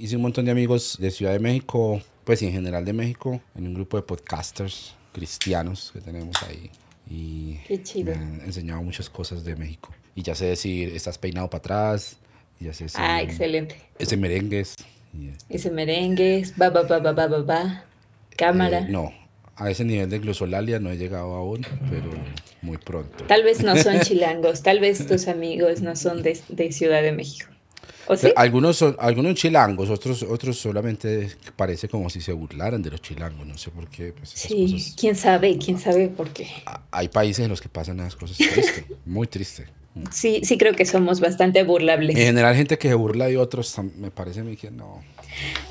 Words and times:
hice 0.00 0.16
un 0.16 0.22
montón 0.22 0.44
de 0.46 0.50
amigos 0.50 0.96
de 0.98 1.10
Ciudad 1.10 1.32
de 1.32 1.38
México, 1.38 2.00
pues 2.24 2.42
en 2.42 2.52
general 2.52 2.84
de 2.84 2.92
México, 2.92 3.40
en 3.54 3.66
un 3.66 3.74
grupo 3.74 3.96
de 3.96 4.02
podcasters 4.02 4.94
cristianos 5.12 5.90
que 5.92 6.00
tenemos 6.00 6.36
ahí. 6.48 6.70
Y 7.08 7.58
Qué 7.66 7.82
chido. 7.82 8.14
me 8.14 8.18
han 8.18 8.40
enseñado 8.42 8.82
muchas 8.82 9.10
cosas 9.10 9.44
de 9.44 9.56
México. 9.56 9.92
Y 10.14 10.22
ya 10.22 10.34
sé 10.34 10.46
decir, 10.46 10.94
estás 10.94 11.18
peinado 11.18 11.50
para 11.50 11.58
atrás. 11.58 12.18
Y 12.60 12.64
ya 12.66 12.72
sé 12.72 12.84
decir, 12.84 13.00
Ah, 13.02 13.20
excelente. 13.22 13.76
ese 13.98 14.16
merengues. 14.16 14.76
y, 15.12 15.30
Ese 15.48 15.70
merengue, 15.70 16.44
ba, 16.56 16.70
ba, 16.70 16.82
ba, 16.82 16.98
ba, 17.00 17.12
ba, 17.12 17.26
ba, 17.26 17.42
ba. 17.42 17.84
Cámara. 18.36 18.80
eh, 18.80 18.86
no, 18.88 19.12
a 19.56 19.70
ese 19.70 19.84
nivel 19.84 20.08
de 20.08 20.18
glosolalia 20.20 20.78
no 20.78 20.90
he 20.90 20.96
llegado 20.96 21.34
aún, 21.34 21.66
pero 21.90 22.10
muy 22.62 22.78
pronto. 22.78 23.24
Tal 23.24 23.42
vez 23.42 23.62
no 23.62 23.76
son 23.76 24.00
chilangos, 24.02 24.62
tal 24.62 24.80
vez 24.80 25.06
tus 25.06 25.26
amigos 25.28 25.82
no 25.82 25.94
son 25.96 26.22
de, 26.22 26.38
de 26.48 26.72
Ciudad 26.72 27.02
de 27.02 27.12
México. 27.12 27.46
¿O 28.12 28.16
sí? 28.16 28.32
Algunos 28.34 28.76
son, 28.76 28.96
algunos 28.98 29.34
chilangos, 29.34 29.88
otros, 29.88 30.24
otros 30.24 30.58
solamente 30.58 31.28
parece 31.54 31.88
como 31.88 32.10
si 32.10 32.20
se 32.20 32.32
burlaran 32.32 32.82
de 32.82 32.90
los 32.90 33.00
chilangos, 33.00 33.46
no 33.46 33.56
sé 33.56 33.70
por 33.70 33.88
qué. 33.88 34.12
pues, 34.12 34.30
Sí, 34.30 34.72
cosas- 34.72 34.94
quién 34.98 35.14
sabe, 35.16 35.56
quién 35.58 35.78
sabe 35.78 36.08
por 36.08 36.30
qué. 36.30 36.48
hay 36.90 37.08
países 37.08 37.44
en 37.44 37.50
los 37.50 37.60
que 37.60 37.68
pasan 37.68 38.00
esas 38.00 38.16
cosas 38.16 38.36
tristes, 38.36 38.84
muy 39.06 39.26
triste. 39.28 39.66
Sí, 40.12 40.40
sí 40.44 40.58
creo 40.58 40.74
que 40.74 40.84
somos 40.86 41.20
bastante 41.20 41.62
burlables. 41.62 42.16
En 42.16 42.22
general, 42.26 42.54
gente 42.56 42.78
que 42.78 42.88
se 42.88 42.94
burla 42.94 43.26
de 43.26 43.36
otros, 43.36 43.74
me 43.98 44.10
parece 44.10 44.40
a 44.40 44.44
mí 44.44 44.56
que 44.56 44.70
no. 44.70 45.02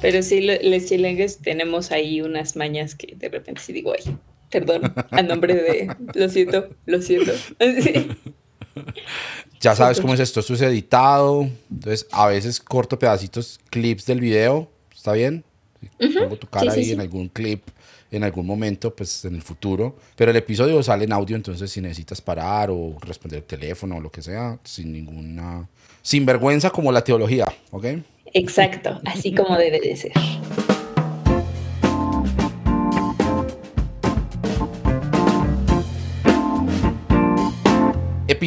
Pero 0.01 0.21
sí, 0.23 0.39
lo- 0.41 0.61
los 0.61 0.85
chilengues 0.85 1.39
tenemos 1.39 1.91
ahí 1.91 2.21
unas 2.21 2.55
mañas 2.55 2.95
que 2.95 3.15
de 3.15 3.27
repente 3.29 3.61
sí 3.65 3.73
digo, 3.73 3.93
ay, 3.97 4.15
perdón, 4.49 4.93
a 5.11 5.21
nombre 5.23 5.55
de, 5.55 5.93
lo 6.15 6.29
siento, 6.29 6.69
lo 6.85 7.01
siento. 7.01 7.33
Sí. 7.83 8.11
Ya 9.59 9.75
sabes 9.75 9.99
cómo 9.99 10.13
es 10.13 10.21
esto, 10.21 10.39
esto 10.39 10.53
es 10.53 10.61
editado, 10.61 11.49
entonces 11.69 12.07
a 12.11 12.27
veces 12.27 12.61
corto 12.61 12.97
pedacitos, 12.97 13.59
clips 13.69 14.05
del 14.05 14.21
video, 14.21 14.69
¿está 14.95 15.11
bien? 15.11 15.43
Pongo 15.97 16.37
tu 16.37 16.47
cara 16.47 16.71
sí, 16.71 16.79
ahí 16.79 16.85
sí. 16.85 16.91
en 16.93 17.01
algún 17.01 17.27
clip, 17.27 17.63
en 18.09 18.23
algún 18.23 18.45
momento, 18.45 18.95
pues 18.95 19.25
en 19.25 19.35
el 19.35 19.41
futuro, 19.41 19.97
pero 20.15 20.31
el 20.31 20.37
episodio 20.37 20.81
sale 20.81 21.03
en 21.03 21.11
audio, 21.11 21.35
entonces 21.35 21.69
si 21.69 21.81
necesitas 21.81 22.21
parar 22.21 22.69
o 22.71 22.95
responder 23.01 23.39
el 23.39 23.45
teléfono 23.45 23.97
o 23.97 23.99
lo 23.99 24.09
que 24.09 24.21
sea, 24.21 24.57
sin 24.63 24.93
ninguna... 24.93 25.67
Sin 26.01 26.25
vergüenza 26.25 26.69
como 26.69 26.93
la 26.93 27.03
teología, 27.03 27.45
¿ok? 27.71 27.85
Exacto, 28.33 29.01
así 29.05 29.33
como 29.33 29.57
debe 29.57 29.81
de 29.81 29.95
ser. 29.97 30.13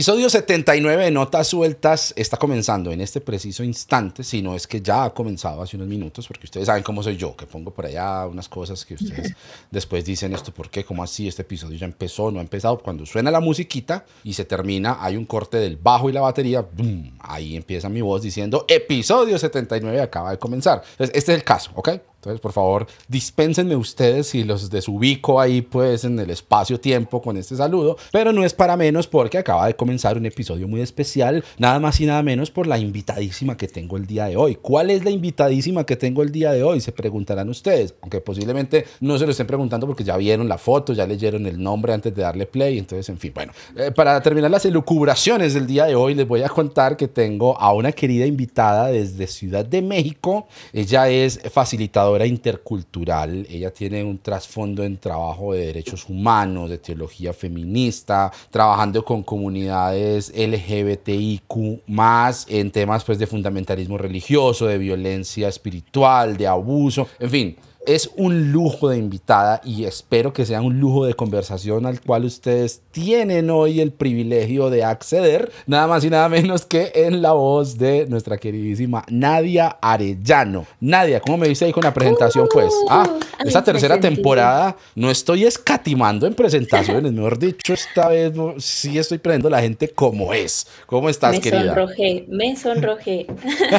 Episodio 0.02 0.28
79 0.28 1.04
de 1.04 1.10
Notas 1.12 1.46
Sueltas 1.46 2.12
está 2.16 2.36
comenzando 2.36 2.90
en 2.90 3.00
este 3.00 3.20
preciso 3.20 3.62
instante, 3.62 4.24
si 4.24 4.42
no 4.42 4.56
es 4.56 4.66
que 4.66 4.82
ya 4.82 5.04
ha 5.04 5.14
comenzado 5.14 5.62
hace 5.62 5.76
unos 5.76 5.86
minutos, 5.86 6.26
porque 6.26 6.46
ustedes 6.46 6.66
saben 6.66 6.82
cómo 6.82 7.04
soy 7.04 7.16
yo, 7.16 7.36
que 7.36 7.46
pongo 7.46 7.72
por 7.72 7.86
allá 7.86 8.26
unas 8.26 8.48
cosas 8.48 8.84
que 8.84 8.94
ustedes 8.94 9.32
después 9.70 10.04
dicen 10.04 10.32
esto, 10.32 10.52
¿por 10.52 10.70
qué? 10.70 10.84
¿Cómo 10.84 11.04
así? 11.04 11.28
Este 11.28 11.42
episodio 11.42 11.78
ya 11.78 11.86
empezó, 11.86 12.32
no 12.32 12.40
ha 12.40 12.42
empezado. 12.42 12.78
Cuando 12.78 13.06
suena 13.06 13.30
la 13.30 13.38
musiquita 13.38 14.04
y 14.24 14.32
se 14.32 14.44
termina, 14.44 14.98
hay 15.00 15.16
un 15.16 15.24
corte 15.24 15.58
del 15.58 15.76
bajo 15.76 16.10
y 16.10 16.12
la 16.12 16.20
batería, 16.20 16.62
¡boom! 16.62 17.16
ahí 17.20 17.54
empieza 17.54 17.88
mi 17.88 18.00
voz 18.00 18.22
diciendo, 18.22 18.64
episodio 18.66 19.38
79 19.38 20.00
acaba 20.00 20.32
de 20.32 20.38
comenzar. 20.40 20.82
Entonces, 20.90 21.14
este 21.16 21.30
es 21.30 21.38
el 21.38 21.44
caso, 21.44 21.70
¿ok? 21.76 21.90
Entonces, 22.22 22.40
por 22.40 22.52
favor, 22.52 22.86
dispénsenme 23.08 23.74
ustedes 23.74 24.28
si 24.28 24.44
los 24.44 24.70
desubico 24.70 25.40
ahí, 25.40 25.60
pues, 25.60 26.04
en 26.04 26.16
el 26.20 26.30
espacio-tiempo 26.30 27.20
con 27.20 27.36
este 27.36 27.56
saludo. 27.56 27.96
Pero 28.12 28.32
no 28.32 28.44
es 28.44 28.54
para 28.54 28.76
menos 28.76 29.08
porque 29.08 29.38
acaba 29.38 29.66
de 29.66 29.74
comenzar 29.74 30.16
un 30.16 30.24
episodio 30.24 30.68
muy 30.68 30.82
especial, 30.82 31.42
nada 31.58 31.80
más 31.80 32.00
y 32.00 32.06
nada 32.06 32.22
menos 32.22 32.52
por 32.52 32.68
la 32.68 32.78
invitadísima 32.78 33.56
que 33.56 33.66
tengo 33.66 33.96
el 33.96 34.06
día 34.06 34.26
de 34.26 34.36
hoy. 34.36 34.54
¿Cuál 34.54 34.90
es 34.90 35.04
la 35.04 35.10
invitadísima 35.10 35.84
que 35.84 35.96
tengo 35.96 36.22
el 36.22 36.30
día 36.30 36.52
de 36.52 36.62
hoy? 36.62 36.80
Se 36.80 36.92
preguntarán 36.92 37.48
ustedes, 37.48 37.96
aunque 38.02 38.20
posiblemente 38.20 38.84
no 39.00 39.18
se 39.18 39.24
lo 39.24 39.32
estén 39.32 39.48
preguntando 39.48 39.88
porque 39.88 40.04
ya 40.04 40.16
vieron 40.16 40.48
la 40.48 40.58
foto, 40.58 40.92
ya 40.92 41.08
leyeron 41.08 41.44
el 41.48 41.60
nombre 41.60 41.92
antes 41.92 42.14
de 42.14 42.22
darle 42.22 42.46
play. 42.46 42.78
Entonces, 42.78 43.08
en 43.08 43.18
fin, 43.18 43.32
bueno, 43.34 43.52
eh, 43.76 43.90
para 43.90 44.22
terminar 44.22 44.52
las 44.52 44.64
elucubraciones 44.64 45.54
del 45.54 45.66
día 45.66 45.86
de 45.86 45.96
hoy, 45.96 46.14
les 46.14 46.28
voy 46.28 46.44
a 46.44 46.48
contar 46.48 46.96
que 46.96 47.08
tengo 47.08 47.58
a 47.58 47.72
una 47.72 47.90
querida 47.90 48.26
invitada 48.26 48.86
desde 48.86 49.26
Ciudad 49.26 49.64
de 49.64 49.82
México. 49.82 50.46
Ella 50.72 51.08
es 51.08 51.40
facilitadora 51.52 52.11
intercultural. 52.26 53.46
Ella 53.48 53.72
tiene 53.72 54.04
un 54.04 54.18
trasfondo 54.18 54.84
en 54.84 54.98
trabajo 54.98 55.52
de 55.54 55.66
derechos 55.66 56.08
humanos, 56.08 56.70
de 56.70 56.78
teología 56.78 57.32
feminista, 57.32 58.30
trabajando 58.50 59.04
con 59.04 59.22
comunidades 59.22 60.32
LGBTIQ 60.36 61.82
más 61.86 62.46
en 62.48 62.70
temas 62.70 63.04
pues 63.04 63.18
de 63.18 63.26
fundamentalismo 63.26 63.98
religioso, 63.98 64.66
de 64.66 64.78
violencia 64.78 65.48
espiritual, 65.48 66.36
de 66.36 66.46
abuso, 66.46 67.08
en 67.18 67.30
fin. 67.30 67.56
Es 67.84 68.10
un 68.14 68.52
lujo 68.52 68.90
de 68.90 68.96
invitada 68.96 69.60
y 69.64 69.86
espero 69.86 70.32
que 70.32 70.46
sea 70.46 70.62
un 70.62 70.78
lujo 70.78 71.04
de 71.04 71.14
conversación 71.14 71.84
al 71.84 72.00
cual 72.00 72.24
ustedes 72.24 72.80
tienen 72.92 73.50
hoy 73.50 73.80
el 73.80 73.90
privilegio 73.90 74.70
de 74.70 74.84
acceder, 74.84 75.50
nada 75.66 75.88
más 75.88 76.04
y 76.04 76.10
nada 76.10 76.28
menos 76.28 76.64
que 76.64 76.92
en 76.94 77.22
la 77.22 77.32
voz 77.32 77.78
de 77.78 78.06
nuestra 78.06 78.38
queridísima 78.38 79.04
Nadia 79.08 79.78
Arellano. 79.82 80.64
Nadia, 80.78 81.18
¿cómo 81.18 81.38
me 81.38 81.48
viste 81.48 81.64
ahí 81.64 81.72
con 81.72 81.82
la 81.82 81.92
presentación? 81.92 82.46
Pues, 82.52 82.72
ah, 82.88 83.04
Ay, 83.38 83.48
esta 83.48 83.64
tercera 83.64 83.98
temporada 83.98 84.76
no 84.94 85.10
estoy 85.10 85.44
escatimando 85.44 86.28
en 86.28 86.34
presentaciones, 86.34 87.10
mejor 87.10 87.36
dicho, 87.36 87.74
esta 87.74 88.10
vez 88.10 88.32
sí 88.58 88.96
estoy 88.96 89.18
prendiendo 89.18 89.48
a 89.48 89.58
la 89.58 89.60
gente 89.60 89.88
como 89.88 90.32
es. 90.32 90.68
¿Cómo 90.86 91.08
estás, 91.08 91.32
me 91.32 91.40
querida? 91.40 91.74
sonrojé, 91.74 92.26
me 92.28 92.54
sonrojé. 92.54 93.26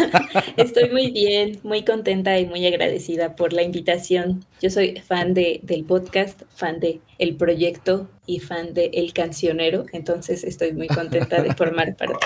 Estoy 0.58 0.90
muy 0.90 1.10
bien, 1.12 1.60
muy 1.64 1.84
contenta 1.84 2.38
y 2.38 2.46
muy 2.46 2.68
agradecida 2.68 3.38
por 3.38 3.54
la 3.54 3.64
invitación. 3.64 3.93
Yo 4.62 4.70
soy 4.70 5.00
fan 5.00 5.34
de, 5.34 5.60
del 5.64 5.84
podcast, 5.84 6.42
fan 6.56 6.80
de 6.80 7.00
el 7.20 7.36
proyecto 7.36 8.10
y 8.26 8.40
fan 8.40 8.74
de 8.74 8.90
El 8.94 9.14
Cancionero, 9.14 9.86
entonces 9.94 10.44
estoy 10.44 10.74
muy 10.74 10.88
contenta 10.88 11.42
de 11.42 11.54
formar 11.54 11.96
parte. 11.98 12.26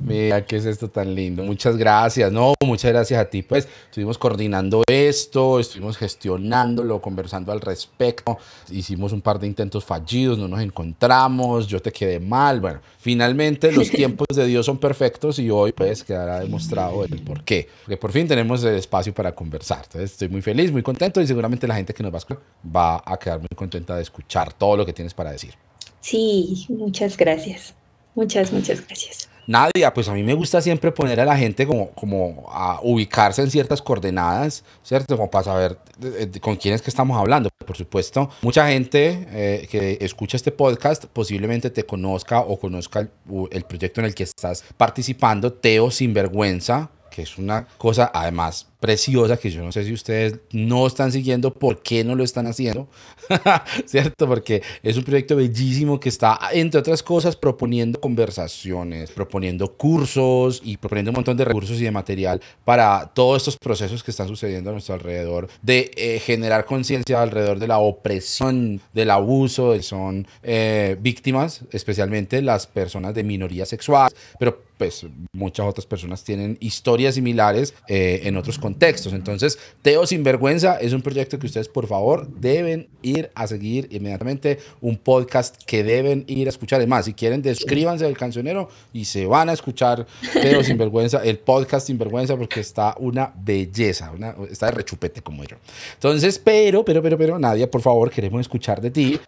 Mira, 0.00 0.44
¿qué 0.44 0.56
es 0.56 0.64
esto 0.64 0.88
tan 0.88 1.14
lindo? 1.14 1.42
Muchas 1.42 1.76
gracias. 1.76 2.32
No, 2.32 2.54
muchas 2.64 2.92
gracias 2.92 3.20
a 3.20 3.24
ti. 3.28 3.42
Pues 3.42 3.68
estuvimos 3.86 4.18
coordinando 4.18 4.82
esto, 4.88 5.60
estuvimos 5.60 5.96
gestionándolo, 5.96 7.00
conversando 7.00 7.52
al 7.52 7.60
respecto. 7.60 8.38
Hicimos 8.70 9.12
un 9.12 9.20
par 9.20 9.38
de 9.38 9.46
intentos 9.46 9.84
fallidos, 9.84 10.38
no 10.38 10.48
nos 10.48 10.60
encontramos, 10.60 11.66
yo 11.66 11.80
te 11.80 11.92
quedé 11.92 12.20
mal. 12.20 12.60
Bueno, 12.60 12.80
finalmente 12.98 13.72
los 13.72 13.90
tiempos 13.90 14.26
de 14.34 14.46
Dios 14.46 14.66
son 14.66 14.78
perfectos 14.78 15.38
y 15.38 15.50
hoy 15.50 15.72
pues 15.72 16.04
quedará 16.04 16.40
demostrado 16.40 17.04
el 17.04 17.22
por 17.22 17.44
qué. 17.44 17.68
Porque 17.84 17.96
por 17.96 18.12
fin 18.12 18.26
tenemos 18.26 18.64
el 18.64 18.74
espacio 18.74 19.14
para 19.14 19.34
conversar. 19.34 19.82
Entonces 19.84 20.12
estoy 20.12 20.28
muy 20.28 20.42
feliz, 20.42 20.72
muy 20.72 20.82
contento 20.82 21.20
y 21.20 21.26
seguramente 21.26 21.66
la 21.66 21.76
gente 21.76 21.94
que 21.94 22.02
nos 22.02 22.12
va 22.12 22.16
a 22.16 22.18
escuchar 22.18 22.42
va 22.64 23.02
a 23.04 23.18
quedar 23.18 23.38
muy 23.38 23.48
contenta 23.54 23.96
de 23.96 24.02
escuchar 24.02 24.52
todo 24.52 24.76
lo 24.76 24.86
que 24.86 24.92
tienes 24.92 25.14
para 25.14 25.32
decir. 25.32 25.54
Sí, 26.00 26.66
muchas 26.68 27.16
gracias. 27.16 27.74
Muchas, 28.14 28.52
muchas 28.52 28.86
gracias. 28.86 29.31
Nadia, 29.46 29.92
pues 29.92 30.08
a 30.08 30.14
mí 30.14 30.22
me 30.22 30.34
gusta 30.34 30.60
siempre 30.60 30.92
poner 30.92 31.20
a 31.20 31.24
la 31.24 31.36
gente 31.36 31.66
como, 31.66 31.90
como 31.90 32.46
a 32.50 32.80
ubicarse 32.82 33.42
en 33.42 33.50
ciertas 33.50 33.82
coordenadas, 33.82 34.64
¿cierto? 34.82 35.16
Como 35.16 35.30
para 35.30 35.44
saber 35.44 35.78
con 36.40 36.56
quién 36.56 36.74
es 36.74 36.82
que 36.82 36.90
estamos 36.90 37.18
hablando. 37.18 37.48
Por 37.66 37.76
supuesto, 37.76 38.30
mucha 38.42 38.68
gente 38.68 39.26
eh, 39.30 39.68
que 39.70 39.98
escucha 40.00 40.36
este 40.36 40.52
podcast 40.52 41.06
posiblemente 41.06 41.70
te 41.70 41.84
conozca 41.84 42.40
o 42.40 42.58
conozca 42.58 43.00
el, 43.00 43.10
el 43.50 43.64
proyecto 43.64 44.00
en 44.00 44.06
el 44.06 44.14
que 44.14 44.24
estás 44.24 44.64
participando, 44.76 45.52
Teo 45.52 45.90
Sinvergüenza, 45.90 46.90
que 47.10 47.22
es 47.22 47.38
una 47.38 47.66
cosa 47.78 48.10
además 48.14 48.71
preciosa 48.82 49.36
que 49.36 49.48
yo 49.48 49.62
no 49.62 49.70
sé 49.70 49.84
si 49.84 49.92
ustedes 49.92 50.40
no 50.50 50.88
están 50.88 51.12
siguiendo, 51.12 51.54
¿por 51.54 51.82
qué 51.82 52.02
no 52.02 52.16
lo 52.16 52.24
están 52.24 52.48
haciendo? 52.48 52.88
¿Cierto? 53.86 54.26
Porque 54.26 54.60
es 54.82 54.96
un 54.96 55.04
proyecto 55.04 55.36
bellísimo 55.36 56.00
que 56.00 56.08
está, 56.08 56.36
entre 56.52 56.80
otras 56.80 57.00
cosas, 57.00 57.36
proponiendo 57.36 58.00
conversaciones, 58.00 59.12
proponiendo 59.12 59.72
cursos 59.72 60.60
y 60.64 60.78
proponiendo 60.78 61.12
un 61.12 61.14
montón 61.14 61.36
de 61.36 61.44
recursos 61.44 61.80
y 61.80 61.84
de 61.84 61.92
material 61.92 62.42
para 62.64 63.06
todos 63.14 63.42
estos 63.42 63.56
procesos 63.56 64.02
que 64.02 64.10
están 64.10 64.26
sucediendo 64.26 64.70
a 64.70 64.72
nuestro 64.72 64.94
alrededor, 64.94 65.48
de 65.62 65.92
eh, 65.96 66.18
generar 66.18 66.64
conciencia 66.64 67.22
alrededor 67.22 67.60
de 67.60 67.68
la 67.68 67.78
opresión, 67.78 68.80
del 68.92 69.10
abuso, 69.12 69.72
de 69.72 69.82
son 69.84 70.26
eh, 70.42 70.96
víctimas, 71.00 71.62
especialmente 71.70 72.42
las 72.42 72.66
personas 72.66 73.14
de 73.14 73.22
minoría 73.22 73.64
sexual, 73.64 74.10
pero 74.40 74.60
pues 74.82 75.06
muchas 75.32 75.64
otras 75.66 75.86
personas 75.86 76.24
tienen 76.24 76.56
historias 76.58 77.14
similares 77.14 77.72
eh, 77.86 78.22
en 78.24 78.36
otros 78.36 78.58
contextos. 78.58 78.71
Entonces, 78.80 79.58
Teo 79.82 80.06
Sinvergüenza 80.06 80.76
es 80.80 80.92
un 80.92 81.02
proyecto 81.02 81.38
que 81.38 81.46
ustedes 81.46 81.68
por 81.68 81.86
favor 81.86 82.28
deben 82.28 82.88
ir 83.02 83.30
a 83.34 83.46
seguir 83.46 83.88
inmediatamente, 83.90 84.58
un 84.80 84.96
podcast 84.96 85.56
que 85.64 85.82
deben 85.82 86.24
ir 86.26 86.48
a 86.48 86.50
escuchar. 86.50 86.78
Además, 86.78 87.04
si 87.04 87.14
quieren, 87.14 87.42
descríbanse 87.42 88.04
del 88.04 88.16
cancionero 88.16 88.68
y 88.92 89.04
se 89.04 89.26
van 89.26 89.48
a 89.48 89.52
escuchar 89.52 90.06
Teo 90.32 90.62
Sinvergüenza, 90.64 91.22
el 91.24 91.38
podcast 91.38 91.86
Sinvergüenza, 91.86 92.36
porque 92.36 92.60
está 92.60 92.94
una 92.98 93.32
belleza, 93.36 94.10
una, 94.10 94.34
está 94.50 94.66
de 94.66 94.72
rechupete 94.72 95.22
como 95.22 95.44
yo. 95.44 95.56
Entonces, 95.94 96.38
pero, 96.38 96.84
pero, 96.84 97.02
pero, 97.02 97.18
pero, 97.18 97.38
Nadia, 97.38 97.70
por 97.70 97.80
favor, 97.80 98.10
queremos 98.10 98.40
escuchar 98.40 98.80
de 98.80 98.90
ti. 98.90 99.20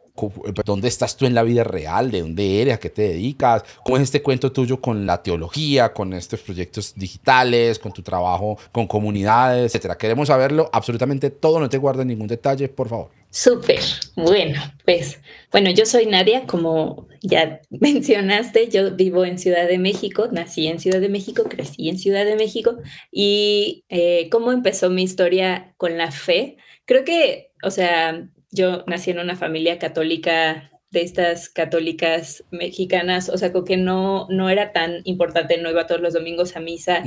¿Dónde 0.65 0.87
estás 0.87 1.17
tú 1.17 1.27
en 1.27 1.35
la 1.35 1.43
vida 1.43 1.65
real? 1.65 2.13
¿De 2.13 2.21
dónde 2.21 2.63
eres? 2.63 2.75
¿A 2.75 2.79
qué 2.79 2.89
te 2.89 3.03
dedicas? 3.03 3.65
¿Cómo 3.85 3.97
es 3.97 4.05
este 4.05 4.23
cuento 4.23 4.53
tuyo 4.53 4.81
con 4.81 5.07
la 5.07 5.21
teología? 5.23 5.93
con 5.93 6.13
estos 6.13 6.41
proyectos 6.41 6.95
digitales, 6.95 7.79
con 7.79 7.93
tu 7.93 8.03
trabajo 8.03 8.59
con 8.73 8.87
comunidades, 9.35 9.67
etcétera. 9.67 9.97
Queremos 9.97 10.29
saberlo 10.29 10.71
absolutamente 10.73 11.31
todo, 11.31 11.61
no 11.61 11.69
te 11.69 11.79
guardes 11.79 12.07
ningún 12.07 12.27
detalle, 12.27 12.69
por 12.69 12.89
favor. 12.89 13.11
Súper, 13.31 13.81
bueno, 14.15 14.63
pues, 14.85 15.19
bueno, 15.51 15.71
yo 15.71 15.87
soy 15.87 16.07
Nadia, 16.07 16.47
como 16.47 17.09
ya 17.21 17.61
mencionaste, 17.71 18.69
yo 18.69 18.93
vivo 18.93 19.25
en 19.25 19.39
Ciudad 19.39 19.67
de 19.67 19.79
México, 19.79 20.29
nací 20.31 20.69
en 20.69 20.79
Ciudad 20.79 21.01
de 21.01 21.09
México, 21.09 21.45
crecí 21.45 21.89
en 21.89 21.99
Ciudad 21.99 22.25
de 22.25 22.37
México 22.37 22.77
y 23.11 23.85
eh, 23.89 24.29
cómo 24.31 24.53
empezó 24.53 24.89
mi 24.91 25.03
historia 25.03 25.75
con 25.77 25.99
la 25.99 26.13
fe. 26.13 26.57
Creo 26.85 27.05
que, 27.05 27.51
o 27.63 27.71
sea, 27.71 28.29
yo 28.51 28.85
nací 28.87 29.11
en 29.11 29.19
una 29.19 29.35
familia 29.35 29.79
católica 29.81 30.71
de 30.95 31.03
estas 31.03 31.49
católicas 31.49 32.45
mexicanas, 32.53 33.29
o 33.29 33.37
sea, 33.37 33.53
como 33.53 33.65
que 33.65 33.77
no, 33.77 34.29
no 34.31 34.49
era 34.49 34.73
tan 34.73 35.01
importante, 35.03 35.59
no 35.59 35.69
iba 35.69 35.89
todos 35.89 36.01
los 36.01 36.15
domingos 36.15 36.55
a 36.55 36.61
misa, 36.61 37.03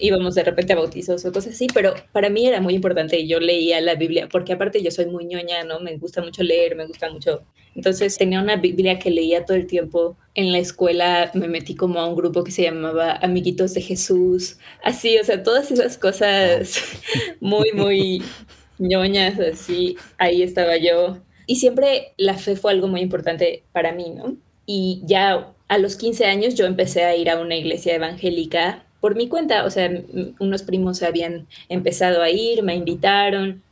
íbamos 0.00 0.34
de 0.34 0.44
repente 0.44 0.72
a 0.72 0.76
bautizos 0.76 1.24
o 1.24 1.32
cosas 1.32 1.54
así, 1.54 1.66
pero 1.72 1.94
para 2.12 2.30
mí 2.30 2.46
era 2.46 2.60
muy 2.60 2.74
importante, 2.74 3.26
yo 3.26 3.40
leía 3.40 3.80
la 3.80 3.94
Biblia, 3.94 4.28
porque 4.30 4.52
aparte 4.52 4.82
yo 4.82 4.90
soy 4.90 5.06
muy 5.06 5.24
ñoña, 5.24 5.64
¿no? 5.64 5.80
Me 5.80 5.96
gusta 5.96 6.22
mucho 6.22 6.42
leer, 6.42 6.76
me 6.76 6.86
gusta 6.86 7.10
mucho. 7.10 7.42
Entonces 7.74 8.16
tenía 8.18 8.40
una 8.40 8.56
Biblia 8.56 8.98
que 8.98 9.10
leía 9.10 9.44
todo 9.44 9.56
el 9.56 9.66
tiempo. 9.66 10.16
En 10.34 10.50
la 10.50 10.58
escuela 10.58 11.30
me 11.34 11.46
metí 11.48 11.74
como 11.76 12.00
a 12.00 12.06
un 12.06 12.16
grupo 12.16 12.42
que 12.42 12.50
se 12.50 12.62
llamaba 12.62 13.12
Amiguitos 13.22 13.74
de 13.74 13.82
Jesús, 13.82 14.58
así, 14.82 15.18
o 15.18 15.24
sea, 15.24 15.42
todas 15.42 15.70
esas 15.70 15.98
cosas 15.98 16.80
muy, 17.40 17.70
muy 17.72 18.22
ñoñas, 18.78 19.38
así, 19.38 19.96
ahí 20.18 20.42
estaba 20.42 20.76
yo 20.76 21.18
y 21.50 21.56
siempre 21.56 22.12
la 22.16 22.34
fe 22.34 22.54
fue 22.54 22.70
algo 22.70 22.86
muy 22.86 23.00
importante 23.00 23.64
para 23.72 23.90
mí, 23.90 24.10
¿no? 24.10 24.36
Y 24.66 25.02
ya 25.04 25.52
a 25.66 25.78
los 25.78 25.96
15 25.96 26.26
años 26.26 26.54
yo 26.54 26.64
empecé 26.64 27.02
a 27.02 27.16
ir 27.16 27.28
a 27.28 27.40
una 27.40 27.56
iglesia 27.56 27.96
evangélica 27.96 28.84
por 29.00 29.16
mi 29.16 29.28
cuenta, 29.28 29.64
o 29.64 29.70
sea, 29.70 29.90
unos 30.38 30.62
primos 30.62 31.02
habían 31.02 31.46
empezado 31.68 32.22
a 32.22 32.30
ir, 32.30 32.62
me 32.62 32.74
invitaron, 32.74 33.62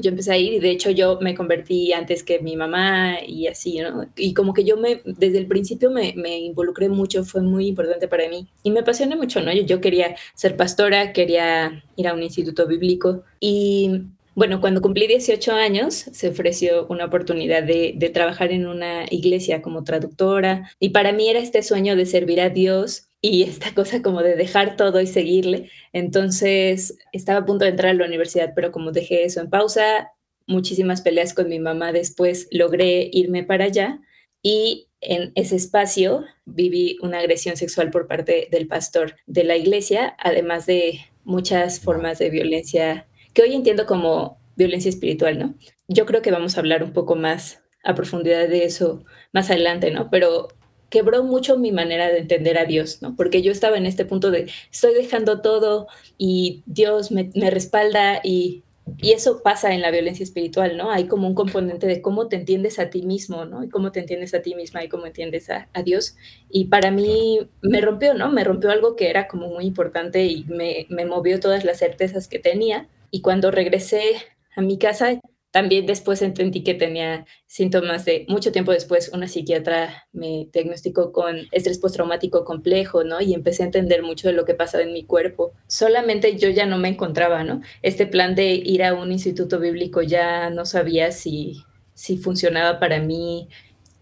yo 0.00 0.10
empecé 0.10 0.32
a 0.32 0.38
ir 0.38 0.52
y 0.54 0.58
de 0.60 0.70
hecho 0.70 0.90
yo 0.90 1.18
me 1.20 1.34
convertí 1.34 1.92
antes 1.92 2.22
que 2.22 2.38
mi 2.40 2.56
mamá 2.56 3.18
y 3.26 3.46
así, 3.46 3.78
¿no? 3.78 4.06
Y 4.16 4.34
como 4.34 4.54
que 4.54 4.64
yo 4.64 4.76
me, 4.76 5.02
desde 5.04 5.38
el 5.38 5.46
principio 5.46 5.90
me, 5.90 6.12
involucré 6.38 6.88
mucho, 6.88 7.24
fue 7.24 7.42
muy 7.42 7.66
importante 7.68 8.08
para 8.08 8.28
mí 8.28 8.48
y 8.62 8.70
me 8.70 8.80
apasioné 8.80 9.16
mucho, 9.16 9.40
¿no? 9.40 9.52
Yo 9.52 9.80
quería 9.80 10.16
ser 10.34 10.56
pastora, 10.56 11.12
quería 11.12 11.84
ir 11.96 12.08
a 12.08 12.14
un 12.14 12.22
instituto 12.22 12.66
bíblico 12.66 13.24
y 13.40 14.02
bueno, 14.34 14.60
cuando 14.60 14.80
cumplí 14.80 15.08
18 15.08 15.52
años, 15.52 15.94
se 15.94 16.28
ofreció 16.28 16.86
una 16.88 17.06
oportunidad 17.06 17.64
de, 17.64 18.10
trabajar 18.14 18.52
en 18.52 18.68
una 18.68 19.04
iglesia 19.10 19.62
como 19.62 19.82
traductora 19.82 20.70
y 20.78 20.90
para 20.90 21.12
mí 21.12 21.28
era 21.28 21.40
este 21.40 21.62
sueño 21.64 21.96
de 21.96 22.06
servir 22.06 22.40
a 22.40 22.48
Dios 22.48 23.07
y 23.20 23.42
esta 23.42 23.74
cosa 23.74 24.02
como 24.02 24.22
de 24.22 24.36
dejar 24.36 24.76
todo 24.76 25.00
y 25.00 25.06
seguirle. 25.06 25.70
Entonces 25.92 26.98
estaba 27.12 27.40
a 27.40 27.44
punto 27.46 27.64
de 27.64 27.72
entrar 27.72 27.90
a 27.90 27.94
la 27.94 28.06
universidad, 28.06 28.52
pero 28.54 28.72
como 28.72 28.92
dejé 28.92 29.24
eso 29.24 29.40
en 29.40 29.50
pausa, 29.50 30.12
muchísimas 30.46 31.02
peleas 31.02 31.34
con 31.34 31.48
mi 31.48 31.58
mamá 31.58 31.92
después, 31.92 32.48
logré 32.50 33.08
irme 33.12 33.44
para 33.44 33.64
allá 33.64 34.00
y 34.42 34.88
en 35.00 35.32
ese 35.34 35.56
espacio 35.56 36.24
viví 36.44 36.96
una 37.02 37.18
agresión 37.18 37.56
sexual 37.56 37.90
por 37.90 38.08
parte 38.08 38.48
del 38.50 38.66
pastor 38.66 39.16
de 39.26 39.44
la 39.44 39.56
iglesia, 39.56 40.16
además 40.18 40.66
de 40.66 41.00
muchas 41.24 41.80
formas 41.80 42.18
de 42.18 42.30
violencia 42.30 43.06
que 43.34 43.42
hoy 43.42 43.54
entiendo 43.54 43.86
como 43.86 44.40
violencia 44.56 44.88
espiritual, 44.88 45.38
¿no? 45.38 45.54
Yo 45.86 46.06
creo 46.06 46.22
que 46.22 46.32
vamos 46.32 46.56
a 46.56 46.60
hablar 46.60 46.82
un 46.82 46.92
poco 46.92 47.14
más 47.14 47.62
a 47.84 47.94
profundidad 47.94 48.48
de 48.48 48.64
eso 48.64 49.04
más 49.32 49.50
adelante, 49.50 49.90
¿no? 49.90 50.10
Pero 50.10 50.48
quebró 50.90 51.24
mucho 51.24 51.58
mi 51.58 51.72
manera 51.72 52.08
de 52.08 52.18
entender 52.18 52.58
a 52.58 52.64
Dios, 52.64 53.02
¿no? 53.02 53.14
Porque 53.16 53.42
yo 53.42 53.52
estaba 53.52 53.76
en 53.76 53.86
este 53.86 54.04
punto 54.04 54.30
de 54.30 54.50
estoy 54.72 54.94
dejando 54.94 55.40
todo 55.40 55.86
y 56.16 56.62
Dios 56.66 57.10
me, 57.10 57.30
respalda 57.50 58.20
y, 58.22 58.62
y, 59.00 59.12
eso 59.12 59.42
pasa 59.42 59.74
en 59.74 59.82
la 59.82 59.90
violencia 59.90 60.24
espiritual, 60.24 60.76
¿no? 60.76 60.90
Hay 60.90 61.06
como 61.06 61.28
un 61.28 61.34
componente 61.34 61.86
de 61.86 62.00
cómo 62.00 62.28
te 62.28 62.36
entiendes 62.36 62.78
a 62.78 62.90
ti 62.90 63.02
mismo, 63.02 63.44
¿no? 63.44 63.62
Y 63.64 63.68
cómo 63.68 63.92
te 63.92 64.00
entiendes 64.00 64.34
a 64.34 64.42
ti 64.42 64.54
misma 64.54 64.82
y 64.82 64.88
cómo 64.88 65.06
entiendes 65.06 65.50
a, 65.50 65.68
a 65.74 65.82
Dios. 65.82 66.16
Y 66.50 66.66
para 66.66 66.90
mí 66.90 67.48
me 67.60 67.80
rompió, 67.80 68.14
¿no? 68.14 68.30
Me 68.30 68.44
rompió 68.44 68.70
algo 68.70 68.96
que 68.96 69.10
era 69.10 69.28
como 69.28 69.48
muy 69.48 69.64
importante 69.66 70.24
y 70.24 70.44
me, 70.44 70.86
me 70.88 71.04
movió 71.04 71.38
todas 71.40 71.64
las 71.64 71.78
certezas 71.78 72.28
que 72.28 72.38
tenía 72.38 72.88
y 73.10 73.20
cuando 73.22 73.50
regresé 73.50 74.14
a 74.56 74.60
mi 74.60 74.78
casa, 74.78 75.20
también 75.50 75.86
después 75.86 76.20
entendí 76.20 76.62
que 76.62 76.74
tenía 76.74 77.26
síntomas 77.46 78.04
de, 78.04 78.26
mucho 78.28 78.52
tiempo 78.52 78.72
después, 78.72 79.10
una 79.14 79.28
psiquiatra 79.28 80.06
me 80.12 80.48
diagnosticó 80.52 81.12
con 81.12 81.48
estrés 81.52 81.78
postraumático 81.78 82.44
complejo, 82.44 83.02
¿no? 83.02 83.20
Y 83.20 83.32
empecé 83.32 83.62
a 83.62 83.66
entender 83.66 84.02
mucho 84.02 84.28
de 84.28 84.34
lo 84.34 84.44
que 84.44 84.54
pasaba 84.54 84.84
en 84.84 84.92
mi 84.92 85.04
cuerpo. 85.04 85.52
Solamente 85.66 86.36
yo 86.36 86.50
ya 86.50 86.66
no 86.66 86.78
me 86.78 86.88
encontraba, 86.88 87.44
¿no? 87.44 87.62
Este 87.82 88.06
plan 88.06 88.34
de 88.34 88.52
ir 88.52 88.84
a 88.84 88.94
un 88.94 89.10
instituto 89.10 89.58
bíblico 89.58 90.02
ya 90.02 90.50
no 90.50 90.66
sabía 90.66 91.12
si, 91.12 91.64
si 91.94 92.18
funcionaba 92.18 92.78
para 92.78 93.00
mí. 93.00 93.48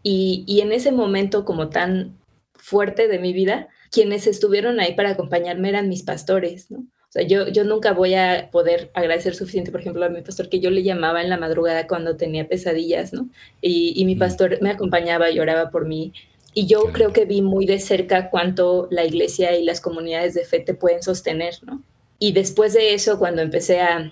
Y, 0.03 0.45
y 0.49 0.61
en 0.63 0.73
ese 0.73 0.91
momento 0.91 1.45
como 1.45 1.69
tan 1.69 2.19
fuerte 2.55 3.07
de 3.07 3.21
mi 3.21 3.33
vida, 3.33 3.69
quienes 3.93 4.27
estuvieron 4.27 4.81
ahí 4.81 4.95
para 4.95 5.11
acompañarme 5.11 5.69
eran 5.69 5.89
mis 5.89 6.03
pastores, 6.03 6.71
¿no? 6.73 6.87
Yo, 7.23 7.49
yo 7.49 7.65
nunca 7.65 7.93
voy 7.93 8.15
a 8.15 8.49
poder 8.51 8.91
agradecer 8.95 9.35
suficiente, 9.35 9.71
por 9.71 9.81
ejemplo, 9.81 10.05
a 10.05 10.09
mi 10.09 10.23
pastor, 10.23 10.49
que 10.49 10.61
yo 10.61 10.71
le 10.71 10.83
llamaba 10.83 11.23
en 11.23 11.31
la 11.31 11.37
madrugada 11.37 11.87
cuando 11.87 12.17
tenía 12.17 12.49
pesadillas, 12.49 13.13
¿no? 13.13 13.29
Y, 13.61 13.93
y 13.97 14.05
mi 14.05 14.17
pastor 14.17 14.59
me 14.61 14.71
acompañaba 14.71 15.31
y 15.31 15.39
oraba 15.39 15.71
por 15.71 15.87
mí. 15.87 16.13
Y 16.55 16.67
yo 16.67 16.81
creo 16.93 17.13
que 17.13 17.25
vi 17.25 17.43
muy 17.43 17.67
de 17.67 17.79
cerca 17.81 18.31
cuánto 18.31 18.89
la 18.91 19.05
iglesia 19.05 19.57
y 19.57 19.65
las 19.65 19.81
comunidades 19.81 20.35
de 20.35 20.45
fe 20.45 20.61
te 20.61 20.75
pueden 20.75 21.03
sostener, 21.03 21.55
¿no? 21.65 21.83
Y 22.19 22.33
después 22.33 22.73
de 22.73 22.95
eso, 22.95 23.19
cuando 23.19 23.43
empecé 23.43 23.81
a, 23.81 24.11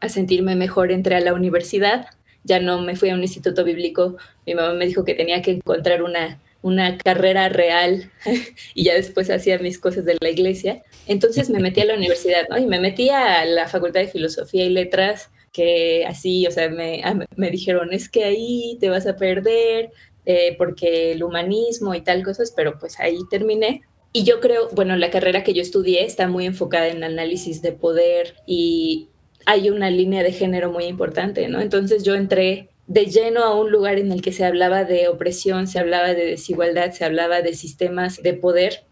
a 0.00 0.08
sentirme 0.08 0.54
mejor, 0.54 0.92
entré 0.92 1.16
a 1.16 1.20
la 1.20 1.34
universidad, 1.34 2.06
ya 2.44 2.60
no 2.60 2.80
me 2.82 2.96
fui 2.96 3.10
a 3.10 3.14
un 3.14 3.22
instituto 3.22 3.64
bíblico, 3.64 4.16
mi 4.46 4.54
mamá 4.54 4.74
me 4.74 4.86
dijo 4.86 5.04
que 5.04 5.14
tenía 5.14 5.42
que 5.42 5.52
encontrar 5.52 6.02
una 6.02 6.38
una 6.62 6.98
carrera 6.98 7.48
real 7.48 8.10
y 8.74 8.84
ya 8.84 8.94
después 8.94 9.30
hacía 9.30 9.58
mis 9.58 9.78
cosas 9.78 10.04
de 10.04 10.16
la 10.20 10.28
iglesia. 10.28 10.82
Entonces 11.08 11.50
me 11.50 11.58
metí 11.58 11.80
a 11.80 11.86
la 11.86 11.94
universidad, 11.94 12.48
¿no? 12.48 12.58
Y 12.58 12.66
me 12.66 12.78
metí 12.78 13.08
a 13.10 13.44
la 13.44 13.66
Facultad 13.66 14.00
de 14.00 14.08
Filosofía 14.08 14.64
y 14.64 14.70
Letras, 14.70 15.30
que 15.52 16.04
así, 16.06 16.46
o 16.46 16.50
sea, 16.50 16.68
me, 16.68 17.00
ah, 17.02 17.18
me 17.34 17.50
dijeron, 17.50 17.92
es 17.92 18.08
que 18.08 18.24
ahí 18.24 18.76
te 18.80 18.90
vas 18.90 19.06
a 19.06 19.16
perder, 19.16 19.90
eh, 20.26 20.54
porque 20.58 21.12
el 21.12 21.22
humanismo 21.22 21.94
y 21.94 22.02
tal 22.02 22.22
cosas, 22.22 22.52
pero 22.54 22.78
pues 22.78 23.00
ahí 23.00 23.18
terminé. 23.30 23.82
Y 24.12 24.24
yo 24.24 24.40
creo, 24.40 24.68
bueno, 24.72 24.94
la 24.96 25.10
carrera 25.10 25.42
que 25.42 25.54
yo 25.54 25.62
estudié 25.62 26.04
está 26.04 26.28
muy 26.28 26.44
enfocada 26.44 26.88
en 26.88 27.02
análisis 27.02 27.62
de 27.62 27.72
poder 27.72 28.34
y 28.46 29.08
hay 29.46 29.70
una 29.70 29.90
línea 29.90 30.22
de 30.22 30.32
género 30.32 30.70
muy 30.70 30.84
importante, 30.84 31.48
¿no? 31.48 31.60
Entonces 31.62 32.04
yo 32.04 32.14
entré 32.14 32.68
de 32.86 33.06
lleno 33.06 33.44
a 33.44 33.54
un 33.58 33.70
lugar 33.70 33.98
en 33.98 34.12
el 34.12 34.20
que 34.20 34.32
se 34.32 34.44
hablaba 34.44 34.84
de 34.84 35.08
opresión, 35.08 35.66
se 35.66 35.78
hablaba 35.78 36.14
de 36.14 36.26
desigualdad, 36.26 36.92
se 36.92 37.06
hablaba 37.06 37.40
de 37.40 37.54
sistemas 37.54 38.22
de 38.22 38.34
poder. 38.34 38.84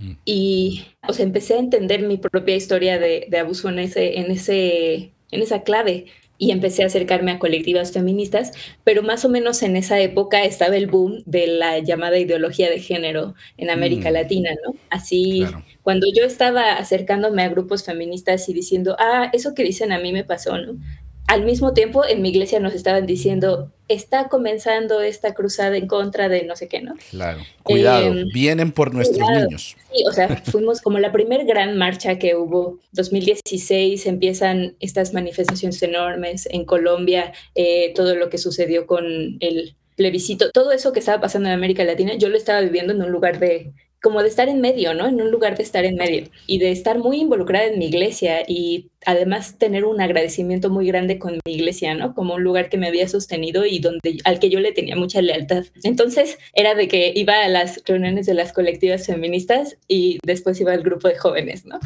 Mm. 0.00 0.12
Y, 0.24 0.84
o 1.06 1.12
sea, 1.12 1.24
empecé 1.24 1.54
a 1.54 1.58
entender 1.58 2.02
mi 2.02 2.16
propia 2.16 2.56
historia 2.56 2.98
de, 2.98 3.26
de 3.28 3.38
abuso 3.38 3.68
en, 3.68 3.78
ese, 3.78 4.18
en, 4.18 4.30
ese, 4.30 5.12
en 5.30 5.42
esa 5.42 5.62
clave 5.62 6.06
y 6.40 6.52
empecé 6.52 6.82
a 6.82 6.86
acercarme 6.86 7.32
a 7.32 7.38
colectivas 7.38 7.92
feministas, 7.92 8.52
pero 8.82 9.02
más 9.02 9.26
o 9.26 9.28
menos 9.28 9.62
en 9.62 9.76
esa 9.76 10.00
época 10.00 10.42
estaba 10.42 10.74
el 10.74 10.86
boom 10.86 11.22
de 11.26 11.46
la 11.46 11.80
llamada 11.80 12.18
ideología 12.18 12.70
de 12.70 12.80
género 12.80 13.34
en 13.58 13.68
América 13.68 14.08
mm. 14.08 14.12
Latina, 14.14 14.50
¿no? 14.64 14.74
Así, 14.88 15.44
cuando 15.82 16.06
yo 16.16 16.24
estaba 16.24 16.78
acercándome 16.78 17.42
a 17.42 17.50
grupos 17.50 17.84
feministas 17.84 18.48
y 18.48 18.54
diciendo, 18.54 18.96
ah, 18.98 19.28
eso 19.34 19.54
que 19.54 19.62
dicen 19.62 19.92
a 19.92 19.98
mí 19.98 20.14
me 20.14 20.24
pasó, 20.24 20.56
¿no? 20.56 20.78
Al 21.30 21.44
mismo 21.44 21.74
tiempo 21.74 22.04
en 22.04 22.22
mi 22.22 22.30
iglesia 22.30 22.58
nos 22.58 22.74
estaban 22.74 23.06
diciendo, 23.06 23.70
está 23.86 24.28
comenzando 24.28 25.00
esta 25.00 25.32
cruzada 25.32 25.76
en 25.76 25.86
contra 25.86 26.28
de 26.28 26.42
no 26.42 26.56
sé 26.56 26.66
qué, 26.66 26.80
¿no? 26.80 26.96
Claro, 27.10 27.38
cuidado, 27.62 28.04
em, 28.04 28.28
vienen 28.34 28.72
por 28.72 28.92
nuestros 28.92 29.30
niños. 29.30 29.76
Sí, 29.92 30.02
o 30.08 30.12
sea, 30.12 30.26
fuimos 30.44 30.80
como 30.80 30.98
la 30.98 31.12
primer 31.12 31.46
gran 31.46 31.78
marcha 31.78 32.18
que 32.18 32.34
hubo, 32.34 32.80
2016, 32.90 34.06
empiezan 34.06 34.74
estas 34.80 35.14
manifestaciones 35.14 35.80
enormes 35.84 36.48
en 36.50 36.64
Colombia, 36.64 37.32
eh, 37.54 37.92
todo 37.94 38.16
lo 38.16 38.28
que 38.28 38.38
sucedió 38.38 38.88
con 38.88 39.04
el 39.38 39.76
plebiscito, 39.94 40.50
todo 40.50 40.72
eso 40.72 40.92
que 40.92 40.98
estaba 40.98 41.20
pasando 41.20 41.48
en 41.48 41.54
América 41.54 41.84
Latina, 41.84 42.14
yo 42.14 42.28
lo 42.28 42.36
estaba 42.36 42.60
viviendo 42.60 42.92
en 42.92 43.02
un 43.02 43.12
lugar 43.12 43.38
de 43.38 43.72
como 44.02 44.22
de 44.22 44.28
estar 44.28 44.48
en 44.48 44.60
medio, 44.60 44.94
¿no? 44.94 45.06
En 45.06 45.20
un 45.20 45.30
lugar 45.30 45.56
de 45.56 45.62
estar 45.62 45.84
en 45.84 45.96
medio 45.96 46.24
y 46.46 46.58
de 46.58 46.70
estar 46.70 46.98
muy 46.98 47.20
involucrada 47.20 47.66
en 47.66 47.78
mi 47.78 47.86
iglesia 47.86 48.42
y 48.46 48.90
además 49.04 49.58
tener 49.58 49.84
un 49.84 50.00
agradecimiento 50.00 50.70
muy 50.70 50.86
grande 50.86 51.18
con 51.18 51.38
mi 51.44 51.52
iglesia, 51.52 51.94
¿no? 51.94 52.14
Como 52.14 52.34
un 52.34 52.42
lugar 52.42 52.68
que 52.70 52.78
me 52.78 52.88
había 52.88 53.08
sostenido 53.08 53.66
y 53.66 53.78
donde 53.78 54.18
al 54.24 54.38
que 54.38 54.50
yo 54.50 54.60
le 54.60 54.72
tenía 54.72 54.96
mucha 54.96 55.20
lealtad. 55.20 55.64
Entonces 55.82 56.38
era 56.54 56.74
de 56.74 56.88
que 56.88 57.12
iba 57.14 57.44
a 57.44 57.48
las 57.48 57.82
reuniones 57.84 58.26
de 58.26 58.34
las 58.34 58.52
colectivas 58.52 59.06
feministas 59.06 59.76
y 59.86 60.18
después 60.24 60.60
iba 60.60 60.72
al 60.72 60.82
grupo 60.82 61.08
de 61.08 61.16
jóvenes, 61.16 61.66
¿no? 61.66 61.78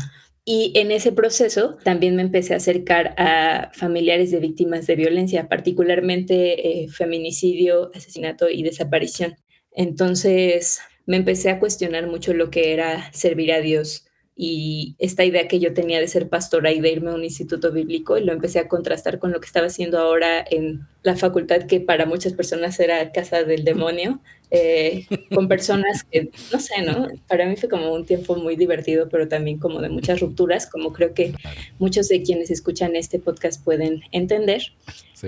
Y 0.47 0.73
en 0.75 0.93
ese 0.93 1.11
proceso 1.11 1.79
también 1.85 2.17
me 2.17 2.23
empecé 2.23 2.53
a 2.53 2.59
acercar 2.59 3.15
a 3.17 3.71
familiares 3.73 4.31
de 4.31 4.41
víctimas 4.41 4.87
de 4.87 4.95
violencia, 4.95 5.49
particularmente 5.49 6.83
eh, 6.83 6.89
feminicidio, 6.89 7.91
asesinato 7.95 8.51
y 8.51 8.63
desaparición. 8.63 9.37
Entonces, 9.73 10.81
me 11.07 11.17
empecé 11.17 11.51
a 11.51 11.59
cuestionar 11.59 12.07
mucho 12.07 12.35
lo 12.35 12.51
que 12.51 12.73
era 12.73 13.13
servir 13.13 13.53
a 13.53 13.61
Dios 13.61 14.07
y 14.37 14.97
esta 14.99 15.25
idea 15.25 15.47
que 15.47 15.61
yo 15.61 15.75
tenía 15.75 16.01
de 16.01 16.09
ser 16.09 16.29
pastora 16.29 16.73
y 16.73 16.81
de 16.81 16.91
irme 16.91 17.11
a 17.11 17.15
un 17.15 17.23
instituto 17.23 17.71
bíblico 17.71 18.19
y 18.19 18.25
lo 18.25 18.33
empecé 18.33 18.59
a 18.59 18.67
contrastar 18.67 19.21
con 19.21 19.31
lo 19.31 19.41
que 19.41 19.47
estaba 19.47 19.69
haciendo 19.69 19.99
ahora 19.99 20.45
en 20.51 20.89
la 21.05 21.15
facultad 21.17 21.63
que 21.65 21.81
para 21.81 22.05
muchas 22.05 22.33
personas 22.33 22.81
era 22.81 23.13
casa 23.13 23.45
del 23.45 23.63
demonio, 23.63 24.21
eh, 24.51 25.07
con 25.33 25.47
personas 25.47 26.03
que, 26.03 26.31
no 26.53 26.59
sé, 26.59 26.83
¿no? 26.83 27.07
Para 27.29 27.47
mí 27.47 27.55
fue 27.55 27.69
como 27.69 27.95
un 27.95 28.07
tiempo 28.07 28.35
muy 28.35 28.57
divertido, 28.57 29.09
pero 29.09 29.29
también 29.29 29.59
como 29.59 29.81
de 29.81 29.89
muchas 29.89 30.19
rupturas, 30.19 30.67
como 30.67 30.93
creo 30.93 31.15
que 31.15 31.33
muchos 31.79 32.09
de 32.09 32.23
quienes 32.23 32.51
escuchan 32.51 32.97
este 32.97 33.21
podcast 33.21 33.63
pueden 33.63 34.03
entender. 34.11 34.63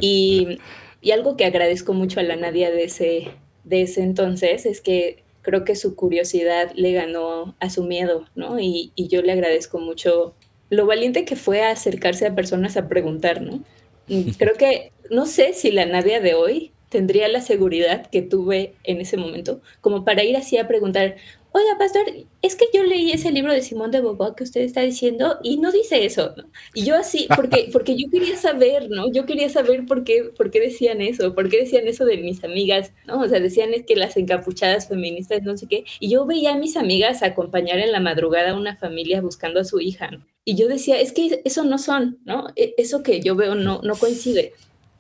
Y, 0.01 0.59
y, 1.01 1.13
algo 1.13 1.37
que 1.37 1.45
agradezco 1.45 1.93
mucho 1.95 2.19
a 2.19 2.25
la 2.25 2.35
Nadia 2.35 2.73
de 2.73 2.85
ese, 2.85 3.29
de 3.63 3.83
ese 3.83 4.03
entonces 4.03 4.67
es 4.67 4.81
que 4.81 5.23
creo 5.47 5.65
que 5.65 5.77
su 5.77 5.95
curiosidad 5.95 6.73
le 6.75 6.93
ganó 6.93 7.55
a 7.61 7.71
su 7.71 7.85
miedo, 7.85 8.27
¿no? 8.35 8.59
Y, 8.59 8.93
yo 8.97 9.23
le 9.23 9.31
agradezco 9.31 9.79
mucho 9.79 10.35
lo 10.71 10.87
valiente 10.87 11.25
que 11.25 11.37
fue 11.37 11.63
a 11.63 11.71
acercarse 11.71 12.27
a 12.27 12.35
personas 12.35 12.77
a 12.77 12.89
preguntar, 12.89 13.41
¿no? 13.41 13.63
creo 14.39 14.55
que, 14.55 14.91
no 15.09 15.25
sé 15.25 15.53
si 15.53 15.71
la 15.71 15.87
Nadia 15.87 16.21
de 16.21 16.35
hoy 16.35 16.73
tendría 16.89 17.29
la 17.29 17.41
seguridad 17.41 18.11
que 18.11 18.23
tuve 18.23 18.75
en 18.83 19.01
ese 19.01 19.17
momento, 19.17 19.61
como 19.81 20.05
para 20.05 20.25
ir 20.25 20.37
así 20.37 20.59
a 20.59 20.67
preguntar, 20.67 21.15
oiga, 21.57 21.79
pastor, 21.79 22.05
es 22.43 22.55
que 22.55 22.67
yo 22.73 22.83
leí 22.83 23.13
ese 23.13 23.33
libro 23.33 23.51
de 23.51 23.63
Simón 23.63 23.91
de 23.91 24.03
Beauvoir 24.03 24.35
que 24.35 24.45
usted 24.45 24.61
está 24.61 24.83
diciendo 24.83 25.39
y 25.43 25.57
no 25.57 25.73
dice 25.73 26.05
eso, 26.05 26.35
¿no? 26.37 26.45
Y 26.75 26.85
yo 26.85 26.97
así, 26.97 27.27
porque, 27.35 27.69
porque 27.73 27.97
yo 27.97 28.11
quería 28.11 28.37
saber, 28.37 28.91
¿no? 28.91 29.11
Yo 29.11 29.25
quería 29.25 29.49
saber 29.49 29.87
por 29.87 30.05
qué, 30.05 30.25
por 30.37 30.51
qué 30.51 30.61
decían 30.61 31.01
eso, 31.01 31.35
por 31.35 31.49
qué 31.49 31.61
decían 31.61 31.89
eso 31.89 32.05
de 32.05 32.19
mis 32.19 32.45
amigas, 32.45 32.93
¿no? 33.07 33.21
O 33.21 33.29
sea, 33.29 33.41
decían 33.41 33.73
es 33.73 33.87
que 33.87 33.97
las 33.97 34.17
encapuchadas 34.19 34.89
feministas, 34.89 35.43
no 35.45 35.57
sé 35.57 35.67
qué, 35.67 35.85
y 35.99 36.11
yo 36.11 36.27
veía 36.27 36.53
a 36.53 36.59
mis 36.59 36.77
amigas 36.77 37.23
acompañar 37.23 37.79
en 37.79 37.91
la 37.91 38.01
madrugada 38.01 38.51
a 38.51 38.59
una 38.59 38.77
familia 38.77 39.23
buscando 39.23 39.61
a 39.61 39.65
su 39.65 39.81
hija, 39.81 40.11
¿no? 40.11 40.27
Y 40.45 40.57
yo 40.57 40.69
decía, 40.69 41.01
es 41.01 41.13
que 41.13 41.41
eso 41.45 41.65
no 41.65 41.79
son, 41.79 42.19
¿no? 42.27 42.49
E, 42.55 42.75
eso 42.77 43.03
que 43.03 43.21
yo 43.21 43.35
veo 43.35 43.55
no, 43.55 43.81
no 43.83 43.97
coincide. 43.97 44.53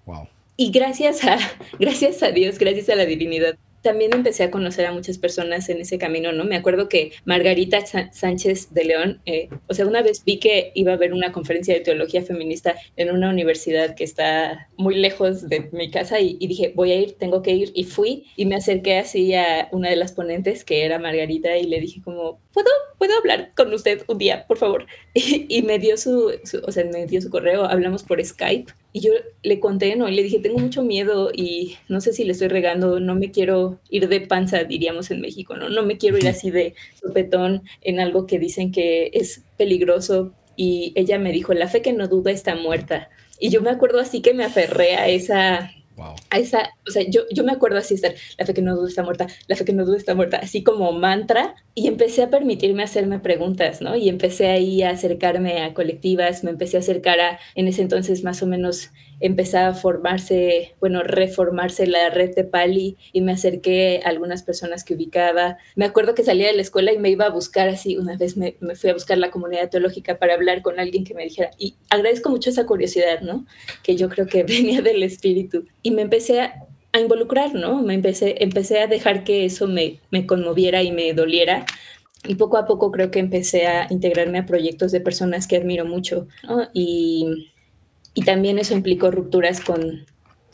Wow. 0.07 0.29
Y 0.57 0.71
gracias 0.71 1.23
a, 1.25 1.39
gracias 1.79 2.23
a 2.23 2.31
Dios, 2.31 2.59
gracias 2.59 2.89
a 2.89 2.95
la 2.95 3.05
divinidad, 3.05 3.59
también 3.87 4.13
empecé 4.13 4.43
a 4.43 4.51
conocer 4.51 4.85
a 4.85 4.91
muchas 4.91 5.17
personas 5.17 5.69
en 5.69 5.81
ese 5.81 5.97
camino, 5.97 6.33
¿no? 6.33 6.45
Me 6.45 6.57
acuerdo 6.57 6.89
que 6.89 7.13
Margarita 7.25 7.79
Sánchez 7.87 8.75
de 8.75 8.85
León, 8.85 9.21
eh, 9.27 9.49
o 9.69 9.75
sea, 9.75 9.87
una 9.87 10.03
vez 10.03 10.25
vi 10.25 10.41
que 10.41 10.73
iba 10.75 10.91
a 10.91 10.97
haber 10.97 11.13
una 11.13 11.31
conferencia 11.31 11.73
de 11.73 11.81
teología 11.81 12.23
feminista 12.23 12.75
en 12.97 13.13
una 13.13 13.31
universidad 13.31 13.95
que 13.95 14.03
está 14.03 14.69
muy 14.77 14.97
lejos 14.97 15.49
de 15.49 15.69
mi 15.71 15.89
casa 15.89 16.19
y, 16.19 16.35
dije, 16.49 16.73
voy 16.75 16.91
a 16.91 16.97
ir, 16.97 17.13
tengo 17.13 17.43
que 17.43 17.53
ir, 17.53 17.71
y 17.77 17.85
fui 17.85 18.25
y 18.35 18.47
me 18.47 18.57
acerqué 18.57 18.99
así 18.99 19.33
a 19.35 19.69
una 19.71 19.89
de 19.89 19.97
las 19.97 20.11
ponentes, 20.11 20.65
que 20.65 20.85
era 20.85 20.99
Margarita, 20.99 21.57
y 21.57 21.69
le 21.69 21.81
dije 21.81 22.01
como, 22.03 22.41
¿puedo, 22.53 22.71
puedo 22.99 23.17
hablar 23.17 23.53
con 23.55 23.73
usted 23.73 24.03
un 24.09 24.19
día, 24.19 24.47
por 24.49 24.59
favor? 24.59 24.87
Y, 25.15 25.63
me 25.63 25.79
dio 25.79 25.97
su, 25.97 26.33
o 26.67 26.73
sea, 26.73 26.85
me 26.85 27.07
dio 27.07 27.21
su 27.23 27.31
correo, 27.31 27.65
hablamos 27.65 28.03
por 28.03 28.25
Skype 28.25 28.73
y 28.97 29.01
yo 29.01 29.13
le 29.43 29.61
conté, 29.61 29.95
¿no? 29.95 30.09
Y 30.09 30.15
le 30.15 30.23
dije, 30.23 30.39
tengo 30.39 30.57
mucho 30.57 30.83
miedo 30.83 31.31
y 31.31 31.77
no 31.87 32.01
sé 32.01 32.15
si 32.15 32.25
le 32.25 32.33
estoy 32.33 32.49
regando, 32.49 32.99
no 32.99 33.15
me 33.15 33.31
quiero 33.31 33.79
ir 33.91 34.09
de 34.09 34.23
panza, 34.23 34.65
diríamos 34.65 35.11
en 35.11 35.21
México, 35.21 35.55
¿no? 35.55 35.69
No 35.69 35.83
me 35.83 35.99
quiero 35.99 36.17
ir 36.17 36.27
así 36.27 36.51
de 36.51 36.75
sopetón 36.99 37.63
en 37.83 38.01
algo 38.01 38.27
que 38.27 38.39
dicen 38.39 38.73
que 38.73 39.11
es 39.13 39.43
peligroso. 39.59 40.33
Y 40.57 40.95
ella 40.95 41.19
me 41.19 41.31
dijo, 41.31 41.53
la 41.53 41.69
fe 41.69 41.83
que 41.83 41.93
no 41.93 42.09
duda 42.09 42.31
está 42.31 42.55
muerta. 42.55 43.11
Y 43.39 43.51
yo 43.51 43.61
me 43.61 43.69
acuerdo 43.69 44.01
así 44.01 44.23
que 44.23 44.33
me 44.33 44.45
aferré 44.45 44.97
a 44.97 45.09
esa, 45.09 45.73
a 46.31 46.39
esa, 46.39 46.71
o 46.87 46.91
sea, 46.91 47.03
yo, 47.09 47.23
yo 47.33 47.45
me 47.45 47.53
acuerdo 47.53 47.79
así 47.79 47.95
estar, 47.95 48.15
la 48.39 48.47
fe 48.47 48.55
que 48.55 48.63
no 48.63 48.77
duda 48.77 48.89
está 48.89 49.03
muerta, 49.03 49.27
la 49.47 49.57
fe 49.57 49.65
que 49.65 49.73
no 49.73 49.85
duda 49.85 49.97
está 49.97 50.15
muerta, 50.15 50.39
así 50.39 50.63
como 50.63 50.93
mantra, 50.93 51.55
y 51.75 51.89
empecé 51.89 52.23
a 52.23 52.31
permitirme 52.31 52.83
hacerme 52.83 53.19
preguntas, 53.19 53.81
¿no? 53.81 53.97
Y 53.97 54.09
empecé 54.09 54.49
ahí 54.49 54.83
a 54.83 54.91
acercarme 54.91 55.63
a 55.63 55.75
colectivas, 55.75 56.45
me 56.45 56.51
empecé 56.51 56.77
a 56.77 56.81
acercar 56.81 57.21
a, 57.21 57.39
en 57.55 57.69
ese 57.69 57.83
entonces 57.83 58.25
más 58.25 58.43
o 58.43 58.47
menos 58.47 58.91
empezaba 59.21 59.69
a 59.69 59.75
formarse, 59.75 60.75
bueno, 60.81 61.03
reformarse 61.03 61.87
la 61.87 62.11
red 62.11 62.35
de 62.35 62.45
Pali 62.45 62.97
y 63.13 63.21
me 63.21 63.33
acerqué 63.33 64.01
a 64.05 64.09
algunas 64.09 64.43
personas 64.43 64.85
que 64.85 64.95
ubicaba. 64.95 65.59
Me 65.75 65.85
acuerdo 65.85 66.15
que 66.15 66.25
salía 66.25 66.49
de 66.49 66.55
la 66.55 66.63
escuela 66.63 66.93
y 66.93 66.99
me 66.99 67.11
iba 67.11 67.27
a 67.27 67.31
buscar 67.31 67.69
así, 67.69 67.97
una 67.97 68.17
vez 68.17 68.37
me, 68.37 68.57
me, 68.61 68.75
fui 68.75 68.91
a 68.91 68.95
buscar 68.95 69.19
la 69.19 69.31
comunidad 69.31 69.71
teológica 69.71 70.19
para 70.19 70.35
hablar 70.35 70.63
con 70.63 70.79
alguien 70.79 71.05
que 71.05 71.15
me 71.15 71.25
dijera, 71.25 71.51
y 71.59 71.77
agradezco 71.89 72.31
mucho 72.31 72.51
esa 72.51 72.67
curiosidad, 72.67 73.21
¿no? 73.21 73.47
Que 73.83 73.97
yo 73.97 74.09
creo 74.09 74.27
que 74.27 74.43
venía 74.45 74.83
del 74.83 75.03
espíritu. 75.03 75.65
Y 75.83 75.91
me 75.91 76.03
empecé 76.03 76.41
a, 76.41 76.67
involucrar, 76.99 77.55
¿no? 77.55 77.83
Me 77.83 77.93
empecé, 77.93 78.43
empecé 78.43 78.81
a 78.81 78.87
dejar 78.87 79.23
que 79.23 79.45
eso 79.45 79.69
me, 79.69 80.01
me 80.11 80.25
conmoviera 80.25 80.83
y 80.83 80.93
me 80.93 81.13
doliera 81.13 81.67
y 82.27 82.35
poco 82.37 82.57
a 82.57 82.67
poco 82.67 82.91
creo 82.91 83.11
que 83.11 83.19
empecé 83.19 83.67
a 83.67 83.87
integrarme 83.91 84.39
a 84.39 84.47
proyectos 84.47 84.93
de 84.93 85.01
personas 85.01 85.47
que 85.47 85.57
admiro 85.57 85.85
mucho. 85.85 86.27
¿no? 86.45 86.69
Y 86.73 87.51
y 88.17 88.23
también 88.23 88.59
eso 88.59 88.73
implicó 88.73 89.11
rupturas 89.11 89.61
con 89.61 90.07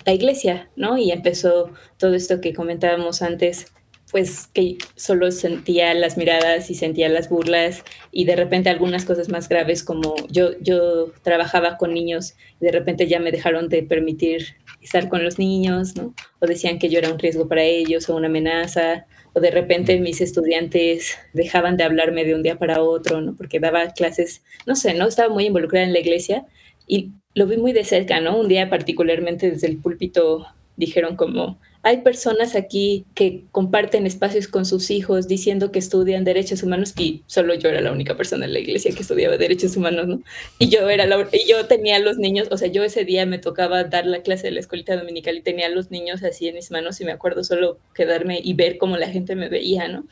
la 0.04 0.12
iglesia, 0.12 0.69
¿no? 0.75 0.99
Y 0.99 1.12
empezó 1.12 1.71
todo 1.97 2.14
esto 2.14 2.40
que 2.40 2.52
comentábamos 2.52 3.23
antes, 3.23 3.73
pues 4.11 4.49
que 4.49 4.78
solo 4.97 5.31
sentía 5.31 5.95
las 5.95 6.16
miradas 6.16 6.71
y 6.71 6.75
sentía 6.75 7.09
las 7.09 7.28
burlas 7.28 7.85
y 8.11 8.25
de 8.25 8.35
repente 8.35 8.69
algunas 8.69 9.04
cosas 9.04 9.28
más 9.28 9.49
graves 9.49 9.85
como 9.85 10.16
yo, 10.28 10.59
yo 10.61 11.12
trabajaba 11.23 11.78
con 11.78 11.95
niños 11.95 12.35
de 12.59 12.73
repente 12.73 13.07
ya 13.07 13.21
me 13.21 13.31
dejaron 13.31 13.69
de 13.69 13.85
permitir 13.85 14.57
estar 14.83 15.09
con 15.09 15.23
los 15.23 15.38
niños, 15.38 15.95
¿no? 15.97 16.14
O 16.40 16.47
decían 16.49 16.81
que 16.81 16.88
yo 16.88 16.99
era 16.99 17.12
un 17.12 17.19
riesgo 17.21 17.47
para 17.47 17.62
ellos 17.62 18.09
o 18.09 18.16
una 18.16 18.26
amenaza, 18.26 19.07
o 19.35 19.40
de 19.40 19.52
repente 19.52 20.00
mis 20.00 20.21
estudiantes 20.21 21.16
dejaban 21.33 21.76
de 21.76 21.85
hablarme 21.85 22.25
de 22.25 22.35
un 22.35 22.42
día 22.42 22.59
para 22.59 22.83
otro, 22.83 23.21
¿no? 23.21 23.37
Porque 23.37 23.61
daba 23.61 23.92
clases, 23.92 24.42
no 24.66 24.75
sé, 24.75 24.95
¿no? 24.95 25.07
Estaba 25.07 25.33
muy 25.33 25.47
involucrada 25.47 25.87
en 25.87 25.92
la 25.92 26.00
iglesia 26.00 26.45
y 26.88 27.12
lo 27.35 27.47
vi 27.47 27.57
muy 27.57 27.73
de 27.73 27.85
cerca, 27.85 28.21
¿no? 28.21 28.39
Un 28.39 28.49
día 28.49 28.69
particularmente 28.69 29.51
desde 29.51 29.67
el 29.67 29.79
púlpito 29.79 30.47
dijeron 30.77 31.17
como, 31.17 31.59
hay 31.85 31.99
personas 31.99 32.55
aquí 32.55 33.05
que 33.15 33.45
comparten 33.51 34.07
espacios 34.07 34.47
con 34.47 34.65
sus 34.65 34.91
hijos 34.91 35.27
diciendo 35.27 35.73
que 35.73 35.81
estudian 35.81 36.23
derechos 36.23 36.62
humanos 36.62 36.95
y 36.97 37.23
solo 37.27 37.55
yo 37.55 37.69
era 37.69 37.81
la 37.81 37.91
única 37.91 38.17
persona 38.17 38.45
en 38.45 38.53
la 38.53 38.61
iglesia 38.61 38.95
que 38.95 39.03
estudiaba 39.03 39.37
derechos 39.37 39.77
humanos, 39.77 40.07
¿no? 40.07 40.23
Y 40.61 40.69
yo 40.69 40.89
era 40.89 41.07
la, 41.07 41.29
y 41.33 41.49
yo 41.51 41.67
tenía 41.67 41.97
a 41.97 41.99
los 41.99 42.19
niños, 42.19 42.49
o 42.53 42.57
sea, 42.57 42.69
yo 42.69 42.85
ese 42.85 43.05
día 43.05 43.27
me 43.27 43.39
tocaba 43.39 43.83
dar 43.85 44.07
la 44.07 44.23
clase 44.23 44.45
de 44.45 44.53
la 44.53 44.61
escuelita 44.61 44.97
dominical 44.97 45.37
y 45.37 45.43
tenía 45.43 45.67
a 45.67 45.71
los 45.71 45.91
niños 45.91 46.23
así 46.23 46.47
en 46.47 46.55
mis 46.55 46.71
manos 46.71 47.01
y 47.01 47.05
me 47.05 47.12
acuerdo 47.12 47.43
solo 47.43 47.79
quedarme 47.95 48.41
y 48.43 48.55
ver 48.55 48.79
cómo 48.79 48.97
la 48.97 49.09
gente 49.09 49.35
me 49.35 49.49
veía, 49.49 49.89
¿no? 49.89 50.07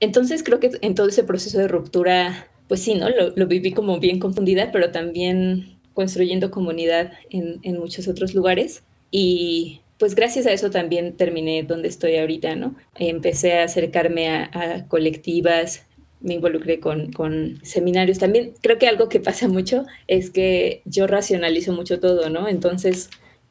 Entonces 0.00 0.42
creo 0.42 0.60
que 0.60 0.70
en 0.82 0.94
todo 0.94 1.08
ese 1.08 1.24
proceso 1.24 1.58
de 1.58 1.68
ruptura, 1.68 2.48
pues 2.68 2.82
sí, 2.82 2.94
¿no? 2.94 3.08
Lo, 3.08 3.30
lo 3.34 3.46
viví 3.46 3.72
como 3.72 3.98
bien 4.00 4.18
confundida, 4.18 4.70
pero 4.70 4.90
también 4.90 5.79
construyendo 6.00 6.50
comunidad 6.50 7.12
en, 7.28 7.60
en, 7.62 7.78
muchos 7.78 8.08
otros 8.08 8.34
lugares 8.34 8.82
y 9.10 9.82
pues 9.98 10.14
gracias 10.14 10.46
a 10.46 10.52
eso 10.52 10.70
también 10.70 11.14
terminé 11.14 11.62
donde 11.62 11.88
estoy 11.88 12.16
ahorita, 12.16 12.56
¿no? 12.56 12.74
Empecé 12.94 13.58
a 13.58 13.64
acercarme 13.64 14.28
a, 14.30 14.86
colectivas, 14.88 15.84
me 16.22 16.32
involucré 16.32 16.80
con, 16.80 17.12
con, 17.12 17.60
seminarios. 17.62 18.18
También 18.18 18.54
creo 18.62 18.78
que 18.78 18.88
algo 18.88 19.10
que 19.10 19.20
pasa 19.20 19.46
mucho 19.46 19.84
es 20.06 20.30
que 20.30 20.80
yo 20.86 21.06
racionalizo 21.06 21.74
mucho 21.74 22.00
todo, 22.00 22.30
¿no? 22.30 22.48
Entonces 22.48 23.10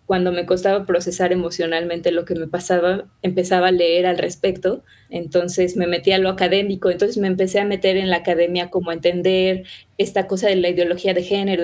cuando 0.10 0.32
me 0.32 0.48
costaba 0.48 0.88
procesar 0.88 1.32
emocionalmente 1.32 2.12
lo 2.12 2.25
que 2.25 2.34
me 2.34 2.48
pasaba, 2.48 3.06
empezaba 3.22 3.68
a 3.68 3.72
leer 3.72 4.08
al 4.08 4.18
respecto, 4.18 4.84
entonces 5.12 5.78
me 5.78 5.86
metí 5.86 6.12
a 6.12 6.18
lo 6.18 6.30
académico, 6.30 6.89
entonces 6.89 7.18
me 7.18 7.28
empecé 7.28 7.60
a 7.60 7.66
meter 7.66 7.96
en 7.96 8.10
la 8.10 8.16
academia 8.16 8.72
como 8.72 8.89
a 8.89 8.96
entender 8.96 9.66
esta 10.00 10.25
cosa 10.25 10.48
de 10.48 10.56
la 10.56 10.70
ideología 10.70 11.13
de 11.13 11.22
género, 11.22 11.63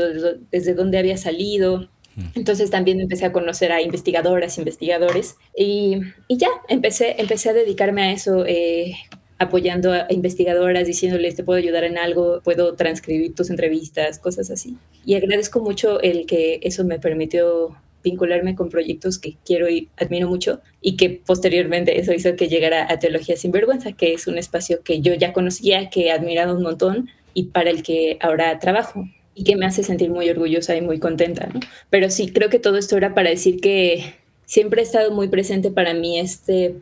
desde 0.51 0.75
dónde 0.75 0.99
había 0.99 1.17
salido, 1.17 1.89
entonces 2.35 2.69
también 2.69 3.01
empecé 3.01 3.25
a 3.25 3.31
conocer 3.31 3.71
a 3.71 3.81
investigadoras, 3.81 4.59
investigadores 4.59 5.37
y, 5.57 6.01
y 6.27 6.37
ya 6.37 6.49
empecé, 6.69 7.15
empecé 7.17 7.49
a 7.49 7.53
dedicarme 7.53 8.03
a 8.03 8.11
eso. 8.11 8.45
Eh, 8.45 8.93
apoyando 9.37 9.91
a 9.91 10.05
investigadoras, 10.11 10.87
diciéndoles, 10.87 11.35
te 11.35 11.43
puedo 11.43 11.59
ayudar 11.59 11.83
en 11.83 11.97
algo, 11.97 12.39
puedo 12.41 12.75
transcribir 12.75 13.35
tus 13.35 13.49
entrevistas, 13.49 14.17
cosas 14.17 14.49
así. 14.49 14.77
Y 15.03 15.15
agradezco 15.15 15.59
mucho 15.59 15.99
el 15.99 16.25
que 16.25 16.61
eso 16.63 16.85
me 16.85 16.99
permitió 16.99 17.75
vincularme 18.05 18.55
con 18.55 18.69
proyectos 18.69 19.19
que 19.19 19.35
quiero 19.45 19.69
y 19.69 19.89
admiro 19.97 20.29
mucho 20.29 20.61
y 20.79 20.95
que 20.95 21.09
posteriormente 21.09 21.99
eso 21.99 22.13
hizo 22.13 22.37
que 22.37 22.47
llegara 22.47 22.87
a 22.89 22.99
Teología 22.99 23.35
Sin 23.35 23.51
Vergüenza, 23.51 23.91
que 23.91 24.13
es 24.13 24.27
un 24.27 24.37
espacio 24.37 24.81
que 24.81 25.01
yo 25.01 25.13
ya 25.13 25.33
conocía, 25.33 25.89
que 25.89 26.07
he 26.07 26.11
admirado 26.11 26.55
un 26.55 26.63
montón 26.63 27.09
y 27.33 27.47
para 27.47 27.69
el 27.69 27.83
que 27.83 28.17
ahora 28.21 28.57
trabajo 28.59 29.05
y 29.33 29.43
que 29.43 29.57
me 29.57 29.65
hace 29.65 29.83
sentir 29.83 30.09
muy 30.09 30.29
orgullosa 30.29 30.75
y 30.77 30.81
muy 30.81 30.99
contenta. 30.99 31.49
Pero 31.89 32.09
sí, 32.09 32.31
creo 32.31 32.49
que 32.49 32.59
todo 32.59 32.77
esto 32.77 32.95
era 32.95 33.13
para 33.13 33.29
decir 33.29 33.59
que 33.59 34.15
siempre 34.45 34.81
ha 34.81 34.83
estado 34.83 35.11
muy 35.11 35.27
presente 35.27 35.71
para 35.71 35.93
mí 35.93 36.19
este, 36.19 36.75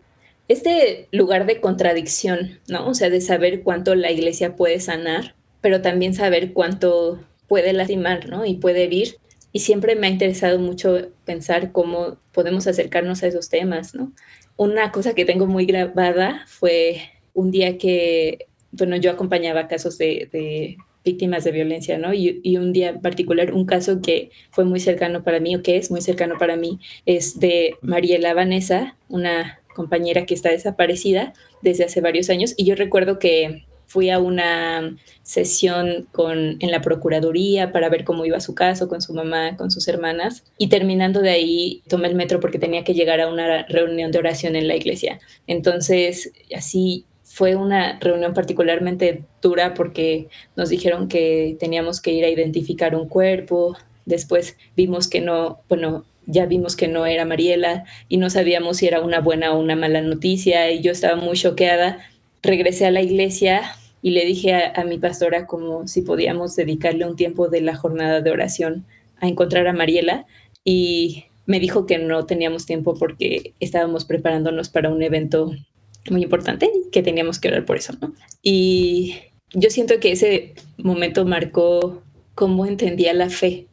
este 0.47 1.07
lugar 1.11 1.47
de 1.47 1.59
contradicción, 1.59 2.59
¿no? 2.67 2.87
O 2.87 2.93
sea, 2.93 3.09
de 3.09 3.21
saber 3.21 3.63
cuánto 3.63 3.95
la 3.95 4.11
iglesia 4.11 4.55
puede 4.55 4.79
sanar, 4.79 5.33
pero 5.61 5.81
también 5.81 6.13
saber 6.13 6.53
cuánto 6.53 7.19
puede 7.47 7.73
lastimar, 7.73 8.29
¿no? 8.29 8.45
Y 8.45 8.55
puede 8.55 8.83
herir 8.83 9.15
y 9.53 9.59
siempre 9.59 9.95
me 9.95 10.07
ha 10.07 10.09
interesado 10.09 10.59
mucho 10.59 11.11
pensar 11.25 11.71
cómo 11.71 12.17
podemos 12.33 12.65
acercarnos 12.65 13.21
a 13.21 13.27
esos 13.27 13.49
temas, 13.49 13.93
¿no? 13.93 14.11
Una 14.57 14.91
cosa 14.91 15.13
que 15.13 15.25
tengo 15.25 15.45
muy 15.45 15.65
grabada 15.65 16.43
fue 16.47 17.01
un 17.33 17.51
día 17.51 17.77
que, 17.77 18.47
bueno, 18.71 18.97
yo 18.97 19.11
acompañaba 19.11 19.67
casos 19.67 19.97
de, 19.99 20.77
víctimas 21.05 21.43
de 21.43 21.51
violencia, 21.51 21.97
¿no? 21.97 22.13
Y, 22.13 22.39
y, 22.43 22.57
un 22.57 22.73
día 22.73 22.89
en 22.89 23.01
particular, 23.01 23.53
un 23.53 23.65
caso 23.65 24.01
que 24.01 24.31
fue 24.51 24.65
muy 24.65 24.79
cercano 24.79 25.23
para 25.23 25.39
mí, 25.39 25.55
o 25.55 25.61
que 25.61 25.77
es 25.77 25.91
muy 25.91 26.01
cercano 26.01 26.35
para 26.39 26.55
mí, 26.55 26.79
es 27.05 27.39
de 27.39 27.75
Mariela 27.81 28.33
Vanessa, 28.33 28.95
una 29.09 29.59
compañera 29.75 30.25
que 30.25 30.33
está 30.33 30.49
desaparecida 30.49 31.33
desde 31.61 31.83
hace 31.83 32.01
varios 32.01 32.29
años. 32.29 32.53
Y 32.57 32.65
yo 32.65 32.75
recuerdo 32.75 33.19
que 33.19 33.65
fui 33.93 34.09
a 34.09 34.17
una 34.17 34.95
sesión 35.21 36.07
con, 36.11 36.57
en 36.59 36.71
la 36.71 36.81
Procuraduría 36.81 37.71
para 37.71 37.89
ver 37.89 38.03
cómo 38.03 38.25
iba 38.25 38.39
su 38.39 38.55
caso 38.55 38.89
con 38.89 39.03
su 39.03 39.13
mamá, 39.13 39.55
con 39.55 39.69
sus 39.69 39.87
hermanas. 39.87 40.43
Y 40.57 40.69
terminando 40.69 41.21
de 41.21 41.29
ahí, 41.29 41.83
tomé 41.87 42.07
el 42.07 42.15
metro 42.15 42.39
porque 42.39 42.57
tenía 42.57 42.83
que 42.83 42.95
llegar 42.95 43.21
a 43.21 43.27
una 43.27 43.67
reunión 43.67 44.11
de 44.11 44.17
oración 44.17 44.55
en 44.55 44.67
la 44.67 44.75
iglesia. 44.75 45.19
Entonces, 45.45 46.31
así 46.55 47.05
fue 47.21 47.55
una 47.55 47.99
reunión 47.99 48.33
particularmente 48.33 49.25
dura 49.43 49.75
porque 49.75 50.27
nos 50.55 50.69
dijeron 50.69 51.07
que 51.07 51.55
teníamos 51.59 52.01
que 52.01 52.13
ir 52.13 52.25
a 52.25 52.29
identificar 52.29 52.95
un 52.95 53.07
cuerpo. 53.07 53.77
Después 54.05 54.57
vimos 54.75 55.07
que 55.07 55.21
no, 55.21 55.59
bueno, 55.69 56.03
ya 56.25 56.47
vimos 56.47 56.75
que 56.75 56.87
no 56.87 57.05
era 57.05 57.25
Mariela 57.25 57.83
y 58.09 58.17
no 58.17 58.31
sabíamos 58.31 58.77
si 58.77 58.87
era 58.87 59.01
una 59.01 59.19
buena 59.19 59.53
o 59.53 59.59
una 59.59 59.75
mala 59.75 60.01
noticia 60.01 60.71
y 60.71 60.81
yo 60.81 60.91
estaba 60.91 61.15
muy 61.15 61.37
choqueada. 61.37 61.99
Regresé 62.41 62.87
a 62.87 62.91
la 62.91 63.01
iglesia 63.01 63.61
y 64.03 64.11
le 64.11 64.25
dije 64.25 64.53
a, 64.53 64.83
mi 64.83 64.99
pastora 64.99 65.47
como 65.47 65.87
si 65.87 66.01
podíamos 66.01 66.57
dedicarle 66.57 67.05
un 67.05 67.15
tiempo 67.15 67.47
de 67.47 67.61
la 67.61 67.73
jornada 67.73 68.19
de 68.19 68.31
oración 68.31 68.85
a 69.17 69.29
encontrar 69.29 69.65
a 69.65 69.73
Mariela 69.73 70.25
y 70.65 71.23
me 71.45 71.61
dijo 71.61 71.85
que 71.85 71.97
no 71.97 72.25
teníamos 72.25 72.65
tiempo 72.65 72.95
porque 72.95 73.53
estábamos 73.61 74.03
preparándonos 74.03 74.67
para 74.67 74.89
un 74.89 75.01
evento 75.01 75.55
muy 76.11 76.21
importante 76.21 76.69
que 76.91 77.01
teníamos 77.01 77.39
que 77.39 77.47
orar 77.47 77.63
por 77.63 77.77
eso, 77.77 77.93
¿no? 78.01 78.13
Y 78.41 79.15
yo 79.53 79.69
siento 79.69 79.97
que 80.01 80.11
ese 80.11 80.53
momento 80.77 81.23
marcó 81.23 82.03
cómo 82.35 82.65
entendía 82.65 83.13
la 83.13 83.29
fe. 83.29 83.67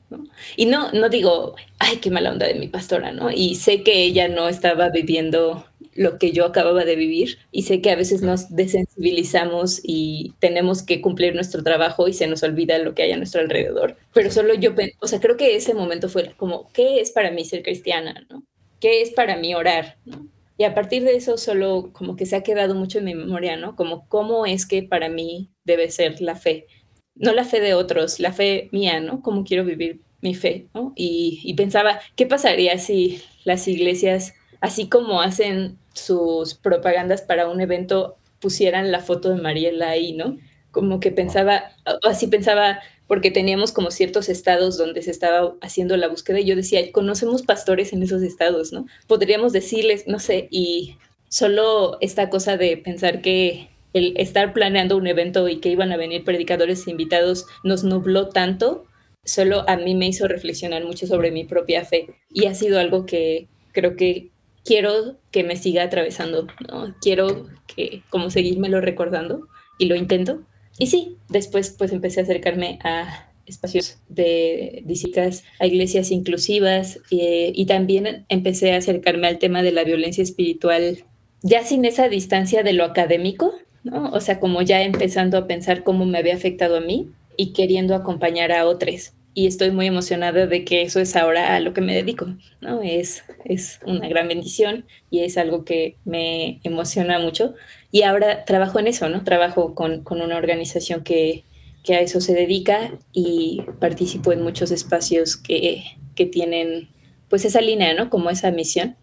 Y 0.57 0.67
no, 0.67 0.93
no 0.93 1.09
digo, 1.09 1.57
ay, 1.81 1.97
qué 1.97 2.11
mala 2.11 2.31
onda 2.31 2.47
de 2.47 2.55
mi 2.55 2.69
pastora, 2.69 3.11
¿no? 3.11 3.33
Y 3.33 3.57
sé 3.57 3.83
que 3.83 4.05
ella 4.05 4.29
no 4.29 4.49
estaba 4.49 4.91
viviendo 4.91 5.65
lo 5.95 6.19
que 6.19 6.33
yo 6.33 6.45
acababa 6.45 6.85
de 6.85 6.97
vivir 6.97 7.39
y 7.51 7.63
sé 7.63 7.81
que 7.81 7.91
a 7.91 7.97
veces 7.97 8.23
nos 8.23 8.55
desensibilizamos 8.55 9.81
y 9.83 10.35
tenemos 10.39 10.83
que 10.83 11.01
cumplir 11.01 11.35
nuestro 11.35 11.63
trabajo 11.63 12.09
y 12.09 12.13
se 12.13 12.27
nos 12.27 12.43
olvida 12.43 12.79
lo 12.79 12.95
que 12.95 13.03
hay 13.03 13.13
a 13.13 13.17
nuestro 13.17 13.41
alrededor. 13.41 13.97
Pero 14.15 14.31
solo 14.31 14.55
yo, 14.55 14.71
o 15.01 15.07
sea, 15.07 15.21
creo 15.21 15.37
que 15.37 15.57
ese 15.57 15.75
momento 15.75 16.09
fue 16.09 16.33
como, 16.37 16.71
¿qué 16.73 17.01
es 17.01 17.11
para 17.11 17.31
mí 17.31 17.45
ser 17.45 17.63
cristiana? 17.63 18.27
¿no? 18.31 18.45
¿Qué 18.81 19.03
es 19.03 19.11
para 19.11 19.37
mí 19.37 19.55
orar? 19.55 19.97
¿no? 20.05 20.29
Y 20.61 20.65
a 20.65 20.75
partir 20.75 21.05
de 21.05 21.17
eso 21.17 21.39
solo 21.39 21.91
como 21.95 22.17
que 22.17 22.27
se 22.27 22.37
ha 22.37 22.43
quedado 22.43 22.75
mucho 22.75 22.99
en 22.99 23.07
mi 23.07 23.15
memoria, 23.15 23.57
¿no? 23.57 23.77
Como 23.77 24.07
cómo 24.09 24.45
es 24.45 24.67
que 24.67 24.83
para 24.83 25.09
mí 25.09 25.49
debe 25.65 25.91
ser 25.91 26.21
la 26.21 26.37
fe. 26.37 26.67
No 27.15 27.33
la 27.33 27.45
fe 27.45 27.61
de 27.61 27.73
otros, 27.73 28.21
la 28.21 28.35
fe 28.35 28.69
mía, 28.71 29.01
¿no? 29.01 29.23
Cómo 29.23 29.43
quiero 29.45 29.65
vivir 29.65 30.03
mi 30.21 30.35
fe, 30.35 30.67
¿no? 30.75 30.93
Y, 30.97 31.41
y 31.45 31.55
pensaba, 31.55 31.99
¿qué 32.15 32.27
pasaría 32.27 32.77
si 32.77 33.23
las 33.45 33.67
iglesias, 33.69 34.35
así 34.61 34.89
como 34.89 35.21
hacen 35.21 35.79
sus 35.95 36.55
propagandas 36.55 37.23
para 37.23 37.49
un 37.49 37.61
evento 37.61 38.17
pusieran 38.41 38.91
la 38.91 39.01
foto 39.01 39.31
de 39.31 39.41
Mariela 39.41 39.91
ahí, 39.91 40.13
¿no? 40.13 40.39
Como 40.71 41.01
que 41.01 41.11
pensaba, 41.11 41.73
así 42.05 42.27
pensaba, 42.27 42.81
porque 43.07 43.31
teníamos 43.31 43.73
como 43.73 43.91
ciertos 43.91 44.29
estados 44.29 44.79
donde 44.79 45.03
se 45.03 45.11
estaba 45.11 45.55
haciendo 45.61 45.97
la 45.97 46.09
búsqueda 46.09 46.41
y 46.41 46.45
yo 46.45 46.57
decía, 46.57 46.93
conocemos 46.93 47.43
pastores 47.43 47.93
en 47.93 48.03
esos 48.03 48.23
estados, 48.23 48.73
¿no? 48.73 48.87
Podríamos 49.07 49.53
decirles, 49.53 50.05
no 50.07 50.21
sé, 50.21 50.49
y 50.51 50.97
solo 51.29 51.99
esta 52.01 52.31
cosa 52.31 52.57
de 52.57 52.77
pensar 52.77 53.21
que 53.21 53.69
el 53.93 54.15
estar 54.17 54.53
planeando 54.53 54.97
un 54.97 55.07
evento 55.07 55.49
y 55.49 55.59
que 55.59 55.71
iban 55.71 55.93
a 55.93 55.97
venir 55.97 56.25
predicadores 56.25 56.87
invitados 56.87 57.47
nos 57.65 57.83
nubló 57.83 58.29
tanto, 58.29 58.87
solo 59.25 59.69
a 59.69 59.77
mí 59.77 59.95
me 59.95 60.07
hizo 60.07 60.29
reflexionar 60.29 60.85
mucho 60.85 61.07
sobre 61.07 61.31
mi 61.31 61.45
propia 61.45 61.85
fe 61.85 62.07
y 62.33 62.47
ha 62.47 62.55
sido 62.55 62.79
algo 62.79 63.07
que 63.07 63.49
creo 63.73 63.97
que 63.97 64.31
quiero 64.65 65.19
que 65.31 65.45
me 65.45 65.57
siga 65.57 65.85
atravesando, 65.85 66.47
¿no? 66.69 66.95
Quiero 67.01 67.49
que 67.67 68.03
como 68.11 68.31
seguírmelo 68.31 68.81
recordando 68.81 69.49
y 69.79 69.87
lo 69.87 69.97
intento. 69.97 70.43
Y 70.79 70.87
sí, 70.87 71.17
después 71.29 71.75
pues 71.77 71.93
empecé 71.93 72.21
a 72.21 72.23
acercarme 72.25 72.79
a 72.83 73.31
espacios 73.47 73.99
de 74.09 74.83
visitas 74.85 75.45
a 75.59 75.67
iglesias 75.67 76.11
inclusivas 76.11 77.01
eh, 77.11 77.53
y 77.55 77.67
también 77.67 78.25
empecé 78.29 78.73
a 78.73 78.79
acercarme 78.79 79.27
al 79.27 79.39
tema 79.39 79.63
de 79.63 79.73
la 79.73 79.83
violencia 79.83 80.23
espiritual 80.23 81.05
ya 81.43 81.65
sin 81.65 81.85
esa 81.85 82.09
distancia 82.09 82.63
de 82.63 82.75
lo 82.75 82.85
académico, 82.85 83.55
¿no? 83.83 84.11
O 84.11 84.21
sea, 84.21 84.41
como 84.41 84.63
ya 84.63 84.83
empezando 84.83 85.39
a 85.39 85.47
pensar 85.47 85.83
cómo 85.83 86.05
me 86.05 86.19
había 86.19 86.35
afectado 86.35 86.77
a 86.77 86.81
mí 86.81 87.09
y 87.37 87.53
queriendo 87.53 87.95
acompañar 87.95 88.53
a 88.53 88.67
otros 88.67 89.15
y 89.33 89.47
estoy 89.47 89.71
muy 89.71 89.87
emocionada 89.87 90.47
de 90.47 90.65
que 90.65 90.83
eso 90.83 91.01
es 91.01 91.15
ahora 91.15 91.55
a 91.55 91.61
lo 91.61 91.73
que 91.73 91.81
me 91.81 91.95
dedico, 91.95 92.27
¿no? 92.61 92.83
Es, 92.83 93.23
es 93.45 93.79
una 93.87 94.09
gran 94.09 94.27
bendición 94.27 94.87
y 95.11 95.21
es 95.21 95.39
algo 95.39 95.65
que 95.65 95.97
me 96.05 96.61
emociona 96.65 97.19
mucho. 97.19 97.55
Y 97.93 98.03
ahora 98.03 98.45
trabajo 98.45 98.81
en 98.81 98.89
eso, 98.89 99.09
¿no? 99.09 99.23
Trabajo 99.23 99.75
con, 99.75 100.03
con 100.03 100.21
una 100.21 100.37
organización 100.37 101.05
que, 101.05 101.45
que, 101.85 101.95
a 101.95 102.01
eso 102.01 102.21
se 102.21 102.35
dedica 102.35 102.93
y 103.13 103.63
participo 103.79 104.33
en 104.33 104.43
muchos 104.43 104.73
espacios 104.73 105.37
que, 105.37 105.85
que, 106.17 106.27
tienen 106.27 106.89
pues 107.29 107.45
esa 107.45 107.61
línea, 107.61 107.95
¿no? 107.95 108.11
Como 108.11 108.31
esa 108.31 108.51
misión. 108.51 108.97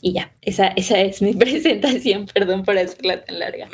Y 0.00 0.12
ya, 0.12 0.32
esa, 0.42 0.68
esa 0.68 1.00
es 1.00 1.22
mi 1.22 1.34
presentación, 1.34 2.26
perdón 2.26 2.64
por 2.64 2.78
hacerla 2.78 3.24
tan 3.24 3.40
larga. 3.40 3.68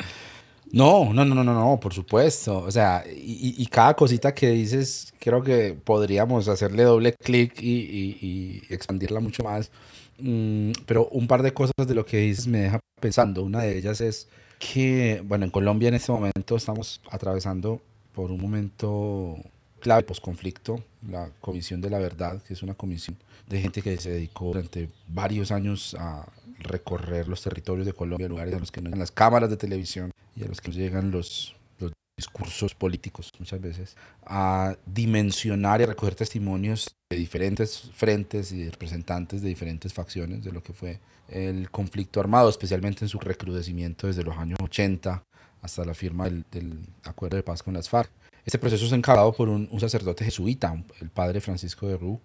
No, 0.71 1.13
no, 1.13 1.25
no, 1.25 1.35
no, 1.35 1.43
no, 1.43 1.79
por 1.79 1.93
supuesto. 1.93 2.59
O 2.59 2.71
sea, 2.71 3.03
y, 3.07 3.65
cada 3.67 3.95
cosita 3.95 4.33
que 4.33 4.49
dices, 4.49 5.13
creo 5.19 5.43
que 5.43 5.73
podríamos 5.73 6.47
hacerle 6.47 6.83
doble 6.83 7.13
clic 7.13 7.61
y, 7.61 8.61
expandirla 8.69 9.19
mucho 9.19 9.43
más. 9.43 9.71
Mm, 10.19 10.71
pero 10.85 11.07
un 11.09 11.27
par 11.27 11.43
de 11.43 11.53
cosas 11.53 11.73
de 11.87 11.95
lo 11.95 12.05
que 12.05 12.17
dices 12.17 12.47
me 12.47 12.59
deja 12.59 12.79
pensando. 12.99 13.43
Una 13.43 13.61
de 13.63 13.77
ellas 13.77 14.01
es 14.01 14.27
que, 14.59 15.23
bueno, 15.25 15.45
en 15.45 15.51
Colombia 15.51 15.89
en 15.89 15.95
este 15.95 16.11
momento 16.11 16.55
estamos 16.55 17.01
atravesando 17.09 17.81
por 18.13 18.31
un 18.31 18.41
momento 18.41 19.37
clave 19.79 20.03
posconflicto, 20.03 20.83
la 21.09 21.31
Comisión 21.41 21.81
de 21.81 21.89
la 21.89 21.99
Verdad, 21.99 22.41
que 22.43 22.53
es 22.53 22.61
una 22.61 22.73
comisión 22.73 23.17
de 23.47 23.61
gente 23.61 23.81
que 23.81 23.97
se 23.97 24.11
dedicó 24.11 24.47
durante 24.47 24.89
varios 25.07 25.51
años 25.51 25.95
a 25.97 26.27
recorrer 26.59 27.27
los 27.27 27.41
territorios 27.41 27.85
de 27.85 27.93
Colombia, 27.93 28.27
lugares 28.27 28.53
a 28.53 28.59
los 28.59 28.71
que 28.71 28.81
no 28.81 28.87
llegan 28.87 28.99
las 28.99 29.11
cámaras 29.11 29.49
de 29.49 29.57
televisión 29.57 30.11
y 30.35 30.43
a 30.43 30.47
los 30.47 30.61
que 30.61 30.69
no 30.69 30.77
llegan 30.77 31.11
los, 31.11 31.55
los 31.79 31.91
discursos 32.17 32.75
políticos 32.75 33.31
muchas 33.39 33.61
veces, 33.61 33.95
a 34.25 34.75
dimensionar 34.85 35.81
y 35.81 35.85
recoger 35.85 36.15
testimonios 36.15 36.95
de 37.09 37.17
diferentes 37.17 37.89
frentes 37.93 38.51
y 38.51 38.69
representantes 38.69 39.41
de 39.41 39.49
diferentes 39.49 39.93
facciones 39.93 40.43
de 40.43 40.51
lo 40.51 40.61
que 40.61 40.73
fue 40.73 40.99
el 41.29 41.69
conflicto 41.71 42.19
armado, 42.19 42.49
especialmente 42.49 43.05
en 43.05 43.09
su 43.09 43.19
recrudecimiento 43.19 44.07
desde 44.07 44.23
los 44.23 44.37
años 44.37 44.57
80 44.61 45.23
hasta 45.61 45.85
la 45.85 45.93
firma 45.93 46.25
del, 46.25 46.45
del 46.51 46.79
acuerdo 47.03 47.37
de 47.37 47.43
paz 47.43 47.63
con 47.63 47.73
las 47.73 47.89
FARC. 47.89 48.11
Este 48.45 48.57
proceso 48.57 48.85
es 48.85 48.91
encabezado 48.93 49.33
por 49.33 49.49
un, 49.49 49.67
un, 49.71 49.79
sacerdote 49.79 50.25
jesuita, 50.25 50.81
el 51.01 51.09
padre 51.09 51.41
Francisco 51.41 51.87
de 51.87 51.97
Rú, 51.97 52.19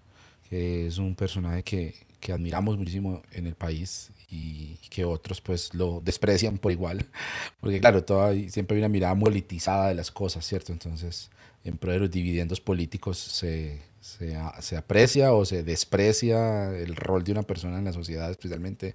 que 0.49 0.87
es 0.87 0.99
un 0.99 1.15
personaje 1.15 1.63
que, 1.63 1.95
que 2.21 2.33
admiramos 2.33 2.79
muchísimo 2.79 3.23
en 3.33 3.47
el 3.47 3.55
país 3.55 4.11
y 4.31 4.77
que 4.91 5.05
otros 5.05 5.41
pues 5.41 5.75
lo 5.75 6.01
desprecian 6.05 6.59
por 6.59 6.73
igual, 6.73 7.07
porque 7.61 7.81
claro, 7.81 8.05
siempre 8.49 8.77
hay 8.77 8.81
una 8.81 8.89
mirada 8.89 9.19
politizada 9.19 9.89
de 9.89 9.95
las 9.95 10.11
cosas, 10.11 10.47
¿cierto? 10.47 10.73
Entonces, 10.73 11.31
en 11.65 11.77
pro 11.77 11.93
de 11.93 11.99
los 11.99 12.11
dividendos 12.11 12.61
políticos 12.61 13.19
se, 13.19 13.81
se, 14.01 14.37
se, 14.61 14.77
aprecia 14.77 15.33
o 15.33 15.45
se 15.45 15.63
desprecia 15.63 16.77
el 16.77 16.95
rol 16.95 17.25
de 17.25 17.33
una 17.33 17.43
persona 17.43 17.79
en 17.79 17.85
la 17.85 17.93
sociedad, 17.93 18.31
especialmente 18.31 18.95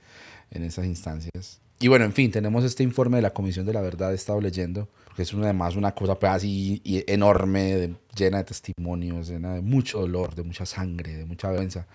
en 0.51 0.63
esas 0.63 0.85
instancias. 0.85 1.59
Y 1.81 1.87
bueno, 1.87 2.05
en 2.05 2.13
fin, 2.13 2.29
tenemos 2.29 2.65
este 2.65 2.83
informe 2.83 3.17
de 3.17 3.21
la 3.21 3.33
Comisión 3.33 3.65
de 3.65 3.73
la 3.73 3.81
Verdad, 3.81 4.11
he 4.11 4.15
estado 4.15 4.41
leyendo, 4.41 4.89
porque 5.05 5.23
es 5.23 5.33
una, 5.33 5.45
además 5.45 5.75
una 5.77 5.93
cosa 5.95 6.19
pues, 6.19 6.31
así 6.31 6.81
enorme, 7.07 7.95
llena 8.15 8.39
de 8.39 8.43
testimonios, 8.43 9.29
llena 9.29 9.55
de 9.55 9.61
mucho 9.61 10.01
dolor, 10.01 10.35
de 10.35 10.43
mucha 10.43 10.65
sangre, 10.65 11.15
de 11.15 11.25
mucha 11.25 11.49
vergüenza 11.49 11.87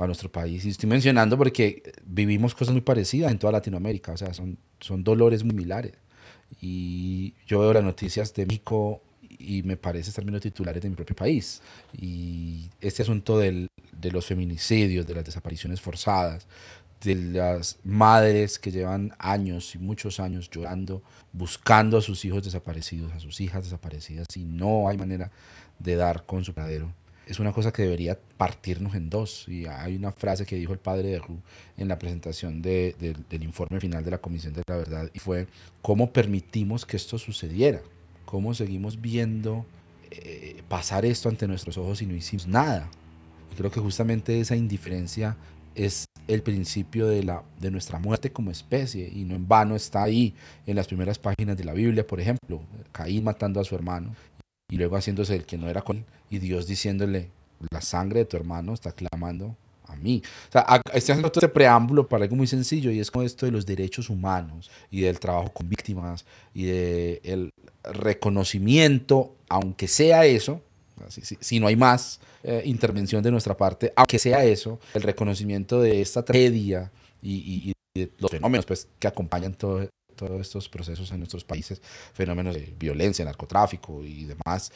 para 0.00 0.08
nuestro 0.08 0.32
país. 0.32 0.64
Y 0.64 0.70
estoy 0.70 0.88
mencionando 0.88 1.36
porque 1.36 1.92
vivimos 2.06 2.54
cosas 2.54 2.72
muy 2.72 2.80
parecidas 2.80 3.30
en 3.30 3.38
toda 3.38 3.52
Latinoamérica, 3.52 4.12
o 4.12 4.16
sea, 4.16 4.32
son, 4.32 4.56
son 4.80 5.04
dolores 5.04 5.44
muy 5.44 5.50
similares. 5.50 5.92
Y 6.58 7.34
yo 7.46 7.60
veo 7.60 7.74
las 7.74 7.84
noticias 7.84 8.32
de 8.32 8.46
México 8.46 9.02
y 9.28 9.62
me 9.62 9.76
parece 9.76 10.08
estar 10.08 10.24
viendo 10.24 10.40
titulares 10.40 10.82
de 10.82 10.88
mi 10.88 10.96
propio 10.96 11.14
país. 11.14 11.60
Y 11.92 12.70
este 12.80 13.02
asunto 13.02 13.38
del, 13.38 13.68
de 13.92 14.10
los 14.10 14.24
feminicidios, 14.24 15.06
de 15.06 15.16
las 15.16 15.24
desapariciones 15.26 15.82
forzadas, 15.82 16.46
de 17.04 17.16
las 17.16 17.78
madres 17.84 18.58
que 18.58 18.70
llevan 18.70 19.12
años 19.18 19.74
y 19.74 19.78
muchos 19.78 20.18
años 20.18 20.48
llorando, 20.48 21.02
buscando 21.30 21.98
a 21.98 22.00
sus 22.00 22.24
hijos 22.24 22.42
desaparecidos, 22.42 23.12
a 23.12 23.20
sus 23.20 23.38
hijas 23.42 23.64
desaparecidas, 23.64 24.28
y 24.34 24.44
no 24.44 24.88
hay 24.88 24.96
manera 24.96 25.30
de 25.78 25.96
dar 25.96 26.24
con 26.24 26.42
su 26.42 26.54
paradero 26.54 26.90
es 27.30 27.38
una 27.38 27.52
cosa 27.52 27.72
que 27.72 27.82
debería 27.82 28.18
partirnos 28.36 28.94
en 28.94 29.08
dos. 29.08 29.46
Y 29.48 29.66
hay 29.66 29.94
una 29.94 30.10
frase 30.10 30.44
que 30.44 30.56
dijo 30.56 30.72
el 30.72 30.80
padre 30.80 31.10
de 31.10 31.18
Ru 31.20 31.38
en 31.76 31.86
la 31.86 31.98
presentación 31.98 32.60
del 32.60 33.26
informe 33.40 33.78
final 33.78 34.04
de 34.04 34.10
la 34.10 34.18
Comisión 34.18 34.52
de 34.52 34.62
la 34.66 34.76
Verdad 34.76 35.10
y 35.14 35.20
fue, 35.20 35.46
¿cómo 35.80 36.12
permitimos 36.12 36.84
que 36.84 36.96
esto 36.96 37.18
sucediera? 37.18 37.82
¿Cómo 38.24 38.52
seguimos 38.52 39.00
viendo 39.00 39.64
eh, 40.10 40.62
pasar 40.68 41.04
esto 41.04 41.28
ante 41.28 41.46
nuestros 41.46 41.78
ojos 41.78 42.02
y 42.02 42.06
no 42.06 42.14
hicimos 42.14 42.48
nada? 42.48 42.90
Y 43.52 43.56
creo 43.56 43.70
que 43.70 43.80
justamente 43.80 44.40
esa 44.40 44.56
indiferencia 44.56 45.36
es 45.76 46.06
el 46.26 46.42
principio 46.42 47.06
de, 47.06 47.22
la, 47.22 47.44
de 47.60 47.70
nuestra 47.70 47.98
muerte 47.98 48.32
como 48.32 48.50
especie 48.50 49.08
y 49.08 49.24
no 49.24 49.34
en 49.34 49.46
vano 49.46 49.76
está 49.76 50.02
ahí 50.02 50.34
en 50.66 50.76
las 50.76 50.86
primeras 50.88 51.18
páginas 51.18 51.56
de 51.56 51.64
la 51.64 51.72
Biblia, 51.72 52.06
por 52.06 52.20
ejemplo, 52.20 52.60
Caín 52.92 53.24
matando 53.24 53.60
a 53.60 53.64
su 53.64 53.74
hermano 53.74 54.14
y 54.70 54.76
luego 54.76 54.96
haciéndose 54.96 55.34
el 55.34 55.44
que 55.44 55.58
no 55.58 55.68
era 55.68 55.82
con 55.82 55.98
él 55.98 56.04
y 56.30 56.38
Dios 56.38 56.66
diciéndole, 56.66 57.28
la 57.70 57.82
sangre 57.82 58.20
de 58.20 58.24
tu 58.24 58.36
hermano 58.36 58.72
está 58.72 58.92
clamando 58.92 59.56
a 59.86 59.96
mí. 59.96 60.22
O 60.48 60.52
sea, 60.52 60.80
estoy 60.94 61.12
haciendo 61.12 61.30
todo 61.30 61.44
este 61.44 61.52
preámbulo 61.52 62.08
para 62.08 62.24
algo 62.24 62.36
muy 62.36 62.46
sencillo 62.46 62.90
y 62.90 63.00
es 63.00 63.10
con 63.10 63.24
esto 63.24 63.46
de 63.46 63.52
los 63.52 63.66
derechos 63.66 64.08
humanos 64.08 64.70
y 64.90 65.00
del 65.00 65.18
trabajo 65.18 65.52
con 65.52 65.68
víctimas 65.68 66.24
y 66.54 66.64
del 66.64 67.50
reconocimiento, 67.82 69.34
aunque 69.48 69.88
sea 69.88 70.24
eso, 70.24 70.62
si, 71.08 71.60
no 71.60 71.66
hay 71.66 71.76
más 71.76 72.20
eh, 72.44 72.62
intervención 72.64 73.22
de 73.22 73.30
nuestra 73.30 73.56
parte, 73.56 73.92
aunque 73.96 74.18
sea 74.18 74.44
eso, 74.44 74.78
el 74.94 75.02
reconocimiento 75.02 75.80
de 75.80 76.00
esta 76.00 76.24
tragedia 76.24 76.90
y, 77.22 77.72
de 77.94 78.10
los 78.18 78.30
fenómenos 78.30 78.66
pues, 78.66 78.86
que 78.98 79.08
acompañan 79.08 79.54
todo, 79.54 79.88
todos 80.26 80.40
estos 80.40 80.68
procesos 80.68 81.10
en 81.12 81.18
nuestros 81.18 81.44
países, 81.44 81.80
fenómenos 82.12 82.54
de 82.54 82.74
violencia, 82.78 83.24
narcotráfico 83.24 84.04
y 84.04 84.24
demás, 84.24 84.72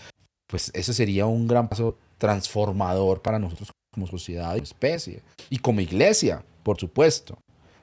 pues 0.47 0.71
ese 0.75 0.93
sería 0.95 1.27
un 1.27 1.47
gran 1.47 1.69
paso 1.69 1.99
transformador 2.19 3.23
para 3.23 3.39
nosotros 3.39 3.71
como 3.93 4.07
sociedad 4.07 4.57
y 4.57 4.61
especie. 4.61 5.23
Y 5.51 5.59
como 5.59 5.81
iglesia, 5.81 6.45
por 6.63 6.79
supuesto. 6.79 7.39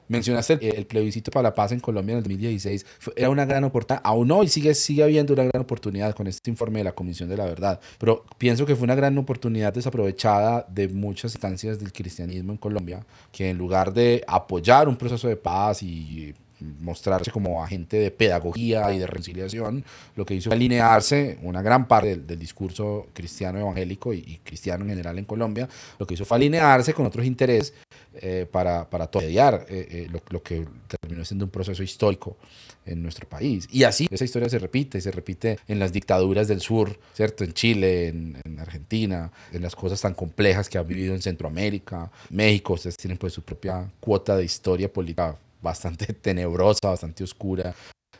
Mencionaste 0.08 0.76
el, 0.76 0.86
plebiscito 0.86 1.30
para 1.30 1.44
la 1.44 1.54
paz 1.54 1.72
en 1.72 1.80
Colombia 1.80 2.12
en 2.12 2.18
el 2.18 2.24
2016. 2.24 2.84
Era 3.16 3.30
una 3.30 3.46
gran 3.46 3.64
oportunidad. 3.64 4.02
Aún 4.04 4.30
hoy 4.30 4.46
sigue, 4.48 4.74
sigue 4.74 5.02
habiendo 5.02 5.32
una 5.32 5.44
gran 5.44 5.62
oportunidad 5.62 6.14
con 6.14 6.26
este 6.26 6.50
informe 6.50 6.80
de 6.80 6.84
la 6.84 6.92
Comisión 6.92 7.30
de 7.30 7.36
la 7.38 7.46
Verdad. 7.46 7.80
Pero 7.98 8.26
pienso 8.36 8.66
que 8.66 8.76
fue 8.76 8.84
una 8.84 8.94
gran 8.94 9.16
oportunidad 9.16 9.72
desaprovechada 9.72 10.66
de 10.68 10.88
muchas 10.88 11.34
instancias 11.34 11.78
del 11.78 11.92
cristianismo 11.92 12.52
en 12.52 12.58
Colombia, 12.58 13.06
que 13.30 13.48
en 13.48 13.56
lugar 13.56 13.94
de 13.94 14.22
apoyar 14.26 14.86
un 14.86 14.96
proceso 14.96 15.28
de 15.28 15.36
paz 15.36 15.82
y 15.82 16.34
mostrarse 16.80 17.30
como 17.30 17.62
agente 17.62 17.96
de 17.98 18.10
pedagogía 18.10 18.92
y 18.92 18.98
de 18.98 19.06
reconciliación, 19.06 19.84
lo 20.16 20.24
que 20.24 20.34
hizo 20.34 20.50
fue 20.50 20.56
alinearse 20.56 21.38
una 21.42 21.62
gran 21.62 21.88
parte 21.88 22.16
del, 22.16 22.38
discurso 22.38 23.06
cristiano 23.12 23.60
evangélico 23.60 24.12
y, 24.12 24.40
cristiano 24.42 24.84
en 24.84 24.90
general 24.90 25.18
en 25.18 25.24
Colombia, 25.24 25.68
lo 25.98 26.06
que 26.06 26.14
hizo 26.14 26.24
fue 26.24 26.36
alinearse 26.36 26.92
con 26.92 27.06
otros 27.06 27.24
intereses 27.24 27.74
eh, 28.14 28.46
para, 28.50 28.88
para 28.88 29.06
todiar 29.06 29.66
eh, 29.68 29.86
eh, 29.90 30.08
lo, 30.10 30.20
lo, 30.28 30.42
que 30.42 30.66
terminó 31.00 31.24
siendo 31.24 31.44
un 31.44 31.50
proceso 31.50 31.82
histórico 31.82 32.36
en 32.84 33.02
nuestro 33.02 33.28
país. 33.28 33.68
Y 33.70 33.84
así 33.84 34.08
esa 34.10 34.24
historia 34.24 34.48
se 34.48 34.58
repite, 34.58 35.00
se 35.00 35.10
repite 35.10 35.58
en 35.68 35.78
las 35.78 35.92
dictaduras 35.92 36.48
del 36.48 36.60
sur, 36.60 36.98
¿cierto? 37.14 37.44
En 37.44 37.52
Chile, 37.52 38.08
en, 38.08 38.38
en 38.44 38.58
Argentina, 38.58 39.30
en 39.52 39.62
las 39.62 39.76
cosas 39.76 40.00
tan 40.00 40.14
complejas 40.14 40.68
que 40.68 40.78
ha 40.78 40.82
vivido 40.82 41.14
en 41.14 41.22
Centroamérica, 41.22 42.10
México, 42.30 42.74
ustedes 42.74 42.96
tienen 42.96 43.18
pues 43.18 43.32
su 43.32 43.42
propia 43.42 43.90
cuota 44.00 44.36
de 44.36 44.44
historia 44.44 44.92
política 44.92 45.36
bastante 45.62 46.06
tenebrosa, 46.12 46.88
bastante 46.88 47.24
oscura 47.24 47.74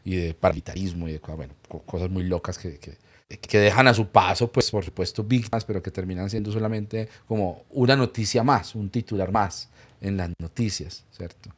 y 0.04 0.16
de 0.16 0.34
paramilitarismo 0.34 1.08
y 1.08 1.12
de 1.12 1.18
bueno, 1.18 1.54
cosas 1.86 2.10
muy 2.10 2.24
locas 2.24 2.58
que, 2.58 2.78
que, 2.78 2.96
que, 3.38 3.58
dejan 3.58 3.88
a 3.88 3.94
su 3.94 4.08
paso, 4.08 4.50
pues 4.50 4.70
por 4.70 4.84
supuesto, 4.84 5.22
víctimas, 5.22 5.64
pero 5.64 5.82
que 5.82 5.90
terminan 5.90 6.28
siendo 6.30 6.50
solamente 6.50 7.08
como 7.26 7.64
una 7.70 7.96
noticia 7.96 8.42
más, 8.42 8.74
un 8.74 8.90
titular 8.90 9.30
más 9.30 9.68
en 10.00 10.16
las 10.16 10.30
noticias, 10.40 11.04
¿cierto? 11.10 11.50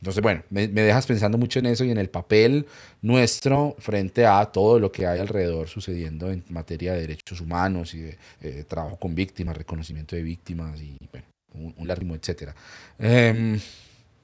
Entonces, 0.00 0.20
bueno, 0.20 0.42
me, 0.50 0.66
dejas 0.66 1.06
pensando 1.06 1.38
mucho 1.38 1.60
en 1.60 1.66
eso 1.66 1.84
y 1.84 1.92
en 1.92 1.98
el 1.98 2.10
papel 2.10 2.66
nuestro 3.02 3.76
frente 3.78 4.26
a 4.26 4.44
todo 4.46 4.80
lo 4.80 4.90
que 4.90 5.06
hay 5.06 5.20
alrededor 5.20 5.68
sucediendo 5.68 6.32
en 6.32 6.42
materia 6.48 6.94
de 6.94 7.02
derechos 7.02 7.40
humanos 7.40 7.94
y 7.94 8.00
de 8.00 8.18
eh, 8.40 8.64
trabajo 8.66 8.96
con 8.96 9.14
víctimas, 9.14 9.56
reconocimiento 9.56 10.16
de 10.16 10.24
víctimas 10.24 10.80
y, 10.80 10.96
bueno, 11.12 11.26
un, 11.54 11.74
un 11.76 11.86
largo, 11.86 12.16
etcétera. 12.16 12.52
Eh, 12.98 13.60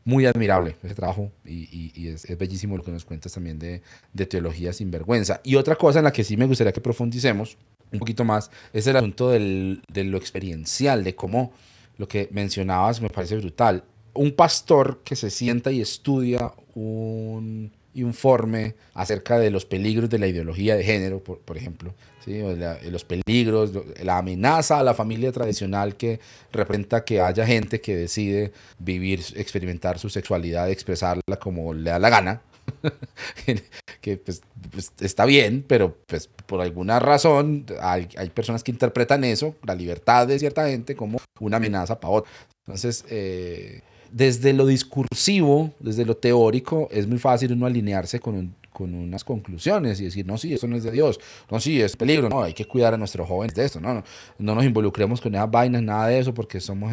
muy 0.09 0.25
admirable 0.25 0.75
ese 0.83 0.95
trabajo 0.95 1.31
y, 1.45 2.09
es, 2.09 2.27
bellísimo 2.39 2.79
lo 2.79 2.83
que 2.83 2.91
nos 2.91 3.05
cuentas 3.05 3.31
también 3.31 3.59
de, 3.59 3.83
de, 4.15 4.25
teología 4.25 4.73
sin 4.73 4.91
vergüenza. 4.91 5.43
Y 5.45 5.57
otra 5.57 5.77
cosa 5.77 5.99
en 5.99 6.07
la 6.07 6.13
que 6.13 6.25
sí 6.25 6.35
me 6.39 6.47
gustaría 6.47 6.73
que 6.73 6.81
profundicemos 6.81 7.59
un 7.93 7.99
poquito 7.99 8.25
más 8.25 8.51
es 8.73 8.87
el 8.87 8.97
asunto 8.97 9.29
del, 9.29 9.83
de 9.93 10.05
lo 10.05 10.17
experiencial, 10.17 11.05
de 11.05 11.15
cómo 11.15 11.53
lo 11.99 12.09
que 12.09 12.27
mencionabas 12.33 13.03
me 13.03 13.11
parece 13.11 13.37
brutal. 13.37 13.85
Un 14.15 14.33
pastor 14.33 15.03
que 15.05 15.15
se 15.15 15.29
sienta 15.29 15.71
y 15.71 15.83
estudia 15.83 16.55
un 16.75 17.71
informe 17.95 18.75
acerca 18.95 19.39
de 19.39 19.51
los 19.51 19.65
peligros 19.65 20.11
de 20.11 20.19
la 20.19 20.27
ideología 20.27 20.77
de 20.77 20.85
género, 20.85 21.23
por, 21.23 21.41
por 21.41 21.57
ejemplo, 21.57 21.95
¿sí? 22.25 22.41
los 22.91 23.05
peligros, 23.05 23.73
la 24.03 24.19
amenaza 24.19 24.79
a 24.79 24.83
la 24.83 24.95
familia 24.95 25.33
tradicional 25.33 25.97
que 25.97 26.21
representa 26.53 27.05
que 27.05 27.21
haya 27.21 27.47
gente 27.47 27.81
que 27.81 27.97
decide 27.97 28.53
vivir, 28.79 29.23
experimentar 29.37 29.99
su 29.99 30.11
sexualidad, 30.11 30.71
expresarla 30.71 31.39
como 31.41 31.75
le 31.75 31.91
da 31.91 31.99
la 31.99 32.11
gana, 32.11 32.43
que 34.01 34.17
pues, 34.19 34.43
pues, 34.71 34.93
está 35.01 35.25
bien, 35.25 35.65
pero 35.67 35.97
pues 36.07 36.29
por 36.47 36.61
alguna 36.61 36.99
razón 36.99 37.67
hay, 37.81 38.09
hay, 38.17 38.31
personas 38.31 38.63
que 38.63 38.71
interpretan 38.71 39.25
eso, 39.25 39.55
la 39.65 39.75
libertad 39.75 40.27
de 40.27 40.39
cierta 40.39 40.69
gente, 40.69 40.95
como 40.95 41.19
una 41.41 41.57
amenaza 41.57 41.99
para 41.99 42.13
otra. 42.15 42.31
Entonces, 42.67 43.05
eh, 43.09 43.81
desde 44.11 44.53
lo 44.53 44.67
discursivo, 44.67 45.73
desde 45.81 46.05
lo 46.05 46.17
teórico, 46.17 46.89
es 46.91 47.07
muy 47.07 47.19
fácil 47.19 47.53
uno 47.53 47.67
alinearse 47.67 48.21
con, 48.21 48.55
con 48.73 48.95
unas 48.95 49.25
conclusiones 49.25 50.01
y 50.01 50.05
decir, 50.05 50.27
no, 50.27 50.39
sí, 50.39 50.55
eso 50.55 50.67
no 50.67 50.77
es 50.77 50.85
de 50.85 50.91
Dios, 50.91 51.19
no, 51.51 51.59
sí, 51.59 51.81
es 51.81 51.97
peligro, 51.97 52.29
no, 52.29 52.43
hay 52.43 52.55
que 52.55 52.65
cuidar 52.65 52.95
a 52.95 52.97
nuestros 52.97 53.27
jóvenes 53.27 53.55
de 53.55 53.65
esto, 53.65 53.81
no, 53.81 53.95
no, 53.95 54.05
no 54.39 54.55
nos 54.55 54.65
involucremos 54.65 55.21
con 55.21 55.35
esas 55.35 55.51
vainas, 55.51 55.83
nada 55.83 56.07
de 56.07 56.19
eso, 56.19 56.33
porque 56.33 56.61
somos 56.61 56.93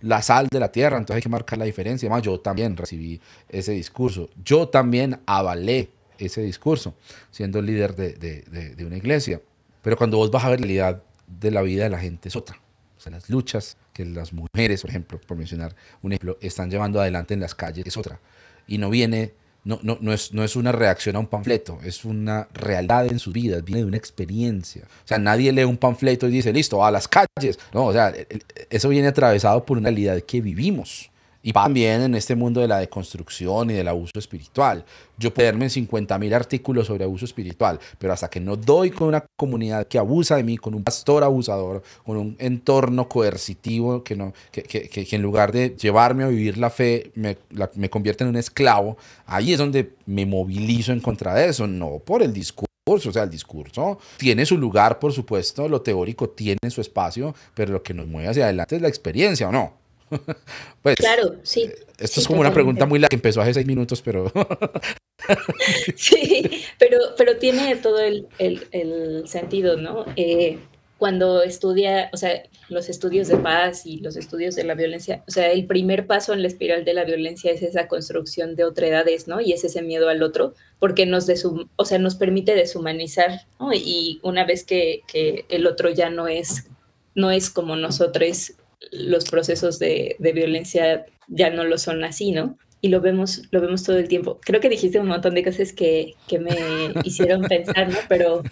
la 0.00 0.22
sal 0.22 0.48
de 0.50 0.60
la 0.60 0.72
tierra, 0.72 0.96
entonces 0.96 1.16
hay 1.16 1.22
que 1.22 1.28
marcar 1.28 1.58
la 1.58 1.64
diferencia. 1.64 2.08
Además, 2.08 2.22
yo 2.22 2.40
también 2.40 2.76
recibí 2.76 3.20
ese 3.48 3.72
discurso, 3.72 4.28
yo 4.42 4.68
también 4.68 5.20
avalé 5.26 5.90
ese 6.18 6.40
discurso, 6.42 6.94
siendo 7.30 7.60
líder 7.60 7.94
de, 7.94 8.14
de, 8.14 8.74
de 8.74 8.84
una 8.86 8.96
iglesia. 8.96 9.40
Pero 9.82 9.96
cuando 9.96 10.16
vos 10.16 10.30
vas 10.30 10.44
a 10.44 10.48
ver 10.48 10.60
la 10.60 10.66
realidad 10.66 11.02
de 11.26 11.50
la 11.50 11.62
vida 11.62 11.84
de 11.84 11.90
la 11.90 11.98
gente 11.98 12.28
es 12.28 12.36
otra. 12.36 12.58
O 12.96 13.00
sea, 13.00 13.12
las 13.12 13.28
luchas 13.28 13.76
que 13.96 14.04
las 14.04 14.34
mujeres, 14.34 14.82
por 14.82 14.90
ejemplo, 14.90 15.18
por 15.26 15.38
mencionar 15.38 15.74
un 16.02 16.12
ejemplo, 16.12 16.36
están 16.42 16.70
llevando 16.70 17.00
adelante 17.00 17.32
en 17.32 17.40
las 17.40 17.54
calles 17.54 17.86
es 17.86 17.96
otra. 17.96 18.20
Y 18.66 18.76
no 18.76 18.90
viene, 18.90 19.32
no, 19.64 19.80
no, 19.82 19.96
no, 20.02 20.12
es, 20.12 20.34
no 20.34 20.44
es 20.44 20.54
una 20.54 20.70
reacción 20.70 21.16
a 21.16 21.18
un 21.18 21.26
panfleto, 21.26 21.78
es 21.82 22.04
una 22.04 22.46
realidad 22.52 23.06
en 23.06 23.18
sus 23.18 23.32
vidas, 23.32 23.64
viene 23.64 23.80
de 23.80 23.86
una 23.86 23.96
experiencia. 23.96 24.82
O 24.84 25.08
sea, 25.08 25.18
nadie 25.18 25.50
lee 25.50 25.64
un 25.64 25.78
panfleto 25.78 26.28
y 26.28 26.32
dice, 26.32 26.52
listo, 26.52 26.84
a 26.84 26.90
las 26.90 27.08
calles. 27.08 27.58
No, 27.72 27.86
o 27.86 27.92
sea, 27.92 28.12
eso 28.68 28.88
viene 28.90 29.08
atravesado 29.08 29.64
por 29.64 29.78
una 29.78 29.88
realidad 29.88 30.20
que 30.20 30.42
vivimos 30.42 31.10
y 31.46 31.52
también 31.52 32.02
en 32.02 32.14
este 32.16 32.34
mundo 32.34 32.60
de 32.60 32.66
la 32.66 32.80
deconstrucción 32.80 33.70
y 33.70 33.74
del 33.74 33.86
abuso 33.86 34.18
espiritual. 34.18 34.84
Yo 35.16 35.32
puedo 35.32 35.46
leerme 35.46 35.70
50 35.70 36.18
mil 36.18 36.34
artículos 36.34 36.88
sobre 36.88 37.04
abuso 37.04 37.24
espiritual, 37.24 37.78
pero 38.00 38.12
hasta 38.12 38.28
que 38.28 38.40
no 38.40 38.56
doy 38.56 38.90
con 38.90 39.06
una 39.06 39.24
comunidad 39.36 39.86
que 39.86 39.96
abusa 39.96 40.34
de 40.34 40.42
mí, 40.42 40.58
con 40.58 40.74
un 40.74 40.82
pastor 40.82 41.22
abusador, 41.22 41.84
con 42.04 42.16
un 42.16 42.36
entorno 42.40 43.08
coercitivo 43.08 44.02
que, 44.02 44.16
no, 44.16 44.34
que, 44.50 44.64
que, 44.64 44.88
que 44.88 45.06
en 45.14 45.22
lugar 45.22 45.52
de 45.52 45.76
llevarme 45.80 46.24
a 46.24 46.28
vivir 46.28 46.58
la 46.58 46.68
fe 46.68 47.12
me, 47.14 47.38
me 47.76 47.90
convierte 47.90 48.24
en 48.24 48.30
un 48.30 48.36
esclavo, 48.36 48.96
ahí 49.24 49.52
es 49.52 49.58
donde 49.58 49.92
me 50.04 50.26
movilizo 50.26 50.90
en 50.90 50.98
contra 50.98 51.32
de 51.32 51.50
eso, 51.50 51.68
no 51.68 52.00
por 52.00 52.24
el 52.24 52.32
discurso. 52.32 52.66
O 52.88 53.12
sea, 53.12 53.22
el 53.22 53.30
discurso 53.30 53.98
tiene 54.16 54.46
su 54.46 54.58
lugar, 54.58 54.98
por 54.98 55.12
supuesto, 55.12 55.68
lo 55.68 55.80
teórico 55.80 56.30
tiene 56.30 56.70
su 56.70 56.80
espacio, 56.80 57.36
pero 57.54 57.72
lo 57.72 57.82
que 57.84 57.94
nos 57.94 58.08
mueve 58.08 58.30
hacia 58.30 58.44
adelante 58.44 58.76
es 58.76 58.82
la 58.82 58.88
experiencia, 58.88 59.48
¿o 59.48 59.52
no? 59.52 59.85
pues, 60.82 60.96
claro, 60.96 61.36
sí. 61.42 61.62
Eh, 61.62 61.74
esto 61.98 62.20
es 62.20 62.26
como 62.26 62.40
una 62.40 62.52
pregunta 62.52 62.86
muy 62.86 62.98
larga 62.98 63.10
que 63.10 63.16
empezó 63.16 63.40
hace 63.40 63.54
seis 63.54 63.66
minutos, 63.66 64.02
pero... 64.02 64.32
sí, 65.96 66.64
pero, 66.78 66.98
pero 67.16 67.36
tiene 67.38 67.76
todo 67.76 67.98
el, 67.98 68.26
el, 68.38 68.66
el 68.70 69.28
sentido, 69.28 69.76
¿no? 69.76 70.04
Eh, 70.16 70.58
cuando 70.98 71.42
estudia, 71.42 72.10
o 72.12 72.16
sea, 72.16 72.42
los 72.68 72.88
estudios 72.88 73.28
de 73.28 73.36
paz 73.36 73.84
y 73.84 73.98
los 73.98 74.16
estudios 74.16 74.54
de 74.56 74.64
la 74.64 74.74
violencia, 74.74 75.22
o 75.28 75.30
sea, 75.30 75.52
el 75.52 75.66
primer 75.66 76.06
paso 76.06 76.32
en 76.32 76.40
la 76.40 76.48
espiral 76.48 76.84
de 76.84 76.94
la 76.94 77.04
violencia 77.04 77.52
es 77.52 77.62
esa 77.62 77.86
construcción 77.86 78.56
de 78.56 78.64
otredades, 78.64 79.28
¿no? 79.28 79.40
Y 79.40 79.52
es 79.52 79.62
ese 79.64 79.82
miedo 79.82 80.08
al 80.08 80.22
otro, 80.22 80.54
porque 80.78 81.04
nos, 81.04 81.26
desum 81.26 81.68
o 81.76 81.84
sea, 81.84 81.98
nos 81.98 82.14
permite 82.14 82.54
deshumanizar, 82.54 83.42
¿no? 83.60 83.72
Y 83.74 84.20
una 84.22 84.44
vez 84.44 84.64
que, 84.64 85.02
que 85.06 85.44
el 85.50 85.66
otro 85.66 85.90
ya 85.90 86.08
no 86.08 86.28
es, 86.28 86.66
no 87.14 87.30
es 87.30 87.50
como 87.50 87.76
nosotros, 87.76 88.54
los 88.92 89.24
procesos 89.30 89.78
de, 89.78 90.16
de, 90.18 90.32
violencia 90.32 91.06
ya 91.28 91.50
no 91.50 91.64
lo 91.64 91.78
son 91.78 92.04
así, 92.04 92.32
¿no? 92.32 92.58
Y 92.80 92.88
lo 92.88 93.00
vemos, 93.00 93.42
lo 93.50 93.60
vemos 93.60 93.82
todo 93.82 93.98
el 93.98 94.08
tiempo. 94.08 94.38
Creo 94.42 94.60
que 94.60 94.68
dijiste 94.68 95.00
un 95.00 95.08
montón 95.08 95.34
de 95.34 95.44
cosas 95.44 95.72
que, 95.72 96.14
que 96.28 96.38
me 96.38 96.50
hicieron 97.04 97.42
pensar, 97.42 97.88
¿no? 97.88 97.98
Pero, 98.08 98.42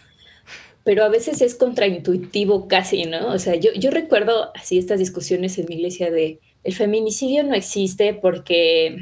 pero 0.83 1.05
a 1.05 1.09
veces 1.09 1.41
es 1.43 1.55
contraintuitivo 1.55 2.69
casi, 2.69 3.05
¿no? 3.05 3.29
O 3.29 3.39
sea, 3.39 3.55
yo, 3.55 3.71
yo 3.75 3.91
recuerdo 3.91 4.51
así 4.55 4.79
estas 4.79 4.99
discusiones 4.99 5.59
en 5.59 5.67
mi 5.69 5.77
iglesia 5.77 6.11
de 6.11 6.41
el 6.65 6.75
feminicidio 6.75 7.45
no 7.45 7.55
existe 7.55 8.15
porque, 8.15 8.97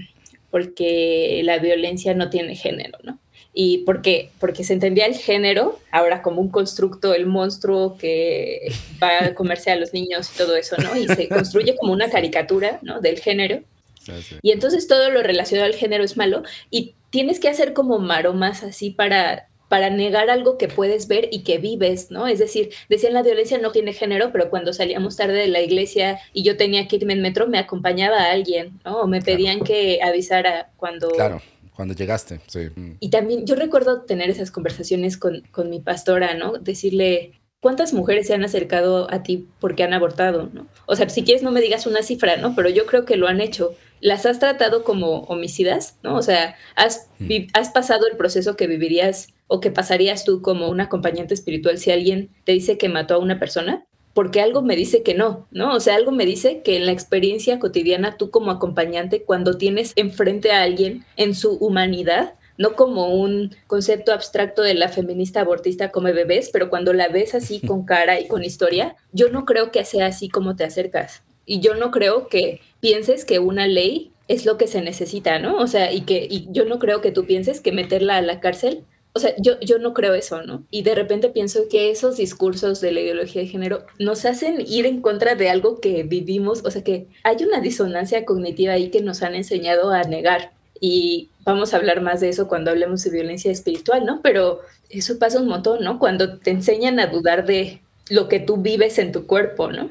porque 0.50 1.40
la 1.44 1.58
violencia 1.58 2.14
no 2.14 2.28
tiene 2.28 2.56
género, 2.56 2.98
¿no? 3.04 3.21
Y 3.54 3.78
porque, 3.78 4.30
porque 4.40 4.64
se 4.64 4.72
entendía 4.72 5.06
el 5.06 5.14
género 5.14 5.78
ahora 5.90 6.22
como 6.22 6.40
un 6.40 6.48
constructo, 6.48 7.14
el 7.14 7.26
monstruo 7.26 7.96
que 7.98 8.72
va 9.02 9.26
a 9.26 9.34
comerse 9.34 9.70
a 9.70 9.76
los 9.76 9.92
niños 9.92 10.30
y 10.34 10.38
todo 10.38 10.56
eso, 10.56 10.76
¿no? 10.78 10.96
Y 10.96 11.06
se 11.06 11.28
construye 11.28 11.76
como 11.76 11.92
una 11.92 12.08
caricatura, 12.08 12.78
¿no? 12.82 13.00
Del 13.00 13.20
género. 13.20 13.60
Ah, 14.08 14.18
y 14.40 14.52
entonces 14.52 14.88
todo 14.88 15.10
lo 15.10 15.22
relacionado 15.22 15.66
al 15.66 15.78
género 15.78 16.02
es 16.02 16.16
malo 16.16 16.42
y 16.70 16.94
tienes 17.10 17.38
que 17.38 17.48
hacer 17.48 17.72
como 17.72 17.98
maromas 17.98 18.62
así 18.62 18.90
para 18.90 19.48
para 19.68 19.88
negar 19.88 20.28
algo 20.28 20.58
que 20.58 20.68
puedes 20.68 21.08
ver 21.08 21.30
y 21.32 21.44
que 21.44 21.56
vives, 21.56 22.10
¿no? 22.10 22.26
Es 22.26 22.38
decir, 22.38 22.68
decían 22.90 23.14
la 23.14 23.22
violencia 23.22 23.56
no 23.56 23.72
tiene 23.72 23.94
género, 23.94 24.30
pero 24.30 24.50
cuando 24.50 24.74
salíamos 24.74 25.16
tarde 25.16 25.32
de 25.32 25.46
la 25.46 25.62
iglesia 25.62 26.20
y 26.34 26.42
yo 26.42 26.58
tenía 26.58 26.86
que 26.88 26.96
irme 26.96 27.14
en 27.14 27.22
metro, 27.22 27.46
me 27.46 27.56
acompañaba 27.56 28.30
alguien, 28.30 28.78
¿no? 28.84 29.00
O 29.00 29.06
me 29.06 29.22
pedían 29.22 29.60
que 29.60 30.00
avisara 30.02 30.68
cuando 30.76 31.08
claro 31.12 31.40
cuando 31.74 31.94
llegaste, 31.94 32.40
sí. 32.46 32.70
Y 33.00 33.10
también 33.10 33.46
yo 33.46 33.54
recuerdo 33.54 34.02
tener 34.02 34.28
esas 34.30 34.50
conversaciones 34.50 35.16
con, 35.16 35.40
con 35.50 35.70
mi 35.70 35.80
pastora, 35.80 36.34
¿no? 36.34 36.52
Decirle, 36.58 37.40
¿cuántas 37.60 37.94
mujeres 37.94 38.26
se 38.26 38.34
han 38.34 38.44
acercado 38.44 39.10
a 39.10 39.22
ti 39.22 39.46
porque 39.60 39.84
han 39.84 39.94
abortado, 39.94 40.50
¿no? 40.52 40.66
O 40.86 40.96
sea, 40.96 41.08
si 41.08 41.22
quieres 41.22 41.42
no 41.42 41.52
me 41.52 41.60
digas 41.60 41.86
una 41.86 42.02
cifra, 42.02 42.36
¿no? 42.36 42.54
Pero 42.54 42.68
yo 42.68 42.86
creo 42.86 43.04
que 43.04 43.16
lo 43.16 43.28
han 43.28 43.40
hecho. 43.40 43.74
¿Las 44.00 44.26
has 44.26 44.40
tratado 44.40 44.82
como 44.82 45.20
homicidas, 45.22 45.96
¿no? 46.02 46.16
O 46.16 46.22
sea, 46.22 46.56
¿has, 46.74 47.08
mm. 47.20 47.48
has 47.54 47.70
pasado 47.70 48.08
el 48.08 48.16
proceso 48.16 48.56
que 48.56 48.66
vivirías 48.66 49.28
o 49.46 49.60
que 49.60 49.70
pasarías 49.70 50.24
tú 50.24 50.42
como 50.42 50.68
un 50.68 50.80
acompañante 50.80 51.34
espiritual 51.34 51.78
si 51.78 51.92
alguien 51.92 52.30
te 52.44 52.52
dice 52.52 52.78
que 52.78 52.88
mató 52.88 53.14
a 53.14 53.18
una 53.18 53.38
persona? 53.38 53.86
Porque 54.14 54.40
algo 54.40 54.62
me 54.62 54.76
dice 54.76 55.02
que 55.02 55.14
no, 55.14 55.46
¿no? 55.50 55.74
O 55.74 55.80
sea, 55.80 55.94
algo 55.94 56.12
me 56.12 56.26
dice 56.26 56.62
que 56.62 56.76
en 56.76 56.86
la 56.86 56.92
experiencia 56.92 57.58
cotidiana 57.58 58.16
tú 58.16 58.30
como 58.30 58.50
acompañante, 58.50 59.22
cuando 59.22 59.56
tienes 59.56 59.92
enfrente 59.96 60.52
a 60.52 60.62
alguien 60.62 61.04
en 61.16 61.34
su 61.34 61.56
humanidad, 61.56 62.34
no 62.58 62.74
como 62.74 63.14
un 63.14 63.54
concepto 63.66 64.12
abstracto 64.12 64.62
de 64.62 64.74
la 64.74 64.88
feminista 64.88 65.40
abortista 65.40 65.90
come 65.90 66.12
bebés, 66.12 66.50
pero 66.52 66.68
cuando 66.68 66.92
la 66.92 67.08
ves 67.08 67.34
así 67.34 67.60
con 67.66 67.84
cara 67.84 68.20
y 68.20 68.28
con 68.28 68.44
historia, 68.44 68.96
yo 69.12 69.30
no 69.30 69.44
creo 69.44 69.70
que 69.70 69.84
sea 69.84 70.06
así 70.06 70.28
como 70.28 70.56
te 70.56 70.64
acercas. 70.64 71.22
Y 71.44 71.60
yo 71.60 71.74
no 71.74 71.90
creo 71.90 72.28
que 72.28 72.60
pienses 72.80 73.24
que 73.24 73.38
una 73.38 73.66
ley 73.66 74.12
es 74.28 74.46
lo 74.46 74.56
que 74.56 74.68
se 74.68 74.80
necesita, 74.80 75.38
¿no? 75.38 75.56
O 75.56 75.66
sea, 75.66 75.92
y 75.92 76.02
que 76.02 76.26
y 76.30 76.46
yo 76.50 76.64
no 76.64 76.78
creo 76.78 77.00
que 77.00 77.10
tú 77.10 77.26
pienses 77.26 77.60
que 77.60 77.72
meterla 77.72 78.16
a 78.16 78.22
la 78.22 78.40
cárcel 78.40 78.84
o 79.14 79.18
sea, 79.20 79.34
yo, 79.38 79.60
yo 79.60 79.78
no 79.78 79.92
creo 79.92 80.14
eso, 80.14 80.42
¿no? 80.42 80.64
Y 80.70 80.82
de 80.82 80.94
repente 80.94 81.28
pienso 81.28 81.68
que 81.70 81.90
esos 81.90 82.16
discursos 82.16 82.80
de 82.80 82.92
la 82.92 83.00
ideología 83.00 83.42
de 83.42 83.48
género 83.48 83.84
nos 83.98 84.24
hacen 84.24 84.64
ir 84.66 84.86
en 84.86 85.02
contra 85.02 85.34
de 85.34 85.50
algo 85.50 85.80
que 85.80 86.02
vivimos, 86.02 86.64
o 86.64 86.70
sea, 86.70 86.82
que 86.82 87.08
hay 87.22 87.36
una 87.44 87.60
disonancia 87.60 88.24
cognitiva 88.24 88.72
ahí 88.72 88.90
que 88.90 89.02
nos 89.02 89.22
han 89.22 89.34
enseñado 89.34 89.90
a 89.90 90.02
negar. 90.04 90.52
Y 90.80 91.28
vamos 91.44 91.72
a 91.72 91.76
hablar 91.76 92.00
más 92.00 92.20
de 92.20 92.30
eso 92.30 92.48
cuando 92.48 92.70
hablemos 92.70 93.04
de 93.04 93.10
violencia 93.10 93.52
espiritual, 93.52 94.04
¿no? 94.06 94.20
Pero 94.22 94.60
eso 94.88 95.18
pasa 95.18 95.40
un 95.40 95.46
montón, 95.46 95.84
¿no? 95.84 95.98
Cuando 95.98 96.38
te 96.38 96.50
enseñan 96.50 96.98
a 96.98 97.06
dudar 97.06 97.44
de 97.46 97.80
lo 98.08 98.28
que 98.28 98.40
tú 98.40 98.56
vives 98.56 98.98
en 98.98 99.12
tu 99.12 99.26
cuerpo, 99.26 99.70
¿no? 99.70 99.90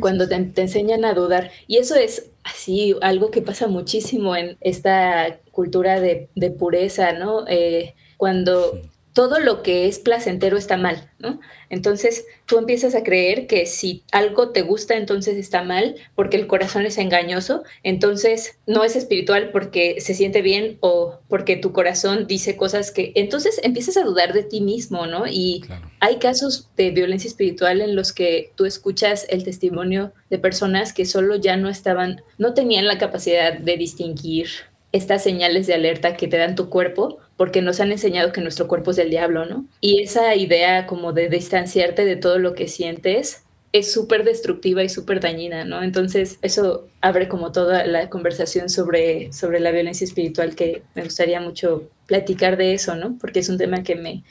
Cuando 0.00 0.28
te, 0.28 0.34
enseñan 0.34 1.04
a 1.04 1.14
dudar. 1.14 1.50
Y 1.66 1.78
eso 1.78 1.94
es 1.94 2.30
así, 2.44 2.94
algo 3.00 3.30
que 3.30 3.42
pasa 3.42 3.68
muchísimo 3.68 4.36
en 4.36 4.56
esta 4.60 5.38
cultura 5.52 6.00
de, 6.00 6.28
pureza, 6.58 7.12
¿no? 7.12 7.46
Eh, 7.48 7.94
cuando 8.16 8.80
todo 9.16 9.40
lo 9.40 9.62
que 9.62 9.86
es 9.86 9.98
placentero 9.98 10.58
está 10.58 10.76
mal, 10.76 11.10
¿no? 11.18 11.40
Entonces 11.70 12.26
tú 12.44 12.58
empiezas 12.58 12.94
a 12.94 13.02
creer 13.02 13.46
que 13.46 13.64
si 13.64 14.04
algo 14.12 14.50
te 14.50 14.60
gusta, 14.60 14.94
entonces 14.94 15.38
está 15.38 15.62
mal 15.62 15.94
porque 16.14 16.36
el 16.36 16.46
corazón 16.46 16.84
es 16.84 16.98
engañoso, 16.98 17.62
entonces 17.82 18.58
no 18.66 18.84
es 18.84 18.94
espiritual 18.94 19.52
porque 19.52 20.02
se 20.02 20.12
siente 20.12 20.42
bien 20.42 20.76
o 20.80 21.18
porque 21.30 21.56
tu 21.56 21.72
corazón 21.72 22.26
dice 22.26 22.56
cosas 22.58 22.92
que 22.92 23.12
entonces 23.14 23.58
empiezas 23.62 23.96
a 23.96 24.04
dudar 24.04 24.34
de 24.34 24.42
ti 24.42 24.60
mismo, 24.60 25.06
¿no? 25.06 25.26
Y 25.26 25.64
hay 25.98 26.16
casos 26.16 26.68
de 26.76 26.90
violencia 26.90 27.28
espiritual 27.28 27.80
en 27.80 27.96
los 27.96 28.12
que 28.12 28.52
tú 28.54 28.66
escuchas 28.66 29.24
el 29.30 29.44
testimonio 29.44 30.12
de 30.28 30.38
personas 30.38 30.92
que 30.92 31.06
solo 31.06 31.36
ya 31.36 31.56
no 31.56 31.70
estaban, 31.70 32.20
no 32.36 32.52
tenían 32.52 32.86
la 32.86 32.98
capacidad 32.98 33.56
de 33.56 33.78
distinguir 33.78 34.48
estas 34.92 35.22
señales 35.22 35.66
de 35.66 35.72
alerta 35.72 36.18
que 36.18 36.28
te 36.28 36.36
dan 36.36 36.54
tu 36.54 36.68
cuerpo, 36.68 37.18
porque 37.36 37.62
nos 37.62 37.80
han 37.80 37.92
enseñado 37.92 38.32
que 38.32 38.40
nuestro 38.40 38.66
cuerpo 38.68 38.90
es 38.90 38.96
del 38.96 39.10
diablo, 39.10 39.44
¿no? 39.44 39.66
Y 39.80 40.02
esa 40.02 40.34
idea 40.34 40.86
como 40.86 41.12
de 41.12 41.28
distanciarte 41.28 42.04
de 42.04 42.16
todo 42.16 42.38
lo 42.38 42.54
que 42.54 42.68
sientes 42.68 43.44
es 43.72 43.92
súper 43.92 44.24
destructiva 44.24 44.82
y 44.82 44.88
súper 44.88 45.20
dañina, 45.20 45.64
¿no? 45.64 45.82
Entonces, 45.82 46.38
eso 46.40 46.88
abre 47.00 47.28
como 47.28 47.52
toda 47.52 47.86
la 47.86 48.08
conversación 48.08 48.70
sobre, 48.70 49.32
sobre 49.32 49.60
la 49.60 49.70
violencia 49.70 50.04
espiritual 50.04 50.54
que 50.54 50.82
me 50.94 51.04
gustaría 51.04 51.40
mucho 51.40 51.90
platicar 52.06 52.56
de 52.56 52.72
eso, 52.72 52.96
¿no? 52.96 53.18
Porque 53.20 53.40
es 53.40 53.48
un 53.48 53.58
tema 53.58 53.82
que 53.82 53.96
me, 53.96 54.24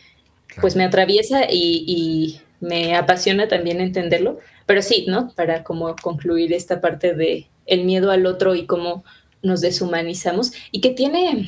pues 0.59 0.75
me 0.75 0.83
atraviesa 0.83 1.45
y, 1.49 1.83
y 1.87 2.41
me 2.59 2.95
apasiona 2.95 3.47
también 3.47 3.81
entenderlo. 3.81 4.39
Pero 4.65 4.81
sí, 4.81 5.05
¿no? 5.07 5.31
Para 5.35 5.63
como 5.63 5.95
concluir 5.95 6.51
esta 6.53 6.81
parte 6.81 7.13
de 7.13 7.47
el 7.67 7.83
miedo 7.83 8.11
al 8.11 8.25
otro 8.25 8.55
y 8.55 8.65
cómo 8.65 9.03
nos 9.43 9.61
deshumanizamos 9.61 10.53
y 10.71 10.81
que 10.81 10.91
tiene, 10.91 11.47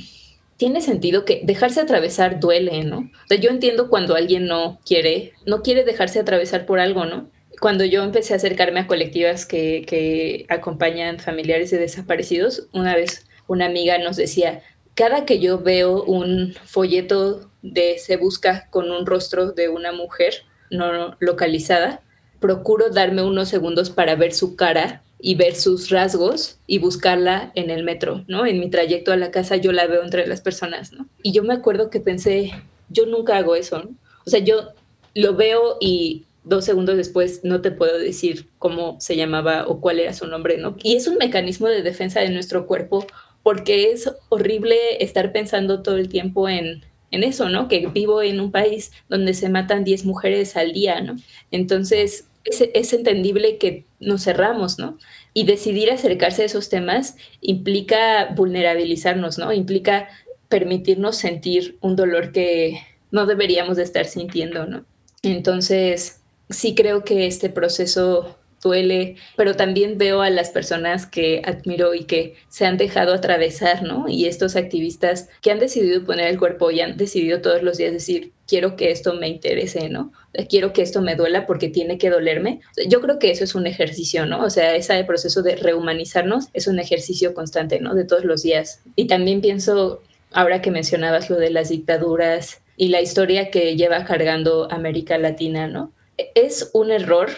tiene 0.58 0.82
sentido 0.82 1.24
que 1.24 1.41
dejarse 1.43 1.80
atravesar 1.80 2.39
duele, 2.39 2.84
¿no? 2.84 3.00
O 3.00 3.28
sea, 3.28 3.38
yo 3.38 3.50
entiendo 3.50 3.89
cuando 3.89 4.15
alguien 4.15 4.48
no 4.48 4.80
quiere, 4.86 5.34
no 5.46 5.62
quiere 5.62 5.84
dejarse 5.84 6.20
atravesar 6.20 6.65
por 6.65 6.80
algo, 6.80 7.06
¿no? 7.06 7.30
Cuando 7.62 7.86
yo 7.86 8.04
empecé 8.04 8.34
a 8.34 8.38
acercarme 8.38 8.82
a 8.82 8.88
colectivas 8.88 9.46
que, 9.46 9.86
que 9.88 10.46
acompañan 10.50 11.20
familiares 11.20 11.72
de 11.72 11.78
desaparecidos, 11.78 12.67
una 12.74 12.96
vez 12.96 13.28
una 13.48 13.65
amiga 13.65 13.98
nos 14.00 14.17
decía, 14.17 14.62
cada 14.96 15.26
que 15.26 15.39
yo 15.39 15.60
veo 15.60 16.04
un 16.04 16.56
folleto 16.65 17.52
de 17.62 17.98
se 18.00 18.17
busca 18.17 18.67
con 18.70 18.91
un 18.91 19.06
rostro 19.06 19.52
de 19.52 19.70
una 19.70 19.91
mujer 19.91 20.34
no 20.70 21.15
localizada, 21.20 22.02
procuro 22.39 22.89
darme 22.89 23.22
unos 23.22 23.50
segundos 23.50 23.89
para 23.89 24.15
ver 24.15 24.34
su 24.34 24.56
cara 24.56 25.04
y 25.19 25.36
ver 25.36 25.56
sus 25.56 25.89
rasgos 25.89 26.60
y 26.67 26.80
buscarla 26.80 27.51
en 27.56 27.69
el 27.69 27.84
metro, 27.84 28.23
¿no? 28.27 28.45
En 28.45 28.60
mi 28.60 28.69
trayecto 28.69 29.12
a 29.12 29.17
la 29.17 29.32
casa 29.32 29.56
yo 29.56 29.71
la 29.71 29.88
veo 29.88 30.03
entre 30.03 30.27
las 30.27 30.41
personas, 30.41 30.93
¿no? 30.93 31.08
Y 31.23 31.32
yo 31.32 31.43
me 31.43 31.53
acuerdo 31.53 31.89
que 31.89 31.99
pensé, 31.99 32.51
yo 32.89 33.06
nunca 33.06 33.38
hago 33.38 33.56
eso, 33.56 33.80
¿no? 33.80 33.89
O 34.25 34.30
sea, 34.30 34.39
yo 34.39 34.73
lo 35.15 35.36
veo 35.36 35.77
y 35.80 36.25
dos 36.43 36.65
segundos 36.65 36.95
después 36.95 37.41
no 37.43 37.62
te 37.62 37.71
puedo 37.71 37.97
decir 37.97 38.47
cómo 38.60 38.97
se 38.99 39.15
llamaba 39.15 39.65
o 39.67 39.82
cuál 39.82 39.99
era 39.99 40.13
su 40.13 40.27
nombre, 40.27 40.58
¿no? 40.58 40.75
Y 40.84 40.95
es 40.95 41.08
un 41.08 41.17
mecanismo 41.17 41.67
de 41.67 41.82
defensa 41.82 42.19
de 42.21 42.30
nuestro 42.30 42.67
cuerpo 42.67 43.06
porque 43.43 43.91
es 43.91 44.12
horrible 44.30 44.75
estar 44.99 45.32
pensando 45.32 45.82
todo 45.82 45.97
el 45.97 46.10
tiempo 46.10 46.47
en, 46.49 46.86
en 47.12 47.23
eso, 47.23 47.49
¿no? 47.49 47.67
Que 47.67 47.88
vivo 47.88 48.21
en 48.21 48.39
un 48.39 48.51
país 48.51 48.91
donde 49.10 49.34
se 49.34 49.49
matan 49.49 49.84
10 49.84 50.06
mujeres 50.06 50.56
al 50.58 50.73
día, 50.73 51.01
¿no? 51.01 51.15
Entonces, 51.51 52.27
es, 52.49 52.93
entendible 52.93 53.57
que 53.57 53.86
nos 53.99 54.23
cerramos, 54.23 54.79
¿no? 54.79 54.97
Y 55.33 55.45
decidir 55.45 55.91
acercarse 55.91 56.43
a 56.43 56.45
esos 56.45 56.69
temas 56.69 57.15
implica 57.41 58.33
vulnerabilizarnos, 58.36 59.38
¿no? 59.38 59.51
Implica 59.53 60.07
permitirnos 60.49 61.17
sentir 61.17 61.77
un 61.81 61.95
dolor 61.95 62.31
que 62.31 62.79
no 63.12 63.25
deberíamos 63.25 63.77
de 63.77 63.83
estar 63.83 64.05
sintiendo, 64.05 64.65
¿no? 64.65 64.86
Entonces, 65.23 66.21
sí 66.49 66.75
creo 66.75 67.03
que 67.03 67.27
este 67.27 67.49
proceso 67.49 68.37
duele, 68.63 69.15
pero 69.36 69.56
también 69.56 69.98
veo 69.98 70.22
a 70.22 70.30
las 70.30 70.50
personas 70.50 71.06
que 71.06 71.41
admiro 71.46 71.93
y 71.93 72.06
que 72.06 72.36
se 72.50 72.65
han 72.65 72.78
dejado 72.78 73.13
atravesar, 73.13 73.84
¿no? 73.84 74.06
Y 74.08 74.26
estos 74.26 74.56
activistas 74.56 75.30
que 75.41 75.52
han 75.52 75.60
decidido 75.60 76.04
poner 76.04 76.28
el 76.28 76.39
cuerpo 76.39 76.72
y 76.72 76.82
han 76.82 76.98
decidido 76.98 77.41
todos 77.41 77.62
los 77.62 77.78
días 77.78 77.93
decir, 77.93 78.32
quiero 78.48 78.76
que 78.76 78.91
esto 78.91 79.13
me 79.13 79.28
interese, 79.28 79.89
¿no? 79.89 80.12
Quiero 80.50 80.74
que 80.74 80.82
esto 80.82 81.02
me 81.02 81.15
duela 81.15 81.46
porque 81.46 81.70
tiene 81.70 81.98
que 81.98 82.10
dolerme. 82.10 82.62
Yo 82.88 83.02
creo 83.02 83.20
que 83.20 83.32
eso 83.32 83.43
es 83.43 83.56
un 83.56 83.67
ejercicio, 83.67 84.26
¿no? 84.26 84.43
O 84.43 84.50
sea, 84.50 84.76
ese 84.76 85.04
proceso 85.04 85.43
de 85.43 85.56
rehumanizarnos 85.56 86.48
es 86.54 86.67
un 86.67 86.80
ejercicio 86.80 87.34
constante, 87.34 87.80
¿no? 87.80 87.93
De 87.93 88.06
todos 88.06 88.24
los 88.24 88.43
días. 88.43 88.82
Y 88.96 89.08
también 89.08 89.41
pienso, 89.41 90.02
ahora 90.32 90.62
que 90.62 90.72
mencionabas 90.72 91.30
lo 91.30 91.38
de 91.38 91.52
las 91.52 91.70
dictaduras 91.70 92.62
y 92.76 92.89
la 92.89 93.02
historia 93.02 93.50
que 93.52 93.76
lleva 93.76 94.06
cargando 94.06 94.72
América 94.72 95.17
Latina, 95.17 95.67
¿no? 95.67 95.91
Es 96.36 96.72
un 96.74 96.91
error 96.91 97.30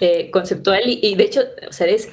eh, 0.00 0.30
conceptual 0.30 0.82
y, 0.86 1.14
de 1.14 1.24
hecho, 1.24 1.42
o 1.68 1.72
sea, 1.72 1.86
es, 1.86 2.08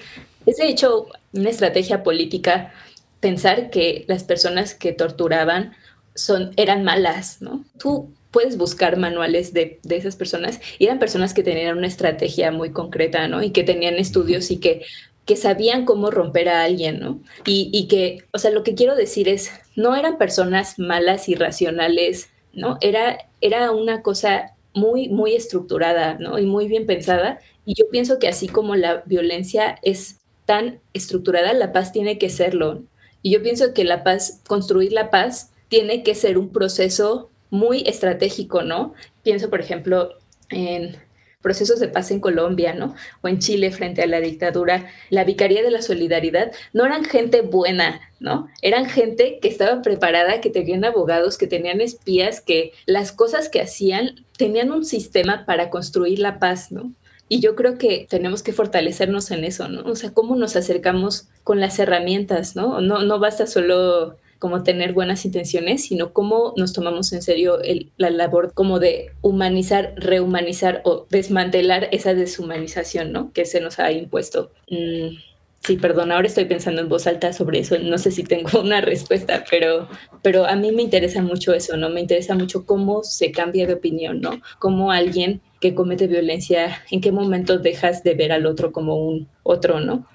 es 0.46 0.58
de 0.58 0.68
hecho 0.68 1.08
una 1.34 1.50
estrategia 1.50 2.04
política 2.04 2.74
pensar 3.20 3.70
que 3.70 4.06
las 4.08 4.24
personas 4.24 4.74
que 4.74 4.94
torturaban 4.94 5.74
son, 6.16 6.52
eran 6.58 6.84
malas, 6.84 7.42
¿no? 7.42 7.66
Tú 7.78 8.12
puedes 8.32 8.58
buscar 8.58 8.98
manuales 8.98 9.54
de, 9.54 9.80
de, 9.84 9.98
esas 9.98 10.16
personas 10.16 10.60
y 10.78 10.86
eran 10.86 11.00
personas 11.00 11.34
que 11.34 11.44
tenían 11.44 11.78
una 11.78 11.88
estrategia 11.88 12.52
muy 12.52 12.72
concreta, 12.72 13.28
¿no? 13.28 13.42
Y 13.42 13.52
que 13.52 13.64
tenían 13.64 13.96
estudios 13.96 14.52
y 14.52 14.58
que, 14.58 14.84
que 15.26 15.36
sabían 15.36 15.86
cómo 15.86 16.12
romper 16.12 16.50
a 16.50 16.64
alguien, 16.64 17.00
¿no? 17.00 17.22
Y, 17.46 17.70
y 17.74 17.88
que, 17.88 18.26
o 18.32 18.40
sea, 18.40 18.52
lo 18.52 18.64
que 18.64 18.76
quiero 18.76 18.96
decir 18.96 19.30
es, 19.30 19.52
no 19.76 19.96
eran 19.96 20.18
personas 20.18 20.78
malas, 20.80 21.28
irracionales, 21.30 22.30
¿no? 22.54 22.78
Era, 22.82 23.18
era 23.42 23.72
una 23.72 24.02
cosa 24.02 24.56
muy, 24.74 25.10
muy 25.10 25.36
estructurada, 25.36 26.16
¿no? 26.20 26.40
Y 26.40 26.46
muy 26.46 26.68
bien 26.68 26.86
pensada. 26.86 27.40
Y 27.70 27.76
yo 27.76 27.88
pienso 27.92 28.18
que 28.18 28.28
así 28.28 28.48
como 28.48 28.76
la 28.76 29.04
violencia 29.06 29.78
es 29.84 30.22
tan 30.48 30.80
estructurada, 30.94 31.54
la 31.54 31.72
paz 31.72 31.92
tiene 31.92 32.18
que 32.18 32.32
serlo. 32.32 32.82
Y 33.22 33.32
yo 33.32 33.44
pienso 33.44 33.76
que 33.76 33.84
la 33.84 34.04
paz, 34.04 34.42
construir 34.48 34.92
la 34.92 35.12
paz, 35.12 35.52
tiene 35.68 36.02
que 36.02 36.16
ser 36.16 36.40
un 36.40 36.50
proceso 36.50 37.30
muy 37.52 37.84
estratégico, 37.86 38.64
¿no? 38.64 38.96
Pienso, 39.22 39.52
por 39.52 39.62
ejemplo, 39.62 40.16
en 40.50 40.98
procesos 41.44 41.80
de 41.80 41.90
paz 41.90 42.10
en 42.10 42.20
Colombia, 42.20 42.74
¿no? 42.74 42.96
O 43.22 43.28
en 43.28 43.38
Chile 43.38 43.70
frente 43.70 44.02
a 44.02 44.08
la 44.08 44.20
dictadura, 44.20 44.88
la 45.12 45.24
Vicaría 45.24 45.62
de 45.62 45.70
la 45.70 45.84
Solidaridad, 45.84 46.52
no 46.74 46.88
eran 46.88 47.06
gente 47.06 47.42
buena, 47.42 48.02
¿no? 48.20 48.50
Eran 48.64 48.88
gente 48.88 49.38
que 49.44 49.48
estaba 49.48 49.84
preparada, 49.84 50.42
que 50.42 50.50
tenían 50.50 50.86
abogados, 50.86 51.38
que 51.38 51.46
tenían 51.46 51.82
espías, 51.82 52.42
que 52.42 52.74
las 52.88 53.12
cosas 53.12 53.48
que 53.48 53.62
hacían 53.62 54.26
tenían 54.38 54.72
un 54.72 54.86
sistema 54.86 55.46
para 55.46 55.70
construir 55.70 56.18
la 56.18 56.40
paz, 56.40 56.72
¿no? 56.72 56.96
Y 57.30 57.40
yo 57.40 57.56
creo 57.56 57.78
que 57.78 58.08
tenemos 58.10 58.42
que 58.42 58.54
fortalecernos 58.54 59.30
en 59.30 59.44
eso, 59.44 59.70
¿no? 59.70 59.84
O 59.84 59.96
sea, 59.96 60.12
cómo 60.12 60.36
nos 60.36 60.56
acercamos 60.56 61.28
con 61.44 61.60
las 61.60 61.78
herramientas, 61.78 62.56
¿no? 62.56 62.82
No, 62.82 63.04
no 63.04 63.20
basta 63.20 63.46
solo 63.46 64.18
como 64.40 64.64
tener 64.64 64.94
buenas 64.94 65.26
intenciones, 65.26 65.84
sino 65.84 66.14
cómo 66.14 66.54
nos 66.58 66.74
tomamos 66.74 67.14
en 67.14 67.22
serio 67.22 67.60
la 67.98 68.10
labor 68.10 68.54
como 68.54 68.80
de 68.80 69.12
humanizar, 69.22 69.94
rehumanizar 69.98 70.82
o 70.86 71.06
desmantelar 71.10 71.90
esa 71.92 72.14
deshumanización, 72.14 73.12
¿no? 73.12 73.32
Que 73.34 73.46
se 73.46 73.60
nos 73.60 73.80
ha 73.80 73.92
impuesto. 73.92 74.52
Mm, 74.72 75.18
sí, 75.60 75.76
perdón, 75.76 76.14
ahora 76.14 76.28
estoy 76.28 76.46
pensando 76.46 76.82
en 76.82 76.90
voz 76.90 77.06
alta 77.06 77.34
sobre 77.34 77.60
eso, 77.60 77.78
no 77.80 77.98
sé 77.98 78.12
si 78.12 78.24
tengo 78.24 78.62
una 78.62 78.82
respuesta, 78.82 79.44
pero, 79.52 79.90
pero 80.24 80.46
a 80.46 80.56
mí 80.56 80.72
me 80.72 80.82
interesa 80.82 81.22
mucho 81.22 81.54
eso, 81.54 81.76
¿no? 81.76 81.90
Me 81.90 82.00
interesa 82.00 82.34
mucho 82.34 82.66
cómo 82.66 83.04
se 83.04 83.32
cambia 83.32 83.68
de 83.68 83.74
opinión, 83.74 84.22
¿no? 84.22 84.42
Cómo 84.58 84.92
alguien 84.92 85.42
que 85.60 85.76
comete 85.76 86.08
violencia, 86.08 86.84
en 86.92 87.02
qué 87.02 87.12
momento 87.12 87.60
dejas 87.60 88.04
de 88.04 88.14
ver 88.14 88.32
al 88.32 88.46
otro 88.46 88.72
como 88.72 88.96
un 88.96 89.28
otro, 89.44 89.80
¿no? 89.80 90.08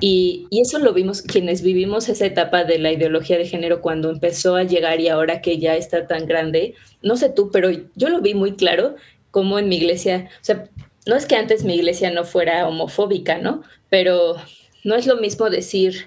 Y, 0.00 0.46
eso 0.50 0.78
lo 0.78 0.94
vimos 0.94 1.20
quienes 1.20 1.62
vivimos 1.62 2.08
esa 2.08 2.24
etapa 2.26 2.64
de 2.64 2.78
la 2.78 2.92
ideología 2.92 3.36
de 3.36 3.46
género 3.46 3.82
cuando 3.82 4.10
empezó 4.10 4.56
a 4.56 4.62
llegar 4.62 5.00
y 5.00 5.08
ahora 5.08 5.42
que 5.42 5.58
ya 5.58 5.76
está 5.76 6.06
tan 6.06 6.26
grande. 6.26 6.74
No 7.02 7.16
sé 7.16 7.28
tú, 7.28 7.50
pero 7.52 7.70
yo 7.94 8.08
lo 8.08 8.22
vi 8.22 8.34
muy 8.34 8.54
claro 8.54 8.96
como 9.30 9.58
en 9.58 9.68
mi 9.68 9.76
iglesia, 9.76 10.28
o 10.40 10.44
sea, 10.44 10.70
no 11.06 11.16
es 11.16 11.26
que 11.26 11.36
antes 11.36 11.64
mi 11.64 11.74
iglesia 11.74 12.10
no 12.10 12.24
fuera 12.24 12.66
homofóbica, 12.66 13.38
¿no? 13.38 13.62
Pero 13.90 14.36
no 14.84 14.94
es 14.94 15.06
lo 15.06 15.16
mismo 15.16 15.50
decir 15.50 16.06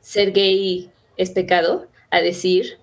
ser 0.00 0.32
gay 0.32 0.90
es 1.16 1.30
pecado 1.30 1.88
a 2.10 2.20
decir 2.20 2.78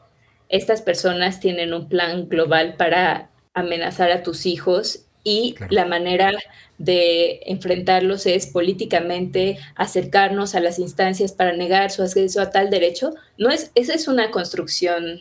estas 0.50 0.82
personas 0.82 1.40
tienen 1.40 1.74
un 1.74 1.90
plan 1.90 2.28
global 2.28 2.76
para 2.78 3.30
amenazar 3.54 4.12
a 4.12 4.24
tus 4.24 4.46
hijos 4.46 5.07
y 5.28 5.56
la 5.72 5.84
manera 5.84 6.32
de 6.78 7.42
enfrentarlos 7.48 8.26
es 8.26 8.48
políticamente 8.48 9.58
acercarnos 9.76 10.56
a 10.56 10.62
las 10.62 10.80
instancias 10.80 11.34
para 11.34 11.52
negar 11.52 11.92
su 11.92 12.02
acceso 12.02 12.40
a 12.40 12.50
tal 12.50 12.70
derecho, 12.70 13.14
no 13.38 13.50
es, 13.50 13.72
esa 13.76 13.94
es 13.94 14.08
una 14.08 14.32
construcción, 14.32 15.20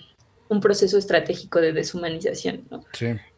un 0.49 0.61
proceso 0.61 0.97
estratégico 0.97 1.61
de 1.61 1.73
deshumanización, 1.73 2.69
¿no? 2.71 2.85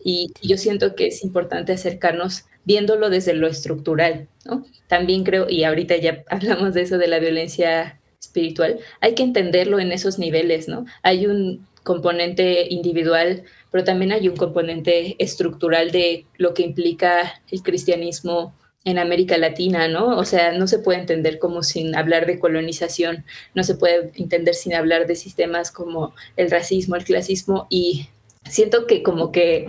Y, 0.04 0.30
yo 0.42 0.58
siento 0.58 0.94
que 0.94 1.06
es 1.06 1.24
importante 1.24 1.72
acercarnos 1.72 2.44
viéndolo 2.66 3.08
desde 3.08 3.32
lo 3.32 3.46
estructural, 3.46 4.28
¿no? 4.44 4.66
También 4.88 5.24
creo, 5.24 5.48
y 5.48 5.64
ahorita 5.64 5.96
ya 5.96 6.22
hablamos 6.28 6.74
de 6.74 6.82
eso 6.82 6.98
de 6.98 7.08
la 7.08 7.18
violencia 7.18 7.98
espiritual, 8.20 8.78
hay 9.00 9.14
que 9.14 9.22
entenderlo 9.22 9.80
en 9.80 9.90
esos 9.90 10.18
niveles, 10.18 10.68
¿no? 10.68 10.84
Hay 11.02 11.26
un 11.26 11.66
componente 11.88 12.66
individual 12.68 13.44
pero 13.70 13.84
también 13.84 14.12
hay 14.12 14.28
un 14.28 14.36
componente 14.36 15.16
estructural 15.18 15.90
de 15.90 16.26
lo 16.36 16.54
que 16.54 16.62
implica 16.62 17.42
el 17.50 17.62
cristianismo 17.62 18.54
en 18.84 18.98
América 18.98 19.36
Latina, 19.36 19.88
¿no? 19.88 20.16
O 20.16 20.24
sea, 20.24 20.52
no 20.52 20.66
se 20.66 20.78
puede 20.78 21.00
entender 21.00 21.38
como 21.38 21.62
sin 21.62 21.94
hablar 21.94 22.26
de 22.26 22.38
colonización, 22.38 23.24
no 23.54 23.62
se 23.64 23.74
puede 23.74 24.12
entender 24.14 24.54
sin 24.54 24.74
hablar 24.74 25.06
de 25.06 25.16
sistemas 25.16 25.70
como 25.70 26.14
el 26.36 26.50
racismo, 26.50 26.96
el 26.96 27.04
clasismo 27.04 27.66
y 27.68 28.08
siento 28.48 28.86
que 28.86 29.02
como 29.02 29.30
que 29.30 29.66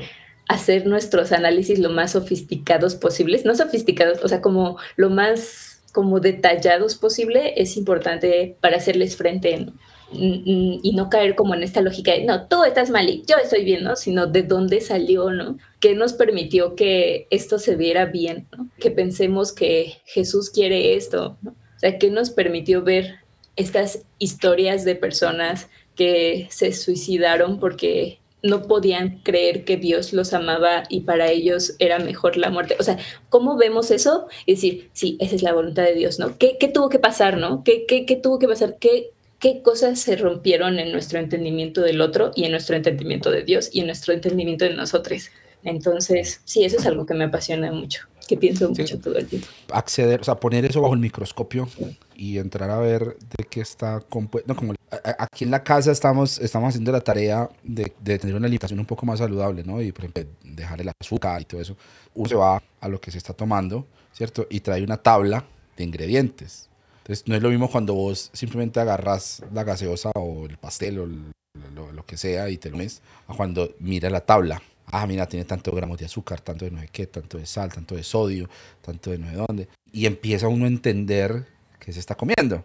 hacer 0.48 0.88
nuestros 0.88 1.32
análisis 1.32 1.80
lo 1.80 1.90
más 1.90 2.14
sofisticados 2.14 2.96
posibles, 2.96 3.46
no 3.46 3.56
sofisticados, 3.56 4.24
o 4.24 4.28
sea, 4.28 4.42
como 4.42 4.78
lo 4.96 5.10
más 5.10 5.82
como 5.92 6.20
detallados 6.20 6.96
posible 6.96 7.56
es 7.58 7.76
importante 7.76 8.56
para 8.62 8.78
hacerles 8.78 9.18
frente. 9.18 9.68
Y 10.12 10.92
no 10.96 11.10
caer 11.10 11.36
como 11.36 11.54
en 11.54 11.64
esta 11.64 11.82
lógica 11.82 12.12
de, 12.12 12.26
no, 12.26 12.48
tú 12.48 12.64
estás 12.64 12.90
mal 12.90 13.08
y 13.10 13.24
yo 13.28 13.38
estoy 13.38 13.64
bien, 13.64 13.84
¿no? 13.84 13.96
Sino 13.96 14.26
de 14.28 14.44
dónde 14.44 14.82
salió, 14.82 15.30
¿no? 15.32 15.58
¿Qué 15.80 15.94
nos 15.94 16.14
permitió 16.14 16.76
que 16.76 17.28
esto 17.30 17.60
se 17.60 17.76
viera 17.76 18.06
bien. 18.06 18.48
Que 18.80 18.92
pensemos 18.92 19.54
que 19.54 19.98
Jesús 20.06 20.50
quiere 20.50 20.96
esto, 20.96 21.38
¿no? 21.42 21.52
O 21.52 21.80
sea, 21.80 21.98
¿qué 21.98 22.10
nos 22.10 22.32
permitió 22.32 22.84
ver 22.84 23.20
estas 23.56 24.06
historias 24.18 24.84
de 24.84 24.96
personas 24.96 25.70
que 25.96 26.48
se 26.50 26.72
suicidaron 26.74 27.60
porque 27.60 28.20
no 28.42 28.64
podían 28.64 29.20
creer 29.20 29.66
que 29.66 29.78
Dios 29.78 30.14
los 30.14 30.34
amaba 30.34 30.84
y 30.90 31.02
para 31.02 31.30
ellos 31.30 31.76
era 31.80 32.00
mejor 32.00 32.38
la 32.38 32.50
muerte. 32.50 32.78
O 32.80 32.84
sea, 32.84 32.98
¿cómo 33.30 33.58
vemos 33.58 33.92
eso? 33.92 34.28
Es 34.48 34.58
decir, 34.58 34.90
sí, 34.94 35.18
esa 35.20 35.36
es 35.36 35.44
la 35.44 35.54
voluntad 35.54 35.84
de 35.84 35.96
Dios, 35.96 36.20
¿no? 36.20 36.38
¿Qué, 36.38 36.58
qué 36.58 36.70
tuvo 36.70 36.90
que 36.90 37.00
pasar, 37.00 37.38
no? 37.38 37.64
¿Qué, 37.64 37.86
qué, 37.86 38.06
qué 38.06 38.16
tuvo 38.16 38.40
que 38.40 38.48
pasar? 38.48 38.78
¿Qué, 38.80 39.12
qué 39.40 39.62
cosas 39.62 40.00
se 40.00 40.16
rompieron 40.18 40.80
en 40.80 40.92
nuestro 40.92 41.20
entendimiento 41.20 41.82
del 41.82 42.02
otro 42.02 42.32
y 42.36 42.44
en 42.44 42.52
nuestro 42.52 42.76
entendimiento 42.76 43.32
de 43.32 43.44
Dios 43.44 43.70
y 43.72 43.80
en 43.80 43.88
nuestro 43.88 44.14
entendimiento 44.14 44.66
de 44.66 44.74
nosotros. 44.76 45.30
Entonces, 45.64 46.42
sí, 46.46 46.64
eso 46.64 46.78
es 46.78 46.86
algo 46.86 47.06
que 47.06 47.14
me 47.14 47.26
apasiona 47.26 47.72
mucho, 47.72 48.08
que 48.28 48.38
pienso 48.38 48.70
mucho 48.70 49.00
todo 49.00 49.18
el 49.18 49.28
tiempo. 49.28 49.48
Acceder, 49.72 50.22
o 50.22 50.24
sea, 50.24 50.36
poner 50.36 50.66
eso 50.66 50.82
bajo 50.82 50.94
el 50.94 51.00
microscopio 51.00 51.68
y 52.16 52.38
entrar 52.38 52.70
a 52.70 52.80
ver 52.80 53.18
de 53.38 53.46
qué 53.50 53.62
está 53.62 54.02
compuesto. 54.02 54.56
como 54.56 54.74
aquí 55.18 55.44
en 55.44 55.52
la 55.52 55.64
casa 55.64 55.92
estamos, 55.92 56.40
estamos 56.40 56.70
haciendo 56.70 56.92
la 56.92 57.02
tarea 57.02 57.50
de, 57.64 57.94
de, 58.00 58.20
tener 58.20 58.36
una 58.36 58.46
alimentación 58.46 58.80
un 58.80 58.86
poco 58.86 59.06
más 59.06 59.20
saludable, 59.20 59.64
¿no? 59.64 59.82
Y, 59.82 59.92
por 59.92 60.06
ejemplo, 60.06 60.24
dejar 60.44 60.82
el 60.82 60.92
azúcar 61.02 61.42
y 61.42 61.46
todo 61.46 61.62
eso. 61.62 61.76
Uno 62.14 62.30
se 62.30 62.36
va 62.36 62.62
a 62.80 62.88
lo 62.88 63.00
que 63.00 63.12
se 63.12 63.18
está 63.18 63.34
tomando, 63.34 63.86
¿cierto? 64.14 64.48
Y 64.50 64.62
trae 64.62 64.84
una 64.84 64.98
tabla 64.98 65.46
de 65.76 65.84
ingredientes 65.84 66.69
entonces, 67.00 67.28
no 67.28 67.36
es 67.36 67.42
lo 67.42 67.50
mismo 67.50 67.70
cuando 67.70 67.94
vos 67.94 68.30
simplemente 68.34 68.80
agarras 68.80 69.42
la 69.54 69.64
gaseosa 69.64 70.12
o 70.16 70.46
el 70.46 70.58
pastel 70.58 71.00
o 71.00 71.08
lo, 71.08 72.06
que 72.06 72.18
sea 72.18 72.50
y 72.50 72.58
te 72.58 72.70
lo 72.70 72.78
metes, 72.78 73.02
a 73.28 73.34
cuando 73.34 73.76
mira 73.80 74.10
la 74.10 74.22
tabla. 74.22 74.62
Ah, 74.88 75.06
mira, 75.06 75.28
tiene 75.28 75.46
tantos 75.46 75.74
gramos 75.76 75.98
de 76.00 76.06
azúcar, 76.06 76.42
tanto 76.42 76.66
de 76.66 76.72
no 76.72 76.82
sé 76.82 76.90
qué, 76.92 77.06
tanto 77.08 77.38
de 77.38 77.46
sal, 77.46 77.72
tanto 77.72 77.96
de 77.96 78.04
sodio, 78.04 78.50
tanto 78.82 79.12
de 79.12 79.20
no 79.20 79.30
sé 79.30 79.36
dónde. 79.36 79.68
Y 79.92 80.06
empieza 80.06 80.48
uno 80.48 80.66
a 80.66 80.68
entender 80.68 81.46
qué 81.80 81.94
se 81.94 82.00
está 82.00 82.16
comiendo. 82.16 82.64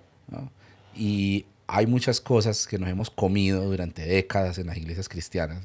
Y 0.95 1.45
hay 1.67 1.87
muchas 1.87 2.21
cosas 2.21 2.67
que 2.67 2.79
nos 2.79 2.89
hemos 2.89 3.11
comido 3.11 3.65
durante 3.65 4.07
décadas 4.07 4.59
en 4.59 4.69
las 4.69 4.77
iglesias 4.77 5.09
cristianas, 5.09 5.63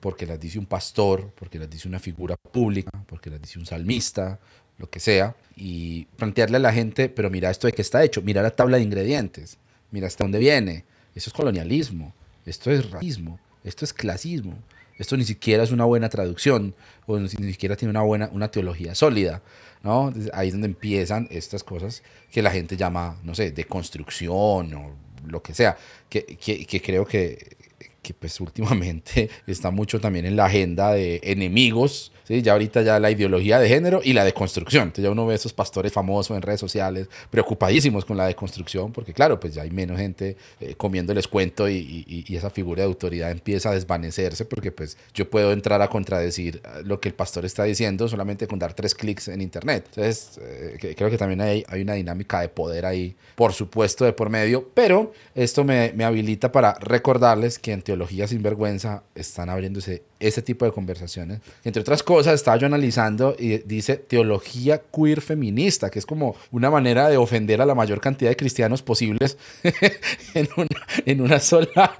porque 0.00 0.26
las 0.26 0.40
dice 0.40 0.58
un 0.58 0.66
pastor, 0.66 1.30
porque 1.34 1.58
las 1.58 1.68
dice 1.68 1.88
una 1.88 1.98
figura 1.98 2.36
pública, 2.36 2.90
porque 3.06 3.30
las 3.30 3.40
dice 3.40 3.58
un 3.58 3.66
salmista, 3.66 4.38
lo 4.78 4.88
que 4.88 5.00
sea, 5.00 5.36
y 5.56 6.04
plantearle 6.16 6.56
a 6.56 6.60
la 6.60 6.72
gente, 6.72 7.08
pero 7.08 7.30
mira 7.30 7.50
esto 7.50 7.66
de 7.66 7.72
qué 7.72 7.82
está 7.82 8.02
hecho, 8.04 8.22
mira 8.22 8.42
la 8.42 8.50
tabla 8.50 8.76
de 8.76 8.84
ingredientes, 8.84 9.58
mira 9.90 10.06
hasta 10.06 10.24
dónde 10.24 10.38
viene. 10.38 10.84
Eso 11.14 11.30
es 11.30 11.34
colonialismo, 11.34 12.14
esto 12.46 12.70
es 12.70 12.90
racismo, 12.90 13.40
esto 13.64 13.84
es 13.84 13.92
clasismo, 13.92 14.56
esto 14.98 15.16
ni 15.16 15.24
siquiera 15.24 15.64
es 15.64 15.72
una 15.72 15.84
buena 15.84 16.08
traducción, 16.08 16.74
o 17.06 17.18
ni 17.18 17.28
siquiera 17.28 17.76
tiene 17.76 17.90
una 17.90 18.02
buena 18.02 18.30
una 18.32 18.50
teología 18.50 18.94
sólida. 18.94 19.42
¿no? 19.82 20.12
Ahí 20.32 20.48
es 20.48 20.54
donde 20.54 20.68
empiezan 20.68 21.28
estas 21.30 21.64
cosas 21.64 22.02
que 22.30 22.42
la 22.42 22.50
gente 22.50 22.76
llama, 22.76 23.18
no 23.22 23.34
sé, 23.34 23.50
de 23.50 23.64
construcción 23.64 24.74
o 24.74 24.92
lo 25.26 25.42
que 25.42 25.54
sea, 25.54 25.76
que, 26.08 26.24
que, 26.24 26.64
que 26.64 26.82
creo 26.82 27.04
que, 27.04 27.56
que 28.02 28.14
pues 28.14 28.40
últimamente 28.40 29.28
está 29.46 29.70
mucho 29.70 30.00
también 30.00 30.24
en 30.26 30.36
la 30.36 30.46
agenda 30.46 30.92
de 30.92 31.20
enemigos 31.22 32.12
¿sí? 32.28 32.42
Ya 32.42 32.52
ahorita 32.52 32.82
ya 32.82 33.00
la 33.00 33.10
ideología 33.10 33.58
de 33.58 33.68
género 33.68 34.00
y 34.04 34.12
la 34.12 34.22
deconstrucción. 34.24 34.84
Entonces 34.84 35.04
ya 35.04 35.10
uno 35.10 35.26
ve 35.26 35.34
esos 35.34 35.54
pastores 35.54 35.92
famosos 35.92 36.36
en 36.36 36.42
redes 36.42 36.60
sociales 36.60 37.08
preocupadísimos 37.30 38.04
con 38.04 38.16
la 38.16 38.26
deconstrucción, 38.26 38.92
porque 38.92 39.14
claro, 39.14 39.40
pues 39.40 39.54
ya 39.54 39.62
hay 39.62 39.70
menos 39.70 39.98
gente 39.98 40.36
eh, 40.60 40.74
comiéndoles 40.76 41.26
cuento 41.26 41.68
y, 41.68 42.04
esa 42.28 42.50
figura 42.50 42.82
de 42.82 42.86
autoridad 42.86 43.30
empieza 43.32 43.70
a 43.70 43.74
desvanecerse, 43.74 44.44
porque 44.44 44.70
pues 44.70 44.96
yo 45.14 45.28
puedo 45.28 45.50
entrar 45.50 45.80
a 45.82 45.88
contradecir 45.88 46.60
eh, 46.62 46.82
lo 46.84 47.00
que 47.00 47.08
el 47.08 47.14
pastor 47.14 47.44
está 47.44 47.64
diciendo 47.64 48.06
solamente 48.06 48.46
con 48.46 48.58
dar 48.58 48.74
tres 48.74 48.94
clics 48.94 49.28
en 49.28 49.40
internet. 49.40 49.86
Entonces 49.88 50.38
eh, 50.40 50.94
creo 50.96 51.10
que 51.10 51.16
también 51.16 51.40
hay, 51.40 51.64
una 51.82 51.94
dinámica 51.94 52.40
de 52.40 52.48
poder 52.48 52.84
ahí, 52.84 53.16
por 53.34 53.54
supuesto, 53.54 54.04
de 54.04 54.12
por 54.12 54.28
medio, 54.28 54.68
pero 54.74 55.12
esto 55.34 55.64
me, 55.64 55.92
me 55.94 56.04
habilita 56.04 56.52
para 56.52 56.74
recordarles 56.74 57.58
que 57.58 57.72
en 57.72 57.82
Teología 57.82 58.28
Sin 58.28 58.42
Vergüenza 58.42 59.02
están 59.14 59.48
abriéndose 59.48 60.02
ese 60.20 60.42
tipo 60.42 60.64
de 60.64 60.72
conversaciones, 60.72 61.40
entre 61.64 61.82
otras 61.82 62.02
cosas, 62.02 62.34
estaba 62.34 62.56
yo 62.56 62.66
analizando 62.66 63.36
y 63.38 63.58
dice 63.58 63.96
teología 63.96 64.82
queer 64.94 65.20
feminista, 65.20 65.90
que 65.90 65.98
es 65.98 66.06
como 66.06 66.36
una 66.50 66.70
manera 66.70 67.08
de 67.08 67.16
ofender 67.16 67.60
a 67.60 67.66
la 67.66 67.74
mayor 67.74 68.00
cantidad 68.00 68.30
de 68.30 68.36
cristianos 68.36 68.82
posibles 68.82 69.38
en, 70.34 70.48
una, 70.56 70.68
en 71.06 71.20
una 71.20 71.40
sola 71.40 71.96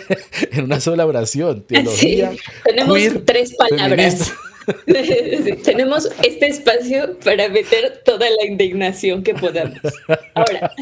en 0.50 0.64
una 0.64 0.80
sola 0.80 1.06
oración. 1.06 1.62
Teología 1.62 2.32
tenemos 2.64 3.24
tres 3.24 3.54
palabras. 3.56 4.32
tenemos 5.64 6.08
este 6.22 6.46
espacio 6.46 7.18
para 7.24 7.48
meter 7.48 8.02
toda 8.04 8.26
la 8.30 8.46
indignación 8.46 9.22
que 9.22 9.34
podamos. 9.34 9.80
Ahora. 10.34 10.72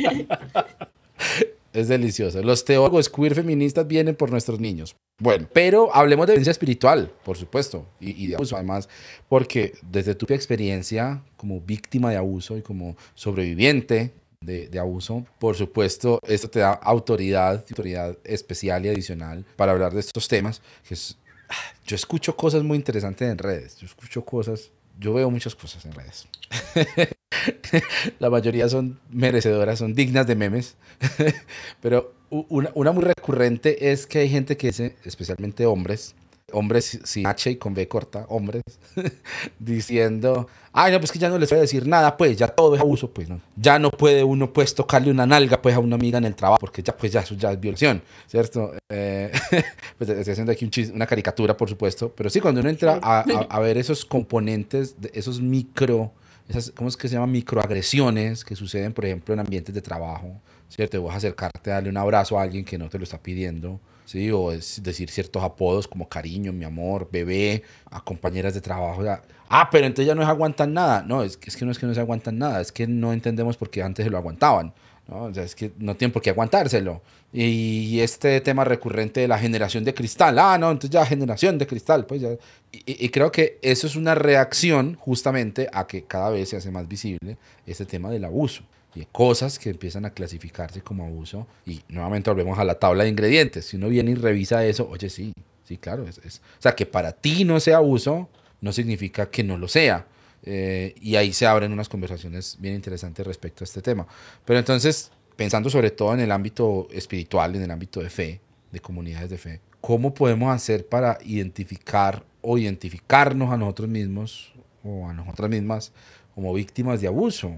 Es 1.72 1.88
delicioso. 1.88 2.42
Los 2.42 2.64
teólogos 2.64 3.08
queer 3.08 3.34
feministas 3.34 3.86
vienen 3.86 4.16
por 4.16 4.30
nuestros 4.30 4.58
niños. 4.58 4.96
Bueno, 5.20 5.46
pero 5.52 5.94
hablemos 5.94 6.26
de 6.26 6.32
violencia 6.32 6.50
espiritual, 6.50 7.12
por 7.24 7.36
supuesto, 7.36 7.86
y, 8.00 8.26
de 8.26 8.34
abuso 8.36 8.56
además, 8.56 8.88
porque 9.28 9.74
desde 9.82 10.14
tu 10.14 10.26
experiencia 10.32 11.22
como 11.36 11.60
víctima 11.60 12.10
de 12.10 12.16
abuso 12.16 12.56
y 12.56 12.62
como 12.62 12.96
sobreviviente 13.14 14.14
de, 14.40 14.68
de, 14.68 14.78
abuso. 14.78 15.26
Por 15.38 15.54
supuesto, 15.54 16.18
esto 16.26 16.48
te 16.48 16.60
da 16.60 16.72
autoridad, 16.72 17.64
autoridad 17.68 18.16
especial 18.24 18.86
y 18.86 18.88
adicional 18.88 19.44
para 19.56 19.72
hablar 19.72 19.92
de 19.92 20.00
estos 20.00 20.26
temas. 20.26 20.62
Que 20.88 20.94
es, 20.94 21.18
ah, 21.50 21.54
yo 21.86 21.96
escucho 21.96 22.34
cosas 22.34 22.62
muy 22.62 22.76
interesantes 22.78 23.30
en 23.30 23.36
redes, 23.36 23.76
yo 23.76 23.86
escucho 23.86 24.24
cosas, 24.24 24.70
yo 25.00 25.14
veo 25.14 25.30
muchas 25.30 25.54
cosas 25.54 25.84
en 25.86 25.92
redes. 25.92 26.28
La 28.18 28.28
mayoría 28.28 28.68
son 28.68 29.00
merecedoras, 29.10 29.78
son 29.78 29.94
dignas 29.94 30.26
de 30.26 30.36
memes. 30.36 30.76
Pero 31.80 32.14
una, 32.30 32.92
muy 32.92 33.04
recurrente 33.04 33.90
es 33.90 34.06
que 34.06 34.20
hay 34.20 34.28
gente 34.28 34.56
que 34.56 34.68
dice, 34.68 34.96
especialmente 35.04 35.66
hombres, 35.66 36.14
hombres 36.52 37.00
sin 37.04 37.26
H 37.26 37.50
y 37.50 37.56
con 37.56 37.74
B 37.74 37.88
corta, 37.88 38.26
hombres, 38.28 38.62
diciendo, 39.58 40.48
ay, 40.72 40.92
no, 40.92 41.00
pues 41.00 41.10
que 41.10 41.18
ya 41.18 41.28
no 41.28 41.38
les 41.38 41.50
voy 41.50 41.58
a 41.58 41.62
decir 41.62 41.86
nada, 41.86 42.16
pues 42.16 42.36
ya 42.36 42.48
todo 42.48 42.74
es 42.74 42.80
abuso, 42.80 43.10
pues 43.10 43.28
no. 43.28 43.40
Ya 43.56 43.78
no 43.78 43.90
puede 43.90 44.22
uno, 44.22 44.52
pues, 44.52 44.74
tocarle 44.74 45.10
una 45.10 45.26
nalga, 45.26 45.60
pues, 45.60 45.74
a 45.74 45.78
una 45.78 45.96
amiga 45.96 46.18
en 46.18 46.24
el 46.24 46.34
trabajo, 46.34 46.60
porque 46.60 46.82
ya, 46.82 46.96
pues, 46.96 47.12
ya 47.12 47.20
eso 47.20 47.34
ya 47.34 47.52
es 47.52 47.60
violación, 47.60 48.02
¿cierto? 48.26 48.72
Eh, 48.88 49.30
pues 49.98 50.10
estoy 50.10 50.32
haciendo 50.32 50.52
aquí 50.52 50.64
un 50.64 50.94
una 50.94 51.06
caricatura, 51.06 51.56
por 51.56 51.68
supuesto, 51.68 52.12
pero 52.14 52.30
sí, 52.30 52.40
cuando 52.40 52.60
uno 52.60 52.70
entra 52.70 52.98
a, 53.02 53.60
ver 53.60 53.78
esos 53.78 54.04
componentes, 54.04 54.96
esos 55.12 55.40
micro 55.40 56.12
esas, 56.48 56.72
¿cómo 56.72 56.88
es 56.88 56.96
que 56.96 57.08
se 57.08 57.14
llama? 57.14 57.28
Microagresiones 57.28 58.44
que 58.44 58.56
suceden, 58.56 58.92
por 58.92 59.04
ejemplo, 59.04 59.32
en 59.34 59.40
ambientes 59.40 59.72
de 59.72 59.80
trabajo, 59.82 60.40
¿cierto? 60.68 61.00
Vas 61.02 61.14
a 61.14 61.18
acercarte 61.18 61.70
darle 61.70 61.90
un 61.90 61.96
abrazo 61.96 62.38
a 62.38 62.42
alguien 62.42 62.64
que 62.64 62.76
no 62.76 62.88
te 62.88 62.98
lo 62.98 63.04
está 63.04 63.22
pidiendo, 63.22 63.78
¿sí? 64.10 64.30
O 64.32 64.50
es 64.50 64.82
decir 64.82 65.08
ciertos 65.08 65.42
apodos 65.42 65.86
como 65.86 66.08
cariño, 66.08 66.52
mi 66.52 66.64
amor, 66.64 67.08
bebé, 67.12 67.62
a 67.90 68.00
compañeras 68.00 68.54
de 68.54 68.60
trabajo. 68.60 69.02
ah, 69.48 69.68
pero 69.70 69.86
entonces 69.86 70.06
ya 70.06 70.14
no 70.14 70.22
se 70.22 70.28
aguantan 70.28 70.74
nada. 70.74 71.04
No, 71.06 71.22
es, 71.22 71.38
es 71.44 71.56
que 71.56 71.64
no 71.64 71.70
es 71.70 71.78
que 71.78 71.86
no 71.86 71.94
se 71.94 72.00
aguantan 72.00 72.38
nada, 72.38 72.60
es 72.60 72.72
que 72.72 72.86
no 72.88 73.12
entendemos 73.12 73.56
por 73.56 73.70
qué 73.70 73.82
antes 73.82 74.04
se 74.04 74.10
lo 74.10 74.18
aguantaban. 74.18 74.72
¿no? 75.06 75.24
O 75.24 75.34
sea, 75.34 75.44
es 75.44 75.54
que 75.54 75.72
no 75.78 75.96
tienen 75.96 76.12
por 76.12 76.22
qué 76.22 76.30
aguantárselo. 76.30 77.02
Y 77.32 78.00
este 78.00 78.40
tema 78.40 78.64
recurrente 78.64 79.20
de 79.20 79.28
la 79.28 79.38
generación 79.38 79.84
de 79.84 79.94
cristal, 79.94 80.36
ah, 80.40 80.58
no, 80.58 80.72
entonces 80.72 80.90
ya 80.90 81.06
generación 81.06 81.58
de 81.58 81.66
cristal, 81.68 82.04
pues 82.04 82.20
ya. 82.20 82.30
Y, 82.72 83.08
creo 83.10 83.30
que 83.30 83.58
eso 83.62 83.86
es 83.86 83.94
una 83.94 84.16
reacción 84.16 84.96
justamente 84.96 85.68
a 85.72 85.86
que 85.86 86.02
cada 86.02 86.30
vez 86.30 86.48
se 86.48 86.56
hace 86.56 86.72
más 86.72 86.88
visible 86.88 87.36
este 87.66 87.86
tema 87.86 88.10
del 88.10 88.24
abuso 88.24 88.62
y 88.62 88.79
cosas 89.12 89.58
que 89.58 89.70
empiezan 89.70 90.04
a 90.04 90.10
clasificarse 90.10 90.82
como 90.82 91.04
abuso. 91.04 91.46
Y 91.66 91.82
nuevamente 91.88 92.30
volvemos 92.30 92.58
a 92.58 92.64
la 92.64 92.74
tabla 92.74 93.04
de 93.04 93.10
ingredientes. 93.10 93.66
Si 93.66 93.76
uno 93.76 93.88
viene 93.88 94.12
y 94.12 94.14
revisa 94.14 94.64
eso, 94.64 94.88
oye, 94.88 95.08
sí, 95.10 95.32
sí, 95.64 95.78
claro. 95.78 96.06
Es, 96.06 96.18
o 96.18 96.62
sea, 96.62 96.74
que 96.74 96.86
para 96.86 97.12
ti 97.12 97.44
no 97.44 97.60
sea 97.60 97.78
abuso, 97.78 98.28
no 98.60 98.72
significa 98.72 99.30
que 99.30 99.44
no 99.44 99.56
lo 99.56 99.68
sea. 99.68 100.06
Eh, 100.42 100.94
y 101.00 101.16
ahí 101.16 101.32
se 101.32 101.46
abren 101.46 101.72
unas 101.72 101.88
conversaciones 101.88 102.56
bien 102.58 102.74
interesantes 102.74 103.26
respecto 103.26 103.64
a 103.64 103.66
este 103.66 103.82
tema. 103.82 104.06
Pero 104.44 104.58
entonces, 104.58 105.10
pensando 105.36 105.70
sobre 105.70 105.90
todo 105.90 106.14
en 106.14 106.20
el 106.20 106.32
ámbito 106.32 106.88
espiritual, 106.90 107.54
en 107.56 107.62
el 107.62 107.70
ámbito 107.70 108.00
de 108.00 108.10
fe, 108.10 108.40
de 108.72 108.80
comunidades 108.80 109.30
de 109.30 109.38
fe, 109.38 109.60
¿cómo 109.80 110.14
podemos 110.14 110.54
hacer 110.54 110.86
para 110.86 111.18
identificar 111.24 112.24
o 112.40 112.58
identificarnos 112.58 113.52
a 113.52 113.56
nosotros 113.56 113.88
mismos 113.88 114.52
o 114.82 115.08
a 115.08 115.12
nosotras 115.12 115.50
mismas 115.50 115.92
como 116.34 116.52
víctimas 116.54 117.00
de 117.00 117.08
abuso? 117.08 117.56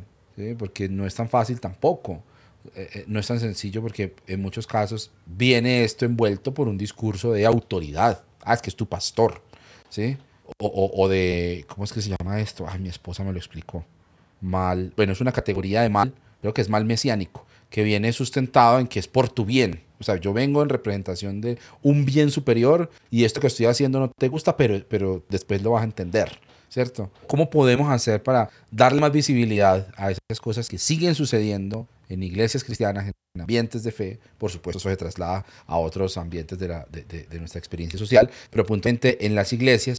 Porque 0.59 0.89
no 0.89 1.07
es 1.07 1.15
tan 1.15 1.29
fácil 1.29 1.61
tampoco. 1.61 2.23
Eh, 2.77 2.89
eh, 2.95 3.05
no 3.09 3.19
es 3.19 3.27
tan 3.27 3.41
sencillo 3.41 3.83
porque 3.83 4.15
en 4.27 4.41
muchos 4.41 4.67
casos 4.67 5.11
viene 5.27 5.85
esto 5.85 6.05
envuelto 6.05 6.55
por 6.55 6.69
un 6.69 6.79
discurso 6.79 7.33
de 7.33 7.45
autoridad. 7.45 8.23
Ah, 8.43 8.55
es 8.55 8.63
que 8.63 8.71
es 8.71 8.77
tu 8.77 8.87
pastor. 8.87 9.43
¿sí? 9.89 10.17
o, 10.59 10.91
o, 10.95 11.09
de, 11.09 11.65
¿cómo 11.69 11.85
es 11.85 11.93
que 11.93 12.03
se 12.03 12.11
llama 12.11 12.41
esto? 12.41 12.67
Ay, 12.69 12.81
mi 12.81 12.89
esposa 12.89 13.25
me 13.25 13.33
lo 13.33 13.39
explicó. 13.39 13.85
Mal, 14.41 14.93
bueno, 14.97 15.13
es 15.13 15.21
una 15.21 15.33
categoría 15.33 15.83
de 15.83 15.89
mal, 15.89 16.13
creo 16.41 16.53
que 16.53 16.63
es 16.63 16.69
mal 16.69 16.85
mesiánico, 16.85 17.47
que 17.71 17.83
viene 17.83 18.13
sustentado 18.13 18.79
en 18.79 18.87
que 18.87 18.99
es 18.99 19.09
por 19.09 19.29
tu 19.29 19.45
bien. 19.45 19.83
O 20.01 20.05
sea, 20.05 20.17
yo 20.17 20.33
vengo 20.33 20.63
en 20.63 20.69
representación 20.69 21.41
de 21.41 21.59
un 21.83 22.05
bien 22.05 22.31
superior 22.31 22.91
y 23.11 23.25
esto 23.25 23.41
que 23.41 23.47
estoy 23.47 23.67
haciendo 23.67 24.01
no 24.01 24.09
te 24.09 24.29
gusta, 24.29 24.57
pero, 24.57 24.85
pero 24.89 25.23
después 25.29 25.63
lo 25.63 25.71
vas 25.73 25.83
a 25.83 25.87
entender. 25.87 26.41
¿Cierto? 26.73 27.11
¿Cómo 27.27 27.51
podemos 27.51 27.91
hacer 27.91 28.23
para 28.23 28.49
darle 28.71 28.99
más 28.99 29.13
visibilidad 29.13 29.89
a 29.95 30.11
esas 30.11 30.41
cosas 30.41 30.71
que 30.71 30.79
siguen 30.79 31.15
sucediendo 31.15 31.87
en 32.09 32.23
iglesias 32.23 32.65
cristianas, 32.65 33.09
en 33.09 33.43
ambientes 33.43 33.83
de 33.83 33.93
fe, 33.93 34.19
por 34.39 34.51
supuesto 34.51 34.79
eso 34.79 34.89
se 34.89 34.97
traslada 34.97 35.45
a 35.67 35.77
otros 35.77 36.17
ambientes 36.17 36.59
de, 36.59 36.69
la, 36.69 36.87
de, 36.91 37.03
de, 37.03 37.39
nuestra 37.39 37.59
experiencia 37.59 37.99
social, 37.99 38.31
pero 38.49 38.65
puntualmente 38.65 39.27
en 39.27 39.35
las 39.35 39.53
iglesias 39.53 39.99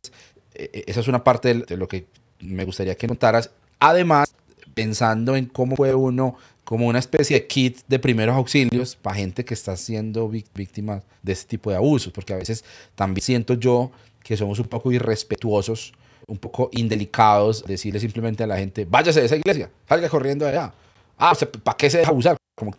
e, 0.55 0.71
e, 0.73 0.83
esa 0.87 1.01
es 1.01 1.07
una 1.07 1.23
parte 1.23 1.53
de 1.53 1.77
lo 1.77 1.87
que 1.87 2.07
me 2.39 2.65
gustaría 2.65 2.95
que 2.95 3.05
notaras. 3.05 3.51
Además, 3.79 4.33
pensando 4.73 5.35
en 5.35 5.45
cómo 5.45 5.75
puede 5.75 5.93
uno, 5.93 6.37
como 6.63 6.87
una 6.87 6.97
especie 6.97 7.39
de 7.39 7.45
kit 7.45 7.81
de 7.87 7.99
primeros 7.99 8.35
auxilios 8.35 8.95
para 8.95 9.17
gente 9.17 9.45
que 9.45 9.53
está 9.53 9.77
siendo 9.77 10.27
víctima 10.27 11.03
de 11.21 11.33
este 11.33 11.49
tipo 11.49 11.69
de 11.69 11.75
abusos, 11.75 12.11
porque 12.11 12.33
a 12.33 12.37
veces 12.37 12.65
también 12.95 13.23
siento 13.23 13.53
yo 13.53 13.91
que 14.23 14.35
somos 14.37 14.57
un 14.57 14.65
poco 14.65 14.91
irrespetuosos, 14.91 15.93
un 16.27 16.37
poco 16.37 16.69
indelicados, 16.73 17.63
decirle 17.65 17.99
simplemente 17.99 18.43
a 18.43 18.47
la 18.47 18.57
gente, 18.57 18.85
váyase 18.85 19.19
de 19.19 19.25
esa 19.25 19.35
iglesia, 19.35 19.69
salga 19.87 20.09
corriendo 20.09 20.45
de 20.45 20.51
allá. 20.51 20.73
Ah, 21.17 21.33
¿para 21.63 21.77
qué 21.77 21.89
se 21.89 21.99
deja 21.99 22.09
abusar? 22.09 22.37
Como 22.55 22.75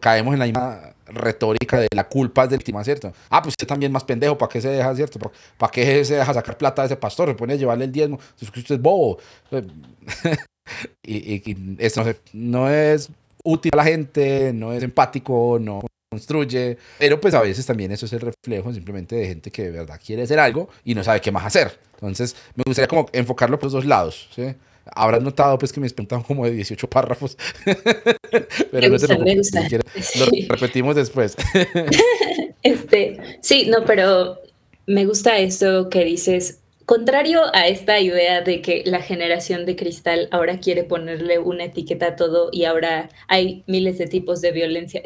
caemos 0.00 0.32
en 0.32 0.38
la 0.38 0.46
misma 0.46 0.94
retórica 1.06 1.78
de 1.78 1.88
la 1.94 2.08
culpa 2.08 2.44
es 2.44 2.50
de 2.50 2.56
víctima, 2.56 2.82
¿cierto? 2.84 3.12
Ah, 3.28 3.42
pues 3.42 3.52
usted 3.52 3.66
también 3.66 3.92
más 3.92 4.04
pendejo, 4.04 4.36
¿para 4.36 4.50
qué 4.50 4.60
se 4.60 4.68
deja, 4.68 4.94
¿cierto? 4.94 5.18
¿Para 5.58 5.70
qué 5.70 6.04
se 6.04 6.16
deja 6.16 6.34
sacar 6.34 6.56
plata 6.56 6.82
de 6.82 6.86
ese 6.86 6.96
pastor? 6.96 7.28
Se 7.28 7.34
pone 7.34 7.52
a 7.52 7.56
llevarle 7.56 7.84
el 7.84 7.92
diezmo, 7.92 8.18
es 8.40 8.48
usted 8.48 8.74
es 8.74 8.80
bobo. 8.80 9.18
y, 11.02 11.56
esto 11.78 12.04
no, 12.32 12.70
es 12.70 13.10
útil 13.44 13.70
a 13.74 13.76
la 13.76 13.84
gente, 13.84 14.52
no 14.52 14.72
es 14.72 14.82
empático, 14.82 15.58
no 15.60 15.82
construye, 16.12 16.76
pero 16.98 17.18
pues 17.18 17.32
a 17.32 17.40
veces 17.40 17.64
también 17.64 17.90
eso 17.90 18.04
es 18.04 18.12
el 18.12 18.20
reflejo 18.20 18.70
simplemente 18.70 19.16
de 19.16 19.28
gente 19.28 19.50
que 19.50 19.62
de 19.62 19.70
verdad 19.70 19.98
quiere 20.04 20.24
hacer 20.24 20.38
algo 20.38 20.68
y 20.84 20.94
no 20.94 21.02
sabe 21.02 21.22
qué 21.22 21.32
más 21.32 21.46
hacer. 21.46 21.78
Entonces, 21.94 22.36
me 22.54 22.64
gustaría 22.66 22.86
como 22.86 23.08
enfocarlo 23.14 23.58
por 23.58 23.64
los 23.64 23.72
dos 23.72 23.86
lados, 23.86 24.28
¿sí? 24.36 24.54
Habrás 24.94 25.22
notado 25.22 25.56
pues 25.56 25.72
que 25.72 25.80
me 25.80 25.88
preguntaban 25.88 26.22
como 26.22 26.44
de 26.44 26.50
18 26.50 26.86
párrafos. 26.90 27.38
Pero 27.64 28.50
me 28.72 28.88
gusta, 28.90 29.16
me 29.16 29.36
gusta. 29.36 29.66
Lo 30.18 30.26
repetimos 30.54 30.96
después. 30.96 31.34
este, 32.62 33.38
sí, 33.40 33.68
no, 33.70 33.86
pero 33.86 34.38
me 34.86 35.06
gusta 35.06 35.38
eso 35.38 35.88
que 35.88 36.04
dices. 36.04 36.58
Contrario 36.84 37.40
a 37.54 37.68
esta 37.68 38.00
idea 38.00 38.42
de 38.42 38.60
que 38.60 38.82
la 38.84 39.00
generación 39.00 39.64
de 39.64 39.76
cristal 39.76 40.28
ahora 40.30 40.58
quiere 40.58 40.84
ponerle 40.84 41.38
una 41.38 41.64
etiqueta 41.64 42.08
a 42.08 42.16
todo 42.16 42.50
y 42.52 42.64
ahora 42.64 43.08
hay 43.28 43.62
miles 43.66 43.96
de 43.96 44.08
tipos 44.08 44.40
de 44.42 44.50
violencia. 44.52 45.00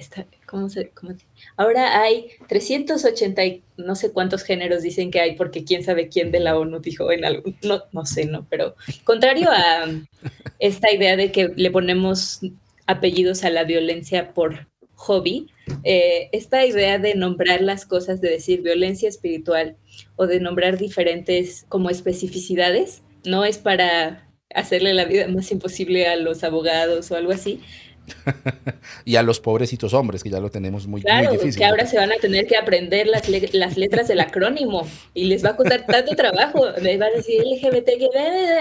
¿Cómo 0.47 0.69
se, 0.69 0.91
cómo, 0.91 1.15
Ahora 1.57 2.01
hay 2.01 2.29
380 2.49 3.45
y 3.45 3.65
no 3.77 3.97
sé 3.97 4.13
cuántos 4.13 4.45
géneros 4.45 4.83
dicen 4.83 5.11
que 5.11 5.21
hay, 5.21 5.35
porque 5.35 5.65
quién 5.65 5.83
sabe 5.83 6.09
quién 6.09 6.31
de 6.31 6.41
la 6.41 6.57
ONU 6.57 6.81
dijo 6.81 7.11
en 7.11 7.25
algo, 7.25 7.43
no, 7.63 7.83
no 7.93 8.07
sé, 8.07 8.27
no, 8.27 8.47
pero 8.49 8.77
contrario 9.05 9.49
a 9.51 9.87
esta 10.59 10.93
idea 10.93 11.17
de 11.17 11.33
que 11.33 11.49
le 11.57 11.71
ponemos 11.71 12.41
apellidos 12.87 13.45
a 13.45 13.51
la 13.51 13.65
violencia 13.65 14.33
por 14.33 14.69
hobby, 14.95 15.51
eh, 15.85 16.29
esta 16.33 16.65
idea 16.65 16.99
de 16.99 17.15
nombrar 17.15 17.61
las 17.61 17.85
cosas, 17.85 18.21
de 18.21 18.31
decir 18.31 18.63
violencia 18.63 19.09
espiritual 19.09 19.77
o 20.17 20.27
de 20.27 20.41
nombrar 20.41 20.79
diferentes 20.79 21.67
como 21.69 21.91
especificidades, 21.91 23.03
no 23.25 23.45
es 23.45 23.59
para 23.59 24.29
hacerle 24.55 24.95
la 24.95 25.05
vida 25.05 25.29
más 25.29 25.51
imposible 25.51 26.07
a 26.07 26.17
los 26.17 26.45
abogados 26.45 27.11
o 27.11 27.17
algo 27.17 27.33
así, 27.33 27.61
y 29.05 29.17
a 29.17 29.23
los 29.23 29.41
pobrecitos 29.41 29.95
hombres, 29.95 30.23
que 30.23 30.31
ya 30.31 30.41
lo 30.41 30.51
tenemos 30.51 30.87
muy, 30.87 31.03
claro, 31.03 31.29
muy 31.29 31.39
difícil. 31.39 31.59
que 31.59 31.65
ahora 31.65 31.87
se 31.87 31.97
van 31.97 32.13
a 32.13 32.17
tener 32.17 32.47
que 32.47 32.57
aprender 32.57 33.07
las, 33.07 33.29
las 33.53 33.77
letras 33.77 34.09
del 34.09 34.21
acrónimo 34.21 34.87
y 35.15 35.25
les 35.25 35.45
va 35.45 35.51
a 35.51 35.57
costar 35.57 35.87
tanto 35.87 36.15
trabajo. 36.15 36.67
Les 36.83 36.99
van 36.99 37.13
a 37.13 37.17
decir 37.17 37.43
LGBT, 37.43 37.91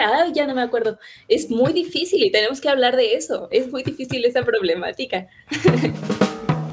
ah, 0.02 0.28
ya 0.34 0.48
no 0.48 0.56
me 0.56 0.62
acuerdo. 0.62 0.98
Es 1.28 1.50
muy 1.50 1.74
difícil 1.74 2.24
y 2.24 2.32
tenemos 2.32 2.62
que 2.62 2.70
hablar 2.70 2.96
de 2.96 3.16
eso. 3.16 3.48
Es 3.52 3.72
muy 3.72 3.84
difícil 3.84 4.24
esa 4.26 4.44
problemática. 4.44 5.28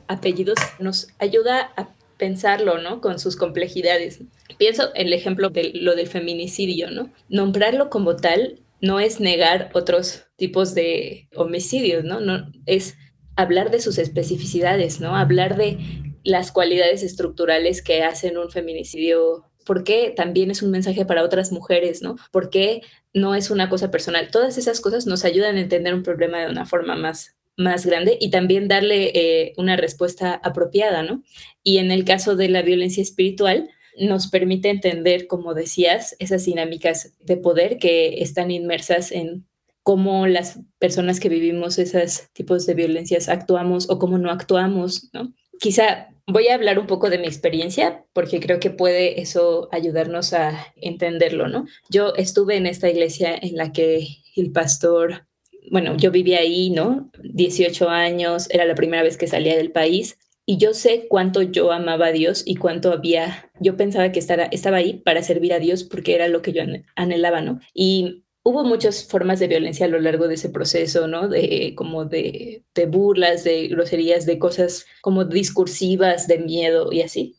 Apellidos 0.07 0.57
nos 0.79 1.07
ayuda 1.19 1.71
a 1.77 1.93
pensarlo, 2.17 2.79
¿no? 2.79 3.01
Con 3.01 3.19
sus 3.19 3.35
complejidades. 3.35 4.21
Pienso 4.57 4.89
en 4.95 5.07
el 5.07 5.13
ejemplo 5.13 5.49
de 5.49 5.71
lo 5.73 5.95
del 5.95 6.07
feminicidio, 6.07 6.91
¿no? 6.91 7.11
Nombrarlo 7.29 7.89
como 7.89 8.15
tal 8.15 8.61
no 8.81 8.99
es 8.99 9.19
negar 9.19 9.71
otros 9.73 10.25
tipos 10.35 10.75
de 10.75 11.29
homicidios, 11.35 12.03
¿no? 12.03 12.19
No 12.19 12.51
es 12.65 12.97
hablar 13.35 13.71
de 13.71 13.79
sus 13.79 13.97
especificidades, 13.97 14.99
¿no? 14.99 15.15
Hablar 15.15 15.55
de 15.55 15.77
las 16.23 16.51
cualidades 16.51 17.03
estructurales 17.03 17.81
que 17.81 18.03
hacen 18.03 18.37
un 18.37 18.51
feminicidio 18.51 19.45
¿Por 19.65 19.83
qué 19.83 20.11
también 20.15 20.49
es 20.49 20.63
un 20.63 20.71
mensaje 20.71 21.05
para 21.05 21.23
otras 21.23 21.51
mujeres, 21.51 22.01
¿no? 22.01 22.15
¿Por 22.31 22.49
qué 22.49 22.81
no 23.13 23.35
es 23.35 23.51
una 23.51 23.69
cosa 23.69 23.91
personal? 23.91 24.31
Todas 24.31 24.57
esas 24.57 24.81
cosas 24.81 25.05
nos 25.05 25.25
ayudan 25.25 25.57
a 25.57 25.59
entender 25.59 25.93
un 25.93 26.01
problema 26.01 26.39
de 26.39 26.49
una 26.49 26.65
forma 26.65 26.95
más 26.95 27.37
más 27.59 27.85
grande 27.85 28.17
y 28.19 28.31
también 28.31 28.67
darle 28.67 29.11
eh, 29.13 29.53
una 29.57 29.75
respuesta 29.75 30.33
apropiada, 30.43 31.03
¿no? 31.03 31.21
Y 31.61 31.77
en 31.77 31.91
el 31.91 32.05
caso 32.05 32.35
de 32.35 32.49
la 32.49 32.61
violencia 32.61 33.03
espiritual, 33.03 33.69
nos 33.99 34.27
permite 34.27 34.69
entender, 34.69 35.27
como 35.27 35.53
decías, 35.53 36.15
esas 36.19 36.45
dinámicas 36.45 37.13
de 37.19 37.35
poder 37.35 37.77
que 37.77 38.21
están 38.21 38.49
inmersas 38.49 39.11
en 39.11 39.45
cómo 39.83 40.25
las 40.25 40.59
personas 40.77 41.19
que 41.19 41.29
vivimos 41.29 41.77
esos 41.79 42.29
tipos 42.31 42.65
de 42.65 42.75
violencias 42.75 43.27
actuamos 43.27 43.89
o 43.89 43.99
cómo 43.99 44.17
no 44.17 44.31
actuamos, 44.31 45.09
¿no? 45.13 45.33
Quizá 45.59 46.07
voy 46.27 46.47
a 46.47 46.55
hablar 46.55 46.79
un 46.79 46.87
poco 46.87 47.09
de 47.09 47.17
mi 47.17 47.27
experiencia 47.27 48.05
porque 48.13 48.39
creo 48.39 48.61
que 48.61 48.69
puede 48.69 49.19
eso 49.19 49.67
ayudarnos 49.73 50.31
a 50.31 50.73
entenderlo, 50.77 51.49
¿no? 51.49 51.65
Yo 51.89 52.13
estuve 52.15 52.55
en 52.55 52.67
esta 52.67 52.89
iglesia 52.89 53.35
en 53.35 53.57
la 53.57 53.73
que 53.73 54.07
el 54.37 54.51
pastor 54.53 55.27
bueno, 55.71 55.95
yo 55.97 56.11
vivía 56.11 56.39
ahí, 56.39 56.69
¿no? 56.69 57.11
18 57.23 57.89
años, 57.89 58.49
era 58.49 58.65
la 58.65 58.75
primera 58.75 59.03
vez 59.03 59.17
que 59.17 59.27
salía 59.27 59.55
del 59.55 59.71
país 59.71 60.17
y 60.45 60.57
yo 60.57 60.73
sé 60.73 61.05
cuánto 61.07 61.43
yo 61.43 61.71
amaba 61.71 62.07
a 62.07 62.11
Dios 62.11 62.41
y 62.43 62.55
cuánto 62.55 62.91
había, 62.91 63.51
yo 63.59 63.77
pensaba 63.77 64.11
que 64.11 64.17
estaba, 64.17 64.45
estaba 64.45 64.77
ahí 64.77 64.93
para 65.05 65.21
servir 65.21 65.53
a 65.53 65.59
Dios 65.59 65.83
porque 65.83 66.15
era 66.15 66.27
lo 66.27 66.41
que 66.41 66.53
yo 66.53 66.63
anhelaba, 66.95 67.41
¿no? 67.41 67.59
Y 67.71 68.23
hubo 68.41 68.63
muchas 68.63 69.07
formas 69.07 69.39
de 69.39 69.47
violencia 69.47 69.85
a 69.85 69.89
lo 69.89 69.99
largo 69.99 70.27
de 70.27 70.33
ese 70.33 70.49
proceso, 70.49 71.07
¿no? 71.07 71.27
De 71.27 71.73
como 71.75 72.05
de, 72.05 72.63
de 72.73 72.85
burlas, 72.87 73.43
de 73.43 73.67
groserías, 73.67 74.25
de 74.25 74.39
cosas 74.39 74.87
como 75.01 75.23
discursivas, 75.25 76.27
de 76.27 76.39
miedo 76.39 76.91
y 76.91 77.01
así. 77.01 77.35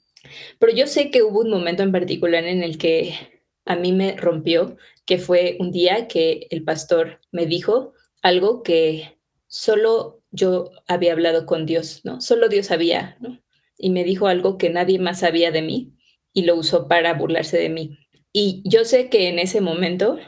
Pero 0.60 0.72
yo 0.72 0.86
sé 0.86 1.10
que 1.10 1.24
hubo 1.24 1.40
un 1.40 1.50
momento 1.50 1.82
en 1.82 1.90
particular 1.90 2.44
en 2.44 2.62
el 2.62 2.78
que 2.78 3.14
a 3.64 3.74
mí 3.74 3.92
me 3.92 4.16
rompió, 4.16 4.76
que 5.04 5.18
fue 5.18 5.56
un 5.58 5.72
día 5.72 6.06
que 6.06 6.46
el 6.50 6.62
pastor 6.62 7.18
me 7.32 7.46
dijo, 7.46 7.94
algo 8.22 8.62
que 8.62 9.18
solo 9.46 10.22
yo 10.30 10.70
había 10.86 11.12
hablado 11.12 11.46
con 11.46 11.66
Dios, 11.66 12.02
¿no? 12.04 12.20
Solo 12.20 12.48
Dios 12.48 12.66
sabía, 12.66 13.16
¿no? 13.20 13.40
Y 13.78 13.90
me 13.90 14.04
dijo 14.04 14.26
algo 14.26 14.58
que 14.58 14.70
nadie 14.70 14.98
más 14.98 15.20
sabía 15.20 15.50
de 15.50 15.62
mí 15.62 15.92
y 16.32 16.42
lo 16.42 16.54
usó 16.54 16.86
para 16.86 17.14
burlarse 17.14 17.58
de 17.58 17.68
mí. 17.68 17.98
Y 18.32 18.62
yo 18.64 18.84
sé 18.84 19.08
que 19.08 19.28
en 19.28 19.38
ese 19.38 19.60
momento 19.60 20.18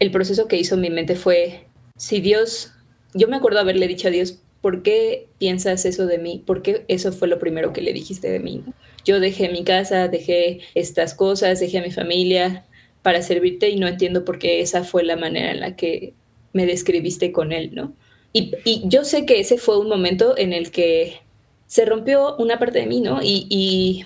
el 0.00 0.10
proceso 0.10 0.48
que 0.48 0.56
hizo 0.56 0.76
mi 0.76 0.90
mente 0.90 1.14
fue, 1.14 1.68
si 1.96 2.20
Dios, 2.20 2.72
yo 3.14 3.28
me 3.28 3.36
acuerdo 3.36 3.60
haberle 3.60 3.86
dicho 3.86 4.08
a 4.08 4.10
Dios, 4.10 4.42
¿por 4.60 4.82
qué 4.82 5.28
piensas 5.38 5.84
eso 5.84 6.06
de 6.06 6.18
mí? 6.18 6.42
¿Por 6.44 6.62
qué 6.62 6.84
eso 6.88 7.12
fue 7.12 7.28
lo 7.28 7.38
primero 7.38 7.72
que 7.72 7.82
le 7.82 7.92
dijiste 7.92 8.30
de 8.30 8.40
mí? 8.40 8.64
Yo 9.04 9.20
dejé 9.20 9.48
mi 9.48 9.62
casa, 9.62 10.08
dejé 10.08 10.60
estas 10.74 11.14
cosas, 11.14 11.60
dejé 11.60 11.78
a 11.78 11.82
mi 11.82 11.92
familia 11.92 12.66
para 13.02 13.22
servirte 13.22 13.68
y 13.68 13.76
no 13.76 13.86
entiendo 13.86 14.24
por 14.24 14.38
qué 14.38 14.60
esa 14.60 14.84
fue 14.84 15.04
la 15.04 15.16
manera 15.16 15.52
en 15.52 15.60
la 15.60 15.76
que 15.76 16.14
me 16.52 16.66
describiste 16.66 17.32
con 17.32 17.52
él, 17.52 17.70
¿no? 17.74 17.94
Y, 18.32 18.82
yo 18.88 19.04
sé 19.04 19.26
que 19.26 19.40
ese 19.40 19.58
fue 19.58 19.78
un 19.78 19.88
momento 19.88 20.36
en 20.36 20.52
el 20.52 20.70
que 20.70 21.20
se 21.66 21.84
rompió 21.84 22.36
una 22.36 22.58
parte 22.58 22.80
de 22.80 22.86
mí, 22.86 23.00
¿no? 23.00 23.20
Y, 23.22 24.04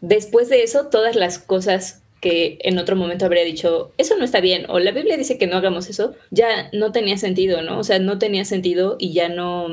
después 0.00 0.48
de 0.48 0.62
eso, 0.62 0.86
todas 0.86 1.16
las 1.16 1.38
cosas 1.38 2.02
que 2.20 2.58
en 2.62 2.78
otro 2.78 2.96
momento 2.96 3.26
habría 3.26 3.44
dicho, 3.44 3.92
eso 3.96 4.16
no 4.16 4.24
está 4.24 4.40
bien, 4.40 4.66
o 4.68 4.78
la 4.78 4.90
Biblia 4.90 5.16
dice 5.16 5.38
que 5.38 5.46
no 5.46 5.56
hagamos 5.56 5.88
eso, 5.88 6.14
ya 6.30 6.68
no 6.72 6.92
tenía 6.92 7.16
sentido, 7.16 7.62
¿no? 7.62 7.78
O 7.78 7.84
sea, 7.84 7.98
no 7.98 8.18
tenía 8.18 8.44
sentido 8.44 8.96
y 8.98 9.12
ya 9.12 9.28
no... 9.28 9.68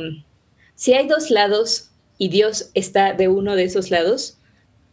Si 0.76 0.93
hay 0.93 1.07
dos 1.07 1.32
lados 1.32 1.91
y 2.18 2.30
Dios 2.30 2.70
está 2.74 3.13
de 3.13 3.28
uno 3.28 3.55
de 3.55 3.63
esos 3.63 3.89
lados, 3.91 4.38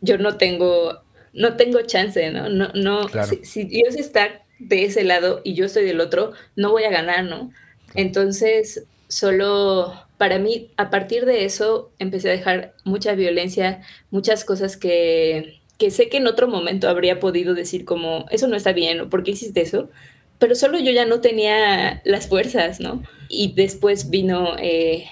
yo 0.00 0.18
no 0.18 0.36
tengo, 0.36 1.02
no 1.32 1.56
tengo 1.56 1.82
chance, 1.82 2.30
¿no? 2.30 2.48
No, 2.48 2.68
no, 2.74 3.08
si 3.42 3.64
Dios 3.64 3.96
está 3.96 4.42
de 4.68 4.84
ese 4.84 5.04
lado 5.04 5.40
y 5.44 5.54
yo 5.54 5.64
estoy 5.64 5.84
del 5.84 6.00
otro, 6.00 6.32
no 6.56 6.70
voy 6.70 6.84
a 6.84 6.90
ganar, 6.90 7.24
¿no? 7.24 7.50
Entonces, 7.94 8.84
solo 9.08 9.92
para 10.18 10.38
mí, 10.38 10.70
a 10.76 10.90
partir 10.90 11.26
de 11.26 11.44
eso, 11.44 11.90
empecé 11.98 12.28
a 12.28 12.32
dejar 12.32 12.74
mucha 12.84 13.14
violencia, 13.14 13.82
muchas 14.10 14.44
cosas 14.44 14.76
que, 14.76 15.60
que 15.78 15.90
sé 15.90 16.08
que 16.08 16.18
en 16.18 16.28
otro 16.28 16.48
momento 16.48 16.88
habría 16.88 17.18
podido 17.18 17.54
decir 17.54 17.84
como, 17.84 18.26
eso 18.30 18.46
no 18.46 18.56
está 18.56 18.72
bien, 18.72 19.00
o 19.00 19.10
¿por 19.10 19.24
qué 19.24 19.32
hiciste 19.32 19.60
eso? 19.62 19.90
Pero 20.38 20.54
solo 20.54 20.78
yo 20.78 20.92
ya 20.92 21.06
no 21.06 21.20
tenía 21.20 22.02
las 22.04 22.28
fuerzas, 22.28 22.80
¿no? 22.80 23.02
Y 23.28 23.52
después 23.54 24.10
vino 24.10 24.56
eh, 24.58 25.06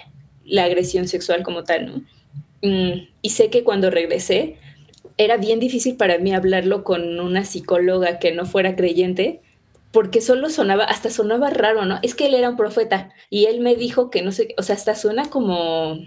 la 0.44 0.64
agresión 0.64 1.08
sexual 1.08 1.42
como 1.42 1.64
tal, 1.64 1.86
¿no? 1.86 2.02
Mm, 2.62 3.08
y 3.22 3.30
sé 3.30 3.50
que 3.50 3.64
cuando 3.64 3.90
regresé, 3.90 4.58
era 5.20 5.36
bien 5.36 5.60
difícil 5.60 5.96
para 5.96 6.16
mí 6.16 6.32
hablarlo 6.32 6.82
con 6.82 7.20
una 7.20 7.44
psicóloga 7.44 8.18
que 8.18 8.32
no 8.32 8.46
fuera 8.46 8.74
creyente, 8.74 9.42
porque 9.92 10.22
solo 10.22 10.48
sonaba, 10.48 10.84
hasta 10.84 11.10
sonaba 11.10 11.50
raro, 11.50 11.84
¿no? 11.84 11.98
Es 12.02 12.14
que 12.14 12.26
él 12.26 12.34
era 12.34 12.48
un 12.48 12.56
profeta 12.56 13.12
y 13.28 13.44
él 13.44 13.60
me 13.60 13.76
dijo 13.76 14.08
que 14.08 14.22
no 14.22 14.32
sé, 14.32 14.54
o 14.56 14.62
sea, 14.62 14.76
hasta 14.76 14.94
suena 14.94 15.28
como, 15.28 15.98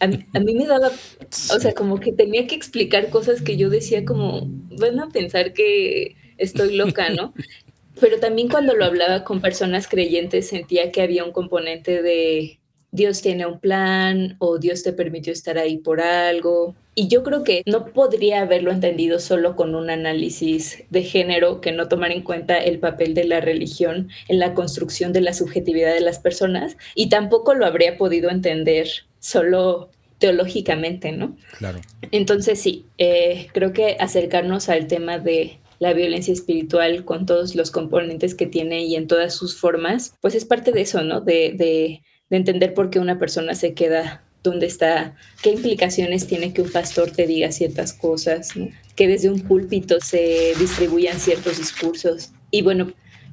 a, 0.00 0.06
mí 0.08 0.54
me 0.54 0.66
daba, 0.66 0.88
o 0.88 1.60
sea, 1.60 1.72
como 1.72 2.00
que 2.00 2.12
tenía 2.12 2.48
que 2.48 2.56
explicar 2.56 3.10
cosas 3.10 3.42
que 3.42 3.56
yo 3.56 3.70
decía 3.70 4.04
como, 4.04 4.48
van 4.76 4.98
a 4.98 5.08
pensar 5.08 5.52
que 5.52 6.16
estoy 6.36 6.74
loca, 6.74 7.10
¿no? 7.10 7.34
Pero 8.00 8.18
también 8.18 8.48
cuando 8.48 8.74
lo 8.74 8.84
hablaba 8.84 9.22
con 9.22 9.40
personas 9.40 9.86
creyentes 9.86 10.48
sentía 10.48 10.90
que 10.90 11.02
había 11.02 11.24
un 11.24 11.32
componente 11.32 12.02
de 12.02 12.57
Dios 12.90 13.20
tiene 13.20 13.46
un 13.46 13.60
plan 13.60 14.36
o 14.38 14.58
Dios 14.58 14.82
te 14.82 14.92
permitió 14.92 15.32
estar 15.32 15.58
ahí 15.58 15.78
por 15.78 16.00
algo. 16.00 16.74
Y 16.94 17.08
yo 17.08 17.22
creo 17.22 17.44
que 17.44 17.62
no 17.66 17.86
podría 17.86 18.40
haberlo 18.42 18.72
entendido 18.72 19.20
solo 19.20 19.54
con 19.54 19.74
un 19.74 19.90
análisis 19.90 20.82
de 20.90 21.02
género 21.04 21.60
que 21.60 21.72
no 21.72 21.88
tomar 21.88 22.10
en 22.10 22.22
cuenta 22.22 22.58
el 22.58 22.78
papel 22.78 23.14
de 23.14 23.24
la 23.24 23.40
religión 23.40 24.08
en 24.26 24.38
la 24.38 24.54
construcción 24.54 25.12
de 25.12 25.20
la 25.20 25.32
subjetividad 25.32 25.94
de 25.94 26.00
las 26.00 26.18
personas 26.18 26.76
y 26.94 27.08
tampoco 27.08 27.54
lo 27.54 27.66
habría 27.66 27.96
podido 27.96 28.30
entender 28.30 28.88
solo 29.20 29.90
teológicamente, 30.18 31.12
¿no? 31.12 31.36
Claro. 31.58 31.80
Entonces 32.10 32.60
sí, 32.60 32.86
eh, 32.98 33.46
creo 33.52 33.72
que 33.72 33.96
acercarnos 34.00 34.68
al 34.68 34.88
tema 34.88 35.18
de 35.18 35.60
la 35.78 35.92
violencia 35.92 36.32
espiritual 36.32 37.04
con 37.04 37.26
todos 37.26 37.54
los 37.54 37.70
componentes 37.70 38.34
que 38.34 38.46
tiene 38.46 38.82
y 38.84 38.96
en 38.96 39.06
todas 39.06 39.34
sus 39.34 39.56
formas, 39.56 40.14
pues 40.20 40.34
es 40.34 40.44
parte 40.44 40.72
de 40.72 40.80
eso, 40.80 41.02
¿no? 41.02 41.20
De, 41.20 41.52
de, 41.56 42.02
de 42.30 42.36
entender 42.36 42.74
por 42.74 42.90
qué 42.90 42.98
una 42.98 43.18
persona 43.18 43.54
se 43.54 43.74
queda 43.74 44.22
donde 44.42 44.66
está, 44.66 45.16
qué 45.42 45.50
implicaciones 45.50 46.26
tiene 46.26 46.52
que 46.52 46.62
un 46.62 46.70
pastor 46.70 47.10
te 47.10 47.26
diga 47.26 47.50
ciertas 47.50 47.92
cosas, 47.92 48.50
que 48.94 49.08
desde 49.08 49.30
un 49.30 49.40
púlpito 49.40 50.00
se 50.00 50.52
distribuyan 50.58 51.18
ciertos 51.18 51.58
discursos. 51.58 52.32
Y 52.50 52.62
bueno, 52.62 52.92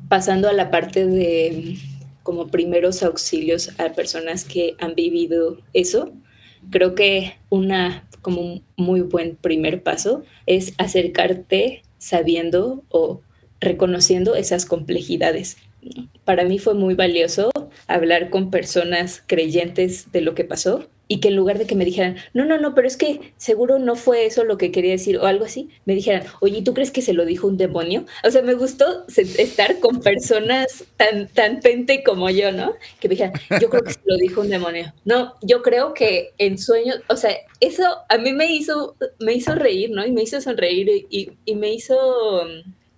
pasando 0.10 0.50
a 0.50 0.54
la 0.54 0.72
parte 0.72 1.06
de 1.06 1.78
como 2.24 2.48
primeros 2.48 3.04
auxilios 3.04 3.72
a 3.80 3.94
personas 3.94 4.46
que 4.46 4.76
han 4.80 4.96
vivido 4.96 5.60
eso, 5.74 6.12
creo 6.72 6.96
que 6.96 7.36
una 7.50 8.08
como 8.22 8.42
un 8.42 8.64
muy 8.76 9.02
buen 9.02 9.36
primer 9.36 9.84
paso 9.84 10.24
es 10.48 10.74
acercarte 10.80 11.84
sabiendo 12.00 12.84
o 12.90 13.22
reconociendo 13.60 14.36
esas 14.36 14.66
complejidades. 14.66 15.58
Para 16.24 16.46
mí 16.46 16.60
fue 16.60 16.74
muy 16.74 16.96
valioso 16.96 17.52
hablar 17.88 18.30
con 18.30 18.50
personas 18.50 19.24
creyentes 19.26 20.12
de 20.12 20.22
lo 20.22 20.36
que 20.36 20.44
pasó 20.44 20.88
y 21.08 21.20
que 21.20 21.28
en 21.28 21.36
lugar 21.36 21.58
de 21.60 21.68
que 21.68 21.76
me 21.76 21.86
dijeran, 21.86 22.18
no, 22.34 22.46
no, 22.46 22.58
no, 22.58 22.74
pero 22.74 22.88
es 22.88 22.98
que 22.98 23.34
seguro 23.38 23.80
no 23.80 23.96
fue 23.96 24.26
eso 24.26 24.44
lo 24.44 24.58
que 24.58 24.72
quería 24.72 24.92
decir 24.92 25.18
o 25.18 25.26
algo 25.26 25.46
así, 25.46 25.70
me 25.86 25.94
dijeran, 25.94 26.24
oye, 26.42 26.62
¿tú 26.64 26.74
crees 26.74 26.92
que 26.92 27.02
se 27.02 27.14
lo 27.14 27.26
dijo 27.26 27.48
un 27.48 27.58
demonio? 27.58 28.06
O 28.24 28.32
sea, 28.32 28.42
me 28.42 28.56
gustó 28.56 29.06
estar 29.08 29.80
con 29.80 30.02
personas 30.02 30.86
tan, 30.98 31.28
tan 31.28 31.60
pente 31.60 32.04
como 32.04 32.30
yo, 32.30 32.52
¿no? 32.52 32.74
Que 33.00 33.08
me 33.08 33.16
dijeran, 33.16 33.34
yo 33.62 33.70
creo 33.70 33.84
que 33.84 33.94
se 33.94 34.00
lo 34.06 34.18
dijo 34.18 34.42
un 34.42 34.50
demonio. 34.50 34.94
No, 35.04 35.36
yo 35.42 35.62
creo 35.62 35.94
que 35.94 36.34
en 36.38 36.58
sueños, 36.58 37.02
o 37.08 37.16
sea, 37.16 37.36
eso 37.60 37.84
a 38.10 38.18
mí 38.18 38.34
me 38.34 38.52
hizo, 38.52 38.96
me 39.20 39.34
hizo 39.34 39.54
reír, 39.56 39.92
¿no? 39.92 40.06
Y 40.06 40.12
me 40.12 40.24
hizo 40.24 40.42
sonreír 40.42 40.90
y, 41.10 41.32
y 41.46 41.56
me 41.56 41.72
hizo 41.74 41.96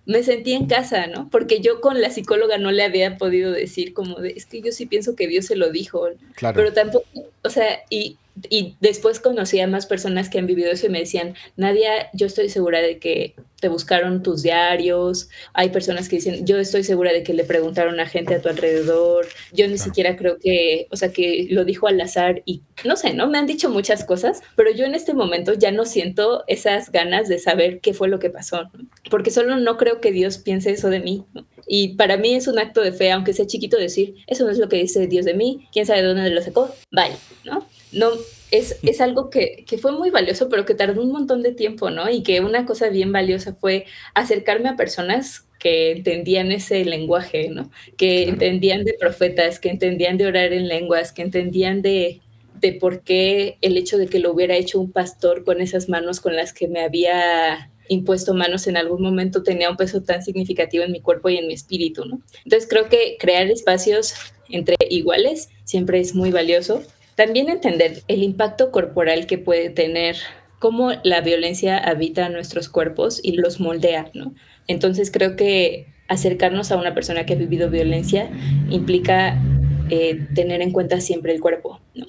me 0.08 0.24
sentí 0.24 0.54
en 0.54 0.68
casa, 0.68 1.06
¿no? 1.08 1.30
Porque 1.30 1.60
yo 1.60 1.82
con 1.82 2.02
la 2.02 2.10
psicóloga 2.10 2.58
no 2.58 2.72
le 2.72 2.84
había 2.84 3.18
podido 3.18 3.52
decir 3.52 3.94
como 3.94 4.16
de, 4.16 4.30
es 4.30 4.46
que 4.46 4.62
yo 4.62 4.72
sí 4.72 4.86
pienso 4.86 5.16
que 5.16 5.28
Dios 5.28 5.46
se 5.46 5.58
lo 5.58 5.70
dijo, 5.70 6.08
claro. 6.34 6.56
pero 6.56 6.72
tampoco, 6.74 7.06
o 7.44 7.50
sea, 7.50 7.82
y 7.90 8.18
y 8.50 8.76
después 8.80 9.20
conocí 9.20 9.60
a 9.60 9.68
más 9.68 9.86
personas 9.86 10.30
que 10.30 10.40
han 10.40 10.46
vivido 10.46 10.72
eso 10.72 10.88
y 10.88 10.90
me 10.90 11.00
decían, 11.00 11.36
Nadia, 11.56 12.10
yo 12.14 12.28
estoy 12.28 12.50
segura 12.50 12.80
de 12.82 13.00
que 13.00 13.36
te 13.60 13.70
buscaron 13.70 14.22
tus 14.22 14.44
diarios, 14.44 15.30
hay 15.54 15.70
personas 15.70 16.10
que 16.10 16.18
dicen, 16.18 16.46
yo 16.46 16.60
estoy 16.60 16.84
segura 16.84 17.12
de 17.12 17.24
que 17.24 17.34
le 17.34 17.44
preguntaron 17.44 18.00
a 18.00 18.06
gente 18.06 18.36
a 18.36 18.42
tu 18.42 18.50
alrededor, 18.50 19.26
yo 19.52 19.68
ni 19.68 19.78
siquiera 19.78 20.16
creo 20.16 20.38
que, 20.40 20.88
o 20.92 20.96
sea, 20.96 21.12
que 21.12 21.48
lo 21.50 21.66
dijo 21.66 21.88
al 21.88 22.00
azar 22.00 22.44
y 22.46 22.62
no 22.86 22.96
sé, 22.96 23.14
¿no? 23.14 23.28
Me 23.28 23.40
han 23.40 23.48
dicho 23.48 23.70
muchas 23.70 24.04
cosas, 24.04 24.42
pero 24.56 24.72
yo 24.72 24.86
en 24.86 24.94
este 24.94 25.14
momento 25.14 25.54
ya 25.54 25.72
no 25.72 25.86
siento 25.86 26.44
esas 26.48 26.92
ganas 26.92 27.28
de 27.28 27.40
saber 27.40 27.80
qué 27.80 27.94
fue 27.94 28.10
lo 28.10 28.20
que 28.20 28.30
pasó, 28.30 28.70
porque 29.10 29.32
solo 29.32 29.58
no 29.58 29.78
creo 29.78 30.02
que 30.02 30.12
Dios 30.12 30.38
piense 30.38 30.72
eso 30.72 30.90
de 30.90 31.00
mí. 31.00 31.26
Y 31.68 31.96
para 31.96 32.16
mí 32.16 32.34
es 32.36 32.48
un 32.48 32.60
acto 32.60 32.82
de 32.82 32.94
fe, 32.94 33.12
aunque 33.12 33.34
sea 33.34 33.46
chiquito, 33.46 33.78
decir, 33.78 34.16
eso 34.28 34.46
no 34.46 34.52
es 34.52 34.58
lo 34.58 34.70
que 34.70 34.78
dice 34.78 35.08
Dios 35.08 35.26
de 35.26 35.34
mí, 35.34 35.68
quién 35.74 35.86
sabe 35.86 36.02
de 36.02 36.08
dónde 36.08 36.30
lo 36.30 36.42
sacó, 36.42 36.74
vale, 36.92 37.16
¿no? 37.44 37.68
No, 37.92 38.12
es, 38.52 38.78
es 38.84 39.02
algo 39.02 39.30
que, 39.30 39.66
que, 39.68 39.78
fue 39.78 39.92
muy 39.92 40.10
valioso, 40.10 40.50
pero 40.50 40.66
que 40.66 40.74
tardó 40.74 41.02
un 41.02 41.12
montón 41.12 41.44
de 41.44 41.54
tiempo, 41.54 41.90
¿no? 41.90 42.10
Y 42.10 42.24
que 42.24 42.40
una 42.42 42.66
cosa 42.66 42.90
bien 42.90 43.12
valiosa 43.12 43.54
fue 43.54 43.86
acercarme 44.14 44.70
a 44.70 44.76
personas 44.76 45.48
que 45.60 45.92
entendían 45.92 46.52
ese 46.52 46.86
lenguaje, 46.86 47.50
¿no? 47.50 47.70
Que 47.98 48.24
entendían 48.24 48.84
de 48.84 48.94
profetas, 48.94 49.60
que 49.60 49.70
entendían 49.70 50.18
de 50.18 50.28
orar 50.28 50.54
en 50.54 50.68
lenguas, 50.68 51.12
que 51.12 51.24
entendían 51.24 51.82
de, 51.82 52.22
de 52.60 52.74
por 52.74 53.02
qué 53.02 53.58
el 53.62 53.78
hecho 53.78 53.98
de 53.98 54.08
que 54.08 54.20
lo 54.20 54.32
hubiera 54.32 54.56
hecho 54.56 54.80
un 54.80 54.92
pastor 54.92 55.44
con 55.44 55.62
esas 55.62 55.90
manos 55.90 56.20
con 56.20 56.36
las 56.36 56.54
que 56.54 56.68
me 56.68 56.82
había 56.82 57.72
impuesto 57.90 58.34
manos 58.34 58.68
en 58.68 58.76
algún 58.78 59.02
momento 59.02 59.44
tenía 59.44 59.70
un 59.70 59.78
peso 59.78 60.04
tan 60.04 60.22
significativo 60.22 60.84
en 60.84 60.92
mi 60.92 61.02
cuerpo 61.02 61.30
y 61.30 61.38
en 61.38 61.48
mi 61.48 61.54
espíritu, 61.54 62.06
¿no? 62.06 62.22
Entonces 62.44 62.70
creo 62.70 62.90
que 62.90 63.16
crear 63.20 63.48
espacios 63.48 64.14
entre 64.50 64.76
iguales 64.90 65.50
siempre 65.64 66.00
es 66.00 66.14
muy 66.14 66.32
valioso 66.32 66.84
también 67.18 67.50
entender 67.50 68.04
el 68.08 68.22
impacto 68.22 68.70
corporal 68.72 69.26
que 69.26 69.40
puede 69.40 69.72
tener, 69.72 70.18
cómo 70.60 70.92
la 71.04 71.22
violencia 71.22 71.76
habita 71.76 72.30
nuestros 72.30 72.70
cuerpos 72.70 73.20
y 73.24 73.32
los 73.32 73.60
moldea, 73.60 74.12
¿no? 74.14 74.36
Entonces 74.68 75.10
creo 75.10 75.36
que 75.36 75.88
acercarnos 76.08 76.72
a 76.72 76.78
una 76.78 76.94
persona 76.94 77.26
que 77.26 77.34
ha 77.34 77.38
vivido 77.38 77.72
violencia 77.72 78.30
implica 78.70 79.42
eh, 79.90 80.28
tener 80.36 80.62
en 80.62 80.72
cuenta 80.72 81.02
siempre 81.02 81.34
el 81.34 81.42
cuerpo, 81.42 81.82
¿no? 81.96 82.06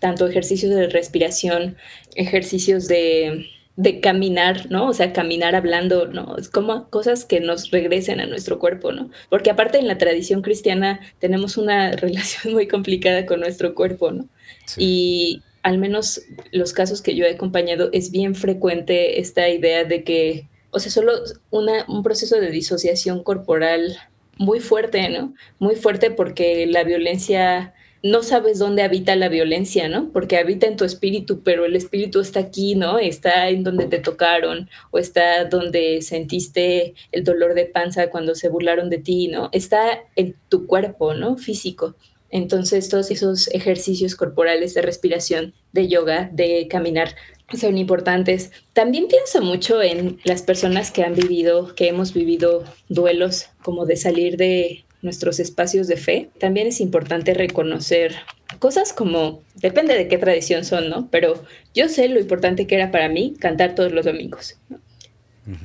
Tanto 0.00 0.26
ejercicios 0.26 0.74
de 0.74 0.88
respiración, 0.88 1.76
ejercicios 2.16 2.88
de 2.88 3.46
de 3.80 4.00
caminar, 4.00 4.70
¿no? 4.70 4.88
O 4.88 4.92
sea, 4.92 5.14
caminar 5.14 5.54
hablando, 5.54 6.06
¿no? 6.06 6.36
Es 6.36 6.50
como 6.50 6.90
cosas 6.90 7.24
que 7.24 7.40
nos 7.40 7.70
regresen 7.70 8.20
a 8.20 8.26
nuestro 8.26 8.58
cuerpo, 8.58 8.92
¿no? 8.92 9.10
Porque 9.30 9.50
aparte 9.50 9.78
en 9.78 9.88
la 9.88 9.96
tradición 9.96 10.42
cristiana 10.42 11.00
tenemos 11.18 11.56
una 11.56 11.92
relación 11.96 12.52
muy 12.52 12.68
complicada 12.68 13.24
con 13.24 13.40
nuestro 13.40 13.74
cuerpo, 13.74 14.10
¿no? 14.10 14.28
Sí. 14.66 14.80
Y 14.82 15.42
al 15.62 15.78
menos 15.78 16.20
los 16.52 16.74
casos 16.74 17.00
que 17.00 17.14
yo 17.14 17.24
he 17.24 17.32
acompañado 17.32 17.88
es 17.92 18.10
bien 18.10 18.34
frecuente 18.34 19.18
esta 19.18 19.48
idea 19.48 19.84
de 19.84 20.04
que, 20.04 20.48
o 20.70 20.78
sea, 20.78 20.92
solo 20.92 21.12
una, 21.48 21.86
un 21.88 22.02
proceso 22.02 22.38
de 22.38 22.50
disociación 22.50 23.22
corporal 23.22 23.96
muy 24.36 24.60
fuerte, 24.60 25.08
¿no? 25.08 25.34
Muy 25.58 25.74
fuerte 25.74 26.10
porque 26.10 26.66
la 26.66 26.84
violencia 26.84 27.72
no 28.02 28.22
sabes 28.22 28.58
dónde 28.58 28.82
habita 28.82 29.14
la 29.16 29.28
violencia, 29.28 29.88
¿no? 29.88 30.10
Porque 30.12 30.38
habita 30.38 30.66
en 30.66 30.76
tu 30.76 30.84
espíritu, 30.84 31.42
pero 31.42 31.64
el 31.64 31.76
espíritu 31.76 32.20
está 32.20 32.40
aquí, 32.40 32.74
¿no? 32.74 32.98
Está 32.98 33.48
en 33.50 33.62
donde 33.62 33.86
te 33.86 33.98
tocaron 33.98 34.70
o 34.90 34.98
está 34.98 35.44
donde 35.44 36.00
sentiste 36.02 36.94
el 37.12 37.24
dolor 37.24 37.54
de 37.54 37.66
panza 37.66 38.10
cuando 38.10 38.34
se 38.34 38.48
burlaron 38.48 38.88
de 38.88 38.98
ti, 38.98 39.28
¿no? 39.28 39.50
Está 39.52 40.00
en 40.16 40.34
tu 40.48 40.66
cuerpo, 40.66 41.14
¿no? 41.14 41.36
Físico. 41.36 41.94
Entonces, 42.30 42.88
todos 42.88 43.10
esos 43.10 43.48
ejercicios 43.48 44.14
corporales 44.14 44.72
de 44.74 44.82
respiración, 44.82 45.52
de 45.72 45.88
yoga, 45.88 46.30
de 46.32 46.68
caminar, 46.68 47.14
son 47.52 47.76
importantes. 47.76 48.52
También 48.72 49.08
pienso 49.08 49.42
mucho 49.42 49.82
en 49.82 50.20
las 50.24 50.42
personas 50.42 50.92
que 50.92 51.02
han 51.02 51.14
vivido, 51.14 51.74
que 51.74 51.88
hemos 51.88 52.14
vivido 52.14 52.64
duelos, 52.88 53.48
como 53.62 53.86
de 53.86 53.96
salir 53.96 54.36
de 54.36 54.84
nuestros 55.02 55.40
espacios 55.40 55.86
de 55.86 55.96
fe, 55.96 56.30
también 56.38 56.66
es 56.66 56.80
importante 56.80 57.34
reconocer 57.34 58.16
cosas 58.58 58.92
como, 58.92 59.42
depende 59.56 59.94
de 59.94 60.08
qué 60.08 60.18
tradición 60.18 60.64
son, 60.64 60.88
¿no? 60.88 61.08
Pero 61.10 61.42
yo 61.74 61.88
sé 61.88 62.08
lo 62.08 62.20
importante 62.20 62.66
que 62.66 62.74
era 62.74 62.90
para 62.90 63.08
mí 63.08 63.34
cantar 63.38 63.74
todos 63.74 63.92
los 63.92 64.04
domingos. 64.04 64.58
¿no? 64.68 64.78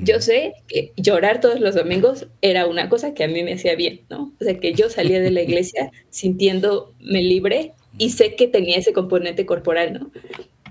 Yo 0.01 0.21
sé 0.21 0.53
que 0.67 0.93
llorar 0.95 1.41
todos 1.41 1.59
los 1.59 1.75
domingos 1.75 2.27
era 2.41 2.65
una 2.65 2.89
cosa 2.89 3.13
que 3.13 3.23
a 3.23 3.27
mí 3.27 3.43
me 3.43 3.53
hacía 3.53 3.75
bien, 3.75 4.01
¿no? 4.09 4.33
O 4.39 4.43
sea, 4.43 4.59
que 4.59 4.73
yo 4.73 4.89
salía 4.89 5.19
de 5.19 5.31
la 5.31 5.41
iglesia 5.43 5.91
sintiéndome 6.09 7.21
libre 7.21 7.73
y 7.97 8.11
sé 8.11 8.35
que 8.35 8.47
tenía 8.47 8.77
ese 8.77 8.93
componente 8.93 9.45
corporal, 9.45 9.93
¿no? 9.93 10.11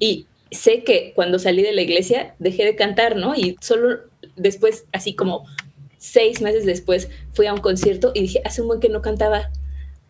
Y 0.01 0.27
sé 0.51 0.85
que 0.85 1.13
cuando 1.15 1.39
salí 1.39 1.63
de 1.63 1.73
la 1.73 1.83
iglesia 1.83 2.35
dejé 2.39 2.65
de 2.65 2.77
cantar, 2.77 3.17
¿no? 3.17 3.35
Y 3.35 3.57
solo 3.61 4.01
después, 4.37 4.87
así 4.93 5.15
como 5.15 5.47
seis 6.05 6.43
meses 6.43 6.67
después 6.67 7.09
fui 7.33 7.47
a 7.47 7.55
un 7.55 7.61
concierto 7.61 8.13
y 8.15 8.21
dije, 8.21 8.43
hace 8.45 8.61
un 8.61 8.69
buen 8.69 8.81
que 8.81 8.91
no 8.91 9.01
cantaba, 9.01 9.51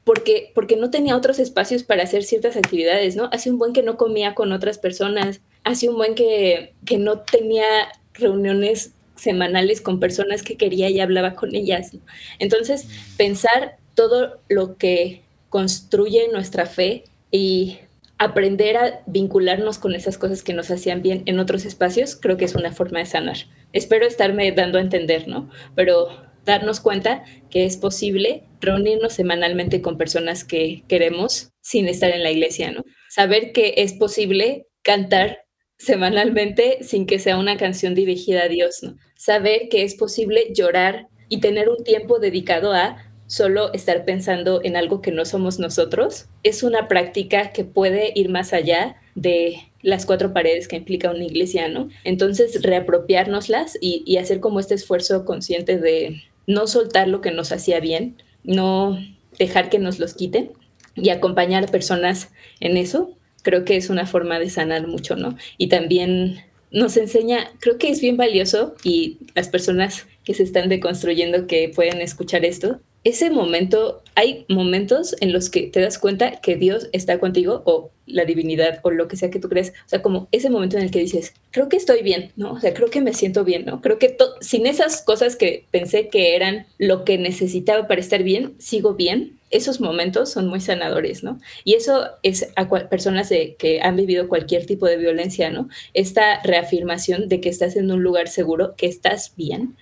porque, 0.03 0.51
porque 0.53 0.77
no 0.77 0.91
tenía 0.91 1.17
otros 1.17 1.39
espacios 1.39 1.85
para 1.85 2.03
hacer 2.03 2.25
ciertas 2.25 2.57
actividades, 2.57 3.15
¿no? 3.15 3.31
Hace 3.33 3.51
un 3.51 3.59
buen 3.59 3.73
que 3.73 3.85
no 3.85 3.97
comía 3.97 4.35
con 4.35 4.53
otras 4.53 4.79
personas, 4.79 5.41
hace 5.63 5.89
un 5.89 5.97
buen 5.97 6.17
que, 6.17 6.75
que 6.85 6.99
no 6.99 7.21
tenía 7.21 7.65
reuniones 8.13 8.93
semanales 9.15 9.81
con 9.81 10.01
personas 10.01 10.43
que 10.43 10.57
quería 10.57 10.91
y 10.91 10.99
hablaba 10.99 11.35
con 11.35 11.55
ellas. 11.55 11.95
¿no? 11.95 12.01
Entonces, 12.41 12.89
pensar 13.17 13.79
todo 13.95 14.41
lo 14.49 14.77
que 14.77 15.23
construye 15.49 16.29
nuestra 16.33 16.67
fe 16.67 17.05
y 17.31 17.79
aprender 18.19 18.77
a 18.77 19.03
vincularnos 19.07 19.79
con 19.79 19.95
esas 19.95 20.19
cosas 20.19 20.43
que 20.43 20.55
nos 20.55 20.71
hacían 20.71 21.03
bien 21.03 21.23
en 21.27 21.39
otros 21.39 21.65
espacios, 21.65 22.17
creo 22.17 22.37
que 22.37 22.45
es 22.45 22.55
una 22.55 22.73
forma 22.73 23.01
de 23.01 23.07
sanar. 23.07 23.37
Espero 23.73 24.07
estarme 24.07 24.53
dando 24.53 24.79
a 24.79 24.83
entender, 24.83 25.27
¿no? 25.29 25.51
Pero 25.75 26.09
darnos 26.45 26.81
cuenta 26.81 27.25
que 27.51 27.65
es 27.65 27.77
posible 27.77 28.45
reunirnos 28.61 29.15
semanalmente 29.15 29.83
con 29.83 29.99
personas 29.99 30.45
que 30.45 30.85
queremos 30.89 31.51
sin 31.61 31.89
estar 31.89 32.11
en 32.11 32.23
la 32.23 32.31
iglesia, 32.31 32.71
¿no? 32.71 32.85
Saber 33.09 33.53
que 33.53 33.75
es 33.79 33.95
posible 33.95 34.67
cantar 34.83 35.45
semanalmente 35.79 36.79
sin 36.83 37.07
que 37.07 37.19
sea 37.19 37.37
una 37.37 37.57
canción 37.57 37.95
dirigida 37.95 38.45
a 38.45 38.49
Dios, 38.49 38.83
¿no? 38.83 38.97
Saber 39.17 39.69
que 39.71 39.83
es 39.83 39.95
posible 39.95 40.53
llorar 40.55 41.09
y 41.29 41.41
tener 41.41 41.69
un 41.69 41.83
tiempo 41.83 42.19
dedicado 42.19 42.73
a 42.73 43.14
solo 43.27 43.73
estar 43.73 44.05
pensando 44.05 44.61
en 44.63 44.77
algo 44.77 45.01
que 45.01 45.13
no 45.13 45.25
somos 45.25 45.59
nosotros, 45.59 46.27
es 46.43 46.63
una 46.63 46.89
práctica 46.89 47.53
que 47.53 47.65
puede 47.65 48.13
ir 48.15 48.29
más 48.29 48.53
allá 48.53 48.97
de 49.15 49.61
las 49.83 50.07
cuatro 50.07 50.33
paredes 50.33 50.69
que 50.69 50.77
implica 50.77 51.11
una 51.11 51.25
iglesia, 51.25 51.69
¿no? 51.69 51.89
Entonces, 52.05 52.63
reapropiárnoslas 52.63 53.77
y, 53.81 54.17
hacer 54.17 54.41
como 54.41 54.61
este 54.61 54.75
esfuerzo 54.75 55.25
consciente 55.25 55.79
de 55.79 56.23
no 56.47 56.67
soltar 56.67 57.09
lo 57.09 57.21
que 57.21 57.31
nos 57.31 57.53
hacía 57.53 57.81
bien, 57.81 58.17
no 58.45 58.99
dejar 59.39 59.69
que 59.69 59.79
nos 59.79 59.99
los 59.99 60.15
quiten 60.15 60.53
y 60.95 61.11
acompañar 61.11 61.65
a 61.65 61.69
personas 61.69 62.31
en 62.61 62.77
eso, 62.77 63.17
creo 63.43 63.65
que 63.65 63.77
es 63.77 63.91
una 63.91 64.07
forma 64.07 64.39
de 64.39 64.51
sanar 64.51 64.87
mucho, 64.87 65.17
¿no? 65.17 65.37
Y 65.59 65.69
también 65.69 66.41
nos 66.71 66.97
enseña, 66.97 67.51
creo 67.61 67.79
que 67.79 67.91
es 67.91 68.01
bien 68.01 68.17
valioso 68.17 68.75
y 68.83 69.19
las 69.35 69.49
personas 69.49 70.07
que 70.25 70.35
se 70.35 70.43
están 70.43 70.69
deconstruyendo 70.69 71.47
que 71.47 71.71
pueden 71.75 72.01
escuchar 72.01 72.45
esto, 72.45 72.81
ese 73.05 73.31
momento, 73.31 74.03
hay 74.15 74.47
momentos 74.49 75.15
en 75.21 75.33
los 75.33 75.51
que 75.51 75.69
te 75.69 75.81
das 75.81 75.99
cuenta 75.99 76.41
que 76.41 76.57
Dios 76.57 76.89
está 76.93 77.19
contigo 77.19 77.63
o 77.67 77.91
la 78.07 78.25
divinidad 78.25 78.81
o 78.83 78.91
lo 78.91 79.09
que 79.09 79.17
sea 79.17 79.31
que 79.31 79.39
tú 79.39 79.49
crees, 79.49 79.71
o 79.71 79.89
sea, 79.89 80.03
como 80.03 80.29
ese 80.33 80.51
momento 80.51 80.77
en 80.77 80.85
el 80.85 80.91
que 80.91 81.01
dices, 81.01 81.35
creo 81.51 81.69
que 81.69 81.77
estoy 81.77 82.03
bien, 82.03 82.33
¿no? 82.37 82.53
O 82.53 82.61
sea, 82.61 82.73
creo 82.73 82.89
que 82.91 83.01
me 83.01 83.13
siento 83.13 83.45
bien, 83.45 83.65
¿no? 83.67 83.81
Creo 83.81 83.99
que 83.99 84.17
sin 84.41 84.67
esas 84.67 85.03
cosas 85.03 85.37
que 85.37 85.67
pensé 85.71 86.09
que 86.09 86.35
eran 86.35 86.67
lo 86.79 87.05
que 87.05 87.19
necesitaba 87.19 87.87
para 87.87 88.01
estar 88.01 88.23
bien, 88.23 88.55
sigo 88.59 88.95
bien. 88.95 89.39
Esos 89.51 89.81
momentos 89.81 90.33
son 90.33 90.49
muy 90.49 90.61
sanadores, 90.61 91.23
¿no? 91.23 91.39
Y 91.63 91.75
eso 91.75 92.07
es 92.23 92.49
a 92.57 92.69
personas 92.89 93.31
que 93.59 93.81
han 93.83 93.97
vivido 93.97 94.29
cualquier 94.29 94.67
tipo 94.67 94.87
de 94.87 94.97
violencia, 94.97 95.51
¿no? 95.51 95.69
Esta 95.93 96.43
reafirmación 96.43 97.29
de 97.29 97.41
que 97.41 97.51
estás 97.51 97.77
en 97.77 97.91
un 97.91 98.03
lugar 98.03 98.29
seguro, 98.29 98.75
que 98.77 98.87
estás 98.87 99.35
bien, 99.37 99.77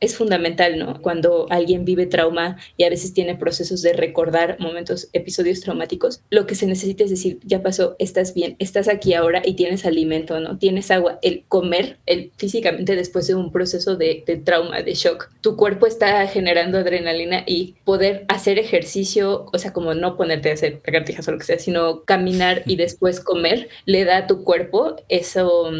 es 0.00 0.16
fundamental, 0.16 0.78
¿no? 0.78 1.00
Cuando 1.02 1.46
alguien 1.50 1.84
vive 1.84 2.06
trauma 2.06 2.58
y 2.76 2.84
a 2.84 2.90
veces 2.90 3.14
tiene 3.14 3.36
procesos 3.36 3.82
de 3.82 3.92
recordar 3.92 4.56
momentos, 4.60 5.08
episodios 5.12 5.60
traumáticos, 5.60 6.22
lo 6.30 6.46
que 6.46 6.54
se 6.54 6.66
necesita 6.66 7.04
es 7.04 7.10
decir, 7.10 7.38
ya 7.44 7.62
pasó, 7.62 7.96
estás 7.98 8.34
bien, 8.34 8.56
estás 8.58 8.88
aquí 8.88 9.14
ahora 9.14 9.42
y 9.44 9.54
tienes 9.54 9.84
alimento, 9.86 10.40
¿no? 10.40 10.58
Tienes 10.58 10.90
agua. 10.90 11.18
El 11.22 11.44
comer, 11.48 11.98
el 12.06 12.32
físicamente 12.36 12.96
después 12.96 13.26
de 13.26 13.34
un 13.34 13.52
proceso 13.52 13.96
de, 13.96 14.22
de 14.26 14.36
trauma, 14.36 14.82
de 14.82 14.94
shock, 14.94 15.30
tu 15.40 15.56
cuerpo 15.56 15.86
está 15.86 16.26
generando 16.26 16.78
adrenalina 16.78 17.44
y 17.46 17.74
poder 17.84 18.24
hacer 18.28 18.58
ejercicio, 18.58 19.46
o 19.52 19.58
sea, 19.58 19.72
como 19.72 19.94
no 19.94 20.16
ponerte 20.16 20.50
a 20.50 20.54
hacer 20.54 20.80
lagartijas 20.86 21.26
o 21.28 21.32
lo 21.32 21.38
que 21.38 21.44
sea, 21.44 21.58
sino 21.58 22.02
caminar 22.04 22.62
y 22.66 22.76
después 22.76 23.20
comer, 23.20 23.68
le 23.86 24.04
da 24.04 24.18
a 24.18 24.26
tu 24.26 24.44
cuerpo 24.44 24.96
eso, 25.08 25.70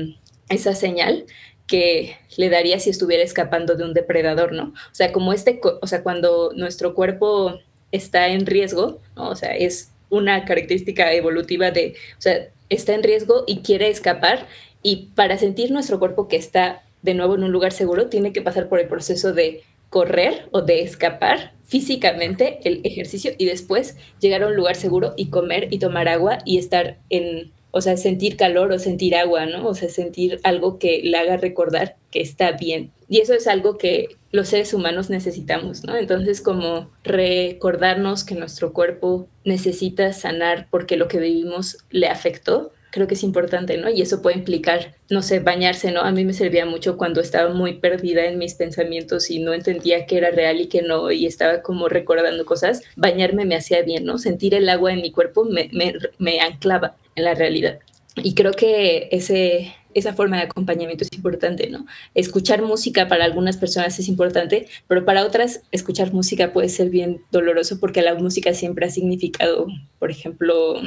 esa 0.49 0.74
señal 0.74 1.26
que 1.66 2.16
le 2.36 2.50
daría 2.50 2.78
si 2.78 2.90
estuviera 2.90 3.22
escapando 3.22 3.74
de 3.74 3.84
un 3.84 3.94
depredador, 3.94 4.52
¿no? 4.52 4.64
O 4.64 4.94
sea, 4.94 5.12
como 5.12 5.32
este, 5.32 5.60
o 5.62 5.86
sea, 5.86 6.02
cuando 6.02 6.52
nuestro 6.54 6.94
cuerpo 6.94 7.58
está 7.94 8.28
en 8.28 8.44
riesgo. 8.44 9.00
O 9.14 9.36
sea, 9.36 9.56
es 9.56 9.92
una 10.10 10.44
característica 10.44 11.12
evolutiva 11.12 11.70
de, 11.70 11.94
o 12.18 12.20
sea, 12.20 12.48
está 12.68 12.94
en 12.94 13.02
riesgo 13.02 13.44
y 13.46 13.58
quiere 13.60 13.88
escapar 13.88 14.46
y 14.82 15.10
para 15.14 15.38
sentir 15.38 15.70
nuestro 15.70 15.98
cuerpo 15.98 16.28
que 16.28 16.36
está 16.36 16.82
de 17.02 17.14
nuevo 17.14 17.34
en 17.34 17.44
un 17.44 17.52
lugar 17.52 17.72
seguro, 17.72 18.08
tiene 18.08 18.32
que 18.32 18.42
pasar 18.42 18.68
por 18.68 18.80
el 18.80 18.88
proceso 18.88 19.32
de 19.32 19.62
correr 19.90 20.48
o 20.50 20.62
de 20.62 20.82
escapar 20.82 21.52
físicamente 21.64 22.60
el 22.64 22.80
ejercicio 22.84 23.32
y 23.38 23.44
después 23.44 23.96
llegar 24.20 24.42
a 24.42 24.48
un 24.48 24.56
lugar 24.56 24.74
seguro 24.74 25.14
y 25.16 25.28
comer 25.28 25.68
y 25.70 25.78
tomar 25.78 26.08
agua 26.08 26.38
y 26.44 26.58
estar 26.58 26.98
en 27.10 27.52
o 27.76 27.80
sea, 27.80 27.96
sentir 27.96 28.36
calor 28.36 28.70
o 28.70 28.78
sentir 28.78 29.16
agua, 29.16 29.46
¿no? 29.46 29.66
O 29.66 29.74
sea, 29.74 29.88
sentir 29.88 30.38
algo 30.44 30.78
que 30.78 31.00
le 31.02 31.16
haga 31.18 31.36
recordar 31.36 31.96
que 32.12 32.20
está 32.20 32.52
bien. 32.52 32.92
Y 33.08 33.18
eso 33.18 33.34
es 33.34 33.48
algo 33.48 33.78
que 33.78 34.16
los 34.30 34.46
seres 34.46 34.72
humanos 34.74 35.10
necesitamos, 35.10 35.82
¿no? 35.82 35.96
Entonces, 35.96 36.40
como 36.40 36.92
recordarnos 37.02 38.22
que 38.22 38.36
nuestro 38.36 38.72
cuerpo 38.72 39.26
necesita 39.44 40.12
sanar 40.12 40.68
porque 40.70 40.96
lo 40.96 41.08
que 41.08 41.18
vivimos 41.18 41.78
le 41.90 42.06
afectó, 42.06 42.70
creo 42.95 43.09
que 43.09 43.14
es 43.14 43.24
importante, 43.24 43.76
¿no? 43.76 43.90
Y 43.90 44.03
eso 44.03 44.22
puede 44.22 44.36
implicar, 44.36 44.95
no 45.11 45.20
sé, 45.20 45.40
bañarse, 45.40 45.90
¿no? 45.90 46.03
A 46.03 46.12
mí 46.12 46.24
me 46.24 46.32
servía 46.32 46.64
mucho 46.64 46.97
cuando 46.97 47.20
estaba 47.20 47.53
muy 47.53 47.74
perdida 47.74 48.26
en 48.26 48.38
mis 48.38 48.55
pensamientos 48.55 49.32
y 49.32 49.40
no 49.40 49.53
entendía 49.53 50.07
qué 50.07 50.18
era 50.18 50.30
real 50.30 50.61
y 50.61 50.68
qué 50.68 50.80
no, 50.80 51.11
y 51.11 51.26
estaba 51.26 51.61
como 51.61 51.88
recordando 51.88 52.47
cosas. 52.47 52.82
Bañarme 52.95 53.47
me 53.47 53.57
hacía 53.57 53.82
bien, 53.82 54.05
¿no? 54.05 54.18
Sentir 54.18 54.55
el 54.55 54.68
agua 54.68 54.92
en 54.92 55.03
mi 55.03 55.11
cuerpo 55.11 55.45
me, 55.45 55.68
me, 55.72 55.95
me 56.18 56.38
anclaba 56.38 56.95
en 57.16 57.24
la 57.24 57.34
realidad. 57.34 57.80
Y 58.14 58.34
creo 58.34 58.53
que 58.53 59.09
ese, 59.11 59.74
esa 59.95 60.12
forma 60.12 60.36
de 60.36 60.45
acompañamiento 60.45 61.05
es 61.05 61.12
importante, 61.12 61.68
¿no? 61.70 61.86
Escuchar 62.14 62.62
música 62.62 63.09
para 63.09 63.24
algunas 63.24 63.57
personas 63.57 63.99
es 63.99 64.09
importante, 64.09 64.66
pero 64.88 65.05
para 65.05 65.24
otras 65.24 65.62
escuchar 65.72 66.12
música 66.12 66.53
puede 66.53 66.68
ser 66.68 66.90
bien 66.90 67.22
doloroso 67.30 67.80
porque 67.80 68.03
la 68.03 68.14
música 68.14 68.55
siempre 68.55 68.86
ha 68.86 68.90
significado, 68.90 69.66
por 69.99 70.11
ejemplo, 70.11 70.80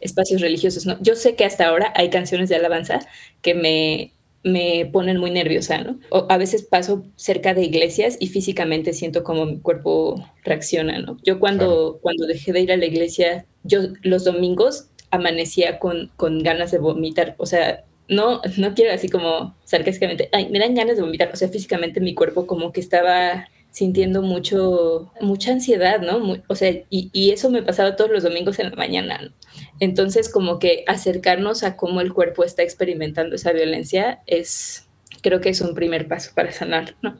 espacios 0.00 0.40
religiosos, 0.40 0.86
¿no? 0.86 0.98
Yo 1.00 1.14
sé 1.14 1.34
que 1.36 1.44
hasta 1.44 1.66
ahora 1.66 1.92
hay 1.94 2.10
canciones 2.10 2.48
de 2.48 2.56
alabanza 2.56 3.00
que 3.42 3.54
me, 3.54 4.12
me 4.42 4.88
ponen 4.92 5.18
muy 5.18 5.30
nerviosa, 5.30 5.78
¿no? 5.78 5.98
O 6.10 6.26
a 6.28 6.36
veces 6.36 6.62
paso 6.62 7.04
cerca 7.16 7.54
de 7.54 7.64
iglesias 7.64 8.16
y 8.20 8.28
físicamente 8.28 8.92
siento 8.92 9.24
como 9.24 9.46
mi 9.46 9.60
cuerpo 9.60 10.24
reacciona, 10.44 10.98
¿no? 10.98 11.18
Yo 11.22 11.38
cuando, 11.38 11.98
cuando 12.02 12.26
dejé 12.26 12.52
de 12.52 12.60
ir 12.60 12.72
a 12.72 12.76
la 12.76 12.86
iglesia, 12.86 13.46
yo 13.64 13.80
los 14.02 14.24
domingos 14.24 14.88
amanecía 15.10 15.78
con, 15.78 16.10
con 16.16 16.42
ganas 16.42 16.70
de 16.70 16.78
vomitar. 16.78 17.34
O 17.38 17.46
sea, 17.46 17.84
no, 18.08 18.40
no 18.56 18.74
quiero 18.74 18.92
así 18.92 19.08
como 19.08 19.54
sarcásticamente, 19.64 20.28
ay, 20.32 20.48
me 20.50 20.58
dan 20.58 20.74
ganas 20.74 20.96
de 20.96 21.02
vomitar. 21.02 21.30
O 21.32 21.36
sea, 21.36 21.48
físicamente 21.48 22.00
mi 22.00 22.14
cuerpo 22.14 22.46
como 22.46 22.72
que 22.72 22.80
estaba 22.80 23.48
sintiendo 23.70 24.22
mucho, 24.22 25.12
mucha 25.20 25.52
ansiedad, 25.52 26.00
¿no? 26.00 26.42
o 26.48 26.54
sea, 26.54 26.70
y, 26.90 27.10
y, 27.12 27.30
eso 27.30 27.50
me 27.50 27.62
pasaba 27.62 27.96
todos 27.96 28.10
los 28.10 28.22
domingos 28.22 28.58
en 28.58 28.70
la 28.70 28.76
mañana. 28.76 29.20
¿no? 29.22 29.30
Entonces, 29.78 30.30
como 30.30 30.58
que 30.58 30.84
acercarnos 30.86 31.62
a 31.62 31.76
cómo 31.76 32.00
el 32.00 32.12
cuerpo 32.12 32.44
está 32.44 32.62
experimentando 32.62 33.36
esa 33.36 33.52
violencia 33.52 34.22
es, 34.26 34.88
creo 35.22 35.40
que 35.40 35.50
es 35.50 35.60
un 35.60 35.74
primer 35.74 36.08
paso 36.08 36.32
para 36.34 36.50
sanar, 36.50 36.96
¿no? 37.02 37.18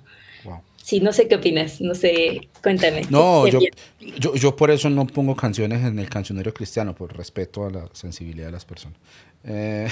Sí, 0.89 1.01
no 1.01 1.12
sé 1.12 1.28
qué 1.28 1.34
opinas, 1.34 1.82
no 1.82 1.95
sé, 1.95 2.49
cuéntame. 2.62 3.03
No, 3.11 3.47
yo, 3.47 3.61
yo, 4.18 4.34
yo, 4.34 4.57
por 4.57 4.70
eso 4.70 4.89
no 4.89 5.07
pongo 5.07 5.36
canciones 5.36 5.84
en 5.84 5.99
el 5.99 6.09
cancionero 6.09 6.55
cristiano, 6.55 6.95
por 6.95 7.14
respeto 7.14 7.66
a 7.66 7.70
la 7.70 7.89
sensibilidad 7.93 8.47
de 8.47 8.53
las 8.53 8.64
personas. 8.64 8.99
Eh, 9.45 9.89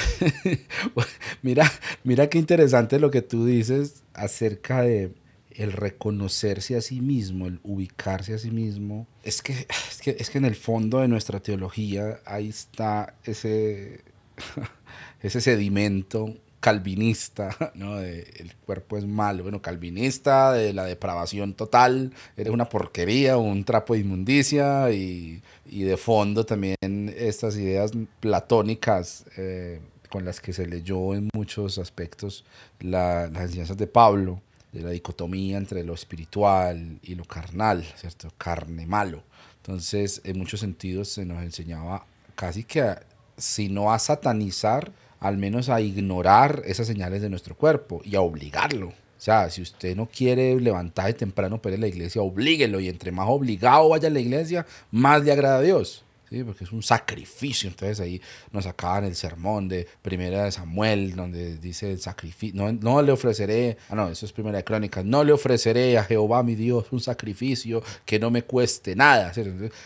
mira, 1.43 1.71
mira 2.05 2.29
qué 2.29 2.39
interesante 2.39 2.99
lo 2.99 3.11
que 3.11 3.23
tú 3.23 3.47
dices 3.47 4.03
acerca 4.15 4.83
de 4.83 5.13
el 5.51 5.73
reconocerse 5.73 6.77
a 6.77 6.83
sí 6.83 7.01
mismo, 7.01 7.47
el 7.47 7.61
ubicarse 7.63 8.35
a 8.35 8.39
sí 8.39 8.51
mismo. 8.51 9.07
Es 9.23 9.41
que, 9.43 9.67
es 9.91 10.01
que, 10.03 10.17
es 10.19 10.31
que 10.31 10.39
en 10.39 10.45
el 10.45 10.55
fondo 10.55 11.01
de 11.01 11.09
nuestra 11.09 11.41
teología 11.41 12.21
ahí 12.27 12.49
está 12.49 13.15
ese, 13.25 14.03
ese 15.23 15.41
sedimento 15.41 16.35
calvinista, 16.67 17.57
¿no? 17.77 18.01
el 18.01 18.57
cuerpo 18.67 18.99
es 18.99 19.07
malo, 19.07 19.45
bueno, 19.45 19.63
calvinista, 19.63 20.53
de 20.53 20.73
la 20.73 20.85
depravación 20.85 21.55
total, 21.55 22.13
eres 22.37 22.53
una 22.53 22.69
porquería, 22.69 23.37
un 23.37 23.63
trapo 23.63 23.95
de 23.95 24.01
inmundicia 24.01 24.91
y, 24.91 25.41
y 25.67 25.85
de 25.85 25.97
fondo 25.97 26.45
también 26.45 27.15
estas 27.17 27.57
ideas 27.57 27.93
platónicas 28.19 29.27
eh, 29.37 29.81
con 30.11 30.25
las 30.25 30.41
que 30.41 30.53
se 30.53 30.67
leyó 30.67 31.15
en 31.15 31.31
muchos 31.33 31.79
aspectos 31.79 32.45
las 32.81 33.29
enseñanzas 33.29 33.77
de 33.77 33.87
Pablo, 33.87 34.41
de 34.73 34.81
la 34.81 34.91
dicotomía 34.91 35.59
entre 35.59 35.85
lo 35.85 35.95
espiritual 35.95 36.99
y 37.01 37.15
lo 37.15 37.25
carnal, 37.27 37.85
¿cierto? 37.95 38.33
Carne 38.37 38.87
malo. 38.87 39.23
Entonces, 39.59 40.21
en 40.25 40.37
muchos 40.37 40.59
sentidos 40.59 41.11
se 41.11 41.25
nos 41.25 41.45
enseñaba 41.45 42.07
casi 42.35 42.65
que, 42.65 42.93
si 43.37 43.69
no 43.69 43.93
a 43.93 44.01
satanizar, 44.01 44.91
al 45.21 45.39
menos 45.39 45.69
a 45.69 45.81
ignorar 45.81 46.63
esas 46.65 46.87
señales 46.87 47.23
de 47.23 47.31
nuestro 47.31 47.57
cuerpo 47.57 48.01
y 48.05 48.17
a 48.17 48.21
obligarlo. 48.21 48.89
O 48.89 49.21
sea, 49.21 49.51
si 49.51 49.63
usted 49.63 49.97
no 49.97 50.07
quiere 50.07 50.61
levantarse 50.61 51.15
temprano 51.15 51.61
para 51.61 51.75
ir 51.75 51.81
a 51.81 51.83
la 51.83 51.89
iglesia, 51.89 52.23
oblíguelo. 52.23 52.81
Y 52.81 52.89
entre 52.89 53.13
más 53.13 53.27
obligado 53.29 53.89
vaya 53.89 54.09
a 54.09 54.13
la 54.13 54.21
iglesia, 54.21 54.67
más 54.91 55.25
le 55.25 55.33
agrada 55.33 55.59
a 55.59 55.63
Dios. 55.63 56.06
¿Sí? 56.31 56.45
porque 56.45 56.65
es 56.65 56.73
un 56.73 56.83
sacrificio. 56.83 57.69
Entonces 57.69 58.01
ahí 58.01 58.21
nos 58.53 58.67
acaban 58.67 59.05
el 59.05 59.15
sermón 59.15 59.69
de 59.69 59.87
Primera 60.03 60.45
de 60.45 60.53
Samuel, 60.53 61.15
donde 61.15 61.59
dice 61.59 61.93
el 61.93 62.01
sacrificio, 62.01 62.57
no, 62.57 62.73
no 62.73 63.03
le 63.03 63.13
ofreceré, 63.13 63.79
ah 63.89 63.95
no, 63.95 64.09
eso 64.09 64.27
es 64.27 64.33
Primera 64.33 64.59
de 64.59 64.65
Crónicas, 64.65 65.05
no 65.05 65.25
le 65.25 65.33
ofreceré 65.33 65.99
a 65.99 66.05
Jehová 66.05 66.43
mi 66.43 66.55
Dios 66.55 66.87
un 66.91 67.01
sacrificio 67.01 67.83
que 68.05 68.19
no 68.19 68.31
me 68.31 68.43
cueste 68.43 68.95
nada. 68.97 69.33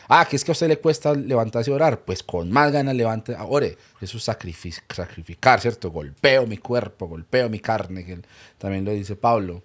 ah, 0.08 0.26
que 0.28 0.36
es 0.36 0.44
que 0.44 0.50
a 0.50 0.52
usted 0.52 0.68
le 0.68 0.78
cuesta 0.78 1.14
levantarse 1.14 1.70
y 1.70 1.74
orar, 1.74 2.04
pues 2.04 2.22
con 2.22 2.50
más 2.50 2.72
ganas 2.72 2.94
levante, 2.94 3.36
ore. 3.48 3.76
Eso 4.00 4.16
es 4.16 4.24
sacrificar, 4.24 5.60
¿cierto? 5.60 5.90
Golpeo 5.90 6.46
mi 6.46 6.56
cuerpo, 6.56 7.06
golpeo 7.06 7.48
mi 7.48 7.60
carne, 7.60 8.04
que 8.04 8.18
también 8.58 8.84
lo 8.84 8.92
dice 8.92 9.16
Pablo. 9.16 9.62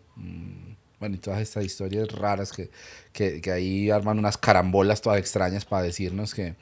Bueno, 1.06 1.18
y 1.18 1.20
todas 1.20 1.40
estas 1.40 1.64
historias 1.64 2.12
raras 2.12 2.52
que, 2.52 2.72
que, 3.14 3.40
que 3.40 3.52
ahí 3.52 3.92
arman 3.92 4.18
unas 4.18 4.40
carambolas 4.40 5.02
todas 5.02 5.20
extrañas 5.20 5.64
para 5.64 5.84
decirnos 5.84 6.34
que, 6.34 6.56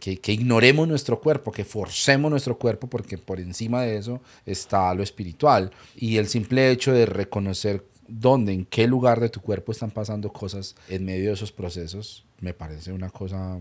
que, 0.00 0.18
que, 0.18 0.32
ignoremos 0.32 0.88
nuestro 0.88 1.20
cuerpo, 1.20 1.52
que 1.52 1.64
forcemos 1.64 2.28
nuestro 2.28 2.58
cuerpo, 2.58 2.88
porque 2.88 3.18
por 3.18 3.38
encima 3.38 3.82
de 3.82 3.96
eso 3.96 4.20
está 4.44 4.92
lo 4.94 5.04
espiritual. 5.04 5.70
Y 5.94 6.16
el 6.16 6.26
simple 6.26 6.72
hecho 6.72 6.92
de 6.92 7.06
reconocer 7.06 7.84
dónde, 8.08 8.52
en 8.52 8.64
qué 8.64 8.88
lugar 8.88 9.20
de 9.20 9.28
tu 9.28 9.40
cuerpo 9.40 9.70
están 9.70 9.92
pasando 9.92 10.32
cosas 10.32 10.74
en 10.88 11.04
medio 11.04 11.28
de 11.28 11.34
esos 11.34 11.52
procesos, 11.52 12.26
me 12.40 12.54
parece 12.54 12.90
una 12.90 13.10
cosa 13.10 13.60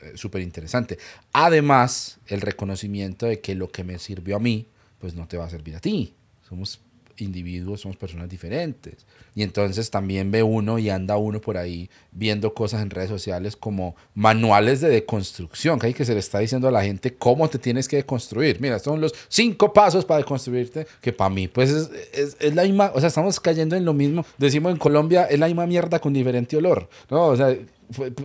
eh, 0.00 0.12
súper 0.14 0.40
interesante. 0.40 0.96
Además, 1.34 2.18
el 2.28 2.40
reconocimiento 2.40 3.26
de 3.26 3.40
que 3.40 3.54
lo 3.54 3.70
que 3.70 3.84
me 3.84 3.98
sirvió 3.98 4.36
a 4.36 4.40
mí, 4.40 4.68
pues 4.98 5.14
no 5.14 5.28
te 5.28 5.36
va 5.36 5.44
a 5.44 5.50
servir 5.50 5.76
a 5.76 5.80
ti. 5.80 6.14
Somos 6.48 6.80
individuos, 7.20 7.80
somos 7.80 7.96
personas 7.96 8.28
diferentes. 8.28 9.06
Y 9.34 9.42
entonces 9.42 9.90
también 9.90 10.30
ve 10.30 10.42
uno 10.42 10.78
y 10.78 10.90
anda 10.90 11.16
uno 11.16 11.40
por 11.40 11.56
ahí 11.56 11.88
viendo 12.12 12.52
cosas 12.54 12.82
en 12.82 12.90
redes 12.90 13.08
sociales 13.08 13.56
como 13.56 13.94
manuales 14.14 14.80
de 14.80 14.88
deconstrucción, 14.88 15.78
que 15.78 15.88
hay 15.88 15.94
que 15.94 16.04
se 16.04 16.14
le 16.14 16.20
está 16.20 16.38
diciendo 16.38 16.68
a 16.68 16.70
la 16.70 16.82
gente 16.82 17.14
cómo 17.14 17.48
te 17.48 17.58
tienes 17.58 17.88
que 17.88 17.96
deconstruir. 17.96 18.60
Mira, 18.60 18.78
son 18.78 19.00
los 19.00 19.14
cinco 19.28 19.72
pasos 19.72 20.04
para 20.04 20.18
deconstruirte, 20.18 20.86
que 21.00 21.12
para 21.12 21.30
mí 21.30 21.48
pues 21.48 21.70
es, 21.70 21.90
es, 22.12 22.36
es, 22.40 22.54
la 22.54 22.64
misma, 22.64 22.92
o 22.94 23.00
sea, 23.00 23.08
estamos 23.08 23.38
cayendo 23.40 23.76
en 23.76 23.84
lo 23.84 23.94
mismo. 23.94 24.24
Decimos 24.38 24.72
en 24.72 24.78
Colombia, 24.78 25.24
es 25.24 25.38
la 25.38 25.46
misma 25.46 25.66
mierda 25.66 25.98
con 26.00 26.12
diferente 26.12 26.56
olor, 26.56 26.88
¿no? 27.10 27.26
O 27.26 27.36
sea, 27.36 27.56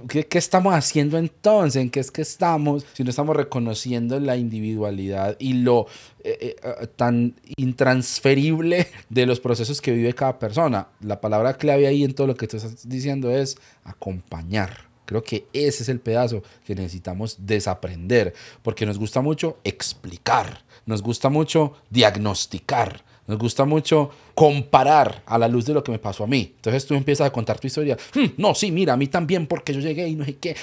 ¿Qué, 0.07 0.25
¿Qué, 0.27 0.37
estamos 0.37 0.73
haciendo 0.73 1.17
entonces? 1.17 1.81
¿En 1.81 1.89
qué 1.89 1.99
es 1.99 2.11
que 2.11 2.21
estamos? 2.21 2.85
Si 2.93 3.03
no 3.03 3.09
estamos 3.09 3.35
reconociendo 3.35 4.19
la 4.19 4.37
individualidad 4.37 5.35
y 5.39 5.53
lo 5.53 5.87
eh, 6.23 6.55
eh, 6.63 6.87
tan 6.95 7.35
intransferible 7.57 8.87
de 9.09 9.25
los 9.25 9.39
procesos 9.39 9.81
que 9.81 9.91
vive 9.91 10.13
cada 10.13 10.39
persona. 10.39 10.87
La 11.01 11.21
palabra 11.21 11.55
clave 11.57 11.87
ahí 11.87 12.03
en 12.03 12.13
todo 12.13 12.27
lo 12.27 12.35
que 12.35 12.47
tú 12.47 12.57
estás 12.57 12.87
diciendo 12.87 13.31
es 13.31 13.57
acompañar. 13.83 14.89
Creo 15.05 15.23
que 15.23 15.45
ese 15.53 15.83
es 15.83 15.89
el 15.89 15.99
pedazo 15.99 16.41
que 16.65 16.75
necesitamos 16.75 17.37
desaprender, 17.39 18.33
porque 18.63 18.85
nos 18.85 18.97
gusta 18.97 19.21
mucho 19.21 19.59
explicar, 19.63 20.63
nos 20.85 21.01
gusta 21.01 21.29
mucho 21.29 21.73
diagnosticar, 21.89 23.03
nos 23.27 23.37
gusta 23.37 23.65
mucho 23.65 24.11
comparar 24.33 25.23
a 25.25 25.37
la 25.37 25.47
luz 25.47 25.65
de 25.65 25.73
lo 25.73 25.83
que 25.83 25.91
me 25.91 25.99
pasó 25.99 26.25
a 26.25 26.27
mí. 26.27 26.53
Entonces 26.55 26.85
tú 26.85 26.93
empiezas 26.93 27.27
a 27.27 27.31
contar 27.31 27.59
tu 27.59 27.67
historia. 27.67 27.97
Hmm, 28.13 28.25
no, 28.37 28.53
sí, 28.53 28.71
mira, 28.71 28.93
a 28.93 28.97
mí 28.97 29.07
también 29.07 29.47
porque 29.47 29.73
yo 29.73 29.79
llegué 29.79 30.07
y 30.07 30.15
no 30.15 30.25
sé 30.25 30.35
qué. 30.35 30.55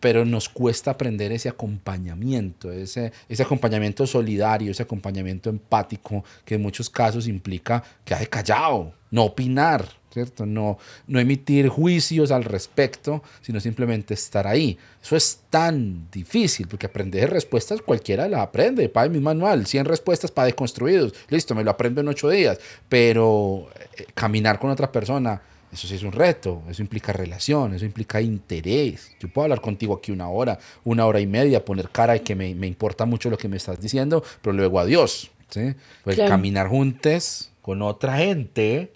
pero 0.00 0.24
nos 0.24 0.48
cuesta 0.48 0.90
aprender 0.90 1.32
ese 1.32 1.48
acompañamiento, 1.48 2.70
ese, 2.70 3.12
ese 3.28 3.42
acompañamiento 3.42 4.06
solidario, 4.06 4.70
ese 4.70 4.82
acompañamiento 4.82 5.48
empático 5.48 6.24
que 6.44 6.56
en 6.56 6.62
muchos 6.62 6.90
casos 6.90 7.26
implica 7.26 7.82
quedar 8.04 8.28
callado, 8.28 8.92
no 9.10 9.24
opinar, 9.24 9.97
¿cierto? 10.12 10.46
No, 10.46 10.78
no 11.06 11.20
emitir 11.20 11.68
juicios 11.68 12.30
al 12.30 12.44
respecto, 12.44 13.22
sino 13.40 13.60
simplemente 13.60 14.14
estar 14.14 14.46
ahí. 14.46 14.78
Eso 15.02 15.16
es 15.16 15.40
tan 15.50 16.08
difícil, 16.10 16.66
porque 16.68 16.86
aprender 16.86 17.30
respuestas 17.30 17.82
cualquiera 17.82 18.28
las 18.28 18.40
aprende. 18.40 18.88
Para 18.88 19.08
mi 19.08 19.20
manual, 19.20 19.66
100 19.66 19.84
respuestas 19.84 20.30
para 20.30 20.46
deconstruidos. 20.46 21.14
Listo, 21.28 21.54
me 21.54 21.64
lo 21.64 21.70
aprendo 21.70 22.00
en 22.00 22.08
8 22.08 22.28
días. 22.30 22.58
Pero 22.88 23.68
eh, 23.96 24.06
caminar 24.14 24.58
con 24.58 24.70
otra 24.70 24.90
persona, 24.90 25.40
eso 25.72 25.86
sí 25.86 25.94
es 25.94 26.02
un 26.02 26.12
reto, 26.12 26.62
eso 26.68 26.82
implica 26.82 27.12
relación, 27.12 27.74
eso 27.74 27.84
implica 27.84 28.20
interés. 28.20 29.10
Yo 29.20 29.28
puedo 29.28 29.44
hablar 29.44 29.60
contigo 29.60 29.94
aquí 29.94 30.12
una 30.12 30.28
hora, 30.28 30.58
una 30.84 31.06
hora 31.06 31.20
y 31.20 31.26
media, 31.26 31.64
poner 31.64 31.90
cara 31.90 32.14
de 32.14 32.22
que 32.22 32.34
me, 32.34 32.54
me 32.54 32.66
importa 32.66 33.04
mucho 33.04 33.30
lo 33.30 33.36
que 33.36 33.48
me 33.48 33.56
estás 33.56 33.80
diciendo, 33.80 34.22
pero 34.42 34.54
luego 34.54 34.80
adiós. 34.80 35.30
¿sí? 35.50 35.74
Pues 36.04 36.16
claro. 36.16 36.30
caminar 36.30 36.68
juntos 36.68 37.50
con 37.60 37.82
otra 37.82 38.16
gente 38.16 38.92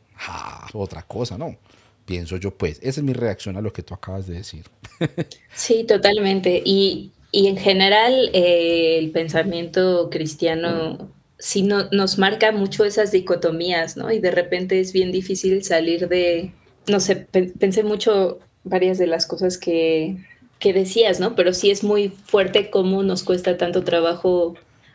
otra 0.72 1.02
cosa, 1.02 1.38
¿no? 1.38 1.56
Pienso 2.04 2.36
yo, 2.36 2.52
pues, 2.52 2.78
esa 2.82 3.00
es 3.00 3.04
mi 3.04 3.12
reacción 3.12 3.56
a 3.56 3.60
lo 3.60 3.72
que 3.72 3.82
tú 3.82 3.94
acabas 3.94 4.26
de 4.26 4.34
decir. 4.34 4.64
sí, 5.54 5.84
totalmente. 5.84 6.62
Y, 6.64 7.12
y 7.30 7.46
en 7.46 7.56
general, 7.56 8.30
eh, 8.32 8.98
el 8.98 9.10
pensamiento 9.10 10.10
cristiano 10.10 11.10
sí 11.38 11.62
no, 11.62 11.88
nos 11.90 12.18
marca 12.18 12.52
mucho 12.52 12.84
esas 12.84 13.10
dicotomías, 13.10 13.96
¿no? 13.96 14.12
Y 14.12 14.20
de 14.20 14.30
repente 14.30 14.78
es 14.78 14.92
bien 14.92 15.10
difícil 15.10 15.64
salir 15.64 16.08
de, 16.08 16.52
no 16.86 17.00
sé, 17.00 17.16
pe 17.16 17.52
pensé 17.58 17.82
mucho 17.82 18.38
varias 18.62 18.98
de 18.98 19.08
las 19.08 19.26
cosas 19.26 19.58
que, 19.58 20.18
que 20.60 20.72
decías, 20.72 21.18
¿no? 21.18 21.34
Pero 21.34 21.52
sí 21.52 21.72
es 21.72 21.82
muy 21.82 22.10
fuerte 22.10 22.70
cómo 22.70 23.02
nos 23.02 23.24
cuesta 23.24 23.58
tanto 23.58 23.82
trabajo 23.82 24.54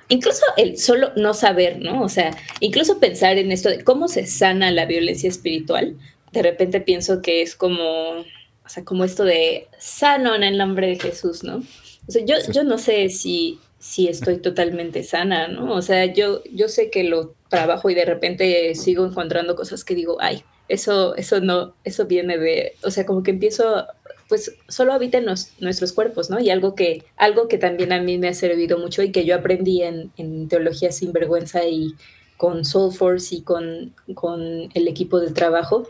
incluso 0.10 0.44
el 0.58 0.78
solo 0.78 1.12
no 1.16 1.34
saber, 1.34 1.80
¿no? 1.80 2.02
O 2.02 2.10
sea, 2.10 2.36
incluso 2.60 3.00
pensar 3.00 3.38
en 3.38 3.52
esto 3.52 3.70
de 3.70 3.84
cómo 3.84 4.08
se 4.08 4.28
sana 4.28 4.72
la 4.72 4.86
violencia 4.86 5.30
espiritual, 5.30 5.96
de 6.32 6.42
repente 6.42 6.82
pienso 6.82 7.22
que 7.22 7.42
es 7.42 7.56
como, 7.56 7.84
o 7.84 8.70
sea, 8.70 8.84
como 8.84 9.04
esto 9.04 9.24
de 9.24 9.68
sano 9.78 10.36
en 10.36 10.44
el 10.44 10.58
nombre 10.58 10.88
de 10.88 11.00
Jesús, 11.00 11.44
¿no? 11.44 11.64
O 12.08 12.12
sea, 12.12 12.24
yo, 12.26 12.36
yo 12.52 12.64
no 12.64 12.78
sé 12.78 13.10
si, 13.10 13.60
si 13.80 14.08
estoy 14.08 14.38
totalmente 14.38 15.04
sana, 15.04 15.48
¿no? 15.48 15.74
O 15.74 15.82
sea, 15.82 16.06
yo, 16.06 16.42
yo 16.54 16.68
sé 16.70 16.90
que 16.90 17.04
lo 17.04 17.36
trabajo 17.50 17.90
y 17.90 17.96
de 17.96 18.06
repente 18.06 18.76
sigo 18.76 19.06
encontrando 19.06 19.56
cosas 19.56 19.84
que 19.84 19.96
digo, 19.96 20.18
ay, 20.20 20.44
eso, 20.70 21.16
eso 21.16 21.40
no, 21.40 21.76
eso 21.84 22.06
viene 22.06 22.38
de, 22.38 22.74
o 22.84 22.92
sea, 22.92 23.06
como 23.06 23.24
que 23.24 23.32
empiezo 23.32 23.86
pues 24.28 24.56
solo 24.68 24.94
habita 24.94 25.18
en 25.20 25.26
nuestros 25.26 25.94
cuerpos, 25.94 26.30
¿no? 26.30 26.40
Y 26.40 26.50
algo 26.50 26.76
que, 26.76 27.04
algo 27.16 27.48
que 27.48 27.58
también 27.58 27.94
a 27.94 28.02
mí 28.02 28.18
me 28.18 28.28
ha 28.28 28.34
servido 28.34 28.78
mucho 28.78 29.02
y 29.02 29.12
que 29.12 29.26
yo 29.26 29.36
aprendí 29.36 29.84
en, 29.84 30.48
Teología 30.50 30.92
Sin 30.92 31.14
Vergüenza 31.14 31.66
y 31.66 31.94
con 32.36 32.66
Soulforce 32.66 33.36
y 33.36 33.42
con, 33.42 33.94
con 34.14 34.70
el 34.74 34.88
equipo 34.88 35.20
de 35.20 35.32
trabajo, 35.32 35.88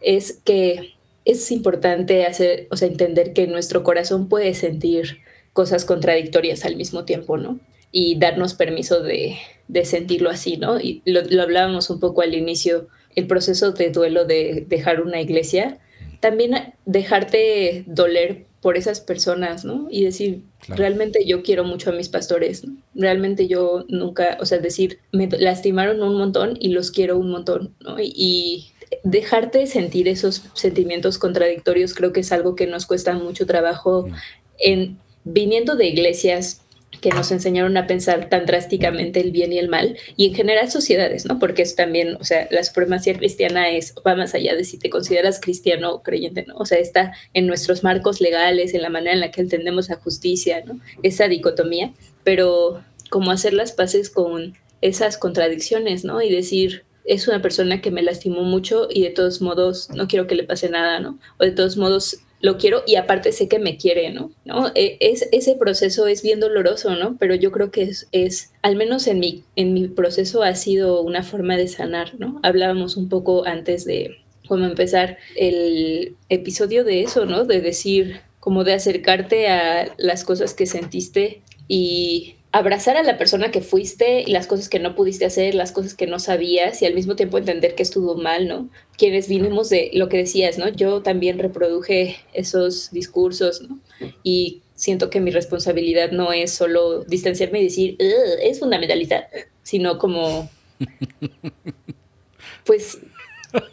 es 0.00 0.40
que 0.44 0.94
es 1.24 1.50
importante 1.50 2.24
hacer, 2.24 2.68
o 2.70 2.76
sea, 2.76 2.88
entender 2.88 3.32
que 3.32 3.46
nuestro 3.46 3.82
corazón 3.82 4.28
puede 4.28 4.54
sentir 4.54 5.18
cosas 5.52 5.84
contradictorias 5.84 6.64
al 6.64 6.76
mismo 6.76 7.04
tiempo, 7.04 7.36
¿no? 7.36 7.58
Y 7.92 8.18
darnos 8.18 8.54
permiso 8.54 9.02
de, 9.02 9.36
de 9.68 9.84
sentirlo 9.84 10.30
así, 10.30 10.56
¿no? 10.56 10.80
Y 10.80 11.02
lo, 11.04 11.22
lo 11.22 11.42
hablábamos 11.42 11.90
un 11.90 12.00
poco 12.00 12.22
al 12.22 12.34
inicio, 12.34 12.88
el 13.16 13.26
proceso 13.26 13.72
de 13.72 13.90
duelo 13.90 14.24
de 14.24 14.64
dejar 14.68 15.02
una 15.02 15.20
iglesia, 15.20 15.78
también 16.20 16.74
dejarte 16.84 17.84
doler 17.86 18.46
por 18.60 18.76
esas 18.76 19.00
personas, 19.00 19.64
¿no? 19.64 19.88
Y 19.90 20.04
decir, 20.04 20.42
claro. 20.60 20.78
realmente 20.78 21.24
yo 21.24 21.42
quiero 21.42 21.64
mucho 21.64 21.90
a 21.90 21.94
mis 21.94 22.10
pastores, 22.10 22.64
¿no? 22.64 22.76
realmente 22.94 23.48
yo 23.48 23.84
nunca, 23.88 24.36
o 24.40 24.44
sea, 24.44 24.58
decir, 24.58 24.98
me 25.12 25.28
lastimaron 25.28 26.02
un 26.02 26.16
montón 26.16 26.58
y 26.60 26.68
los 26.68 26.90
quiero 26.90 27.18
un 27.18 27.30
montón, 27.30 27.74
¿no? 27.80 27.98
Y, 27.98 28.12
y 28.14 28.72
dejarte 29.04 29.66
sentir 29.66 30.08
esos 30.08 30.42
sentimientos 30.54 31.16
contradictorios 31.18 31.94
creo 31.94 32.12
que 32.12 32.20
es 32.20 32.32
algo 32.32 32.56
que 32.56 32.66
nos 32.66 32.86
cuesta 32.86 33.14
mucho 33.14 33.46
trabajo 33.46 34.08
mm. 34.08 34.14
en 34.58 34.98
viniendo 35.24 35.76
de 35.76 35.86
iglesias 35.86 36.62
que 37.00 37.10
nos 37.10 37.30
enseñaron 37.30 37.76
a 37.76 37.86
pensar 37.86 38.28
tan 38.28 38.46
drásticamente 38.46 39.20
el 39.20 39.30
bien 39.30 39.52
y 39.52 39.58
el 39.58 39.68
mal, 39.68 39.96
y 40.16 40.28
en 40.28 40.34
general 40.34 40.70
sociedades, 40.70 41.24
¿no? 41.24 41.38
Porque 41.38 41.62
es 41.62 41.76
también, 41.76 42.16
o 42.16 42.24
sea, 42.24 42.48
la 42.50 42.62
supremacía 42.64 43.16
cristiana 43.16 43.70
es, 43.70 43.94
va 44.06 44.16
más 44.16 44.34
allá 44.34 44.54
de 44.54 44.64
si 44.64 44.78
te 44.78 44.90
consideras 44.90 45.40
cristiano 45.40 45.92
o 45.92 46.02
creyente, 46.02 46.44
¿no? 46.46 46.56
O 46.56 46.66
sea, 46.66 46.78
está 46.78 47.12
en 47.32 47.46
nuestros 47.46 47.82
marcos 47.84 48.20
legales, 48.20 48.74
en 48.74 48.82
la 48.82 48.90
manera 48.90 49.14
en 49.14 49.20
la 49.20 49.30
que 49.30 49.40
entendemos 49.40 49.88
la 49.88 49.96
justicia, 49.96 50.62
¿no? 50.64 50.80
Esa 51.02 51.28
dicotomía, 51.28 51.92
pero 52.24 52.82
como 53.08 53.30
hacer 53.30 53.54
las 53.54 53.72
paces 53.72 54.10
con 54.10 54.56
esas 54.80 55.16
contradicciones, 55.16 56.04
¿no? 56.04 56.20
Y 56.22 56.30
decir, 56.30 56.84
es 57.04 57.28
una 57.28 57.42
persona 57.42 57.80
que 57.80 57.90
me 57.90 58.02
lastimó 58.02 58.42
mucho 58.42 58.88
y 58.90 59.02
de 59.02 59.10
todos 59.10 59.40
modos 59.40 59.90
no 59.90 60.06
quiero 60.06 60.26
que 60.26 60.34
le 60.34 60.44
pase 60.44 60.68
nada, 60.68 61.00
¿no? 61.00 61.18
O 61.38 61.44
de 61.44 61.52
todos 61.52 61.76
modos 61.76 62.20
lo 62.40 62.56
quiero 62.56 62.82
y 62.86 62.96
aparte 62.96 63.32
sé 63.32 63.48
que 63.48 63.58
me 63.58 63.76
quiere, 63.76 64.10
¿no? 64.10 64.32
¿No? 64.44 64.70
Es, 64.74 65.28
ese 65.30 65.56
proceso 65.56 66.06
es 66.06 66.22
bien 66.22 66.40
doloroso, 66.40 66.96
¿no? 66.96 67.16
Pero 67.18 67.34
yo 67.34 67.52
creo 67.52 67.70
que 67.70 67.82
es, 67.82 68.08
es, 68.12 68.52
al 68.62 68.76
menos 68.76 69.06
en 69.06 69.20
mi, 69.20 69.44
en 69.56 69.74
mi 69.74 69.88
proceso 69.88 70.42
ha 70.42 70.54
sido 70.54 71.02
una 71.02 71.22
forma 71.22 71.56
de 71.56 71.68
sanar, 71.68 72.14
¿no? 72.18 72.40
Hablábamos 72.42 72.96
un 72.96 73.08
poco 73.08 73.46
antes 73.46 73.84
de 73.84 74.16
cómo 74.48 74.64
empezar 74.64 75.18
el 75.36 76.16
episodio 76.28 76.82
de 76.82 77.02
eso, 77.02 77.26
¿no? 77.26 77.44
De 77.44 77.60
decir, 77.60 78.20
como 78.40 78.64
de 78.64 78.72
acercarte 78.72 79.48
a 79.48 79.94
las 79.98 80.24
cosas 80.24 80.54
que 80.54 80.66
sentiste 80.66 81.42
y 81.68 82.36
abrazar 82.52 82.96
a 82.96 83.02
la 83.02 83.16
persona 83.16 83.50
que 83.50 83.60
fuiste 83.60 84.22
y 84.22 84.32
las 84.32 84.46
cosas 84.46 84.68
que 84.68 84.80
no 84.80 84.94
pudiste 84.94 85.24
hacer, 85.24 85.54
las 85.54 85.70
cosas 85.70 85.94
que 85.94 86.06
no 86.06 86.18
sabías 86.18 86.82
y 86.82 86.86
al 86.86 86.94
mismo 86.94 87.14
tiempo 87.14 87.38
entender 87.38 87.74
que 87.74 87.82
estuvo 87.82 88.16
mal, 88.16 88.48
¿no? 88.48 88.68
Quienes 88.96 89.28
vinimos 89.28 89.68
de 89.68 89.90
lo 89.94 90.08
que 90.08 90.16
decías, 90.16 90.58
¿no? 90.58 90.68
Yo 90.68 91.02
también 91.02 91.38
reproduje 91.38 92.16
esos 92.32 92.90
discursos, 92.90 93.62
¿no? 93.62 93.78
Y 94.24 94.62
siento 94.74 95.10
que 95.10 95.20
mi 95.20 95.30
responsabilidad 95.30 96.10
no 96.10 96.32
es 96.32 96.52
solo 96.52 97.04
distanciarme 97.04 97.60
y 97.60 97.64
decir, 97.64 97.96
es 97.98 98.58
fundamentalista, 98.58 99.28
sino 99.62 99.98
como, 99.98 100.50
pues, 102.64 102.98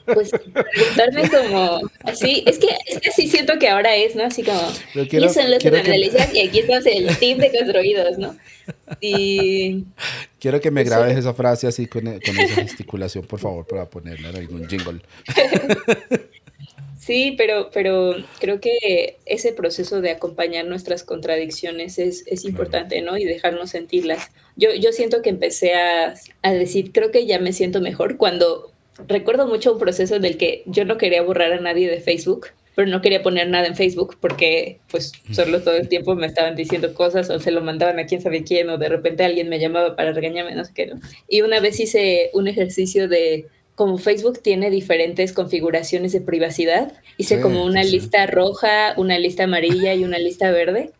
Pues 0.05 0.32
preguntarme 0.32 1.30
como 1.30 1.82
así, 2.03 2.43
es 2.45 2.57
que, 2.59 2.67
es 2.86 2.99
que 2.99 3.11
sí 3.11 3.28
siento 3.28 3.59
que 3.59 3.69
ahora 3.69 3.95
es, 3.95 4.15
¿no? 4.15 4.23
Así 4.23 4.43
como, 4.43 4.59
quiero, 5.09 5.30
son 5.30 5.51
los 5.51 5.65
analistas 5.65 6.34
y 6.34 6.47
aquí 6.47 6.59
estamos 6.59 6.86
el 6.86 7.17
team 7.17 7.39
de 7.39 7.51
construidos, 7.51 8.17
¿no? 8.17 8.36
Y... 9.01 9.86
Quiero 10.39 10.61
que 10.61 10.71
me 10.71 10.84
grabes 10.84 11.17
esa 11.17 11.34
frase 11.34 11.67
así 11.67 11.88
con, 11.88 12.03
con 12.03 12.39
esa 12.39 12.61
gesticulación, 12.61 13.25
por 13.25 13.39
favor, 13.39 13.65
para 13.65 13.89
ponerla 13.89 14.30
en 14.30 14.36
algún 14.38 14.67
jingle. 14.67 15.01
Sí, 17.07 17.36
pero, 17.38 17.69
pero 17.71 18.15
creo 18.41 18.59
que 18.59 19.17
ese 19.25 19.53
proceso 19.53 20.01
de 20.01 20.11
acompañar 20.11 20.65
nuestras 20.65 21.03
contradicciones 21.03 21.99
es, 21.99 22.25
es 22.28 22.43
importante, 22.43 23.01
¿no? 23.01 23.17
Y 23.17 23.23
dejarnos 23.23 23.69
sentirlas. 23.69 24.30
Yo, 24.57 24.73
yo 24.73 24.91
siento 24.91 25.21
que 25.21 25.30
empecé 25.30 25.73
a, 25.73 26.15
a, 26.41 26.51
decir, 26.51 26.91
creo 26.91 27.09
que 27.09 27.25
ya 27.25 27.39
me 27.39 27.53
siento 27.53 27.80
mejor 27.80 28.17
cuando 28.17 28.73
recuerdo 29.07 29.47
mucho 29.47 29.73
un 29.73 29.79
proceso 29.79 30.15
en 30.15 30.25
el 30.25 30.37
que 30.37 30.63
yo 30.65 30.85
no 30.85 30.97
quería 30.97 31.21
borrar 31.21 31.53
a 31.53 31.59
nadie 31.59 31.89
de 31.89 31.99
Facebook, 31.99 32.47
pero 32.75 32.89
no 32.89 33.01
quería 33.01 33.23
poner 33.23 33.49
nada 33.49 33.65
en 33.65 33.75
Facebook 33.75 34.17
porque 34.19 34.79
pues 34.91 35.11
solo 35.31 35.61
todo 35.63 35.75
el 35.75 35.89
tiempo 35.89 36.13
me 36.13 36.27
estaban 36.27 36.55
diciendo 36.55 36.93
cosas 36.93 37.29
o 37.31 37.39
se 37.39 37.49
lo 37.49 37.61
mandaban 37.61 37.97
a 37.97 38.05
quién 38.05 38.21
sabe 38.21 38.43
quién 38.43 38.69
o 38.69 38.77
de 38.77 38.87
repente 38.87 39.23
alguien 39.23 39.49
me 39.49 39.59
llamaba 39.59 39.95
para 39.95 40.11
regañarme, 40.13 40.53
no 40.53 40.63
sé 40.63 40.73
qué, 40.75 40.85
¿no? 40.85 40.99
Y 41.27 41.41
una 41.41 41.59
vez 41.59 41.79
hice 41.79 42.29
un 42.33 42.47
ejercicio 42.47 43.07
de 43.07 43.47
como 43.77 43.99
Facebook 43.99 44.41
tiene 44.41 44.71
diferentes 44.71 45.33
configuraciones 45.33 46.11
de 46.11 46.21
privacidad, 46.21 46.93
hice 47.17 47.39
como 47.41 47.63
una 47.63 47.83
lista 47.83 48.25
roja, 48.25 48.95
una 48.97 49.19
lista 49.19 49.43
amarilla 49.43 49.93
y 49.93 50.03
una 50.03 50.17
lista 50.17 50.49
verde. 50.51 50.93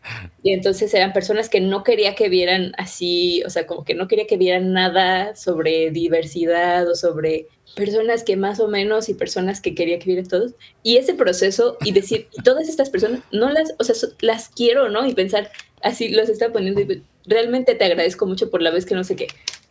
Y 0.44 0.54
entonces 0.54 0.94
eran 0.94 1.12
personas 1.12 1.50
que 1.50 1.60
no 1.60 1.84
quería 1.84 2.14
que 2.14 2.30
vieran 2.30 2.74
así, 2.78 3.42
o 3.48 3.50
sea, 3.50 3.66
como 3.66 3.84
que 3.84 3.96
no 3.96 4.08
quería 4.08 4.28
que 4.28 4.38
vieran 4.38 4.74
nada 4.74 5.36
sobre 5.36 5.90
diversidad 5.90 6.88
o 6.88 6.94
sobre 6.94 7.48
personas 7.78 8.24
que 8.24 8.36
más 8.36 8.60
o 8.60 8.68
menos 8.68 9.08
y 9.08 9.14
personas 9.14 9.62
que 9.62 9.74
quería 9.74 10.00
que 10.00 10.06
vieran 10.08 10.28
todos. 10.28 10.54
Y 10.84 10.98
ese 10.98 11.14
proceso 11.14 11.78
y 11.86 11.94
decir, 11.94 12.28
todas 12.44 12.68
estas 12.68 12.90
personas, 12.90 13.22
no 13.32 13.50
las, 13.50 13.74
o 13.80 13.84
sea, 13.86 13.96
las 14.20 14.50
quiero, 14.50 14.90
¿no? 14.90 15.08
Y 15.08 15.14
pensar, 15.14 15.50
así 15.82 16.10
los 16.10 16.28
está 16.28 16.52
poniendo 16.52 16.82
y 16.82 17.04
realmente 17.26 17.76
te 17.76 17.86
agradezco 17.86 18.26
mucho 18.26 18.50
por 18.50 18.62
la 18.62 18.72
vez 18.72 18.86
que 18.86 18.96
no 18.96 19.06
sé 19.06 19.16
qué 19.16 19.28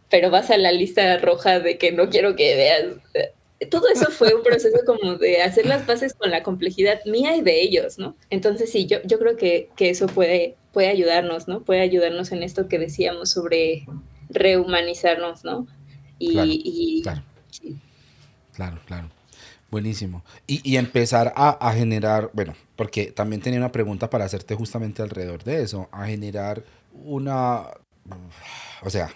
pero 0.09 0.31
vas 0.31 0.51
a 0.51 0.59
la 0.59 0.73
lista 0.73 1.19
roja 1.19 1.61
de 1.61 1.79
que 1.79 1.93
no 1.93 2.09
quiero 2.09 2.37
que 2.37 2.57
veas. 2.57 2.85
Todo 3.71 3.89
eso 3.89 4.11
fue 4.11 4.35
un 4.35 4.43
proceso 4.43 4.79
como 4.87 5.17
de 5.17 5.43
hacer 5.43 5.67
las 5.67 5.83
paces 5.83 6.15
con 6.15 6.31
la 6.31 6.43
complejidad 6.43 7.01
mía 7.05 7.37
y 7.37 7.43
de 7.43 7.63
ellos, 7.63 7.99
¿no? 7.99 8.17
Entonces 8.31 8.71
sí, 8.71 8.87
yo, 8.87 8.99
yo 9.05 9.19
creo 9.19 9.37
que, 9.37 9.71
que 9.77 9.91
eso 9.91 10.07
puede, 10.07 10.57
puede 10.73 10.89
ayudarnos, 10.89 11.49
¿no? 11.49 11.63
Puede 11.63 11.81
ayudarnos 11.81 12.33
en 12.33 12.43
esto 12.43 12.69
que 12.69 12.79
decíamos 12.79 13.31
sobre 13.31 13.87
rehumanizarnos, 14.29 15.45
¿no? 15.45 15.67
Y, 16.19 17.03
claro, 17.03 17.23
claro. 17.23 17.26
Claro, 18.57 19.11
Buenísimo. 19.71 20.25
Y, 20.47 20.61
y 20.69 20.77
empezar 20.77 21.33
a, 21.37 21.51
a, 21.51 21.73
generar, 21.75 22.31
bueno, 22.33 22.55
porque 22.77 23.07
también 23.11 23.43
tenía 23.43 23.59
una 23.59 23.73
pregunta 23.73 24.09
para 24.09 24.25
hacerte 24.25 24.55
justamente 24.55 25.03
alrededor 25.03 25.43
de 25.43 25.63
eso, 25.63 25.89
a 25.91 26.07
generar 26.07 26.63
una, 26.93 27.65
o 28.83 28.91
sea, 28.91 29.13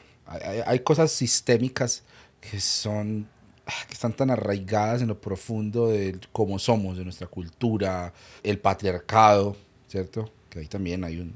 hay, 0.66 0.80
cosas 0.80 1.11
sistémicas 1.12 2.03
que 2.41 2.61
son 2.61 3.28
ah, 3.66 3.86
que 3.86 3.95
están 3.95 4.12
tan 4.12 4.30
arraigadas 4.30 5.03
en 5.03 5.09
lo 5.09 5.20
profundo 5.20 5.88
de 5.88 6.18
cómo 6.32 6.59
somos, 6.59 6.97
de 6.97 7.05
nuestra 7.05 7.26
cultura, 7.26 8.12
el 8.43 8.59
patriarcado, 8.59 9.57
¿cierto? 9.88 10.30
Que 10.49 10.61
ahí 10.61 10.66
también 10.66 11.05
hay 11.05 11.20
un, 11.20 11.34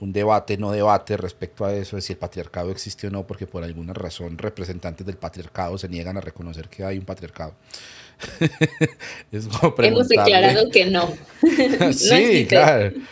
un 0.00 0.12
debate, 0.12 0.56
no 0.56 0.70
debate 0.70 1.16
respecto 1.16 1.64
a 1.64 1.74
eso, 1.74 1.96
de 1.96 2.02
si 2.02 2.12
el 2.12 2.18
patriarcado 2.18 2.70
existe 2.70 3.06
o 3.06 3.10
no, 3.10 3.26
porque 3.26 3.46
por 3.46 3.64
alguna 3.64 3.92
razón 3.92 4.38
representantes 4.38 5.06
del 5.06 5.16
patriarcado 5.16 5.76
se 5.78 5.88
niegan 5.88 6.16
a 6.16 6.20
reconocer 6.20 6.68
que 6.68 6.84
hay 6.84 6.98
un 6.98 7.04
patriarcado. 7.04 7.54
Hemos 9.32 10.08
declarado 10.08 10.70
que 10.70 10.86
no. 10.86 11.12
sí, 11.92 12.46
claro. 12.48 12.92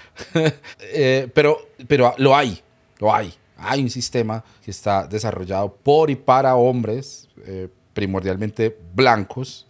Eh, 0.80 1.28
pero, 1.34 1.68
pero 1.86 2.14
lo 2.16 2.34
hay, 2.34 2.58
lo 2.98 3.14
hay 3.14 3.34
hay 3.56 3.82
un 3.82 3.90
sistema 3.90 4.44
que 4.64 4.70
está 4.70 5.06
desarrollado 5.06 5.74
por 5.74 6.10
y 6.10 6.16
para 6.16 6.56
hombres, 6.56 7.28
eh, 7.46 7.68
primordialmente 7.92 8.76
blancos 8.94 9.66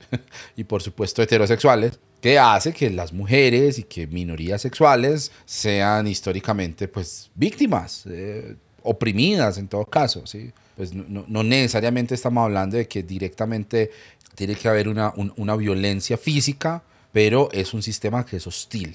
y 0.57 0.65
por 0.65 0.83
supuesto 0.83 1.23
heterosexuales, 1.23 1.99
que 2.21 2.39
hace 2.39 2.73
que 2.73 2.91
las 2.91 3.13
mujeres 3.13 3.79
y 3.79 3.85
que 3.85 4.07
minorías 4.07 4.63
sexuales 4.63 5.31
sean 5.45 6.07
históricamente 6.07 6.89
pues 6.89 7.31
víctimas, 7.35 8.05
eh, 8.07 8.57
oprimidas 8.83 9.59
en 9.59 9.69
todo 9.69 9.85
caso, 9.85 10.27
¿sí? 10.27 10.53
Pues 10.77 10.93
no, 10.93 11.25
no, 11.27 11.43
necesariamente 11.43 12.15
estamos 12.15 12.45
hablando 12.45 12.77
de 12.77 12.87
que 12.87 13.03
directamente 13.03 13.91
tiene 14.35 14.55
que 14.55 14.69
haber 14.69 14.89
una, 14.89 15.13
una 15.37 15.57
violencia 15.57 16.19
física, 16.19 16.83
pero 17.13 17.49
es 17.53 17.73
un 17.73 17.83
sistema 17.83 18.27
que 18.27 18.37
es 18.37 18.47
hostil, 18.47 18.95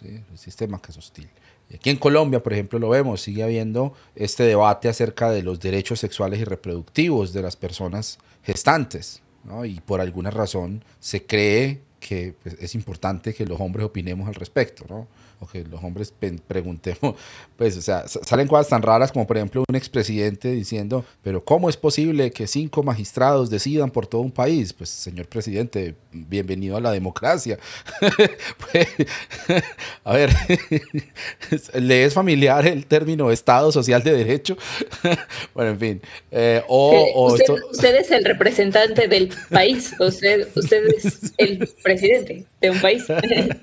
¿sí? 0.00 0.20
un 0.30 0.38
sistema 0.38 0.80
que 0.80 0.92
es 0.92 0.98
hostil. 0.98 1.28
Aquí 1.74 1.88
en 1.88 1.96
Colombia, 1.96 2.42
por 2.42 2.52
ejemplo, 2.52 2.78
lo 2.78 2.90
vemos, 2.90 3.22
sigue 3.22 3.42
habiendo 3.42 3.94
este 4.14 4.42
debate 4.42 4.90
acerca 4.90 5.30
de 5.30 5.42
los 5.42 5.58
derechos 5.58 6.00
sexuales 6.00 6.38
y 6.40 6.44
reproductivos 6.44 7.32
de 7.32 7.40
las 7.40 7.56
personas 7.56 8.18
gestantes, 8.42 9.22
¿no? 9.44 9.64
y 9.64 9.80
por 9.80 10.02
alguna 10.02 10.30
razón 10.30 10.84
se 11.00 11.24
cree 11.24 11.80
que 12.02 12.34
pues, 12.42 12.56
es 12.60 12.74
importante 12.74 13.32
que 13.32 13.46
los 13.46 13.60
hombres 13.60 13.86
opinemos 13.86 14.28
al 14.28 14.34
respecto, 14.34 14.84
¿no? 14.88 15.06
O 15.42 15.46
que 15.46 15.64
los 15.64 15.82
hombres 15.82 16.14
preguntemos, 16.46 17.16
pues, 17.56 17.76
o 17.76 17.82
sea, 17.82 18.06
salen 18.06 18.46
cosas 18.46 18.68
tan 18.68 18.80
raras 18.80 19.10
como, 19.10 19.26
por 19.26 19.36
ejemplo, 19.36 19.64
un 19.68 19.74
expresidente 19.74 20.52
diciendo, 20.52 21.04
pero 21.22 21.44
¿cómo 21.44 21.68
es 21.68 21.76
posible 21.76 22.30
que 22.30 22.46
cinco 22.46 22.82
magistrados 22.82 23.50
decidan 23.50 23.90
por 23.90 24.06
todo 24.06 24.20
un 24.20 24.30
país? 24.30 24.72
Pues, 24.72 24.88
señor 24.88 25.26
presidente, 25.26 25.96
bienvenido 26.12 26.76
a 26.76 26.80
la 26.80 26.92
democracia. 26.92 27.58
Pues, 28.72 28.88
a 30.04 30.12
ver, 30.12 30.30
¿le 31.74 32.04
es 32.04 32.14
familiar 32.14 32.66
el 32.66 32.86
término 32.86 33.30
Estado 33.30 33.72
Social 33.72 34.02
de 34.02 34.12
Derecho? 34.12 34.56
bueno, 35.54 35.72
en 35.72 35.78
fin. 35.78 36.02
Eh, 36.30 36.62
o, 36.68 37.32
usted, 37.32 37.96
es 37.96 38.10
el 38.10 38.24
representante 38.24 39.08
del 39.08 39.30
país, 39.50 39.94
usted, 39.98 40.48
usted 40.54 40.86
es 40.96 41.32
el 41.38 41.68
presidente 41.82 42.46
de 42.62 42.70
un 42.70 42.80
país. 42.80 43.04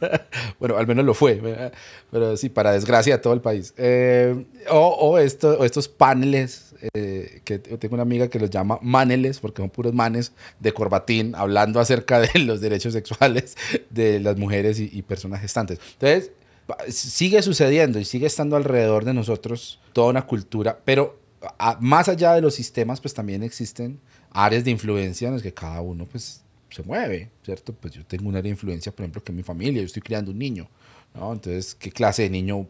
bueno, 0.60 0.78
al 0.78 0.86
menos 0.86 1.06
lo 1.06 1.14
fue 1.14 1.40
pero 2.12 2.38
sí, 2.38 2.50
para 2.50 2.72
desgracia 2.72 3.18
de 3.18 3.22
todo 3.22 3.34
el 3.34 3.42
país. 3.42 3.74
Eh, 3.78 4.46
o, 4.70 5.18
esto, 5.18 5.64
estos 5.64 5.88
paneles, 5.88 6.76
eh, 6.94 7.42
que 7.44 7.60
tengo 7.60 7.96
una 7.96 8.04
amiga 8.04 8.28
que 8.28 8.40
los 8.40 8.50
llama 8.50 8.80
maneles, 8.82 9.40
porque 9.40 9.62
son 9.62 9.70
puros 9.70 9.94
manes 9.94 10.34
de 10.60 10.74
corbatín, 10.74 11.34
hablando 11.36 11.80
acerca 11.80 12.20
de 12.20 12.40
los 12.40 12.62
derechos 12.62 12.94
sexuales 12.94 13.56
de 13.90 14.20
las 14.20 14.38
mujeres 14.38 14.80
y, 14.80 15.02
personas 15.02 15.42
gestantes. 15.42 15.80
Entonces, 15.94 16.32
sigue 16.90 17.42
sucediendo 17.42 18.00
y 18.00 18.06
sigue 18.06 18.28
estando 18.28 18.56
alrededor 18.56 19.06
de 19.06 19.14
nosotros 19.14 19.80
toda 19.94 20.10
una 20.10 20.28
cultura, 20.28 20.80
pero 20.86 21.18
más 21.80 22.10
allá 22.10 22.34
de 22.34 22.42
los 22.42 22.54
sistemas, 22.54 23.00
pues 23.00 23.14
también 23.14 23.44
existen 23.44 24.00
áreas 24.32 24.64
de 24.64 24.72
influencia 24.72 25.30
en 25.30 25.36
las 25.36 25.44
que 25.44 25.54
cada 25.54 25.82
uno, 25.82 26.06
pues, 26.06 26.44
se 26.70 26.84
mueve, 26.84 27.30
¿cierto? 27.44 27.74
Pues 27.74 27.94
yo 27.94 28.06
tengo 28.06 28.30
una 28.30 28.40
área 28.40 28.50
de 28.50 28.56
influencia, 28.56 28.92
por 28.92 29.04
ejemplo, 29.04 29.24
que 29.24 29.32
en 29.32 29.38
mi 29.38 29.44
familia, 29.44 29.82
yo 29.82 29.86
estoy 29.86 30.02
criando 30.02 30.32
un 30.32 30.40
niño. 30.40 30.70
Entonces, 31.14 31.76
¿qué 31.76 31.92
clase 31.92 32.24
de 32.24 32.30
niño 32.30 32.68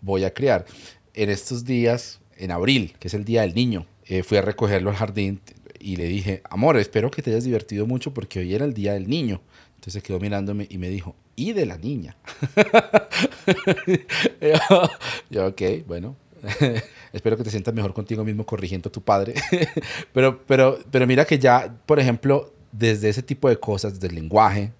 voy 0.00 0.24
a 0.24 0.34
criar? 0.34 0.66
En 1.14 1.30
estos 1.30 1.64
días, 1.64 2.20
en 2.36 2.50
abril, 2.50 2.94
que 2.98 3.08
es 3.08 3.14
el 3.14 3.24
Día 3.24 3.42
del 3.42 3.54
Niño, 3.54 3.86
eh, 4.04 4.22
fui 4.22 4.38
a 4.38 4.42
recogerlo 4.42 4.90
al 4.90 4.96
jardín 4.96 5.40
y 5.78 5.96
le 5.96 6.04
dije, 6.04 6.42
amor, 6.50 6.76
espero 6.76 7.10
que 7.10 7.22
te 7.22 7.30
hayas 7.30 7.44
divertido 7.44 7.86
mucho 7.86 8.12
porque 8.12 8.40
hoy 8.40 8.54
era 8.54 8.64
el 8.64 8.74
Día 8.74 8.92
del 8.92 9.08
Niño. 9.08 9.40
Entonces 9.76 9.94
se 9.94 10.02
quedó 10.02 10.20
mirándome 10.20 10.66
y 10.68 10.78
me 10.78 10.88
dijo, 10.88 11.14
¿y 11.36 11.52
de 11.52 11.66
la 11.66 11.78
niña? 11.78 12.16
yo, 15.30 15.46
ok, 15.46 15.62
bueno, 15.86 16.16
espero 17.12 17.36
que 17.36 17.44
te 17.44 17.50
sientas 17.50 17.74
mejor 17.74 17.94
contigo 17.94 18.24
mismo 18.24 18.44
corrigiendo 18.44 18.88
a 18.88 18.92
tu 18.92 19.02
padre. 19.02 19.34
pero, 20.12 20.44
pero, 20.46 20.78
pero 20.90 21.06
mira 21.06 21.24
que 21.24 21.38
ya, 21.38 21.78
por 21.86 22.00
ejemplo, 22.00 22.52
desde 22.72 23.08
ese 23.08 23.22
tipo 23.22 23.48
de 23.48 23.58
cosas, 23.58 24.00
del 24.00 24.14
lenguaje, 24.14 24.72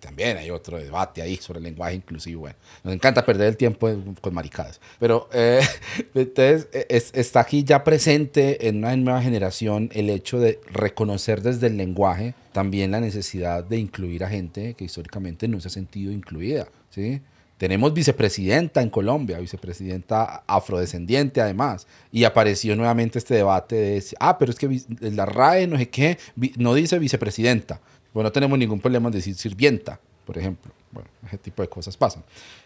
también 0.00 0.36
hay 0.36 0.50
otro 0.50 0.76
debate 0.76 1.22
ahí 1.22 1.36
sobre 1.36 1.58
el 1.58 1.64
lenguaje 1.64 1.94
inclusivo. 1.94 2.42
Bueno, 2.42 2.56
nos 2.82 2.94
encanta 2.94 3.24
perder 3.24 3.48
el 3.48 3.56
tiempo 3.56 3.88
con 4.20 4.34
maricadas. 4.34 4.80
Pero 4.98 5.28
eh, 5.32 5.60
entonces 6.14 6.68
está 7.12 7.40
aquí 7.40 7.62
ya 7.62 7.84
presente 7.84 8.68
en 8.68 8.78
una 8.78 8.96
nueva 8.96 9.22
generación 9.22 9.88
el 9.92 10.10
hecho 10.10 10.40
de 10.40 10.60
reconocer 10.72 11.42
desde 11.42 11.68
el 11.68 11.76
lenguaje 11.76 12.34
también 12.52 12.90
la 12.90 13.00
necesidad 13.00 13.64
de 13.64 13.78
incluir 13.78 14.24
a 14.24 14.28
gente 14.28 14.74
que 14.74 14.84
históricamente 14.84 15.48
no 15.48 15.60
se 15.60 15.68
ha 15.68 15.70
sentido 15.70 16.12
incluida. 16.12 16.66
¿sí? 16.90 17.22
Tenemos 17.62 17.94
vicepresidenta 17.94 18.82
en 18.82 18.90
Colombia, 18.90 19.38
vicepresidenta 19.38 20.42
afrodescendiente 20.48 21.40
además, 21.40 21.86
y 22.10 22.24
apareció 22.24 22.74
nuevamente 22.74 23.20
este 23.20 23.36
debate 23.36 23.76
de, 23.76 24.04
ah, 24.18 24.36
pero 24.36 24.50
es 24.50 24.58
que 24.58 24.80
la 24.98 25.26
RAE 25.26 25.68
no 25.68 25.78
sé 25.78 25.88
qué, 25.88 26.18
no 26.56 26.74
dice 26.74 26.98
vicepresidenta. 26.98 27.80
Bueno, 28.12 28.30
no 28.30 28.32
tenemos 28.32 28.58
ningún 28.58 28.80
problema 28.80 29.10
en 29.10 29.12
decir 29.12 29.36
sirvienta, 29.36 30.00
por 30.26 30.38
ejemplo. 30.38 30.72
Bueno, 30.90 31.08
ese 31.24 31.38
tipo 31.38 31.62
de 31.62 31.68
cosas 31.68 31.96
pasan. 31.96 32.24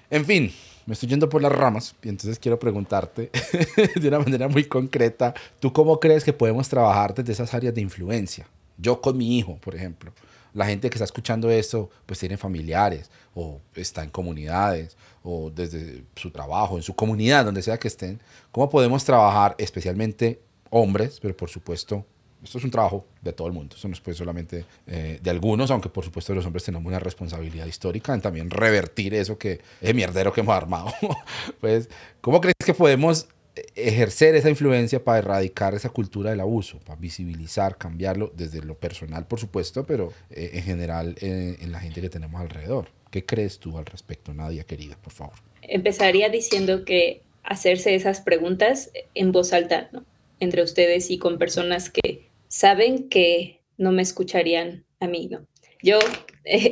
En 0.09 0.25
fin, 0.25 0.51
me 0.87 0.95
estoy 0.95 1.11
yendo 1.11 1.29
por 1.29 1.43
las 1.43 1.53
ramas 1.53 1.95
y 2.03 2.09
entonces 2.09 2.39
quiero 2.39 2.59
preguntarte 2.59 3.31
de 3.97 4.09
una 4.09 4.21
manera 4.21 4.49
muy 4.49 4.65
concreta, 4.65 5.35
¿tú 5.61 5.75
cómo 5.75 6.01
crees 6.01 6.25
que 6.25 6.33
podemos 6.33 6.71
trabajar 6.71 7.15
desde 7.15 7.35
esas 7.35 7.53
áreas 7.53 7.75
de 7.75 7.83
influencia? 7.83 8.49
Yo 8.79 9.03
con 9.03 9.19
mi 9.19 9.37
hijo, 9.37 9.59
por 9.59 9.75
ejemplo. 9.75 10.11
La 10.57 10.65
gente 10.65 10.89
que 10.89 10.95
está 10.95 11.05
escuchando 11.05 11.51
esto, 11.51 11.91
pues 12.07 12.19
tiene 12.19 12.39
familiares 12.39 13.11
o 13.35 13.61
está 13.75 14.03
en 14.03 14.09
comunidades 14.09 14.97
o 15.23 15.51
desde 15.51 16.03
su 16.17 16.31
trabajo, 16.31 16.77
en 16.77 16.83
su 16.83 16.97
comunidad, 16.97 17.45
donde 17.45 17.61
sea 17.61 17.79
que 17.79 17.89
estén, 17.89 18.21
¿cómo 18.53 18.71
podemos 18.71 19.05
trabajar, 19.05 19.55
especialmente 19.59 20.41
hombres, 20.71 21.21
pero 21.21 21.37
por 21.37 21.51
supuesto 21.51 22.07
esto 22.43 22.59
es 22.59 22.65
un 22.65 22.71
trabajo 22.71 23.05
de 23.21 23.33
todo 23.33 23.49
el 23.49 23.53
mundo, 23.53 23.75
esto 23.77 23.89
no 23.89 23.95
es 23.95 24.01
pues 24.01 24.17
solamente 24.17 24.65
eh, 24.87 25.19
de 25.23 25.31
algunos, 25.31 25.71
aunque 25.71 25.89
por 25.91 26.05
supuesto 26.05 26.35
los 26.35 26.47
hombres 26.47 26.65
tenemos 26.65 26.87
una 26.87 27.01
responsabilidad 27.01 27.67
histórica 27.67 28.15
en 28.15 28.23
también 28.23 28.49
revertir 28.49 29.15
eso 29.15 29.37
que 29.37 29.61
es 29.81 29.95
mierdero 29.95 30.33
que 30.33 30.41
hemos 30.41 30.57
armado. 30.57 30.87
pues, 31.61 31.91
¿cómo 32.21 32.41
crees 32.41 32.55
que 32.65 32.73
podemos 32.73 33.29
ejercer 33.75 34.35
esa 34.35 34.51
influencia 34.51 35.03
para 35.03 35.19
erradicar 35.19 35.75
esa 35.75 35.91
cultura 35.91 36.31
del 36.31 36.41
abuso, 36.41 36.79
para 36.81 37.01
visibilizar, 37.01 37.77
cambiarlo 37.79 38.33
desde 38.37 38.63
lo 38.63 38.77
personal, 38.77 39.27
por 39.27 39.41
supuesto, 39.41 39.87
pero 39.87 40.13
eh, 40.31 40.51
en 40.55 40.63
general 40.63 41.17
eh, 41.21 41.57
en 41.61 41.73
la 41.73 41.81
gente 41.81 42.01
que 42.01 42.11
tenemos 42.11 42.41
alrededor? 42.41 42.89
¿Qué 43.11 43.25
crees 43.25 43.59
tú 43.59 43.79
al 43.79 43.87
respecto, 43.87 44.35
Nadia, 44.35 44.65
querida, 44.65 44.97
por 45.03 45.13
favor? 45.13 45.35
Empezaría 45.63 46.29
diciendo 46.29 46.85
que 46.85 47.23
hacerse 47.43 47.95
esas 47.95 48.21
preguntas 48.21 48.91
en 49.15 49.33
voz 49.33 49.53
alta, 49.53 49.89
¿no? 49.93 50.05
entre 50.41 50.63
ustedes 50.63 51.11
y 51.11 51.19
con 51.19 51.39
personas 51.39 51.91
que 51.91 52.29
saben 52.49 53.09
que 53.09 53.61
no 53.79 53.93
me 53.93 54.03
escucharían 54.03 54.85
a 55.01 55.07
mí, 55.07 55.29
¿no? 55.31 55.47
Yo, 55.87 56.01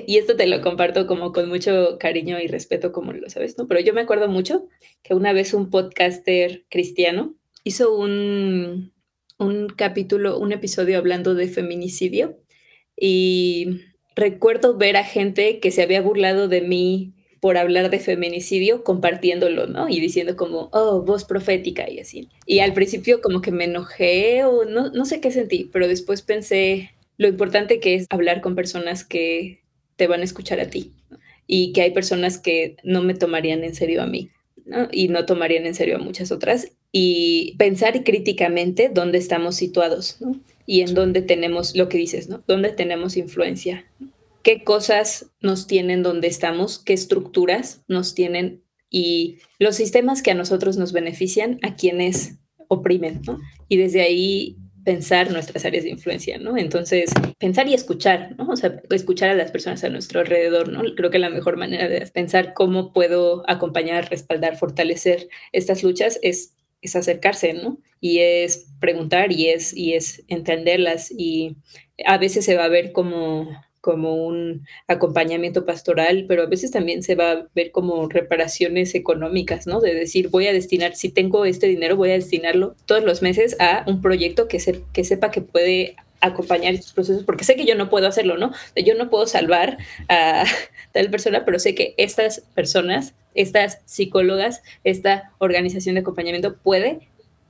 y 0.07 0.19
esto 0.19 0.35
te 0.35 0.49
lo 0.49 0.61
comparto 0.61 1.07
como 1.07 1.33
con 1.33 1.49
mucho 1.49 1.99
cariño 2.01 2.41
y 2.41 2.49
respeto, 2.49 2.91
como 2.91 3.13
lo 3.13 3.31
sabes, 3.31 3.57
¿no? 3.57 3.69
Pero 3.69 3.81
yo 3.81 3.95
me 3.95 4.01
acuerdo 4.01 4.29
mucho 4.29 4.67
que 5.05 5.15
una 5.15 5.33
vez 5.33 5.55
un 5.55 5.71
podcaster 5.71 6.65
cristiano 6.69 7.37
hizo 7.63 7.97
un, 7.97 8.93
un 9.39 9.69
capítulo, 9.69 10.39
un 10.41 10.51
episodio 10.51 10.99
hablando 10.99 11.37
de 11.37 11.47
feminicidio 11.47 12.41
y 12.97 13.83
recuerdo 14.17 14.77
ver 14.77 14.97
a 14.97 15.05
gente 15.05 15.61
que 15.61 15.71
se 15.71 15.83
había 15.83 16.03
burlado 16.03 16.49
de 16.49 16.63
mí 16.63 17.15
por 17.39 17.57
hablar 17.57 17.91
de 17.91 18.01
feminicidio, 18.01 18.83
compartiéndolo, 18.83 19.69
¿no? 19.69 19.89
Y 19.89 20.01
diciendo 20.01 20.35
como, 20.35 20.71
oh, 20.73 21.03
voz 21.03 21.25
profética 21.25 21.89
y 21.89 22.01
así. 22.01 22.31
Y 22.47 22.61
al 22.61 22.73
principio 22.73 23.21
como 23.21 23.43
que 23.43 23.53
me 23.53 23.65
enojé 23.65 24.45
o 24.45 24.65
no, 24.65 24.91
no 24.91 25.05
sé 25.05 25.21
qué 25.21 25.31
sentí, 25.31 25.71
pero 25.73 25.87
después 25.87 26.23
pensé 26.23 26.91
lo 27.17 27.29
importante 27.29 27.81
que 27.81 27.95
es 27.95 28.07
hablar 28.11 28.41
con 28.41 28.55
personas 28.55 29.05
que 29.05 29.63
te 29.97 30.07
van 30.07 30.21
a 30.21 30.25
escuchar 30.25 30.61
a 30.61 30.69
ti 30.69 30.93
y 31.47 31.73
que 31.73 31.83
hay 31.83 31.91
personas 31.93 32.39
que 32.39 32.77
no 32.83 33.03
me 33.03 33.15
tomarían 33.15 33.65
en 33.65 33.75
serio 33.75 34.03
a 34.03 34.07
mí. 34.07 34.31
¿no? 34.67 34.89
y 34.91 35.09
no 35.09 35.27
tomarían 35.27 35.67
en 35.67 35.75
serio 35.75 35.97
a 35.97 35.99
muchas 35.99 36.33
otras, 36.33 36.73
y 36.91 37.55
pensar 37.59 38.03
críticamente 38.03 38.89
dónde 38.89 39.19
estamos 39.19 39.57
situados 39.57 40.17
¿no? 40.21 40.41
y 40.65 40.81
en 40.81 40.95
dónde 40.95 41.21
tenemos 41.21 41.77
lo 41.77 41.91
que 41.91 41.99
dices, 41.99 42.31
¿no? 42.31 42.43
dónde 42.47 42.71
tenemos 42.71 43.19
influencia 43.19 43.85
qué 44.45 44.63
cosas 44.63 45.31
nos 45.41 45.67
tienen 45.67 46.05
donde 46.05 46.29
estamos, 46.29 46.79
qué 46.79 46.93
estructuras 46.93 47.83
nos 47.89 48.15
tienen 48.15 48.63
y 48.91 49.39
los 49.59 49.75
sistemas 49.75 50.23
que 50.23 50.31
a 50.31 50.35
nosotros 50.35 50.77
nos 50.77 50.93
benefician, 50.93 51.59
a 51.63 51.75
quienes 51.75 52.37
oprimen, 52.69 53.23
¿no? 53.27 53.41
Y 53.69 53.79
desde 53.79 54.03
ahí 54.03 54.57
pensar 54.85 55.31
nuestras 55.31 55.65
áreas 55.65 55.85
de 55.85 55.91
influencia, 55.91 56.39
¿no? 56.39 56.57
Entonces, 56.57 57.11
pensar 57.39 57.67
y 57.69 57.75
escuchar, 57.75 58.35
¿no? 58.37 58.49
O 58.49 58.57
sea, 58.57 58.81
escuchar 58.91 59.31
a 59.31 59.35
las 59.35 59.51
personas 59.51 59.83
a 59.85 59.89
nuestro 59.89 60.21
alrededor, 60.21 60.69
¿no? 60.71 60.83
Creo 60.95 61.11
que 61.11 61.19
la 61.19 61.31
mejor 61.31 61.57
manera 61.57 61.89
de 61.89 62.07
pensar 62.09 62.53
cómo 62.55 62.93
puedo 62.93 63.49
acompañar, 63.49 64.11
respaldar, 64.11 64.57
fortalecer 64.57 65.29
estas 65.53 65.83
luchas 65.83 66.19
es, 66.23 66.55
es 66.83 66.97
acercarse, 66.97 67.55
¿no? 67.55 67.79
Y 68.01 68.19
es 68.19 68.67
preguntar 68.81 69.33
y 69.33 69.49
es, 69.49 69.75
y 69.75 69.95
es 69.95 70.23
entenderlas 70.29 71.11
y 71.11 71.57
a 72.05 72.19
veces 72.19 72.45
se 72.45 72.57
va 72.57 72.65
a 72.65 72.69
ver 72.69 72.93
como 72.93 73.49
como 73.85 74.15
un 74.15 74.67
acompañamiento 74.89 75.67
pastoral, 75.67 76.25
pero 76.27 76.45
a 76.45 76.47
veces 76.47 76.71
también 76.71 77.03
se 77.03 77.17
va 77.17 77.33
a 77.33 77.47
ver 77.55 77.71
como 77.71 78.09
reparaciones 78.09 78.95
económicas, 78.95 79.67
¿no? 79.67 79.83
De 79.83 79.93
decir, 79.93 80.31
voy 80.31 80.47
a 80.47 80.55
destinar, 80.55 80.97
si 80.97 81.11
tengo 81.11 81.45
este 81.45 81.67
dinero, 81.67 81.95
voy 81.95 82.09
a 82.09 82.15
destinarlo 82.15 82.77
todos 82.87 83.05
los 83.05 83.21
meses 83.21 83.57
a 83.61 83.85
un 83.87 84.01
proyecto 84.01 84.49
que, 84.49 84.59
se, 84.59 84.81
que 84.95 85.05
sepa 85.05 85.31
que 85.31 85.43
puede 85.43 85.97
acompañar 86.23 86.73
estos 86.73 86.95
procesos, 86.95 87.25
porque 87.25 87.45
sé 87.45 87.57
que 87.57 87.67
yo 87.67 87.75
no 87.75 87.91
puedo 87.91 88.09
hacerlo, 88.09 88.39
¿no? 88.39 88.53
Yo 88.75 88.95
no 88.95 89.11
puedo 89.11 89.27
salvar 89.27 89.77
a 90.09 90.45
tal 90.93 91.11
persona, 91.11 91.45
pero 91.45 91.59
sé 91.59 91.75
que 91.75 91.95
estas 91.99 92.41
personas, 92.55 93.13
estas 93.35 93.81
psicólogas, 93.85 94.63
esta 94.83 95.31
organización 95.41 95.97
de 95.97 96.01
acompañamiento 96.01 96.57
puede 96.57 97.01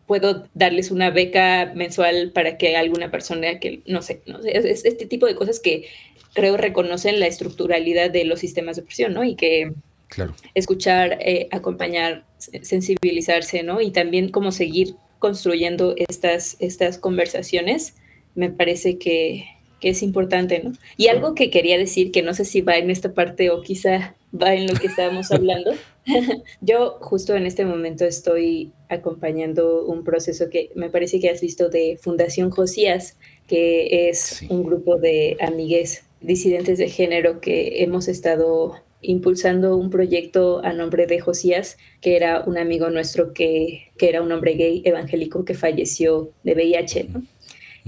puedo 0.07 0.47
darles 0.55 0.91
una 0.91 1.11
beca 1.11 1.73
mensual 1.75 2.31
para 2.33 2.59
que 2.59 2.77
alguna 2.77 3.11
persona 3.11 3.59
que, 3.59 3.83
no 3.87 4.03
sé, 4.03 4.21
no 4.27 4.43
sé 4.43 4.57
es 4.57 4.85
este 4.85 5.07
tipo 5.07 5.27
de 5.27 5.35
cosas 5.35 5.61
que 5.61 5.89
creo 6.35 6.57
reconocen 6.57 7.21
la 7.21 7.27
estructuralidad 7.27 8.11
de 8.11 8.25
los 8.25 8.41
sistemas 8.41 8.77
de 8.77 8.83
opresión, 8.83 9.15
¿no? 9.15 9.25
Y 9.25 9.37
que 9.37 9.73
claro. 10.09 10.35
escuchar, 10.55 11.19
eh, 11.21 11.49
acompañar, 11.51 12.25
sensibilizarse, 12.39 13.63
¿no? 13.63 13.81
Y 13.81 13.91
también 13.91 14.31
como 14.31 14.53
seguir 14.53 14.97
construyendo 15.19 15.95
estas, 15.97 16.57
estas 16.61 16.99
conversaciones, 16.99 17.95
me 18.35 18.51
parece 18.51 18.99
que, 18.99 19.47
que 19.81 19.91
es 19.91 20.03
importante, 20.03 20.61
¿no? 20.63 20.73
Y 20.97 21.09
algo 21.09 21.35
que 21.35 21.51
quería 21.51 21.79
decir, 21.79 22.11
que 22.11 22.23
no 22.23 22.35
sé 22.35 22.45
si 22.45 22.61
va 22.61 22.77
en 22.77 22.91
esta 22.91 23.15
parte 23.15 23.51
o 23.51 23.63
quizá 23.63 24.15
va 24.35 24.55
en 24.55 24.67
lo 24.67 24.75
que 24.75 24.89
estábamos 24.89 25.31
hablando. 25.31 25.73
Yo 26.61 26.99
justo 27.01 27.35
en 27.35 27.47
este 27.47 27.65
momento 27.65 28.05
estoy 28.05 28.73
acompañando 28.89 29.85
un 29.87 30.05
proceso 30.05 30.51
que 30.51 30.71
me 30.75 30.91
parece 30.91 31.21
que 31.21 31.31
has 31.31 31.41
visto 31.41 31.69
de 31.69 31.99
Fundación 32.01 32.51
Josías, 32.51 33.17
que 33.47 34.09
es 34.09 34.43
un 34.49 34.65
grupo 34.65 34.99
de 34.99 35.37
amigues 35.41 36.04
disidentes 36.25 36.79
de 36.79 36.89
género 36.89 37.41
que 37.41 37.83
hemos 37.83 38.09
estado 38.09 38.75
impulsando 39.03 39.77
un 39.77 39.91
proyecto 39.91 40.65
a 40.65 40.73
nombre 40.73 41.07
de 41.07 41.21
Josías, 41.21 41.77
que 42.01 42.17
era 42.17 42.43
un 42.47 42.57
amigo 42.57 42.89
nuestro 42.91 43.35
que, 43.35 43.93
que 43.99 44.09
era 44.09 44.23
un 44.23 44.33
hombre 44.33 44.55
gay 44.55 44.83
evangélico 44.85 45.45
que 45.45 45.55
falleció 45.55 46.31
de 46.43 46.55
VIH. 46.55 47.09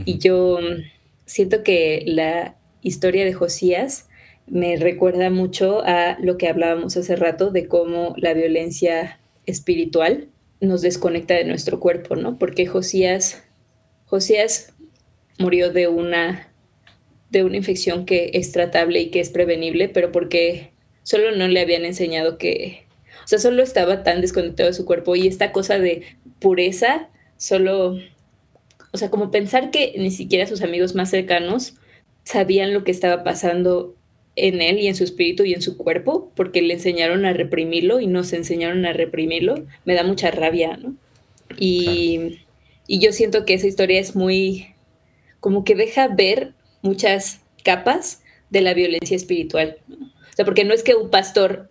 Y 0.05 0.19
yo 0.19 0.59
siento 1.25 1.63
que 1.63 2.03
la 2.07 2.57
historia 2.83 3.25
de 3.25 3.33
Josías 3.33 4.09
me 4.47 4.77
recuerda 4.77 5.31
mucho 5.31 5.83
a 5.85 6.19
lo 6.21 6.37
que 6.37 6.49
hablábamos 6.49 6.97
hace 6.97 7.17
rato 7.17 7.51
de 7.51 7.67
cómo 7.67 8.15
la 8.19 8.35
violencia 8.35 9.19
espiritual 9.47 10.29
nos 10.61 10.83
desconecta 10.83 11.35
de 11.35 11.45
nuestro 11.45 11.81
cuerpo, 11.81 12.15
¿no? 12.15 12.39
Porque 12.39 12.67
Josías, 12.67 13.43
Josías 14.05 14.75
murió 15.39 15.73
de 15.73 15.89
una 15.89 16.49
de 17.31 17.45
una 17.45 17.57
infección 17.57 18.07
que 18.07 18.31
es 18.35 18.53
tratable 18.53 19.01
y 19.01 19.11
que 19.11 19.21
es 19.21 19.31
prevenible, 19.31 19.89
pero 19.89 20.13
porque 20.13 20.71
solo 21.03 21.33
no 21.33 21.49
le 21.49 21.61
habían 21.61 21.85
enseñado 21.85 22.39
que, 22.39 22.85
o 23.25 23.29
sea, 23.29 23.39
solo 23.39 23.63
estaba 23.63 24.03
tan 24.03 24.21
desconectado 24.21 24.69
de 24.69 24.75
su 24.75 24.85
cuerpo 24.85 25.17
y 25.17 25.27
esta 25.27 25.53
cosa 25.53 25.79
de 25.79 26.03
pureza, 26.41 27.09
solo, 27.37 27.99
o 28.93 28.99
sea, 28.99 29.11
como 29.11 29.31
pensar 29.31 29.71
que 29.71 29.95
ni 29.99 30.11
siquiera 30.11 30.47
sus 30.47 30.63
amigos 30.63 30.95
más 30.95 31.11
cercanos 31.11 31.75
sabían 32.25 32.73
lo 32.73 32.85
que 32.85 32.91
estaba 32.91 33.25
pasando 33.25 33.95
en 34.35 34.61
él 34.61 34.79
y 34.79 34.89
en 34.89 34.95
su 34.95 35.05
espíritu 35.05 35.45
y 35.45 35.55
en 35.55 35.63
su 35.63 35.77
cuerpo, 35.77 36.31
porque 36.37 36.61
le 36.61 36.75
enseñaron 36.75 37.25
a 37.25 37.33
reprimirlo 37.33 38.01
y 38.01 38.07
nos 38.07 38.33
enseñaron 38.33 38.85
a 38.85 38.93
reprimirlo, 38.93 39.65
me 39.85 39.95
da 39.95 40.03
mucha 40.03 40.31
rabia, 40.31 40.77
¿no? 40.77 40.95
Y, 41.59 42.41
y 42.87 42.99
yo 42.99 43.13
siento 43.13 43.47
que 43.47 43.55
esa 43.55 43.67
historia 43.67 44.01
es 44.01 44.15
muy, 44.15 44.75
como 45.41 45.65
que 45.65 45.75
deja 45.75 46.09
ver 46.09 46.53
muchas 46.87 47.41
capas 47.65 48.23
de 48.51 48.61
la 48.61 48.75
violencia 48.75 49.17
espiritual. 49.17 49.79
O 49.91 50.37
sea, 50.37 50.45
porque 50.45 50.65
no 50.65 50.73
es 50.73 50.83
que 50.83 50.95
un 50.95 51.11
pastor 51.11 51.69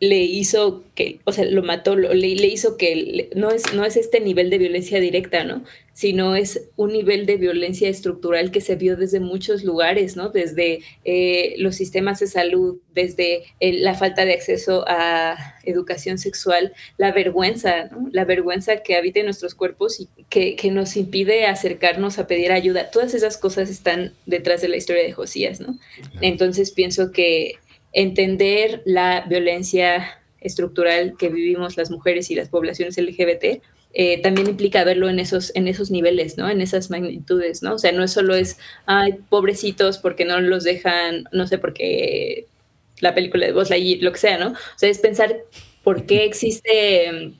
le 0.00 0.18
hizo 0.18 0.84
que, 0.94 1.20
o 1.24 1.32
sea, 1.32 1.44
lo 1.44 1.62
mató, 1.62 1.96
le, 1.96 2.14
le, 2.14 2.46
hizo 2.46 2.76
que 2.76 3.30
no 3.34 3.50
es, 3.50 3.72
no 3.72 3.84
es 3.84 3.96
este 3.96 4.20
nivel 4.20 4.50
de 4.50 4.58
violencia 4.58 5.00
directa, 5.00 5.44
¿no? 5.44 5.64
Sino 5.96 6.36
es 6.36 6.68
un 6.76 6.92
nivel 6.92 7.24
de 7.24 7.38
violencia 7.38 7.88
estructural 7.88 8.50
que 8.50 8.60
se 8.60 8.76
vio 8.76 8.98
desde 8.98 9.18
muchos 9.18 9.64
lugares, 9.64 10.14
¿no? 10.14 10.28
Desde 10.28 10.82
eh, 11.06 11.54
los 11.56 11.74
sistemas 11.74 12.20
de 12.20 12.26
salud, 12.26 12.76
desde 12.94 13.44
eh, 13.60 13.72
la 13.80 13.94
falta 13.94 14.26
de 14.26 14.34
acceso 14.34 14.84
a 14.86 15.36
educación 15.64 16.18
sexual, 16.18 16.74
la 16.98 17.12
vergüenza, 17.12 17.86
¿no? 17.86 18.10
La 18.12 18.26
vergüenza 18.26 18.82
que 18.82 18.94
habita 18.94 19.20
en 19.20 19.24
nuestros 19.24 19.54
cuerpos 19.54 19.98
y 19.98 20.08
que, 20.28 20.54
que 20.54 20.70
nos 20.70 20.98
impide 20.98 21.46
acercarnos 21.46 22.18
a 22.18 22.26
pedir 22.26 22.52
ayuda. 22.52 22.90
Todas 22.90 23.14
esas 23.14 23.38
cosas 23.38 23.70
están 23.70 24.12
detrás 24.26 24.60
de 24.60 24.68
la 24.68 24.76
historia 24.76 25.02
de 25.02 25.12
Josías, 25.12 25.60
¿no? 25.60 25.78
Entonces 26.20 26.72
pienso 26.72 27.10
que 27.10 27.54
entender 27.94 28.82
la 28.84 29.24
violencia 29.26 30.20
estructural 30.46 31.16
que 31.18 31.28
vivimos 31.28 31.76
las 31.78 31.90
mujeres 31.90 32.30
y 32.30 32.34
las 32.34 32.48
poblaciones 32.50 32.98
LGBT, 32.98 33.62
eh, 33.98 34.20
también 34.20 34.46
implica 34.46 34.84
verlo 34.84 35.08
en 35.08 35.18
esos, 35.18 35.52
en 35.54 35.68
esos 35.68 35.90
niveles, 35.90 36.36
¿no? 36.36 36.50
En 36.50 36.60
esas 36.60 36.90
magnitudes, 36.90 37.62
¿no? 37.62 37.76
O 37.76 37.78
sea, 37.78 37.92
no 37.92 38.06
solo 38.08 38.34
es, 38.34 38.58
ay, 38.84 39.14
pobrecitos 39.30 39.96
porque 39.96 40.26
no 40.26 40.38
los 40.38 40.64
dejan, 40.64 41.24
no 41.32 41.46
sé, 41.46 41.56
porque 41.56 42.44
la 43.00 43.14
película 43.14 43.46
de 43.46 43.52
Buzz 43.52 43.70
Lightyear, 43.70 44.02
lo 44.02 44.12
que 44.12 44.18
sea, 44.18 44.36
¿no? 44.36 44.48
O 44.48 44.78
sea, 44.78 44.90
es 44.90 44.98
pensar 44.98 45.38
por 45.82 46.04
qué 46.04 46.24
existe... 46.24 47.32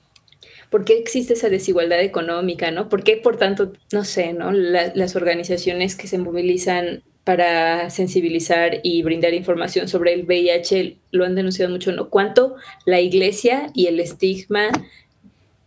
¿Por 0.71 0.85
qué 0.85 0.99
existe 0.99 1.35
esa 1.35 1.49
desigualdad 1.49 2.01
económica, 2.01 2.71
no? 2.71 2.89
¿Por 2.89 3.05
qué, 3.05 3.19
por 3.19 3.37
tanto, 3.37 3.73
no 3.93 4.05
sé, 4.05 4.33
¿no? 4.33 4.51
las 4.51 5.15
organizaciones 5.15 5.95
que 5.95 6.09
se 6.09 6.19
movilizan 6.19 7.03
para 7.23 7.89
sensibilizar 7.91 8.81
y 8.83 9.03
brindar 9.03 9.33
información 9.33 9.89
sobre 9.89 10.13
el 10.15 10.25
VIH 10.25 10.97
lo 11.13 11.25
han 11.25 11.35
denunciado 11.35 11.71
mucho, 11.71 11.93
¿no? 11.93 12.09
Cuánto 12.09 12.57
la 12.85 13.01
iglesia 13.01 13.71
y 13.75 13.87
el 13.87 14.01
estigma 14.01 14.71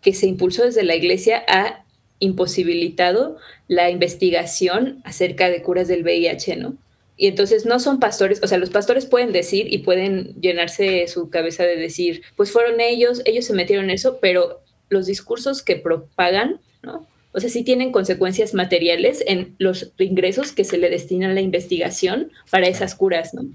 que 0.01 0.13
se 0.13 0.27
impulsó 0.27 0.63
desde 0.65 0.83
la 0.83 0.95
iglesia 0.95 1.43
ha 1.47 1.83
imposibilitado 2.19 3.37
la 3.67 3.89
investigación 3.89 5.01
acerca 5.03 5.49
de 5.49 5.61
curas 5.61 5.87
del 5.87 6.03
VIH, 6.03 6.57
¿no? 6.57 6.75
Y 7.17 7.27
entonces 7.27 7.65
no 7.65 7.79
son 7.79 7.99
pastores, 7.99 8.39
o 8.43 8.47
sea, 8.47 8.57
los 8.57 8.69
pastores 8.69 9.05
pueden 9.05 9.33
decir 9.33 9.73
y 9.73 9.79
pueden 9.79 10.35
llenarse 10.39 11.05
su 11.07 11.29
cabeza 11.29 11.63
de 11.63 11.75
decir, 11.75 12.21
pues 12.37 12.51
fueron 12.51 12.79
ellos, 12.79 13.21
ellos 13.25 13.45
se 13.45 13.53
metieron 13.53 13.85
en 13.85 13.91
eso, 13.91 14.19
pero 14.21 14.61
los 14.87 15.05
discursos 15.05 15.61
que 15.61 15.75
propagan, 15.75 16.61
¿no? 16.81 17.05
O 17.31 17.39
sea, 17.39 17.49
sí 17.49 17.63
tienen 17.63 17.91
consecuencias 17.91 18.53
materiales 18.53 19.23
en 19.27 19.55
los 19.59 19.91
ingresos 19.99 20.51
que 20.51 20.63
se 20.63 20.77
le 20.77 20.89
destinan 20.89 21.31
a 21.31 21.33
la 21.33 21.41
investigación 21.41 22.31
para 22.49 22.67
esas 22.67 22.95
curas, 22.95 23.33
¿no? 23.33 23.45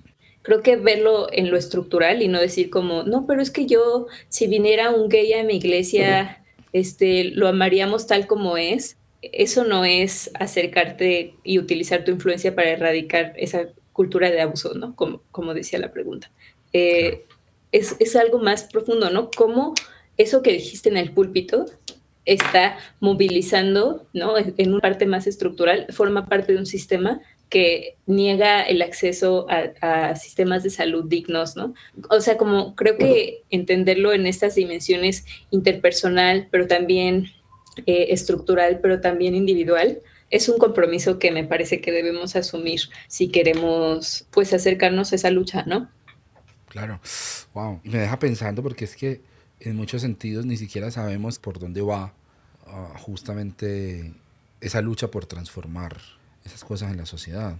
Creo 0.45 0.63
que 0.63 0.77
verlo 0.77 1.27
en 1.33 1.51
lo 1.51 1.57
estructural 1.57 2.23
y 2.23 2.29
no 2.29 2.39
decir 2.39 2.71
como, 2.71 3.03
no, 3.03 3.27
pero 3.27 3.43
es 3.43 3.51
que 3.51 3.67
yo, 3.67 4.07
si 4.29 4.47
viniera 4.47 4.91
un 4.91 5.09
gay 5.09 5.33
a 5.33 5.43
mi 5.43 5.57
iglesia, 5.57 6.45
este, 6.73 7.25
lo 7.25 7.49
amaríamos 7.49 8.07
tal 8.07 8.27
como 8.27 8.57
es, 8.57 8.99
eso 9.33 9.65
no 9.65 9.85
es 9.85 10.31
acercarte 10.35 11.35
y 11.43 11.59
utilizar 11.59 12.05
tu 12.05 12.11
influencia 12.11 12.55
para 12.55 12.71
erradicar 12.71 13.33
esa 13.37 13.69
cultura 13.93 14.31
de 14.31 14.43
abuso, 14.43 14.75
¿no? 14.75 14.95
Como, 14.95 15.23
como 15.31 15.55
decía 15.55 15.79
la 15.79 15.93
pregunta. 15.93 16.31
Eh, 16.73 17.25
es, 17.73 17.97
es, 17.99 18.15
algo 18.17 18.39
más 18.39 18.65
profundo, 18.65 19.11
¿no? 19.11 19.31
Cómo 19.35 19.75
eso 20.17 20.43
que 20.43 20.53
dijiste 20.53 20.91
en 20.91 20.97
el 20.97 21.13
púlpito 21.13 21.67
está 22.25 22.77
movilizando, 23.01 24.07
¿no? 24.13 24.35
En 24.39 24.73
una 24.73 24.81
parte 24.81 25.07
más 25.07 25.27
estructural, 25.27 25.87
forma 25.91 26.27
parte 26.27 26.53
de 26.53 26.59
un 26.59 26.67
sistema 26.67 27.21
que 27.55 27.99
niega 28.07 28.63
el 28.63 28.83
acceso 28.83 29.47
a, 29.49 30.17
sistemas 30.17 30.65
de 30.65 30.71
salud 30.71 31.05
dignos, 31.05 31.55
¿no? 31.55 31.73
O 32.11 32.21
sea, 32.21 32.37
como 32.37 32.75
creo 32.75 32.99
que 32.99 33.45
entenderlo 33.49 34.13
en 34.13 34.27
estas 34.27 34.57
dimensiones 34.57 35.25
interpersonal, 35.53 36.49
pero 36.51 36.67
también 36.67 37.27
eh, 37.87 38.07
estructural, 38.11 38.81
pero 38.81 39.01
también 39.01 39.37
individual, 39.37 40.01
es 40.31 40.49
un 40.49 40.59
compromiso 40.59 41.21
que 41.21 41.31
me 41.31 41.45
parece 41.45 41.81
que 41.81 41.93
debemos 41.93 42.35
asumir 42.35 42.81
si 43.07 43.29
queremos, 43.29 44.27
pues, 44.33 44.53
acercarnos 44.53 45.13
a 45.13 45.15
esa 45.15 45.31
lucha, 45.31 45.63
¿no? 45.65 45.89
Claro, 46.67 47.01
wow. 47.55 47.81
me 47.85 47.99
deja 47.99 48.19
pensando 48.19 48.65
porque 48.65 48.85
es 48.85 48.97
que 48.97 49.21
en 49.61 49.77
muchos 49.77 50.03
sentidos 50.03 50.45
ni 50.45 50.57
siquiera 50.57 50.91
sabemos 50.91 51.39
por 51.39 51.61
dónde 51.61 51.83
va 51.83 52.15
uh, 52.67 52.99
justamente 52.99 54.13
esa 54.61 54.81
lucha 54.81 55.09
por 55.09 55.27
transformar 55.27 55.99
esas 56.45 56.65
cosas 56.65 56.91
en 56.91 56.99
la 56.99 57.07
sociedad. 57.07 57.59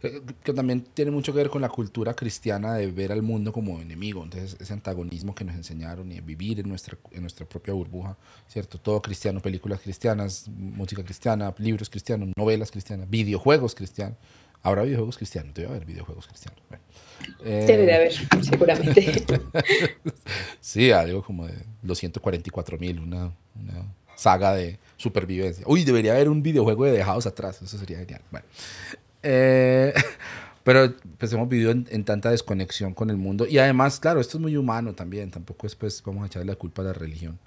Que, 0.00 0.52
también 0.54 0.82
tiene 0.94 1.10
mucho 1.10 1.32
que 1.32 1.38
ver 1.38 1.50
con 1.50 1.60
la 1.60 1.68
cultura 1.68 2.14
cristiana 2.14 2.74
de 2.74 2.90
ver 2.90 3.12
al 3.12 3.22
mundo 3.22 3.52
como 3.52 3.80
enemigo. 3.80 4.22
Entonces, 4.22 4.56
ese 4.60 4.72
antagonismo 4.72 5.34
que 5.34 5.44
nos 5.44 5.54
enseñaron 5.54 6.10
y 6.10 6.20
vivir 6.20 6.60
en 6.60 6.68
nuestra, 6.68 6.96
en 7.10 7.20
nuestra 7.22 7.46
propia 7.46 7.74
burbuja, 7.74 8.16
¿cierto? 8.48 8.78
Todo 8.78 9.02
cristiano, 9.02 9.40
películas 9.40 9.80
cristianas, 9.80 10.48
música 10.48 11.04
cristiana, 11.04 11.54
libros 11.58 11.90
cristianos, 11.90 12.30
novelas 12.36 12.70
cristianas, 12.70 13.08
videojuegos 13.10 13.74
cristianos. 13.74 14.16
Habrá 14.62 14.82
videojuegos 14.82 15.16
cristianos, 15.16 15.54
debe 15.54 15.68
haber 15.68 15.84
videojuegos 15.84 16.26
cristianos. 16.26 16.60
Debe 17.44 17.86
de 17.86 17.94
haber, 17.94 18.12
seguramente. 18.42 19.24
sí, 20.60 20.90
algo 20.90 21.22
como 21.22 21.46
de 21.46 21.54
los 21.82 21.98
144 21.98 22.78
mil, 22.78 22.98
una, 23.00 23.32
una 23.54 23.94
saga 24.16 24.54
de 24.54 24.78
supervivencia. 24.96 25.64
Uy, 25.66 25.84
debería 25.84 26.12
haber 26.12 26.28
un 26.28 26.42
videojuego 26.42 26.84
de 26.84 26.92
dejados 26.92 27.26
atrás, 27.26 27.60
eso 27.62 27.78
sería 27.78 27.98
genial. 27.98 28.22
Bueno, 28.30 28.46
eh, 29.22 29.92
pero 30.64 30.94
pues 31.18 31.32
hemos 31.32 31.48
vivido 31.48 31.70
en, 31.70 32.04
tanta 32.04 32.30
desconexión 32.30 32.94
con 32.94 33.10
el 33.10 33.16
mundo 33.16 33.46
y 33.46 33.58
además, 33.58 34.00
claro, 34.00 34.20
esto 34.20 34.38
es 34.38 34.42
muy 34.42 34.56
humano 34.56 34.94
también, 34.94 35.30
tampoco 35.30 35.66
es 35.66 35.74
pues 35.74 36.02
vamos 36.04 36.24
a 36.24 36.26
echarle 36.26 36.52
la 36.52 36.56
culpa 36.56 36.82
a 36.82 36.86
la 36.86 36.92
religión. 36.92 37.38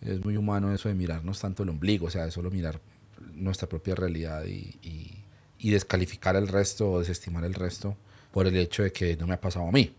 Es 0.00 0.24
muy 0.24 0.36
humano 0.36 0.72
eso 0.74 0.88
de 0.88 0.94
mirarnos 0.94 1.40
tanto 1.40 1.62
el 1.62 1.70
ombligo, 1.70 2.06
o 2.06 2.10
sea, 2.10 2.24
de 2.24 2.30
solo 2.30 2.50
mirar 2.50 2.80
nuestra 3.34 3.68
propia 3.68 3.94
realidad 3.94 4.44
y, 4.44 4.76
y, 4.82 5.24
y 5.58 5.70
descalificar 5.70 6.36
el 6.36 6.48
resto 6.48 6.90
o 6.90 6.98
desestimar 6.98 7.44
el 7.44 7.54
resto 7.54 7.96
por 8.32 8.46
el 8.46 8.56
hecho 8.56 8.82
de 8.82 8.92
que 8.92 9.16
no 9.16 9.26
me 9.26 9.34
ha 9.34 9.40
pasado 9.40 9.68
a 9.68 9.72
mí. 9.72 9.94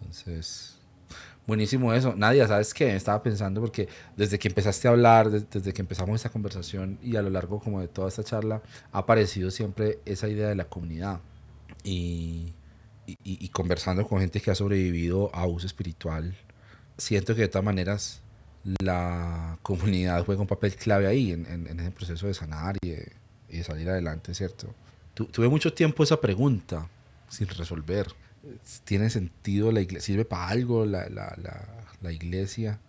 Entonces, 0.00 0.75
buenísimo 1.46 1.92
eso. 1.94 2.14
Nadia, 2.16 2.48
¿sabes 2.48 2.74
qué? 2.74 2.94
Estaba 2.94 3.22
pensando 3.22 3.60
porque 3.60 3.88
desde 4.16 4.38
que 4.38 4.48
empezaste 4.48 4.88
a 4.88 4.90
hablar, 4.92 5.30
desde, 5.30 5.72
que 5.72 5.82
empezamos 5.82 6.16
esta 6.16 6.30
conversación 6.30 6.98
y 7.02 7.16
a 7.16 7.22
lo 7.22 7.30
largo 7.30 7.60
como 7.60 7.80
de 7.80 7.88
toda 7.88 8.08
esta 8.08 8.24
charla, 8.24 8.62
ha 8.92 8.98
aparecido 8.98 9.50
siempre 9.50 10.00
esa 10.04 10.28
idea 10.28 10.48
de 10.48 10.54
la 10.54 10.66
comunidad. 10.66 11.20
Y, 11.84 12.52
y, 13.06 13.48
conversando 13.50 14.06
con 14.08 14.18
gente 14.20 14.40
que 14.40 14.50
ha 14.50 14.54
sobrevivido 14.56 15.30
a 15.32 15.42
abuso 15.42 15.66
espiritual, 15.66 16.36
siento 16.98 17.36
que 17.36 17.42
de 17.42 17.48
todas 17.48 17.64
maneras 17.64 18.20
la 18.80 19.58
comunidad 19.62 20.24
juega 20.24 20.40
un 20.40 20.48
papel 20.48 20.74
clave 20.74 21.06
ahí 21.06 21.30
en, 21.30 21.46
en, 21.46 21.78
ese 21.78 21.92
proceso 21.92 22.26
de 22.26 22.34
sanar 22.34 22.76
y 22.82 22.90
de, 22.90 23.12
y 23.48 23.62
salir 23.62 23.88
adelante, 23.88 24.34
¿cierto? 24.34 24.74
tuve 25.14 25.48
mucho 25.48 25.72
tiempo 25.72 26.02
esa 26.02 26.20
pregunta 26.20 26.88
sin 27.28 27.48
resolver. 27.48 28.08
¿Tiene 28.84 29.10
sentido 29.10 29.72
la 29.72 29.80
iglesia? 29.80 30.06
¿Sirve 30.06 30.24
para 30.24 30.48
algo 30.48 30.84
la, 30.84 31.08
la, 31.08 31.34
la, 31.42 31.86
la 32.00 32.12
iglesia? 32.12 32.80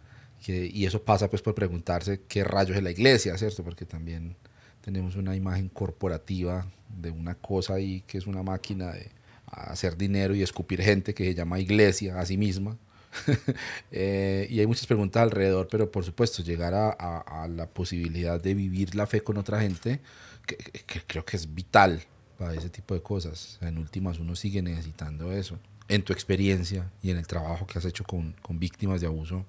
Que, 0.43 0.69
y 0.71 0.85
eso 0.85 1.03
pasa 1.03 1.29
pues 1.29 1.41
por 1.41 1.55
preguntarse 1.55 2.21
qué 2.27 2.43
rayos 2.43 2.77
es 2.77 2.83
la 2.83 2.91
iglesia, 2.91 3.37
¿cierto? 3.37 3.63
Porque 3.63 3.85
también 3.85 4.35
tenemos 4.81 5.15
una 5.15 5.35
imagen 5.35 5.69
corporativa 5.69 6.67
de 6.89 7.11
una 7.11 7.35
cosa 7.35 7.75
ahí 7.75 8.03
que 8.07 8.17
es 8.17 8.27
una 8.27 8.43
máquina 8.43 8.91
de 8.91 9.11
hacer 9.47 9.97
dinero 9.97 10.35
y 10.35 10.41
escupir 10.41 10.81
gente 10.81 11.13
que 11.13 11.25
se 11.25 11.35
llama 11.35 11.59
iglesia 11.59 12.19
a 12.19 12.25
sí 12.25 12.37
misma. 12.37 12.77
eh, 13.91 14.47
y 14.49 14.59
hay 14.59 14.67
muchas 14.67 14.85
preguntas 14.85 15.23
alrededor, 15.23 15.67
pero 15.71 15.91
por 15.91 16.03
supuesto 16.03 16.43
llegar 16.43 16.73
a, 16.73 16.89
a, 16.89 17.43
a, 17.43 17.47
la 17.47 17.67
posibilidad 17.67 18.39
de 18.39 18.53
vivir 18.53 18.95
la 18.95 19.07
fe 19.07 19.21
con 19.21 19.37
otra 19.37 19.59
gente, 19.61 20.01
que, 20.45 20.55
que 20.57 21.01
creo 21.07 21.25
que 21.25 21.37
es 21.37 21.53
vital 21.53 22.03
para 22.37 22.53
ese 22.53 22.69
tipo 22.69 22.93
de 22.93 23.01
cosas. 23.01 23.57
En 23.61 23.77
últimas, 23.77 24.19
uno 24.19 24.35
sigue 24.35 24.61
necesitando 24.61 25.31
eso. 25.31 25.57
En 25.87 26.03
tu 26.03 26.13
experiencia 26.13 26.91
y 27.01 27.11
en 27.11 27.17
el 27.17 27.27
trabajo 27.27 27.65
que 27.65 27.79
has 27.79 27.85
hecho 27.85 28.03
con, 28.03 28.33
con 28.41 28.59
víctimas 28.59 29.01
de 29.01 29.07
abuso, 29.07 29.45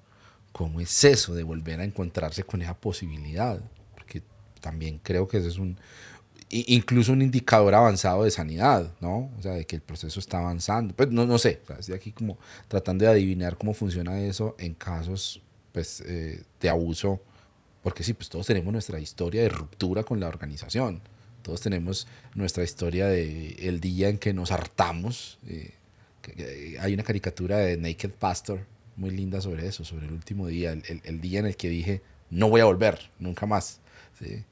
¿cómo 0.51 0.79
es 0.79 1.03
eso 1.03 1.35
de 1.35 1.43
volver 1.43 1.79
a 1.81 1.83
encontrarse 1.83 2.43
con 2.43 2.61
esa 2.61 2.73
posibilidad? 2.73 3.61
Porque 3.93 4.23
también 4.61 4.99
creo 5.03 5.27
que 5.27 5.37
eso 5.37 5.49
es 5.49 5.57
un, 5.57 5.77
incluso 6.49 7.13
un 7.13 7.21
indicador 7.21 7.75
avanzado 7.75 8.23
de 8.23 8.31
sanidad, 8.31 8.91
¿no? 8.99 9.31
O 9.37 9.41
sea, 9.41 9.53
de 9.53 9.65
que 9.65 9.75
el 9.75 9.81
proceso 9.81 10.19
está 10.19 10.39
avanzando. 10.39 10.95
Pues 10.95 11.09
no, 11.11 11.25
no 11.25 11.37
sé, 11.37 11.61
estoy 11.77 11.95
aquí 11.95 12.11
como 12.11 12.37
tratando 12.67 13.05
de 13.05 13.11
adivinar 13.11 13.57
cómo 13.57 13.73
funciona 13.73 14.19
eso 14.19 14.55
en 14.57 14.73
casos 14.73 15.41
pues, 15.71 16.01
eh, 16.01 16.43
de 16.59 16.69
abuso, 16.69 17.21
porque 17.83 18.03
sí, 18.03 18.13
pues 18.13 18.29
todos 18.29 18.47
tenemos 18.47 18.71
nuestra 18.73 18.99
historia 18.99 19.43
de 19.43 19.49
ruptura 19.49 20.03
con 20.03 20.19
la 20.19 20.27
organización. 20.27 21.01
Todos 21.49 21.61
tenemos 21.61 22.05
nuestra 22.35 22.63
historia 22.63 23.07
de 23.07 23.55
el 23.67 23.79
día 23.79 24.09
en 24.09 24.19
que 24.19 24.35
nos 24.35 24.51
hartamos. 24.51 25.39
Eh, 25.47 25.71
hay 26.79 26.93
una 26.93 27.01
caricatura 27.01 27.57
de 27.57 27.75
Naked 27.75 28.11
Pastor 28.11 28.67
muy 28.97 29.09
linda 29.09 29.41
sobre 29.41 29.65
eso, 29.65 29.83
sobre 29.83 30.05
el 30.05 30.11
último 30.11 30.45
día, 30.45 30.73
el, 30.73 31.01
el, 31.03 31.19
día 31.19 31.39
en 31.39 31.47
el 31.47 31.55
que 31.55 31.67
dije, 31.67 32.03
no 32.29 32.51
voy 32.51 32.61
a 32.61 32.65
volver, 32.65 32.99
nunca 33.17 33.47
más. 33.47 33.79
¿sí? 34.19 34.43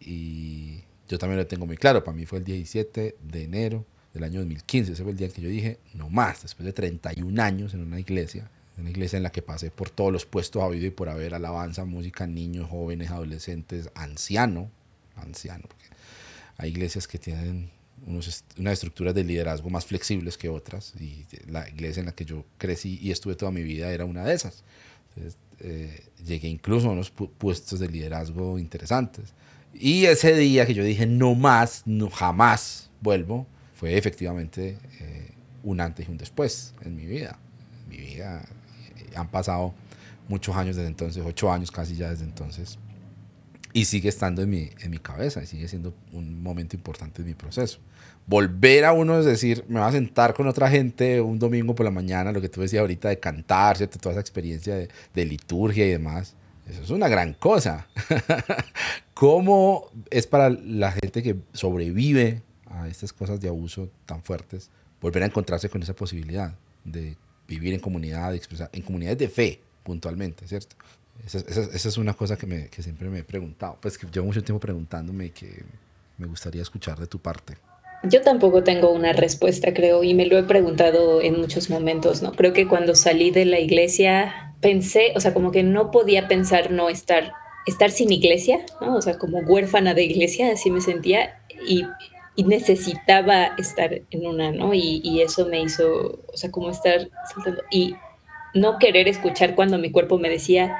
Y 0.00 0.80
yo 1.10 1.18
también 1.18 1.36
lo 1.40 1.46
tengo 1.46 1.66
muy 1.66 1.76
claro, 1.76 2.02
para 2.02 2.16
mí 2.16 2.24
fue 2.24 2.38
el 2.38 2.44
17 2.44 3.16
de 3.22 3.42
enero 3.42 3.84
del 4.14 4.24
año 4.24 4.38
2015, 4.40 4.92
ese 4.92 5.02
fue 5.02 5.12
el 5.12 5.18
día 5.18 5.26
en 5.26 5.34
que 5.34 5.42
yo 5.42 5.50
dije, 5.50 5.78
no 5.92 6.08
más, 6.08 6.40
después 6.40 6.64
de 6.64 6.72
31 6.72 7.42
años 7.42 7.74
en 7.74 7.82
una 7.82 8.00
iglesia, 8.00 8.48
una 8.78 8.88
iglesia 8.88 9.18
en 9.18 9.24
la 9.24 9.30
que 9.30 9.42
pasé 9.42 9.70
por 9.70 9.90
todos 9.90 10.10
los 10.10 10.24
puestos 10.24 10.62
habido 10.62 10.86
y 10.86 10.90
por 10.90 11.10
haber 11.10 11.34
alabanza, 11.34 11.84
música, 11.84 12.26
niños, 12.26 12.70
jóvenes, 12.70 13.10
adolescentes, 13.10 13.90
anciano, 13.94 14.70
anciano, 15.16 15.64
porque 15.68 15.95
hay 16.58 16.70
iglesias 16.70 17.06
que 17.06 17.18
tienen 17.18 17.70
unos, 18.06 18.44
unas 18.58 18.74
estructuras 18.74 19.14
de 19.14 19.24
liderazgo 19.24 19.70
más 19.70 19.86
flexibles 19.86 20.36
que 20.36 20.48
otras 20.48 20.94
y 21.00 21.26
la 21.48 21.68
iglesia 21.68 22.00
en 22.00 22.06
la 22.06 22.14
que 22.14 22.24
yo 22.24 22.44
crecí 22.58 22.98
y 23.02 23.10
estuve 23.10 23.34
toda 23.34 23.50
mi 23.50 23.62
vida 23.62 23.90
era 23.90 24.04
una 24.04 24.24
de 24.24 24.34
esas. 24.34 24.64
Eh, 25.60 26.04
llegué 26.24 26.48
incluso 26.48 26.88
a 26.88 26.92
unos 26.92 27.10
puestos 27.10 27.80
de 27.80 27.88
liderazgo 27.88 28.58
interesantes. 28.58 29.32
Y 29.72 30.04
ese 30.04 30.34
día 30.34 30.66
que 30.66 30.74
yo 30.74 30.84
dije 30.84 31.06
no 31.06 31.34
más, 31.34 31.82
no, 31.86 32.10
jamás 32.10 32.90
vuelvo, 33.00 33.46
fue 33.74 33.96
efectivamente 33.96 34.78
eh, 35.00 35.32
un 35.62 35.80
antes 35.80 36.08
y 36.08 36.10
un 36.10 36.18
después 36.18 36.74
en 36.82 36.96
mi 36.96 37.06
vida. 37.06 37.38
Mi 37.88 37.96
vida 37.96 38.46
eh, 38.96 39.16
han 39.16 39.30
pasado 39.30 39.74
muchos 40.28 40.56
años 40.56 40.76
desde 40.76 40.88
entonces, 40.88 41.22
ocho 41.26 41.52
años 41.52 41.70
casi 41.70 41.96
ya 41.96 42.10
desde 42.10 42.24
entonces 42.24 42.78
y 43.76 43.84
sigue 43.84 44.08
estando 44.08 44.40
en 44.40 44.48
mi, 44.48 44.70
en 44.80 44.90
mi 44.90 44.96
cabeza 44.96 45.42
y 45.42 45.46
sigue 45.46 45.68
siendo 45.68 45.92
un 46.14 46.42
momento 46.42 46.74
importante 46.74 47.20
en 47.20 47.28
mi 47.28 47.34
proceso. 47.34 47.78
Volver 48.26 48.86
a 48.86 48.94
uno 48.94 49.18
es 49.18 49.26
decir, 49.26 49.66
me 49.68 49.80
voy 49.80 49.88
a 49.90 49.92
sentar 49.92 50.32
con 50.32 50.46
otra 50.46 50.70
gente 50.70 51.20
un 51.20 51.38
domingo 51.38 51.74
por 51.74 51.84
la 51.84 51.90
mañana, 51.90 52.32
lo 52.32 52.40
que 52.40 52.48
tú 52.48 52.62
decías 52.62 52.80
ahorita 52.80 53.10
de 53.10 53.20
cantar, 53.20 53.76
¿cierto? 53.76 53.98
toda 53.98 54.14
esa 54.14 54.22
experiencia 54.22 54.74
de, 54.74 54.88
de 55.12 55.24
liturgia 55.26 55.84
y 55.84 55.90
demás, 55.90 56.34
eso 56.66 56.82
es 56.84 56.88
una 56.88 57.06
gran 57.08 57.34
cosa. 57.34 57.86
¿Cómo 59.12 59.90
es 60.08 60.26
para 60.26 60.48
la 60.48 60.92
gente 60.92 61.22
que 61.22 61.36
sobrevive 61.52 62.40
a 62.64 62.88
estas 62.88 63.12
cosas 63.12 63.42
de 63.42 63.48
abuso 63.48 63.90
tan 64.06 64.22
fuertes, 64.22 64.70
volver 65.02 65.22
a 65.22 65.26
encontrarse 65.26 65.68
con 65.68 65.82
esa 65.82 65.92
posibilidad 65.92 66.54
de 66.82 67.18
vivir 67.46 67.74
en 67.74 67.80
comunidad, 67.80 68.30
de 68.30 68.38
expresar, 68.38 68.70
en 68.72 68.80
comunidades 68.80 69.18
de 69.18 69.28
fe, 69.28 69.60
puntualmente, 69.82 70.48
¿cierto? 70.48 70.76
Esa, 71.24 71.38
esa, 71.38 71.88
es 71.88 71.98
una 71.98 72.14
cosa 72.14 72.36
que, 72.36 72.46
me, 72.46 72.68
que, 72.68 72.82
siempre 72.82 73.08
me 73.08 73.20
he 73.20 73.24
preguntado, 73.24 73.78
pues 73.80 73.98
que 73.98 74.06
llevo 74.12 74.26
mucho 74.26 74.42
tiempo 74.42 74.60
preguntándome 74.60 75.26
y 75.26 75.30
que 75.30 75.62
me 76.18 76.26
gustaría 76.26 76.62
escuchar 76.62 76.98
de 76.98 77.06
tu 77.06 77.18
parte. 77.18 77.56
Yo 78.02 78.22
tampoco 78.22 78.62
tengo 78.62 78.90
una 78.92 79.12
respuesta, 79.12 79.74
creo, 79.74 80.04
y 80.04 80.14
me 80.14 80.26
lo 80.26 80.38
he 80.38 80.44
preguntado 80.44 81.20
en 81.20 81.40
muchos 81.40 81.70
momentos, 81.70 82.22
¿no? 82.22 82.32
Creo 82.32 82.52
que 82.52 82.68
cuando 82.68 82.94
salí 82.94 83.30
de 83.30 83.44
la 83.44 83.58
iglesia 83.58 84.54
pensé, 84.60 85.12
o 85.16 85.20
sea, 85.20 85.34
como 85.34 85.50
que 85.50 85.62
no 85.62 85.90
podía 85.90 86.28
pensar 86.28 86.70
no 86.70 86.88
estar, 86.88 87.32
estar 87.66 87.90
sin 87.90 88.12
iglesia, 88.12 88.64
¿no? 88.80 88.96
O 88.96 89.02
sea, 89.02 89.18
como 89.18 89.38
huérfana 89.38 89.94
de 89.94 90.04
iglesia, 90.04 90.52
así 90.52 90.70
me 90.70 90.80
sentía, 90.80 91.40
y, 91.66 91.84
y 92.36 92.44
necesitaba 92.44 93.54
estar 93.58 94.02
en 94.10 94.26
una, 94.26 94.52
¿no? 94.52 94.74
Y, 94.74 95.00
y, 95.02 95.22
eso 95.22 95.46
me 95.46 95.60
hizo, 95.60 96.20
o 96.26 96.36
sea, 96.36 96.50
como 96.50 96.70
estar 96.70 97.08
saltando, 97.34 97.62
y 97.70 97.96
no 98.54 98.78
querer 98.78 99.08
escuchar 99.08 99.54
cuando 99.54 99.78
mi 99.78 99.90
cuerpo 99.90 100.18
me 100.18 100.28
decía, 100.28 100.76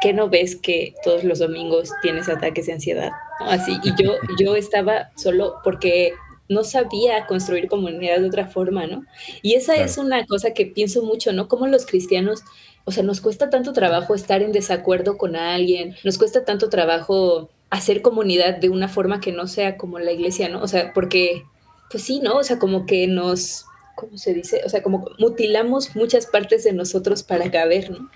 ¿qué 0.00 0.12
no 0.12 0.28
ves 0.28 0.56
que 0.56 0.94
todos 1.04 1.24
los 1.24 1.38
domingos 1.38 1.90
tienes 2.02 2.28
ataques 2.28 2.66
de 2.66 2.74
ansiedad? 2.74 3.10
Así, 3.40 3.78
y 3.82 3.90
yo, 4.02 4.14
yo 4.38 4.56
estaba 4.56 5.10
solo 5.16 5.56
porque 5.64 6.12
no 6.48 6.64
sabía 6.64 7.26
construir 7.26 7.68
comunidad 7.68 8.20
de 8.20 8.26
otra 8.26 8.46
forma, 8.46 8.86
¿no? 8.86 9.04
Y 9.42 9.54
esa 9.54 9.76
es 9.76 9.98
una 9.98 10.24
cosa 10.26 10.54
que 10.54 10.66
pienso 10.66 11.02
mucho, 11.02 11.32
¿no? 11.32 11.46
Como 11.48 11.66
los 11.66 11.86
cristianos, 11.86 12.42
o 12.84 12.90
sea, 12.90 13.02
nos 13.02 13.20
cuesta 13.20 13.50
tanto 13.50 13.72
trabajo 13.72 14.14
estar 14.14 14.42
en 14.42 14.52
desacuerdo 14.52 15.18
con 15.18 15.36
alguien, 15.36 15.94
nos 16.04 16.16
cuesta 16.16 16.44
tanto 16.44 16.70
trabajo 16.70 17.50
hacer 17.70 18.00
comunidad 18.00 18.56
de 18.56 18.70
una 18.70 18.88
forma 18.88 19.20
que 19.20 19.32
no 19.32 19.46
sea 19.46 19.76
como 19.76 19.98
la 19.98 20.12
iglesia, 20.12 20.48
¿no? 20.48 20.62
O 20.62 20.68
sea, 20.68 20.92
porque, 20.94 21.44
pues 21.90 22.02
sí, 22.02 22.20
¿no? 22.20 22.36
O 22.38 22.44
sea, 22.44 22.58
como 22.58 22.86
que 22.86 23.06
nos, 23.06 23.66
¿cómo 23.94 24.16
se 24.16 24.32
dice? 24.32 24.62
O 24.64 24.70
sea, 24.70 24.82
como 24.82 25.10
mutilamos 25.18 25.94
muchas 25.96 26.26
partes 26.26 26.64
de 26.64 26.72
nosotros 26.72 27.22
para 27.22 27.50
caber, 27.50 27.90
¿no? 27.90 28.10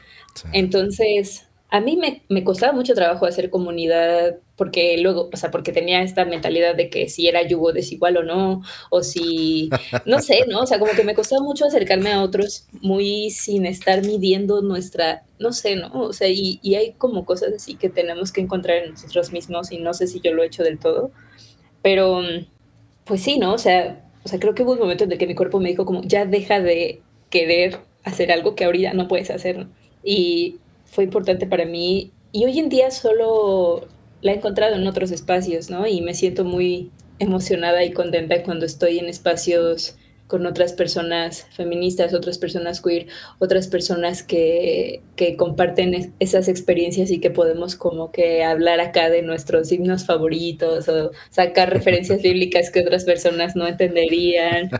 Entonces, 0.52 1.48
a 1.72 1.80
mí 1.80 1.96
me, 1.96 2.22
me, 2.28 2.44
costaba 2.44 2.74
mucho 2.74 2.92
trabajo 2.92 3.24
hacer 3.24 3.48
comunidad 3.48 4.36
porque 4.56 4.98
luego, 4.98 5.30
o 5.32 5.36
sea, 5.38 5.50
porque 5.50 5.72
tenía 5.72 6.02
esta 6.02 6.26
mentalidad 6.26 6.74
de 6.74 6.90
que 6.90 7.08
si 7.08 7.28
era 7.28 7.40
yugo 7.48 7.72
desigual 7.72 8.18
o 8.18 8.22
no, 8.22 8.62
o 8.90 9.02
si, 9.02 9.70
no 10.04 10.20
sé, 10.20 10.44
¿no? 10.48 10.60
O 10.60 10.66
sea, 10.66 10.78
como 10.78 10.92
que 10.92 11.02
me 11.02 11.14
costaba 11.14 11.42
mucho 11.42 11.64
acercarme 11.64 12.12
a 12.12 12.22
otros 12.22 12.66
muy 12.82 13.30
sin 13.30 13.64
estar 13.64 14.04
midiendo 14.04 14.60
nuestra, 14.60 15.24
no 15.38 15.54
sé, 15.54 15.76
¿no? 15.76 15.90
O 15.94 16.12
sea, 16.12 16.28
y, 16.28 16.60
y 16.62 16.74
hay 16.74 16.92
como 16.92 17.24
cosas 17.24 17.54
así 17.56 17.74
que 17.76 17.88
tenemos 17.88 18.32
que 18.32 18.42
encontrar 18.42 18.76
en 18.84 18.90
nosotros 18.90 19.32
mismos 19.32 19.72
y 19.72 19.78
no 19.78 19.94
sé 19.94 20.08
si 20.08 20.20
yo 20.20 20.34
lo 20.34 20.42
he 20.42 20.48
hecho 20.48 20.64
del 20.64 20.78
todo, 20.78 21.10
pero 21.80 22.20
pues 23.04 23.22
sí, 23.22 23.38
¿no? 23.38 23.54
O 23.54 23.58
sea, 23.58 24.04
o 24.24 24.28
sea, 24.28 24.38
creo 24.38 24.54
que 24.54 24.62
hubo 24.62 24.72
un 24.72 24.78
momento 24.78 25.04
en 25.04 25.12
el 25.12 25.16
que 25.16 25.26
mi 25.26 25.34
cuerpo 25.34 25.58
me 25.58 25.70
dijo 25.70 25.86
como, 25.86 26.02
ya 26.02 26.26
deja 26.26 26.60
de 26.60 27.00
querer 27.30 27.78
hacer 28.04 28.30
algo 28.30 28.54
que 28.54 28.66
ahorita 28.66 28.92
no 28.92 29.08
puedes 29.08 29.30
hacer. 29.30 29.66
Y 30.04 30.58
fue 30.92 31.04
importante 31.04 31.46
para 31.46 31.64
mí 31.64 32.12
y 32.32 32.44
hoy 32.44 32.58
en 32.58 32.68
día 32.68 32.90
solo 32.90 33.88
la 34.20 34.32
he 34.32 34.36
encontrado 34.36 34.76
en 34.76 34.86
otros 34.86 35.10
espacios, 35.10 35.70
¿no? 35.70 35.86
Y 35.86 36.02
me 36.02 36.12
siento 36.12 36.44
muy 36.44 36.90
emocionada 37.18 37.82
y 37.82 37.92
contenta 37.92 38.42
cuando 38.42 38.66
estoy 38.66 38.98
en 38.98 39.06
espacios 39.06 39.96
con 40.32 40.46
otras 40.46 40.72
personas 40.72 41.46
feministas, 41.50 42.14
otras 42.14 42.38
personas 42.38 42.80
queer, 42.80 43.08
otras 43.38 43.68
personas 43.68 44.22
que, 44.22 45.02
que, 45.14 45.36
comparten 45.36 46.14
esas 46.20 46.48
experiencias 46.48 47.10
y 47.10 47.20
que 47.20 47.28
podemos 47.28 47.76
como 47.76 48.10
que 48.12 48.42
hablar 48.42 48.80
acá 48.80 49.10
de 49.10 49.20
nuestros 49.20 49.70
himnos 49.70 50.06
favoritos 50.06 50.88
o 50.88 51.10
sacar 51.28 51.70
referencias 51.70 52.22
bíblicas 52.22 52.70
que 52.70 52.80
otras 52.80 53.04
personas 53.04 53.56
no 53.56 53.66
entenderían. 53.66 54.70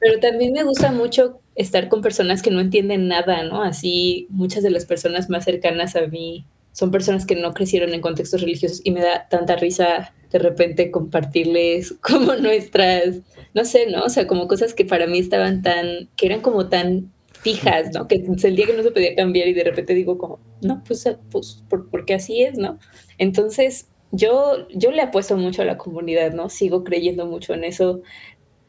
Pero 0.00 0.18
también 0.20 0.52
me 0.52 0.64
gusta 0.64 0.90
mucho 0.90 1.38
estar 1.54 1.88
con 1.88 2.02
personas 2.02 2.42
que 2.42 2.50
no 2.50 2.58
entienden 2.58 3.06
nada, 3.06 3.44
¿no? 3.44 3.62
Así 3.62 4.26
muchas 4.30 4.64
de 4.64 4.70
las 4.70 4.84
personas 4.84 5.30
más 5.30 5.44
cercanas 5.44 5.94
a 5.94 6.08
mí 6.08 6.44
son 6.72 6.90
personas 6.90 7.24
que 7.24 7.36
no 7.36 7.54
crecieron 7.54 7.94
en 7.94 8.00
contextos 8.00 8.40
religiosos 8.40 8.80
y 8.82 8.90
me 8.90 9.00
da 9.00 9.28
tanta 9.28 9.54
risa 9.54 10.12
de 10.30 10.38
repente 10.38 10.90
compartirles 10.90 11.94
como 12.00 12.34
nuestras, 12.34 13.20
no 13.58 13.64
sé, 13.64 13.86
¿no? 13.90 14.04
O 14.04 14.08
sea, 14.08 14.28
como 14.28 14.46
cosas 14.46 14.72
que 14.72 14.84
para 14.84 15.08
mí 15.08 15.18
estaban 15.18 15.62
tan, 15.62 16.08
que 16.16 16.26
eran 16.26 16.40
como 16.40 16.68
tan 16.68 17.12
fijas, 17.40 17.92
¿no? 17.92 18.06
Que 18.06 18.16
el 18.16 18.56
día 18.56 18.66
que 18.66 18.72
no 18.72 18.84
se 18.84 18.92
podía 18.92 19.16
cambiar 19.16 19.48
y 19.48 19.52
de 19.52 19.64
repente 19.64 19.94
digo 19.94 20.16
como, 20.16 20.38
no, 20.62 20.82
pues, 20.86 21.04
pues 21.30 21.64
por, 21.68 21.90
porque 21.90 22.14
así 22.14 22.42
es, 22.42 22.56
¿no? 22.56 22.78
Entonces, 23.18 23.88
yo, 24.12 24.68
yo 24.68 24.92
le 24.92 25.02
apuesto 25.02 25.36
mucho 25.36 25.62
a 25.62 25.64
la 25.64 25.76
comunidad, 25.76 26.32
¿no? 26.32 26.48
Sigo 26.48 26.84
creyendo 26.84 27.26
mucho 27.26 27.52
en 27.52 27.64
eso 27.64 28.02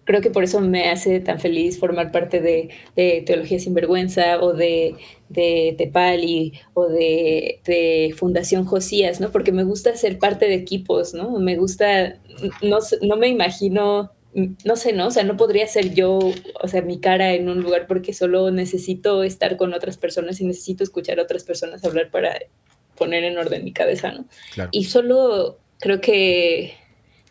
creo 0.09 0.21
que 0.21 0.31
por 0.31 0.43
eso 0.43 0.59
me 0.59 0.89
hace 0.89 1.19
tan 1.19 1.39
feliz 1.39 1.77
formar 1.77 2.11
parte 2.11 2.41
de, 2.41 2.71
Teología 3.27 3.59
Sin 3.59 3.75
Vergüenza 3.75 4.41
o 4.41 4.53
de, 4.53 4.95
de 5.29 5.75
Tepali 5.77 6.53
o 6.73 6.87
de, 6.87 8.11
Fundación 8.17 8.65
Josías, 8.65 9.21
¿no? 9.21 9.31
Porque 9.31 9.51
me 9.51 9.63
gusta 9.63 9.95
ser 9.95 10.17
parte 10.17 10.47
de 10.47 10.55
equipos, 10.55 11.13
¿no? 11.13 11.37
Me 11.37 11.57
gusta, 11.57 12.17
no, 12.63 12.79
no 13.03 13.17
me 13.17 13.27
imagino, 13.27 14.11
no 14.33 14.75
sé, 14.75 14.93
¿no? 14.93 15.07
O 15.07 15.11
sea, 15.11 15.23
no 15.23 15.37
podría 15.37 15.67
ser 15.67 15.93
yo, 15.93 16.19
o 16.61 16.67
sea, 16.67 16.81
mi 16.81 16.99
cara 16.99 17.33
en 17.33 17.49
un 17.49 17.61
lugar 17.61 17.87
porque 17.87 18.13
solo 18.13 18.51
necesito 18.51 19.23
estar 19.23 19.57
con 19.57 19.73
otras 19.73 19.97
personas 19.97 20.39
y 20.39 20.45
necesito 20.45 20.83
escuchar 20.83 21.19
a 21.19 21.23
otras 21.23 21.43
personas 21.43 21.83
hablar 21.83 22.11
para 22.11 22.37
poner 22.95 23.23
en 23.23 23.37
orden 23.37 23.63
mi 23.63 23.73
cabeza, 23.73 24.11
¿no? 24.11 24.25
Y 24.71 24.85
solo 24.85 25.57
creo 25.79 25.99
que 26.01 26.73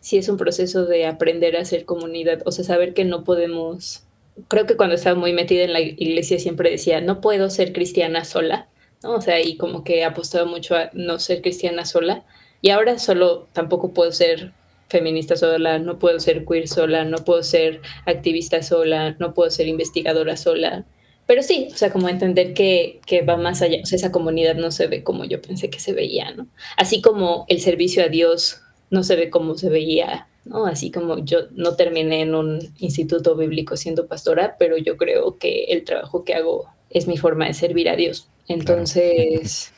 sí 0.01 0.17
es 0.17 0.27
un 0.27 0.37
proceso 0.37 0.85
de 0.85 1.05
aprender 1.05 1.55
a 1.55 1.61
hacer 1.61 1.85
comunidad, 1.85 2.41
o 2.45 2.51
sea, 2.51 2.65
saber 2.65 2.93
que 2.93 3.05
no 3.05 3.23
podemos, 3.23 4.03
creo 4.47 4.65
que 4.65 4.75
cuando 4.75 4.95
estaba 4.95 5.17
muy 5.17 5.31
metida 5.31 5.63
en 5.63 5.73
la 5.73 5.81
iglesia 5.81 6.39
siempre 6.39 6.69
decía, 6.69 6.99
no 6.99 7.21
puedo 7.21 7.49
ser 7.49 7.71
cristiana 7.71 8.25
sola, 8.25 8.67
¿no? 9.03 9.13
O 9.13 9.21
sea, 9.21 9.41
y 9.41 9.55
como 9.55 9.83
que 9.83 10.03
apostaba 10.03 10.45
mucho 10.45 10.75
a 10.75 10.89
no 10.93 11.19
ser 11.19 11.41
cristiana 11.41 11.85
sola, 11.85 12.25
y 12.61 12.71
ahora 12.71 12.99
solo 12.99 13.47
tampoco 13.53 13.93
puedo 13.93 14.11
ser 14.11 14.51
feminista 14.89 15.35
sola, 15.35 15.79
no 15.79 15.99
puedo 15.99 16.19
ser 16.19 16.45
queer 16.45 16.67
sola, 16.67 17.05
no 17.05 17.19
puedo 17.19 17.43
ser 17.43 17.81
activista 18.05 18.61
sola, 18.63 19.15
no 19.19 19.33
puedo 19.33 19.49
ser 19.51 19.67
investigadora 19.67 20.35
sola. 20.35 20.85
Pero 21.27 21.43
sí, 21.43 21.67
o 21.71 21.77
sea, 21.77 21.91
como 21.91 22.09
entender 22.09 22.55
que, 22.55 23.01
que 23.05 23.21
va 23.21 23.37
más 23.37 23.61
allá, 23.61 23.77
o 23.83 23.85
sea, 23.85 23.97
esa 23.97 24.11
comunidad 24.11 24.55
no 24.55 24.71
se 24.71 24.87
ve 24.87 25.03
como 25.03 25.25
yo 25.25 25.41
pensé 25.41 25.69
que 25.69 25.79
se 25.79 25.93
veía, 25.93 26.31
¿no? 26.31 26.47
Así 26.75 27.01
como 27.01 27.45
el 27.49 27.61
servicio 27.61 28.03
a 28.03 28.07
Dios 28.07 28.61
no 28.89 29.03
se 29.03 29.15
ve 29.15 29.29
como 29.29 29.55
se 29.55 29.69
veía, 29.69 30.27
¿no? 30.45 30.65
Así 30.65 30.89
como 30.89 31.23
yo 31.23 31.41
no 31.51 31.75
terminé 31.75 32.21
en 32.21 32.33
un 32.33 32.73
instituto 32.79 33.35
bíblico 33.35 33.77
siendo 33.77 34.07
pastora, 34.07 34.55
pero 34.57 34.77
yo 34.77 34.97
creo 34.97 35.37
que 35.37 35.65
el 35.65 35.83
trabajo 35.83 36.23
que 36.23 36.33
hago 36.33 36.67
es 36.89 37.07
mi 37.07 37.17
forma 37.17 37.45
de 37.45 37.53
servir 37.53 37.89
a 37.89 37.95
Dios. 37.95 38.27
Entonces, 38.47 39.71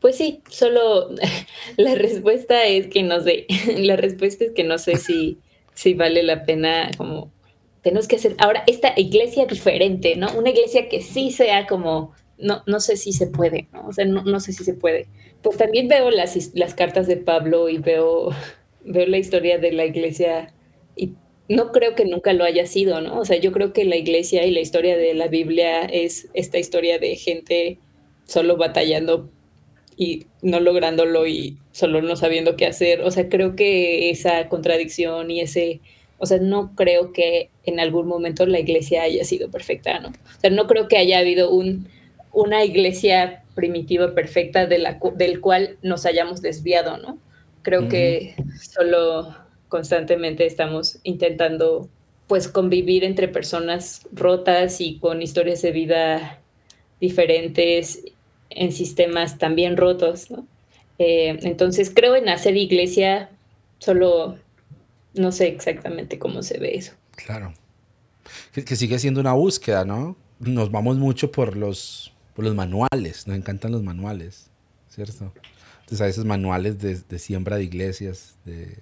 pues 0.00 0.16
sí, 0.16 0.42
solo 0.50 1.10
la 1.76 1.94
respuesta 1.94 2.64
es 2.66 2.88
que 2.88 3.02
no 3.02 3.20
sé, 3.20 3.46
la 3.76 3.96
respuesta 3.96 4.44
es 4.44 4.52
que 4.52 4.64
no 4.64 4.78
sé 4.78 4.96
si, 4.96 5.38
si 5.74 5.94
vale 5.94 6.22
la 6.22 6.44
pena 6.44 6.90
como 6.96 7.32
tenemos 7.82 8.08
que 8.08 8.16
hacer 8.16 8.34
ahora 8.38 8.64
esta 8.66 8.92
iglesia 8.96 9.46
diferente, 9.46 10.16
¿no? 10.16 10.32
Una 10.36 10.50
iglesia 10.50 10.88
que 10.88 11.00
sí 11.00 11.30
sea 11.30 11.66
como, 11.66 12.12
no, 12.36 12.62
no 12.66 12.80
sé 12.80 12.96
si 12.96 13.12
se 13.12 13.28
puede, 13.28 13.68
¿no? 13.72 13.86
O 13.86 13.92
sea, 13.92 14.04
no, 14.04 14.24
no 14.24 14.40
sé 14.40 14.52
si 14.52 14.64
se 14.64 14.74
puede. 14.74 15.08
Pues 15.42 15.56
también 15.56 15.88
veo 15.88 16.10
las, 16.10 16.54
las 16.54 16.74
cartas 16.74 17.06
de 17.06 17.16
Pablo 17.16 17.68
y 17.68 17.78
veo 17.78 18.30
veo 18.84 19.06
la 19.06 19.18
historia 19.18 19.58
de 19.58 19.72
la 19.72 19.86
iglesia 19.86 20.52
y 20.96 21.14
no 21.48 21.72
creo 21.72 21.94
que 21.94 22.04
nunca 22.04 22.32
lo 22.32 22.44
haya 22.44 22.66
sido, 22.66 23.00
¿no? 23.00 23.18
O 23.18 23.24
sea, 23.24 23.38
yo 23.38 23.52
creo 23.52 23.72
que 23.72 23.84
la 23.84 23.96
iglesia 23.96 24.44
y 24.44 24.50
la 24.50 24.60
historia 24.60 24.96
de 24.96 25.14
la 25.14 25.28
Biblia 25.28 25.82
es 25.82 26.28
esta 26.34 26.58
historia 26.58 26.98
de 26.98 27.16
gente 27.16 27.78
solo 28.24 28.56
batallando 28.56 29.30
y 29.98 30.26
no 30.42 30.60
lográndolo 30.60 31.26
y 31.26 31.58
solo 31.72 32.00
no 32.00 32.14
sabiendo 32.14 32.54
qué 32.54 32.66
hacer. 32.66 33.02
O 33.02 33.10
sea, 33.10 33.28
creo 33.28 33.56
que 33.56 34.10
esa 34.10 34.48
contradicción 34.48 35.28
y 35.32 35.40
ese, 35.40 35.80
o 36.18 36.24
sea, 36.24 36.38
no 36.38 36.76
creo 36.76 37.12
que 37.12 37.50
en 37.64 37.80
algún 37.80 38.06
momento 38.06 38.46
la 38.46 38.60
iglesia 38.60 39.02
haya 39.02 39.24
sido 39.24 39.50
perfecta, 39.50 39.98
¿no? 39.98 40.10
O 40.10 40.40
sea, 40.40 40.50
no 40.50 40.68
creo 40.68 40.86
que 40.86 40.98
haya 40.98 41.18
habido 41.18 41.50
un, 41.50 41.88
una 42.32 42.64
iglesia 42.64 43.42
primitiva 43.56 44.14
perfecta 44.14 44.66
de 44.66 44.78
la, 44.78 45.00
del 45.16 45.40
cual 45.40 45.78
nos 45.82 46.06
hayamos 46.06 46.42
desviado, 46.42 46.96
¿no? 46.98 47.18
Creo 47.62 47.88
que 47.88 48.36
solo 48.62 49.34
constantemente 49.66 50.46
estamos 50.46 51.00
intentando 51.02 51.90
pues 52.28 52.46
convivir 52.46 53.02
entre 53.02 53.26
personas 53.26 54.06
rotas 54.12 54.80
y 54.80 55.00
con 55.00 55.22
historias 55.22 55.60
de 55.62 55.72
vida 55.72 56.40
diferentes 57.00 58.04
en 58.50 58.72
sistemas 58.72 59.38
también 59.38 59.76
rotos, 59.76 60.30
¿no? 60.30 60.46
Eh, 60.98 61.38
entonces 61.42 61.92
creo 61.94 62.16
en 62.16 62.28
hacer 62.28 62.56
iglesia, 62.56 63.30
solo 63.78 64.36
no 65.14 65.32
sé 65.32 65.48
exactamente 65.48 66.18
cómo 66.18 66.42
se 66.42 66.58
ve 66.58 66.76
eso. 66.76 66.92
Claro. 67.12 67.54
Que, 68.52 68.76
sigue 68.76 68.98
siendo 68.98 69.20
una 69.20 69.32
búsqueda, 69.32 69.84
¿no? 69.84 70.16
Nos 70.40 70.70
vamos 70.70 70.96
mucho 70.96 71.30
por 71.30 71.56
los, 71.56 72.12
por 72.34 72.44
los 72.44 72.54
manuales, 72.54 73.26
nos 73.26 73.36
encantan 73.36 73.72
los 73.72 73.82
manuales, 73.82 74.50
¿cierto? 74.88 75.32
Entonces, 75.80 76.00
a 76.00 76.06
veces 76.06 76.24
manuales 76.24 76.78
de, 76.78 76.96
de 76.96 77.18
siembra 77.18 77.56
de 77.56 77.64
iglesias, 77.64 78.36
de, 78.44 78.78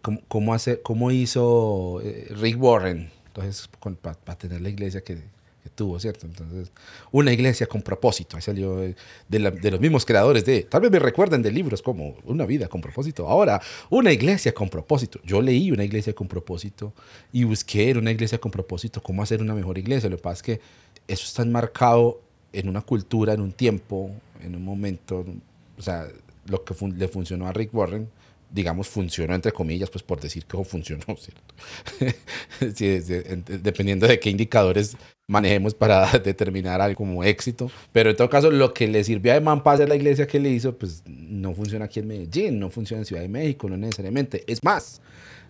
cómo, 0.00 0.20
cómo, 0.28 0.54
hacer, 0.54 0.82
cómo 0.82 1.10
hizo 1.10 2.00
eh, 2.02 2.28
Rick 2.30 2.62
Warren, 2.62 3.10
entonces, 3.26 3.68
para 4.00 4.38
tener 4.38 4.60
la 4.60 4.68
iglesia 4.68 5.02
que, 5.02 5.18
que, 5.66 5.70
tuvo, 5.70 5.98
¿cierto? 5.98 6.26
Entonces, 6.26 6.70
una 7.10 7.32
iglesia 7.32 7.66
con 7.66 7.82
propósito, 7.82 8.36
ahí 8.36 8.42
salió 8.42 8.76
de, 8.76 8.94
de, 9.28 9.70
los 9.70 9.80
mismos 9.80 10.04
creadores 10.04 10.44
de, 10.44 10.62
tal 10.62 10.82
vez 10.82 10.90
me 10.90 10.98
recuerden 10.98 11.42
de 11.42 11.50
libros 11.50 11.82
como 11.82 12.16
Una 12.24 12.46
vida 12.46 12.68
con 12.68 12.80
propósito, 12.80 13.28
ahora, 13.28 13.60
una 13.90 14.12
iglesia 14.12 14.52
con 14.52 14.68
propósito. 14.68 15.20
Yo 15.24 15.40
leí 15.42 15.70
una 15.70 15.84
iglesia 15.84 16.14
con 16.14 16.28
propósito 16.28 16.92
y 17.32 17.44
busqué 17.44 17.90
en 17.90 17.98
una 17.98 18.10
iglesia 18.10 18.38
con 18.38 18.50
propósito 18.50 19.02
cómo 19.02 19.22
hacer 19.22 19.42
una 19.42 19.54
mejor 19.54 19.78
iglesia. 19.78 20.08
Lo 20.08 20.16
que 20.16 20.22
pasa 20.22 20.36
es 20.36 20.42
que 20.42 20.60
eso 21.08 21.24
está 21.24 21.42
enmarcado 21.42 22.20
en 22.52 22.68
una 22.68 22.82
cultura, 22.82 23.34
en 23.34 23.40
un 23.40 23.52
tiempo, 23.52 24.10
en 24.42 24.54
un 24.54 24.64
momento, 24.64 25.24
o 25.78 25.82
sea, 25.82 26.08
lo 26.46 26.64
que 26.64 26.74
le 26.88 27.08
funcionó 27.08 27.46
a 27.46 27.52
Rick 27.52 27.74
Warren, 27.74 28.08
digamos, 28.56 28.88
funcionó 28.88 29.34
entre 29.34 29.52
comillas, 29.52 29.90
pues 29.90 30.02
por 30.02 30.18
decir 30.18 30.46
que 30.46 30.56
funcionó, 30.64 31.04
¿cierto? 31.16 31.54
dependiendo 33.62 34.08
de 34.08 34.18
qué 34.18 34.30
indicadores 34.30 34.96
manejemos 35.28 35.74
para 35.74 36.10
determinar 36.24 36.80
algo 36.80 36.96
como 36.96 37.22
éxito. 37.22 37.70
Pero 37.92 38.10
en 38.10 38.16
todo 38.16 38.30
caso, 38.30 38.50
lo 38.50 38.72
que 38.72 38.88
le 38.88 39.04
sirvió 39.04 39.34
a 39.34 39.40
Man 39.40 39.62
para 39.62 39.74
hacer 39.74 39.88
la 39.90 39.96
iglesia 39.96 40.26
que 40.26 40.40
le 40.40 40.48
hizo, 40.48 40.76
pues 40.76 41.02
no 41.06 41.54
funciona 41.54 41.84
aquí 41.84 42.00
en 42.00 42.08
Medellín, 42.08 42.58
no 42.58 42.70
funciona 42.70 43.02
en 43.02 43.06
Ciudad 43.06 43.22
de 43.22 43.28
México, 43.28 43.68
no 43.68 43.76
necesariamente. 43.76 44.42
Es 44.46 44.64
más, 44.64 45.02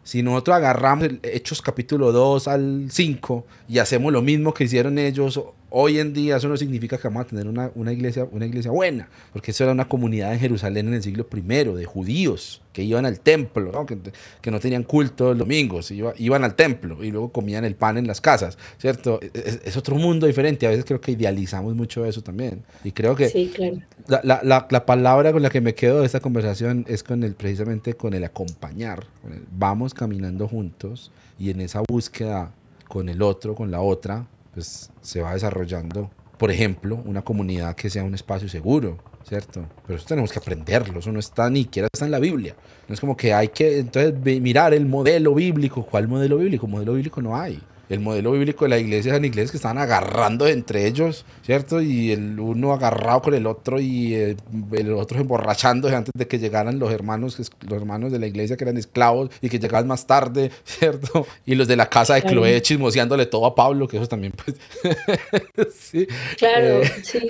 si 0.03 0.23
nosotros 0.23 0.57
agarramos 0.57 1.09
Hechos 1.23 1.63
capítulo 1.63 2.11
2 2.11 2.49
al 2.49 2.87
5 2.91 3.47
y 3.69 3.79
hacemos 3.79 4.13
lo 4.13 4.21
mismo 4.21 4.53
que 4.53 4.65
hicieron 4.65 4.99
ellos 4.99 5.41
Hoy 5.71 5.99
en 5.99 6.13
día 6.13 6.37
eso 6.37 6.49
no 6.49 6.57
significa 6.57 6.97
que 6.97 7.09
vamos 7.09 7.25
a 7.25 7.27
tener 7.27 7.49
una, 7.49 7.71
una, 7.75 7.93
iglesia, 7.93 8.27
una 8.31 8.47
iglesia 8.47 8.71
buena, 8.71 9.09
porque 9.33 9.51
eso 9.51 9.65
era 9.65 9.73
una 9.73 9.89
comunidad 9.89 10.33
en 10.33 10.39
Jerusalén 10.39 10.89
en 10.89 10.95
el 10.95 11.03
siglo 11.03 11.27
I 11.35 11.41
de 11.41 11.85
judíos 11.85 12.63
que 12.73 12.85
iban 12.85 13.07
al 13.07 13.21
templo, 13.21 13.73
¿no? 13.73 13.87
Que, 13.87 13.97
que, 14.41 14.51
no 14.51 14.61
tenían 14.61 14.83
culto 14.83 15.31
los 15.31 15.39
domingos, 15.39 15.91
iban 15.91 16.45
al 16.45 16.55
templo 16.55 17.03
y 17.03 17.11
luego 17.11 17.33
comían 17.33 17.65
el 17.65 17.75
pan 17.75 17.97
en 17.97 18.07
las 18.07 18.21
casas, 18.21 18.59
¿cierto? 18.79 19.19
Es, 19.33 19.61
es, 19.65 19.77
otro 19.77 19.97
mundo 19.97 20.27
diferente, 20.27 20.67
a 20.67 20.71
veces 20.71 20.85
creo 20.85 21.01
que 21.01 21.13
idealizamos 21.13 21.75
mucho 21.75 22.05
eso 22.05 22.23
también. 22.23 22.63
Y 22.85 22.93
creo 22.93 23.17
que 23.17 23.31
sí, 23.31 23.51
claro. 23.55 23.79
la, 24.09 24.41
la, 24.43 24.67
la, 24.71 24.87
palabra 24.87 25.33
con 25.33 25.43
la 25.43 25.49
que 25.49 25.63
me 25.63 25.75
quedo 25.75 26.01
de 26.01 26.07
esta 26.07 26.21
conversación 26.21 26.85
es 26.87 27.03
con 27.03 27.25
el, 27.25 27.35
precisamente 27.35 27.95
con 27.95 28.13
el 28.13 28.25
acompañar, 28.25 29.07
vamos 29.51 29.95
caminando 29.95 30.47
juntos 30.47 31.11
y 31.39 31.51
en 31.51 31.63
esa 31.63 31.83
búsqueda 31.89 32.53
con 32.89 33.09
el 33.09 33.23
otro, 33.23 33.55
con 33.55 33.71
la 33.71 33.81
otra, 33.81 34.27
pues 34.57 34.91
se 35.03 35.21
va 35.21 35.35
desarrollando, 35.35 36.11
por 36.39 36.51
ejemplo, 36.51 37.03
una 37.05 37.21
comunidad 37.21 37.77
que 37.77 37.91
sea 37.91 38.03
un 38.03 38.15
espacio 38.15 38.49
seguro, 38.49 38.97
¿cierto? 39.29 39.67
Pero 39.87 39.99
eso 39.99 40.07
tenemos 40.07 40.33
que 40.33 40.39
aprenderlo, 40.39 41.01
eso 41.01 41.13
no 41.13 41.21
está 41.21 41.51
ni 41.51 41.65
siquiera 41.65 41.89
está 41.93 42.07
en 42.07 42.11
la 42.11 42.19
Biblia. 42.19 42.57
No 42.89 42.95
es 42.95 43.01
como 43.01 43.19
que 43.19 43.35
hay 43.35 43.49
que 43.49 43.81
entonces 43.81 44.15
mirar 44.41 44.73
el 44.73 44.87
modelo 44.87 45.35
bíblico. 45.35 45.85
¿Cuál 45.85 46.09
modelo 46.09 46.39
bíblico? 46.39 46.67
Modelo 46.67 46.95
bíblico 46.95 47.21
no 47.21 47.37
hay 47.37 47.61
el 47.89 48.01
modelo 48.01 48.33
bíblico 48.33 48.65
de 48.65 48.71
la 48.71 48.79
iglesia 48.79 49.11
eran 49.11 49.25
iglesias 49.25 49.51
que 49.53 49.57
estaban 49.59 49.79
agarrando 49.79 50.47
entre 50.47 50.87
ellos, 50.87 51.25
¿cierto? 51.45 51.81
Y 51.81 52.13
el 52.13 52.39
uno 52.41 52.73
agarrado 52.73 53.23
con 53.23 53.35
el 53.35 53.47
otro 53.47 53.81
y 53.81 54.15
el, 54.15 54.93
otro 54.93 55.21
emborrachándose 55.21 55.95
antes 55.95 56.13
de 56.15 56.27
que 56.27 56.39
llegaran 56.39 56.79
los 56.79 56.93
hermanos, 56.93 57.39
los 57.39 57.79
hermanos 57.79 58.13
de 58.13 58.19
la 58.19 58.27
iglesia 58.27 58.57
que 58.57 58.65
eran 58.65 58.77
esclavos 58.77 59.31
y 59.41 59.49
que 59.49 59.59
llegaban 59.59 59.87
más 59.87 60.07
tarde, 60.07 60.51
¿cierto? 60.65 61.27
Y 61.45 61.55
los 61.55 61.69
de 61.69 61.77
la 61.77 61.89
casa 61.89 62.15
de 62.15 62.23
Chloe 62.23 62.61
chismoseándole 62.63 63.27
todo 63.27 63.47
a 63.47 63.55
Pablo, 63.55 63.87
que 63.87 63.99
eso 63.99 64.09
también 64.09 64.33
pues... 64.33 64.57
sí. 65.75 66.07
Claro, 66.39 66.83
eh. 66.83 66.93
sí. 67.03 67.29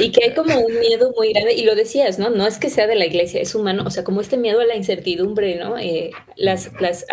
Y 0.00 0.10
que 0.10 0.24
hay 0.24 0.34
como 0.34 0.58
un 0.58 0.80
miedo 0.80 1.12
muy 1.16 1.32
grande, 1.32 1.54
y 1.54 1.64
lo 1.64 1.74
decías, 1.74 2.18
¿no? 2.18 2.30
No 2.30 2.46
es 2.46 2.58
que 2.58 2.70
sea 2.70 2.86
de 2.86 2.96
la 2.96 3.06
iglesia, 3.06 3.40
es 3.40 3.54
humano, 3.54 3.84
o 3.86 3.90
sea, 3.90 4.04
como 4.04 4.20
este 4.20 4.36
miedo 4.36 4.60
a 4.60 4.64
la 4.64 4.76
incertidumbre, 4.76 5.56
¿no? 5.56 5.78
Eh, 5.78 6.10
las, 6.36 6.70
las, 6.80 7.04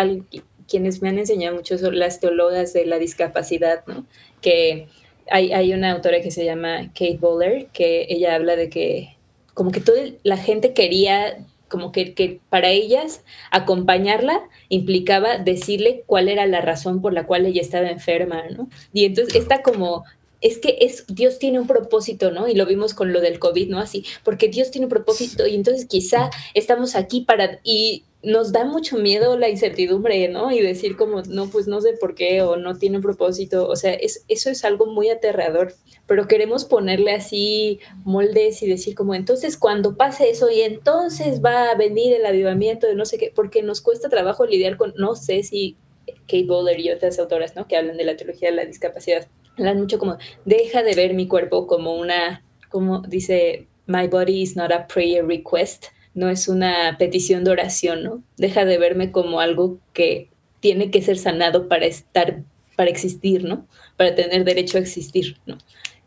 quienes 0.68 1.02
me 1.02 1.10
han 1.10 1.18
enseñado 1.18 1.56
mucho 1.56 1.78
son 1.78 1.98
las 2.00 2.20
teólogas 2.20 2.74
de 2.74 2.86
la 2.86 3.00
discapacidad, 3.00 3.86
¿no? 3.88 4.06
Que 4.42 4.88
hay, 5.30 5.54
hay 5.54 5.74
una 5.74 5.92
autora 5.92 6.22
que 6.22 6.32
se 6.32 6.46
llama 6.46 6.88
Kate 6.90 7.18
Bowler, 7.20 7.68
que 7.68 8.08
ella 8.10 8.36
habla 8.36 8.56
de 8.56 8.70
que 8.70 9.18
como 9.54 9.72
que 9.72 9.82
toda 9.82 10.02
la 10.24 10.38
gente 10.38 10.74
quería 10.74 11.46
como 11.70 11.92
que, 11.92 12.14
que, 12.14 12.40
para 12.50 12.70
ellas 12.70 13.24
acompañarla 13.50 14.42
implicaba 14.70 15.40
decirle 15.40 16.04
cuál 16.06 16.30
era 16.30 16.46
la 16.46 16.62
razón 16.62 17.02
por 17.02 17.14
la 17.14 17.26
cual 17.26 17.48
ella 17.48 17.62
estaba 17.62 17.90
enferma, 17.90 18.44
¿no? 18.56 18.70
Y 18.94 19.06
entonces 19.06 19.34
está 19.34 19.64
como, 19.64 20.04
es 20.40 20.60
que 20.60 20.78
es, 20.82 21.06
Dios 21.08 21.40
tiene 21.40 21.60
un 21.60 21.66
propósito, 21.66 22.30
¿no? 22.30 22.48
Y 22.48 22.54
lo 22.54 22.68
vimos 22.68 22.94
con 22.94 23.12
lo 23.12 23.22
del 23.22 23.40
COVID, 23.40 23.70
¿no? 23.70 23.80
Así, 23.80 24.06
porque 24.24 24.50
Dios 24.50 24.70
tiene 24.70 24.86
un 24.86 24.92
propósito 24.92 25.48
y 25.48 25.56
entonces 25.56 25.88
quizá 25.88 26.30
estamos 26.54 26.96
aquí 26.96 27.22
para, 27.22 27.60
y 27.64 28.04
nos 28.24 28.54
da 28.54 28.64
mucho 28.64 28.98
miedo 28.98 29.38
la 29.38 29.50
incertidumbre, 29.50 30.30
¿no? 30.30 30.50
Y 30.52 30.62
decir 30.62 30.96
como, 30.96 31.22
no, 31.24 31.50
pues 31.50 31.68
no 31.68 31.82
sé 31.82 31.94
por 32.00 32.16
qué 32.16 32.42
o 32.42 32.56
no 32.56 32.76
tiene 32.76 33.02
propósito. 33.02 33.68
O 33.68 33.76
sea, 33.76 33.94
es, 33.94 34.24
eso 34.30 34.50
es 34.50 34.64
algo 34.64 34.86
muy 34.86 35.10
aterrador, 35.10 35.74
pero 36.08 36.26
queremos 36.28 36.64
ponerle 36.64 37.12
así 37.12 37.80
moldes 38.06 38.64
y 38.64 38.68
decir 38.68 38.96
como, 38.96 39.14
entonces 39.14 39.58
cuando 39.58 39.98
pase 39.98 40.30
eso 40.30 40.50
y 40.50 40.62
entonces 40.62 41.42
va 41.44 41.72
a 41.72 41.76
venir 41.76 42.14
el 42.14 42.26
avivamiento 42.26 42.88
de 42.88 42.96
no 42.96 43.06
sé 43.06 43.18
qué, 43.18 43.32
porque 43.36 43.62
nos 43.62 43.82
cuesta 43.82 44.08
trabajo 44.08 44.46
lidiar 44.46 44.78
con, 44.78 44.94
no 44.96 45.16
sé 45.16 45.44
si 45.44 45.76
Kate 46.22 46.46
Bowler 46.46 46.80
y 46.80 46.92
otras 46.92 47.20
autoras, 47.20 47.58
¿no? 47.58 47.68
Que 47.68 47.76
hablan 47.76 47.98
de 47.98 48.06
la 48.06 48.16
teología 48.16 48.50
de 48.50 48.56
la 48.56 48.66
discapacidad, 48.66 49.28
hablan 49.58 49.82
mucho 49.82 50.00
como, 50.00 50.18
deja 50.46 50.82
de 50.82 50.96
ver 50.96 51.14
mi 51.14 51.28
cuerpo 51.28 51.68
como 51.68 51.96
una, 51.96 52.46
como 52.70 53.02
dice, 53.02 53.68
my 53.86 54.08
body 54.08 54.42
is 54.42 54.56
not 54.56 54.72
a 54.72 54.88
prayer 54.88 55.26
request 55.26 55.88
no 56.14 56.30
es 56.30 56.48
una 56.48 56.96
petición 56.98 57.44
de 57.44 57.52
oración, 57.52 58.04
¿no? 58.04 58.24
Deja 58.38 58.66
de 58.66 58.78
verme 58.78 59.12
como 59.12 59.40
algo 59.40 59.80
que 59.94 60.30
tiene 60.60 60.92
que 60.92 61.02
ser 61.02 61.18
sanado 61.18 61.68
para 61.68 61.86
estar, 61.86 62.42
para 62.76 62.90
existir, 62.90 63.44
¿no? 63.44 63.68
Para 63.98 64.16
tener 64.16 64.44
derecho 64.44 64.78
a 64.78 64.82
existir, 64.82 65.38
¿no? 65.46 65.58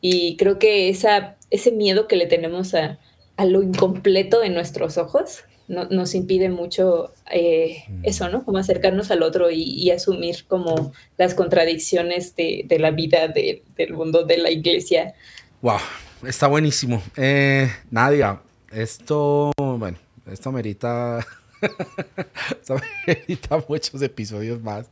Y 0.01 0.37
creo 0.37 0.59
que 0.59 0.89
esa, 0.89 1.37
ese 1.51 1.73
miedo 1.73 2.07
que 2.07 2.17
le 2.17 2.27
tenemos 2.27 2.75
a, 2.75 2.99
lo 3.45 3.63
incompleto 3.63 4.43
en 4.43 4.55
nuestros 4.55 4.97
ojos 4.97 5.45
no, 5.69 5.85
nos 5.87 6.15
impide 6.15 6.49
mucho 6.49 7.13
eh, 7.31 7.83
mm. 7.89 8.05
eso, 8.05 8.29
¿no? 8.29 8.45
Como 8.45 8.59
acercarnos 8.59 9.11
al 9.11 9.23
otro 9.23 9.51
y, 9.51 9.91
asumir 9.91 10.47
como 10.47 10.93
las 11.19 11.35
contradicciones 11.35 12.37
de, 12.37 12.67
la 12.79 12.93
vida, 12.93 13.29
del 13.29 13.93
mundo, 13.93 14.25
de 14.25 14.39
la 14.39 14.51
iglesia. 14.51 15.15
Wow, 15.61 15.81
está 16.27 16.47
buenísimo. 16.47 17.03
Eh, 17.17 17.69
Nadia, 17.91 18.41
esto, 18.77 19.53
bueno, 19.57 19.97
esto 20.31 20.53
merita, 20.53 21.27
esto 22.61 22.77
muchos 23.69 24.03
episodios 24.03 24.63
más, 24.63 24.87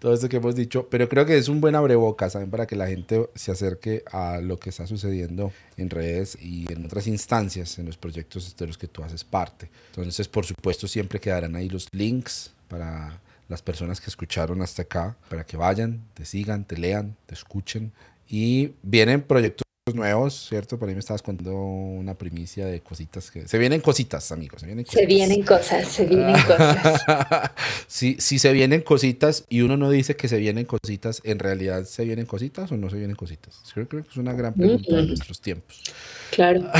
todo 0.00 0.12
esto 0.12 0.28
que 0.28 0.38
hemos 0.38 0.56
dicho, 0.56 0.88
pero 0.90 1.08
creo 1.08 1.24
que 1.24 1.38
es 1.38 1.48
un 1.48 1.60
buen 1.60 1.76
abreboca, 1.76 2.28
¿saben? 2.30 2.50
Para 2.50 2.66
que 2.66 2.74
la 2.74 2.88
gente 2.88 3.30
se 3.36 3.52
acerque 3.52 4.02
a 4.10 4.40
lo 4.40 4.58
que 4.58 4.70
está 4.70 4.88
sucediendo 4.88 5.52
en 5.76 5.88
redes 5.88 6.36
y 6.40 6.70
en 6.72 6.84
otras 6.84 7.06
instancias, 7.06 7.78
en 7.78 7.86
los 7.86 7.96
proyectos 7.96 8.56
de 8.56 8.66
los 8.66 8.76
que 8.76 8.88
tú 8.88 9.04
haces 9.04 9.22
parte. 9.22 9.70
Entonces, 9.94 10.26
por 10.26 10.44
supuesto, 10.44 10.88
siempre 10.88 11.20
quedarán 11.20 11.54
ahí 11.54 11.68
los 11.68 11.86
links 11.92 12.50
para 12.66 13.20
las 13.48 13.62
personas 13.62 14.00
que 14.00 14.10
escucharon 14.10 14.62
hasta 14.62 14.82
acá, 14.82 15.16
para 15.30 15.46
que 15.46 15.56
vayan, 15.56 16.02
te 16.14 16.24
sigan, 16.24 16.64
te 16.64 16.76
lean, 16.76 17.16
te 17.26 17.34
escuchen. 17.34 17.92
Y 18.28 18.72
vienen 18.82 19.22
proyectos 19.22 19.67
nuevos, 19.94 20.48
¿cierto? 20.48 20.78
Por 20.78 20.88
ahí 20.88 20.94
me 20.94 21.00
estabas 21.00 21.22
contando 21.22 21.54
una 21.54 22.14
primicia 22.14 22.66
de 22.66 22.80
cositas 22.80 23.30
que... 23.30 23.46
Se 23.46 23.58
vienen 23.58 23.80
cositas, 23.80 24.32
amigos. 24.32 24.60
Se 24.60 24.66
vienen 24.66 24.84
cositas, 24.84 24.98
se 24.98 25.06
vienen 25.06 25.42
cosas. 25.44 25.88
Se 25.88 26.04
vienen 26.04 26.42
cosas. 26.42 27.02
si, 27.86 28.16
si 28.20 28.38
se 28.38 28.52
vienen 28.52 28.82
cositas 28.82 29.44
y 29.48 29.62
uno 29.62 29.76
no 29.76 29.90
dice 29.90 30.16
que 30.16 30.28
se 30.28 30.38
vienen 30.38 30.64
cositas, 30.64 31.20
¿en 31.24 31.38
realidad 31.38 31.84
se 31.84 32.04
vienen 32.04 32.26
cositas 32.26 32.70
o 32.72 32.76
no 32.76 32.90
se 32.90 32.96
vienen 32.96 33.16
cositas? 33.16 33.60
Creo, 33.72 33.88
que 33.88 33.98
es 33.98 34.16
una 34.16 34.32
gran 34.32 34.54
pregunta 34.54 34.96
de 34.96 35.06
nuestros 35.06 35.40
tiempos. 35.40 35.82
Claro. 36.30 36.70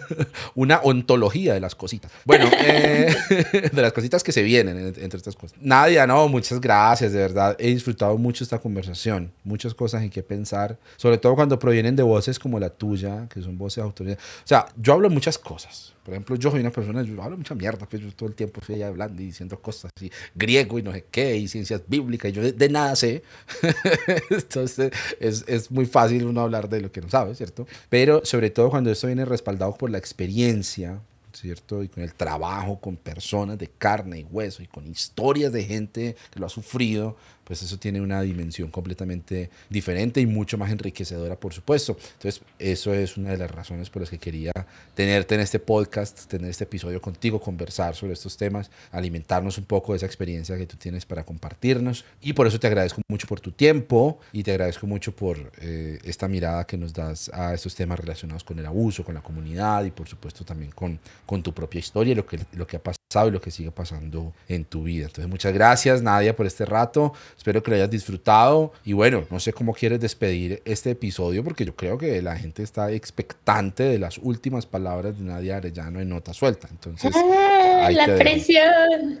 una 0.54 0.80
ontología 0.80 1.54
de 1.54 1.60
las 1.60 1.74
cositas. 1.74 2.10
Bueno, 2.24 2.50
eh, 2.52 3.14
de 3.72 3.82
las 3.82 3.92
cositas 3.92 4.22
que 4.22 4.32
se 4.32 4.42
vienen 4.42 4.94
entre 4.96 5.16
estas 5.16 5.36
cosas. 5.36 5.56
Nadia, 5.60 6.06
no, 6.06 6.28
muchas 6.28 6.60
gracias, 6.60 7.12
de 7.12 7.18
verdad. 7.18 7.56
He 7.58 7.68
disfrutado 7.68 8.16
mucho 8.18 8.44
esta 8.44 8.58
conversación. 8.58 9.32
Muchas 9.44 9.74
cosas 9.74 10.02
en 10.02 10.10
que 10.10 10.22
pensar, 10.22 10.78
sobre 10.96 11.18
todo 11.18 11.34
cuando 11.34 11.58
provienen 11.58 11.96
de 11.96 12.02
voces 12.02 12.38
como 12.38 12.55
la 12.58 12.70
tuya, 12.70 13.28
que 13.28 13.42
son 13.42 13.56
voces 13.58 13.76
de 13.76 13.82
autoridad. 13.82 14.18
O 14.18 14.46
sea, 14.46 14.66
yo 14.76 14.92
hablo 14.92 15.10
muchas 15.10 15.38
cosas. 15.38 15.94
Por 16.04 16.14
ejemplo, 16.14 16.36
yo 16.36 16.52
soy 16.52 16.60
una 16.60 16.70
persona, 16.70 17.02
yo 17.02 17.20
hablo 17.20 17.36
mucha 17.36 17.54
mierda, 17.56 17.84
pues 17.84 18.00
yo 18.00 18.12
todo 18.12 18.28
el 18.28 18.36
tiempo 18.36 18.60
estoy 18.60 18.76
allá 18.76 18.88
hablando 18.88 19.20
y 19.20 19.26
diciendo 19.26 19.60
cosas 19.60 19.90
así, 19.96 20.10
griego 20.36 20.78
y 20.78 20.82
no 20.82 20.92
sé 20.92 21.04
qué, 21.10 21.36
y 21.36 21.48
ciencias 21.48 21.82
bíblicas, 21.88 22.30
y 22.30 22.34
yo 22.34 22.42
de, 22.42 22.68
nada 22.68 22.94
sé. 22.94 23.24
Entonces, 24.30 24.92
es, 25.18 25.44
es, 25.48 25.70
muy 25.70 25.84
fácil 25.84 26.24
uno 26.26 26.42
hablar 26.42 26.68
de 26.68 26.80
lo 26.80 26.92
que 26.92 27.00
no 27.00 27.10
sabe, 27.10 27.34
¿cierto? 27.34 27.66
Pero 27.88 28.24
sobre 28.24 28.50
todo 28.50 28.70
cuando 28.70 28.90
esto 28.90 29.08
viene 29.08 29.24
respaldado 29.24 29.76
por 29.76 29.90
la 29.90 29.98
experiencia, 29.98 31.00
¿cierto? 31.36 31.82
Y 31.82 31.88
con 31.88 32.02
el 32.02 32.14
trabajo 32.14 32.80
con 32.80 32.96
personas 32.96 33.58
de 33.58 33.68
carne 33.68 34.20
y 34.20 34.24
hueso 34.24 34.62
y 34.62 34.66
con 34.66 34.86
historias 34.86 35.52
de 35.52 35.64
gente 35.64 36.16
que 36.30 36.40
lo 36.40 36.46
ha 36.46 36.50
sufrido, 36.50 37.16
pues 37.46 37.62
eso 37.62 37.78
tiene 37.78 38.00
una 38.00 38.20
dimensión 38.22 38.70
completamente 38.70 39.50
diferente 39.70 40.20
y 40.20 40.26
mucho 40.26 40.58
más 40.58 40.72
enriquecedora, 40.72 41.36
por 41.36 41.54
supuesto. 41.54 41.96
Entonces, 42.14 42.42
eso 42.58 42.92
es 42.92 43.16
una 43.16 43.30
de 43.30 43.36
las 43.36 43.50
razones 43.50 43.88
por 43.88 44.02
las 44.02 44.10
que 44.10 44.18
quería 44.18 44.50
tenerte 44.94 45.36
en 45.36 45.42
este 45.42 45.60
podcast, 45.60 46.26
tener 46.26 46.50
este 46.50 46.64
episodio 46.64 47.00
contigo, 47.00 47.40
conversar 47.40 47.94
sobre 47.94 48.14
estos 48.14 48.36
temas, 48.36 48.72
alimentarnos 48.90 49.58
un 49.58 49.64
poco 49.64 49.92
de 49.92 49.98
esa 49.98 50.06
experiencia 50.06 50.56
que 50.56 50.66
tú 50.66 50.76
tienes 50.76 51.06
para 51.06 51.24
compartirnos. 51.24 52.04
Y 52.20 52.32
por 52.32 52.48
eso 52.48 52.58
te 52.58 52.66
agradezco 52.66 53.00
mucho 53.08 53.28
por 53.28 53.38
tu 53.38 53.52
tiempo 53.52 54.18
y 54.32 54.42
te 54.42 54.50
agradezco 54.50 54.88
mucho 54.88 55.14
por 55.14 55.52
eh, 55.60 56.00
esta 56.02 56.26
mirada 56.26 56.66
que 56.66 56.76
nos 56.76 56.92
das 56.92 57.30
a 57.32 57.54
estos 57.54 57.76
temas 57.76 58.00
relacionados 58.00 58.42
con 58.42 58.58
el 58.58 58.66
abuso, 58.66 59.04
con 59.04 59.14
la 59.14 59.22
comunidad 59.22 59.84
y 59.84 59.92
por 59.92 60.08
supuesto 60.08 60.44
también 60.44 60.72
con, 60.72 60.98
con 61.24 61.44
tu 61.44 61.54
propia 61.54 61.78
historia, 61.78 62.12
lo 62.16 62.26
que, 62.26 62.40
lo 62.54 62.66
que 62.66 62.76
ha 62.76 62.82
pasado 62.82 62.95
y 63.14 63.30
lo 63.30 63.40
que 63.40 63.50
sigue 63.50 63.70
pasando 63.70 64.34
en 64.48 64.64
tu 64.64 64.82
vida. 64.82 65.06
Entonces, 65.06 65.28
muchas 65.28 65.54
gracias 65.54 66.02
Nadia 66.02 66.34
por 66.34 66.44
este 66.44 66.66
rato. 66.66 67.12
Espero 67.36 67.62
que 67.62 67.70
lo 67.70 67.76
hayas 67.76 67.88
disfrutado. 67.88 68.72
Y 68.84 68.92
bueno, 68.92 69.24
no 69.30 69.40
sé 69.40 69.52
cómo 69.52 69.72
quieres 69.72 70.00
despedir 70.00 70.60
este 70.64 70.90
episodio 70.90 71.42
porque 71.42 71.64
yo 71.64 71.74
creo 71.74 71.96
que 71.96 72.20
la 72.20 72.36
gente 72.36 72.62
está 72.62 72.90
expectante 72.90 73.84
de 73.84 73.98
las 73.98 74.18
últimas 74.18 74.66
palabras 74.66 75.18
de 75.18 75.24
Nadia 75.24 75.58
Arellano 75.58 76.00
en 76.00 76.08
nota 76.08 76.34
suelta. 76.34 76.68
Entonces, 76.70 77.12
¡Ah, 77.14 77.90
la 77.92 78.16
presión. 78.16 79.20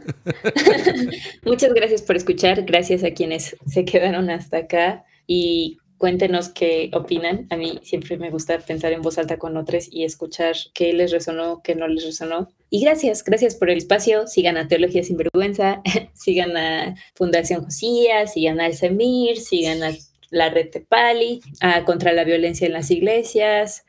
muchas 1.44 1.72
gracias 1.72 2.02
por 2.02 2.16
escuchar. 2.16 2.64
Gracias 2.64 3.04
a 3.04 3.12
quienes 3.12 3.56
se 3.66 3.84
quedaron 3.84 4.30
hasta 4.30 4.58
acá. 4.58 5.04
Y 5.26 5.78
Cuéntenos 5.98 6.50
qué 6.50 6.90
opinan. 6.92 7.46
A 7.48 7.56
mí 7.56 7.80
siempre 7.82 8.18
me 8.18 8.30
gusta 8.30 8.58
pensar 8.58 8.92
en 8.92 9.00
voz 9.00 9.16
alta 9.16 9.38
con 9.38 9.56
otros 9.56 9.88
y 9.90 10.04
escuchar 10.04 10.54
qué 10.74 10.92
les 10.92 11.10
resonó, 11.10 11.62
qué 11.62 11.74
no 11.74 11.88
les 11.88 12.04
resonó. 12.04 12.50
Y 12.68 12.82
gracias, 12.82 13.22
gracias 13.22 13.54
por 13.54 13.70
el 13.70 13.78
espacio. 13.78 14.26
Sigan 14.26 14.56
a 14.56 14.68
Teología 14.68 15.02
Sin 15.02 15.16
Vergüenza, 15.16 15.82
sigan 16.14 16.56
a 16.56 16.96
Fundación 17.14 17.64
Josías, 17.64 18.32
sigan 18.32 18.60
a 18.60 18.66
Alzamir, 18.66 19.38
sigan 19.38 19.82
a 19.82 19.92
la 20.30 20.50
Red 20.50 20.70
Tepali, 20.70 21.40
a 21.60 21.84
Contra 21.84 22.12
la 22.12 22.24
Violencia 22.24 22.66
en 22.66 22.72
las 22.72 22.90
Iglesias, 22.90 23.84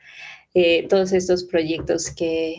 eh, 0.54 0.86
todos 0.88 1.12
estos 1.12 1.44
proyectos 1.44 2.10
que, 2.10 2.56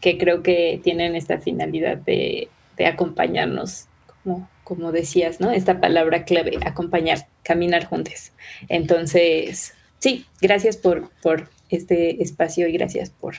que 0.00 0.16
creo 0.16 0.42
que 0.42 0.80
tienen 0.82 1.14
esta 1.14 1.38
finalidad 1.38 1.98
de, 1.98 2.48
de 2.76 2.86
acompañarnos 2.86 3.86
como 4.22 4.48
como 4.66 4.90
decías, 4.90 5.38
¿no? 5.38 5.52
Esta 5.52 5.80
palabra 5.80 6.24
clave, 6.24 6.58
acompañar, 6.66 7.28
caminar 7.44 7.84
juntos. 7.84 8.32
Entonces, 8.68 9.74
sí, 10.00 10.26
gracias 10.40 10.76
por, 10.76 11.08
por 11.22 11.50
este 11.68 12.20
espacio 12.20 12.66
y 12.66 12.72
gracias 12.72 13.10
por, 13.10 13.36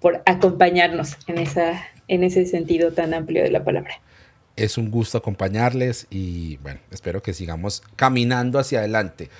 por 0.00 0.22
acompañarnos 0.26 1.16
en, 1.26 1.38
esa, 1.38 1.86
en 2.08 2.24
ese 2.24 2.46
sentido 2.46 2.92
tan 2.92 3.14
amplio 3.14 3.42
de 3.42 3.50
la 3.50 3.64
palabra. 3.64 4.00
Es 4.56 4.76
un 4.76 4.90
gusto 4.90 5.18
acompañarles 5.18 6.06
y 6.10 6.56
bueno, 6.58 6.80
espero 6.90 7.22
que 7.22 7.32
sigamos 7.32 7.82
caminando 7.96 8.58
hacia 8.58 8.80
adelante. 8.80 9.30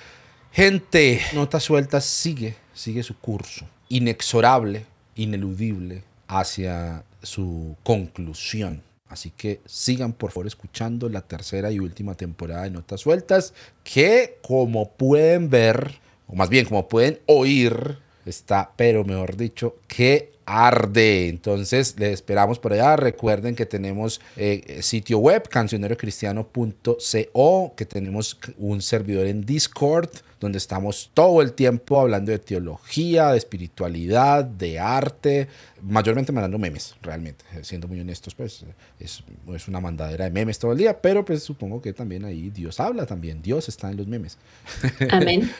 Gente, 0.51 1.21
Nota 1.33 1.59
Suelta 1.59 2.01
sigue, 2.01 2.55
sigue 2.73 3.03
su 3.03 3.17
curso, 3.17 3.65
inexorable, 3.89 4.85
ineludible, 5.15 6.03
hacia 6.27 7.03
su 7.21 7.75
conclusión 7.83 8.81
Así 9.11 9.29
que 9.29 9.59
sigan 9.65 10.13
por 10.13 10.31
favor 10.31 10.47
escuchando 10.47 11.09
la 11.09 11.19
tercera 11.19 11.69
y 11.69 11.79
última 11.79 12.15
temporada 12.15 12.63
de 12.63 12.69
Notas 12.69 13.01
Sueltas, 13.01 13.53
que 13.83 14.37
como 14.41 14.89
pueden 14.93 15.49
ver, 15.49 15.99
o 16.27 16.35
más 16.35 16.47
bien 16.47 16.63
como 16.63 16.87
pueden 16.87 17.19
oír, 17.25 17.97
está, 18.25 18.71
pero 18.77 19.03
mejor 19.03 19.35
dicho, 19.35 19.75
que 19.89 20.30
arde. 20.45 21.29
Entonces, 21.29 21.95
les 21.97 22.13
esperamos 22.13 22.59
por 22.59 22.73
allá. 22.73 22.95
Recuerden 22.95 23.55
que 23.55 23.65
tenemos 23.65 24.21
eh, 24.37 24.79
sitio 24.81 25.17
web, 25.19 25.47
cancionerocristiano.co, 25.47 27.73
que 27.75 27.85
tenemos 27.85 28.37
un 28.57 28.81
servidor 28.81 29.27
en 29.27 29.45
Discord 29.45 30.09
donde 30.41 30.57
estamos 30.57 31.11
todo 31.13 31.43
el 31.43 31.53
tiempo 31.53 32.01
hablando 32.01 32.31
de 32.31 32.39
teología, 32.39 33.31
de 33.31 33.37
espiritualidad, 33.37 34.43
de 34.43 34.79
arte, 34.79 35.47
mayormente 35.81 36.31
mandando 36.31 36.57
memes, 36.57 36.95
realmente, 37.01 37.43
siendo 37.63 37.87
muy 37.87 37.99
honestos, 37.99 38.35
pues 38.35 38.65
es, 38.99 39.23
es 39.53 39.67
una 39.67 39.79
mandadera 39.79 40.25
de 40.25 40.31
memes 40.31 40.59
todo 40.59 40.71
el 40.71 40.77
día, 40.77 41.01
pero 41.01 41.25
pues 41.25 41.43
supongo 41.43 41.81
que 41.81 41.93
también 41.93 42.25
ahí 42.25 42.49
Dios 42.49 42.79
habla 42.79 43.05
también, 43.05 43.41
Dios 43.41 43.69
está 43.69 43.89
en 43.89 43.97
los 43.97 44.07
memes. 44.07 44.37
Amén. 45.09 45.51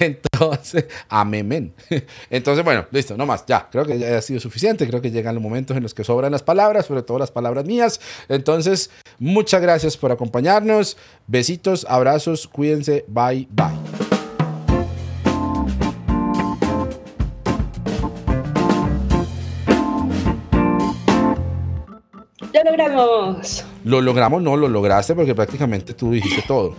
Entonces, 0.00 0.86
amén. 1.08 1.72
Entonces, 2.30 2.64
bueno, 2.64 2.86
listo, 2.90 3.16
no 3.16 3.26
más, 3.26 3.44
ya, 3.46 3.68
creo 3.70 3.84
que 3.84 3.98
ya 3.98 4.18
ha 4.18 4.22
sido 4.22 4.40
suficiente, 4.40 4.86
creo 4.86 5.00
que 5.00 5.10
llegan 5.10 5.34
los 5.34 5.42
momentos 5.42 5.76
en 5.76 5.82
los 5.82 5.94
que 5.94 6.04
sobran 6.04 6.32
las 6.32 6.42
palabras, 6.42 6.86
sobre 6.86 7.02
todo 7.02 7.18
las 7.18 7.30
palabras 7.30 7.64
mías. 7.64 8.00
Entonces, 8.28 8.90
muchas 9.18 9.62
gracias 9.62 9.96
por 9.96 10.12
acompañarnos, 10.12 10.96
besitos, 11.26 11.86
abrazos, 11.88 12.46
cuídense, 12.46 13.04
bye, 13.08 13.48
bye. 13.50 14.03
Lo 22.54 22.62
logramos. 22.70 23.64
Lo 23.84 24.00
logramos, 24.00 24.40
no, 24.40 24.56
lo 24.56 24.68
lograste 24.68 25.12
porque 25.16 25.34
prácticamente 25.34 25.92
tú 25.92 26.12
dijiste 26.12 26.44
todo. 26.46 26.76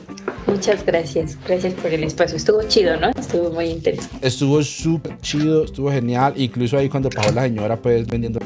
Muchas 0.47 0.85
gracias, 0.85 1.37
gracias 1.45 1.73
por 1.73 1.91
el 1.91 2.05
espacio. 2.05 2.37
Estuvo 2.37 2.63
chido, 2.63 2.95
¿no? 2.97 3.09
Estuvo 3.09 3.49
muy 3.49 3.65
intenso. 3.65 4.07
Estuvo 4.21 4.63
súper 4.63 5.19
chido, 5.19 5.65
estuvo 5.65 5.91
genial. 5.91 6.33
Incluso 6.37 6.77
ahí 6.77 6.87
cuando 6.87 7.09
pasó 7.09 7.33
la 7.33 7.41
señora, 7.41 7.75
pues 7.75 8.07
vendiendo, 8.07 8.39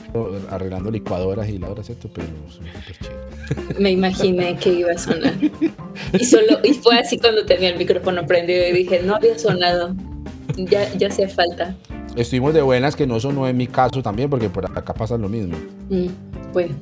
arreglando 0.49 0.89
licuadoras 0.89 1.47
y 1.49 1.59
la 1.59 1.69
hora, 1.69 1.83
¿cierto? 1.83 2.09
Pero 2.11 2.27
súper 2.49 2.97
chido. 2.97 3.79
Me 3.79 3.91
imaginé 3.91 4.57
que 4.57 4.73
iba 4.73 4.93
a 4.93 4.97
sonar. 4.97 5.35
Y, 6.13 6.25
solo, 6.25 6.59
y 6.63 6.73
fue 6.73 6.97
así 6.97 7.19
cuando 7.19 7.45
tenía 7.45 7.69
el 7.69 7.77
micrófono 7.77 8.25
prendido 8.25 8.67
y 8.67 8.71
dije, 8.71 9.03
no 9.03 9.15
había 9.15 9.37
sonado. 9.37 9.93
Ya, 10.57 10.91
ya 10.93 11.09
hacía 11.09 11.29
falta. 11.29 11.75
Estuvimos 12.15 12.55
de 12.55 12.63
buenas 12.63 12.95
que 12.95 13.05
no 13.05 13.19
sonó 13.19 13.47
en 13.47 13.55
mi 13.55 13.67
caso 13.67 14.01
también, 14.01 14.31
porque 14.31 14.49
por 14.49 14.65
acá 14.65 14.95
pasa 14.95 15.15
lo 15.15 15.29
mismo. 15.29 15.55
Mm, 15.89 16.07
bueno 16.53 16.73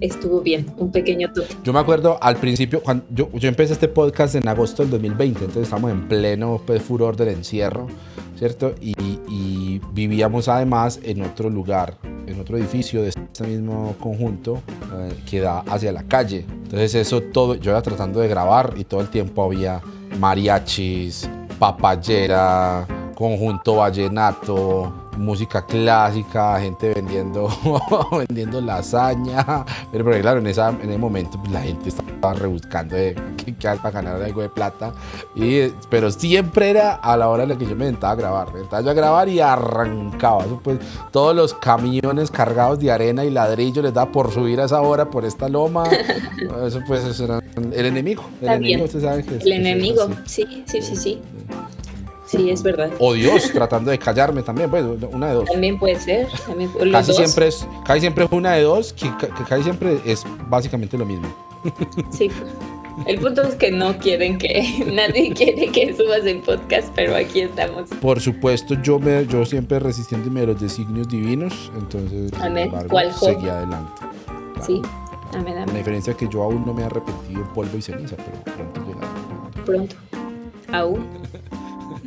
estuvo 0.00 0.40
bien, 0.40 0.66
un 0.76 0.90
pequeño 0.90 1.32
toque. 1.32 1.54
Yo 1.64 1.72
me 1.72 1.78
acuerdo 1.78 2.18
al 2.22 2.36
principio, 2.36 2.82
cuando 2.82 3.04
yo, 3.10 3.30
yo 3.34 3.48
empecé 3.48 3.72
este 3.72 3.88
podcast 3.88 4.34
en 4.34 4.46
agosto 4.48 4.82
del 4.82 4.90
2020, 4.92 5.40
entonces 5.40 5.64
estamos 5.64 5.90
en 5.90 6.08
pleno 6.08 6.60
pues, 6.64 6.82
furor 6.82 7.16
del 7.16 7.28
encierro, 7.28 7.86
¿cierto? 8.36 8.74
Y, 8.80 8.94
y, 9.28 9.80
vivíamos 9.92 10.48
además 10.48 11.00
en 11.02 11.22
otro 11.22 11.50
lugar, 11.50 11.96
en 12.26 12.40
otro 12.40 12.56
edificio 12.56 13.02
de 13.02 13.08
este 13.08 13.46
mismo 13.46 13.96
conjunto 14.00 14.62
eh, 14.94 15.14
que 15.28 15.40
da 15.40 15.60
hacia 15.60 15.92
la 15.92 16.04
calle. 16.04 16.44
Entonces 16.48 16.94
eso 16.94 17.20
todo, 17.20 17.54
yo 17.54 17.72
iba 17.72 17.82
tratando 17.82 18.20
de 18.20 18.28
grabar 18.28 18.74
y 18.76 18.84
todo 18.84 19.00
el 19.00 19.08
tiempo 19.08 19.44
había 19.44 19.80
mariachis, 20.18 21.28
papayera, 21.58 22.86
conjunto 23.14 23.76
vallenato, 23.76 25.07
música 25.18 25.64
clásica, 25.64 26.60
gente 26.60 26.94
vendiendo, 26.94 27.48
vendiendo 28.12 28.60
lasaña. 28.60 29.64
Pero, 29.92 30.04
pero 30.04 30.20
claro, 30.20 30.40
en, 30.40 30.46
esa, 30.46 30.70
en 30.70 30.88
ese 30.88 30.98
momento 30.98 31.38
pues, 31.38 31.52
la 31.52 31.62
gente 31.62 31.88
estaba 31.88 32.34
rebuscando 32.34 32.96
de 32.96 33.14
qué, 33.36 33.52
para 33.76 33.90
ganar 33.90 34.22
algo 34.22 34.42
de 34.42 34.48
plata. 34.48 34.92
Y, 35.34 35.68
pero 35.90 36.10
siempre 36.10 36.70
era 36.70 36.94
a 36.94 37.16
la 37.16 37.28
hora 37.28 37.42
en 37.44 37.50
la 37.50 37.58
que 37.58 37.66
yo 37.66 37.76
me 37.76 37.86
sentaba 37.86 38.12
a 38.12 38.16
grabar. 38.16 38.52
Me 38.52 38.60
sentaba 38.60 38.82
yo 38.82 38.90
a 38.90 38.94
grabar 38.94 39.28
y 39.28 39.40
arrancaba. 39.40 40.44
pues, 40.62 40.78
todos 41.10 41.34
los 41.34 41.54
camiones 41.54 42.30
cargados 42.30 42.78
de 42.78 42.90
arena 42.90 43.24
y 43.24 43.30
ladrillo 43.30 43.82
les 43.82 43.94
da 43.94 44.10
por 44.10 44.32
subir 44.32 44.60
a 44.60 44.64
esa 44.64 44.80
hora 44.80 45.10
por 45.10 45.24
esta 45.24 45.48
loma. 45.48 45.84
Eso 46.66 46.80
pues 46.86 47.04
eso 47.04 47.24
era 47.24 47.40
el 47.56 47.86
enemigo. 47.86 48.24
El 48.40 48.48
enemigo, 48.48 48.84
usted 48.84 49.00
sabe 49.00 49.24
que 49.24 49.36
es, 49.36 49.44
El 49.44 49.52
enemigo, 49.52 50.08
sí, 50.24 50.64
sí, 50.66 50.82
sí. 50.82 50.96
sí. 50.96 50.96
Sí, 50.96 51.20
es 52.36 52.62
verdad. 52.62 52.90
O 52.98 53.14
Dios 53.14 53.50
tratando 53.52 53.90
de 53.90 53.98
callarme 53.98 54.42
también, 54.42 54.70
pues 54.70 54.84
una 55.12 55.28
de 55.28 55.34
dos. 55.34 55.48
También 55.50 55.78
puede 55.78 55.98
ser. 55.98 56.28
casi, 56.92 57.12
Siempre 57.12 57.48
es, 57.48 57.66
casi 57.84 58.00
siempre 58.00 58.24
es 58.24 58.32
una 58.32 58.52
de 58.52 58.62
dos, 58.62 58.92
que, 58.92 59.10
casi 59.48 59.62
siempre 59.62 59.98
es 60.04 60.24
básicamente 60.48 60.98
lo 60.98 61.06
mismo. 61.06 61.28
Sí. 62.10 62.30
El 63.06 63.18
punto 63.18 63.42
es 63.42 63.54
que 63.54 63.70
no 63.70 63.96
quieren 63.98 64.38
que, 64.38 64.84
nadie 64.92 65.32
quiere 65.32 65.70
que 65.70 65.94
subas 65.94 66.24
el 66.24 66.40
podcast, 66.40 66.88
pero 66.94 67.14
aquí 67.14 67.40
estamos. 67.40 67.88
Por 68.00 68.20
supuesto, 68.20 68.74
yo 68.82 68.98
me, 68.98 69.26
yo 69.26 69.44
siempre 69.44 69.78
resistiéndome 69.78 70.40
de 70.40 70.46
los 70.48 70.60
designios 70.60 71.08
divinos, 71.08 71.70
entonces 71.78 72.32
amén. 72.40 72.72
¿Cuál 72.88 73.12
seguí 73.14 73.48
adelante. 73.48 73.92
Sí, 74.66 74.82
amén, 75.32 75.54
amén. 75.58 75.68
La 75.68 75.78
diferencia 75.78 76.10
es 76.10 76.16
que 76.16 76.28
yo 76.28 76.42
aún 76.42 76.64
no 76.66 76.74
me 76.74 76.82
he 76.82 76.86
arrepentido 76.86 77.40
en 77.40 77.48
polvo 77.48 77.78
y 77.78 77.82
ceniza, 77.82 78.16
pero 78.16 78.56
pronto 78.56 78.84
llegará. 78.86 79.64
Pronto. 79.64 79.96
Aún. 80.72 81.06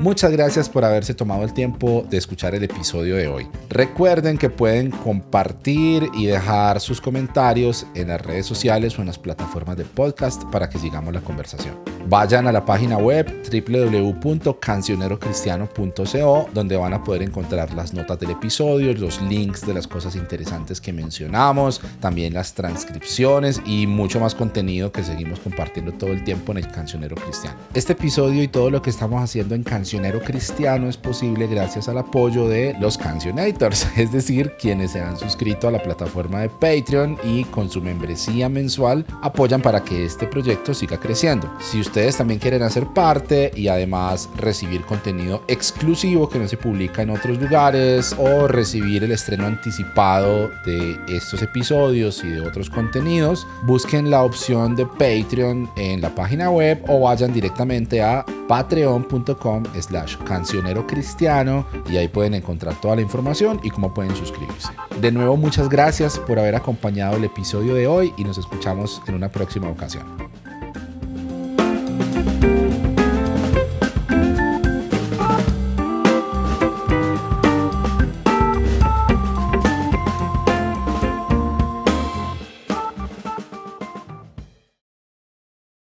Muchas 0.00 0.32
gracias 0.32 0.68
por 0.70 0.82
haberse 0.82 1.12
tomado 1.12 1.44
el 1.44 1.52
tiempo 1.52 2.06
de 2.08 2.16
escuchar 2.16 2.54
el 2.54 2.64
episodio 2.64 3.16
de 3.16 3.28
hoy. 3.28 3.46
Recuerden 3.68 4.38
que 4.38 4.48
pueden 4.48 4.90
compartir 4.90 6.08
y 6.14 6.24
dejar 6.24 6.80
sus 6.80 7.02
comentarios 7.02 7.86
en 7.94 8.08
las 8.08 8.22
redes 8.22 8.46
sociales 8.46 8.98
o 8.98 9.02
en 9.02 9.08
las 9.08 9.18
plataformas 9.18 9.76
de 9.76 9.84
podcast 9.84 10.44
para 10.44 10.70
que 10.70 10.78
sigamos 10.78 11.12
la 11.12 11.20
conversación. 11.20 11.78
Vayan 12.08 12.48
a 12.48 12.52
la 12.52 12.64
página 12.64 12.96
web 12.96 13.30
www.cancionerocristiano.co 13.52 16.48
donde 16.54 16.76
van 16.76 16.94
a 16.94 17.04
poder 17.04 17.22
encontrar 17.22 17.74
las 17.74 17.92
notas 17.92 18.18
del 18.18 18.30
episodio, 18.30 18.94
los 18.94 19.20
links 19.20 19.66
de 19.66 19.74
las 19.74 19.86
cosas 19.86 20.16
interesantes 20.16 20.80
que 20.80 20.94
mencionamos, 20.94 21.82
también 22.00 22.32
las 22.32 22.54
transcripciones 22.54 23.60
y 23.66 23.86
mucho 23.86 24.18
más 24.18 24.34
contenido 24.34 24.92
que 24.92 25.04
seguimos 25.04 25.40
compartiendo 25.40 25.92
todo 25.92 26.08
el 26.10 26.24
tiempo 26.24 26.52
en 26.52 26.58
el 26.58 26.68
Cancionero 26.68 27.16
Cristiano. 27.16 27.58
Este 27.74 27.92
episodio 27.92 28.42
y 28.42 28.48
todo 28.48 28.70
lo 28.70 28.80
que 28.80 28.88
estamos 28.88 29.22
haciendo 29.22 29.54
en 29.54 29.62
Cristiano 29.98 30.88
es 30.88 30.96
posible 30.96 31.48
gracias 31.48 31.88
al 31.88 31.98
apoyo 31.98 32.46
de 32.46 32.76
los 32.78 32.96
Cancionators, 32.96 33.88
es 33.96 34.12
decir, 34.12 34.52
quienes 34.60 34.92
se 34.92 35.00
han 35.00 35.18
suscrito 35.18 35.66
a 35.66 35.72
la 35.72 35.82
plataforma 35.82 36.40
de 36.40 36.48
Patreon 36.48 37.18
y 37.24 37.42
con 37.44 37.68
su 37.68 37.80
membresía 37.80 38.48
mensual 38.48 39.04
apoyan 39.20 39.60
para 39.60 39.82
que 39.82 40.04
este 40.04 40.28
proyecto 40.28 40.74
siga 40.74 40.98
creciendo. 40.98 41.52
Si 41.60 41.80
ustedes 41.80 42.16
también 42.16 42.38
quieren 42.38 42.62
hacer 42.62 42.86
parte 42.86 43.50
y 43.56 43.66
además 43.66 44.28
recibir 44.36 44.82
contenido 44.82 45.42
exclusivo 45.48 46.28
que 46.28 46.38
no 46.38 46.46
se 46.46 46.56
publica 46.56 47.02
en 47.02 47.10
otros 47.10 47.38
lugares 47.38 48.14
o 48.16 48.46
recibir 48.46 49.02
el 49.02 49.10
estreno 49.10 49.46
anticipado 49.46 50.50
de 50.64 50.98
estos 51.08 51.42
episodios 51.42 52.22
y 52.22 52.28
de 52.28 52.42
otros 52.42 52.70
contenidos, 52.70 53.46
busquen 53.64 54.08
la 54.08 54.22
opción 54.22 54.76
de 54.76 54.86
Patreon 54.86 55.68
en 55.76 56.00
la 56.00 56.14
página 56.14 56.48
web 56.50 56.84
o 56.86 57.00
vayan 57.00 57.32
directamente 57.32 58.00
a 58.02 58.24
patreon.com 58.46 59.62
slash 59.80 60.16
cancionero 60.24 60.86
cristiano 60.86 61.66
y 61.88 61.96
ahí 61.96 62.08
pueden 62.08 62.34
encontrar 62.34 62.80
toda 62.80 62.96
la 62.96 63.02
información 63.02 63.60
y 63.62 63.70
cómo 63.70 63.94
pueden 63.94 64.14
suscribirse. 64.16 64.70
De 65.00 65.12
nuevo, 65.12 65.36
muchas 65.36 65.68
gracias 65.68 66.18
por 66.18 66.38
haber 66.38 66.54
acompañado 66.54 67.16
el 67.16 67.24
episodio 67.24 67.74
de 67.74 67.86
hoy 67.86 68.12
y 68.16 68.24
nos 68.24 68.38
escuchamos 68.38 69.02
en 69.06 69.14
una 69.14 69.30
próxima 69.30 69.68
ocasión. 69.68 70.30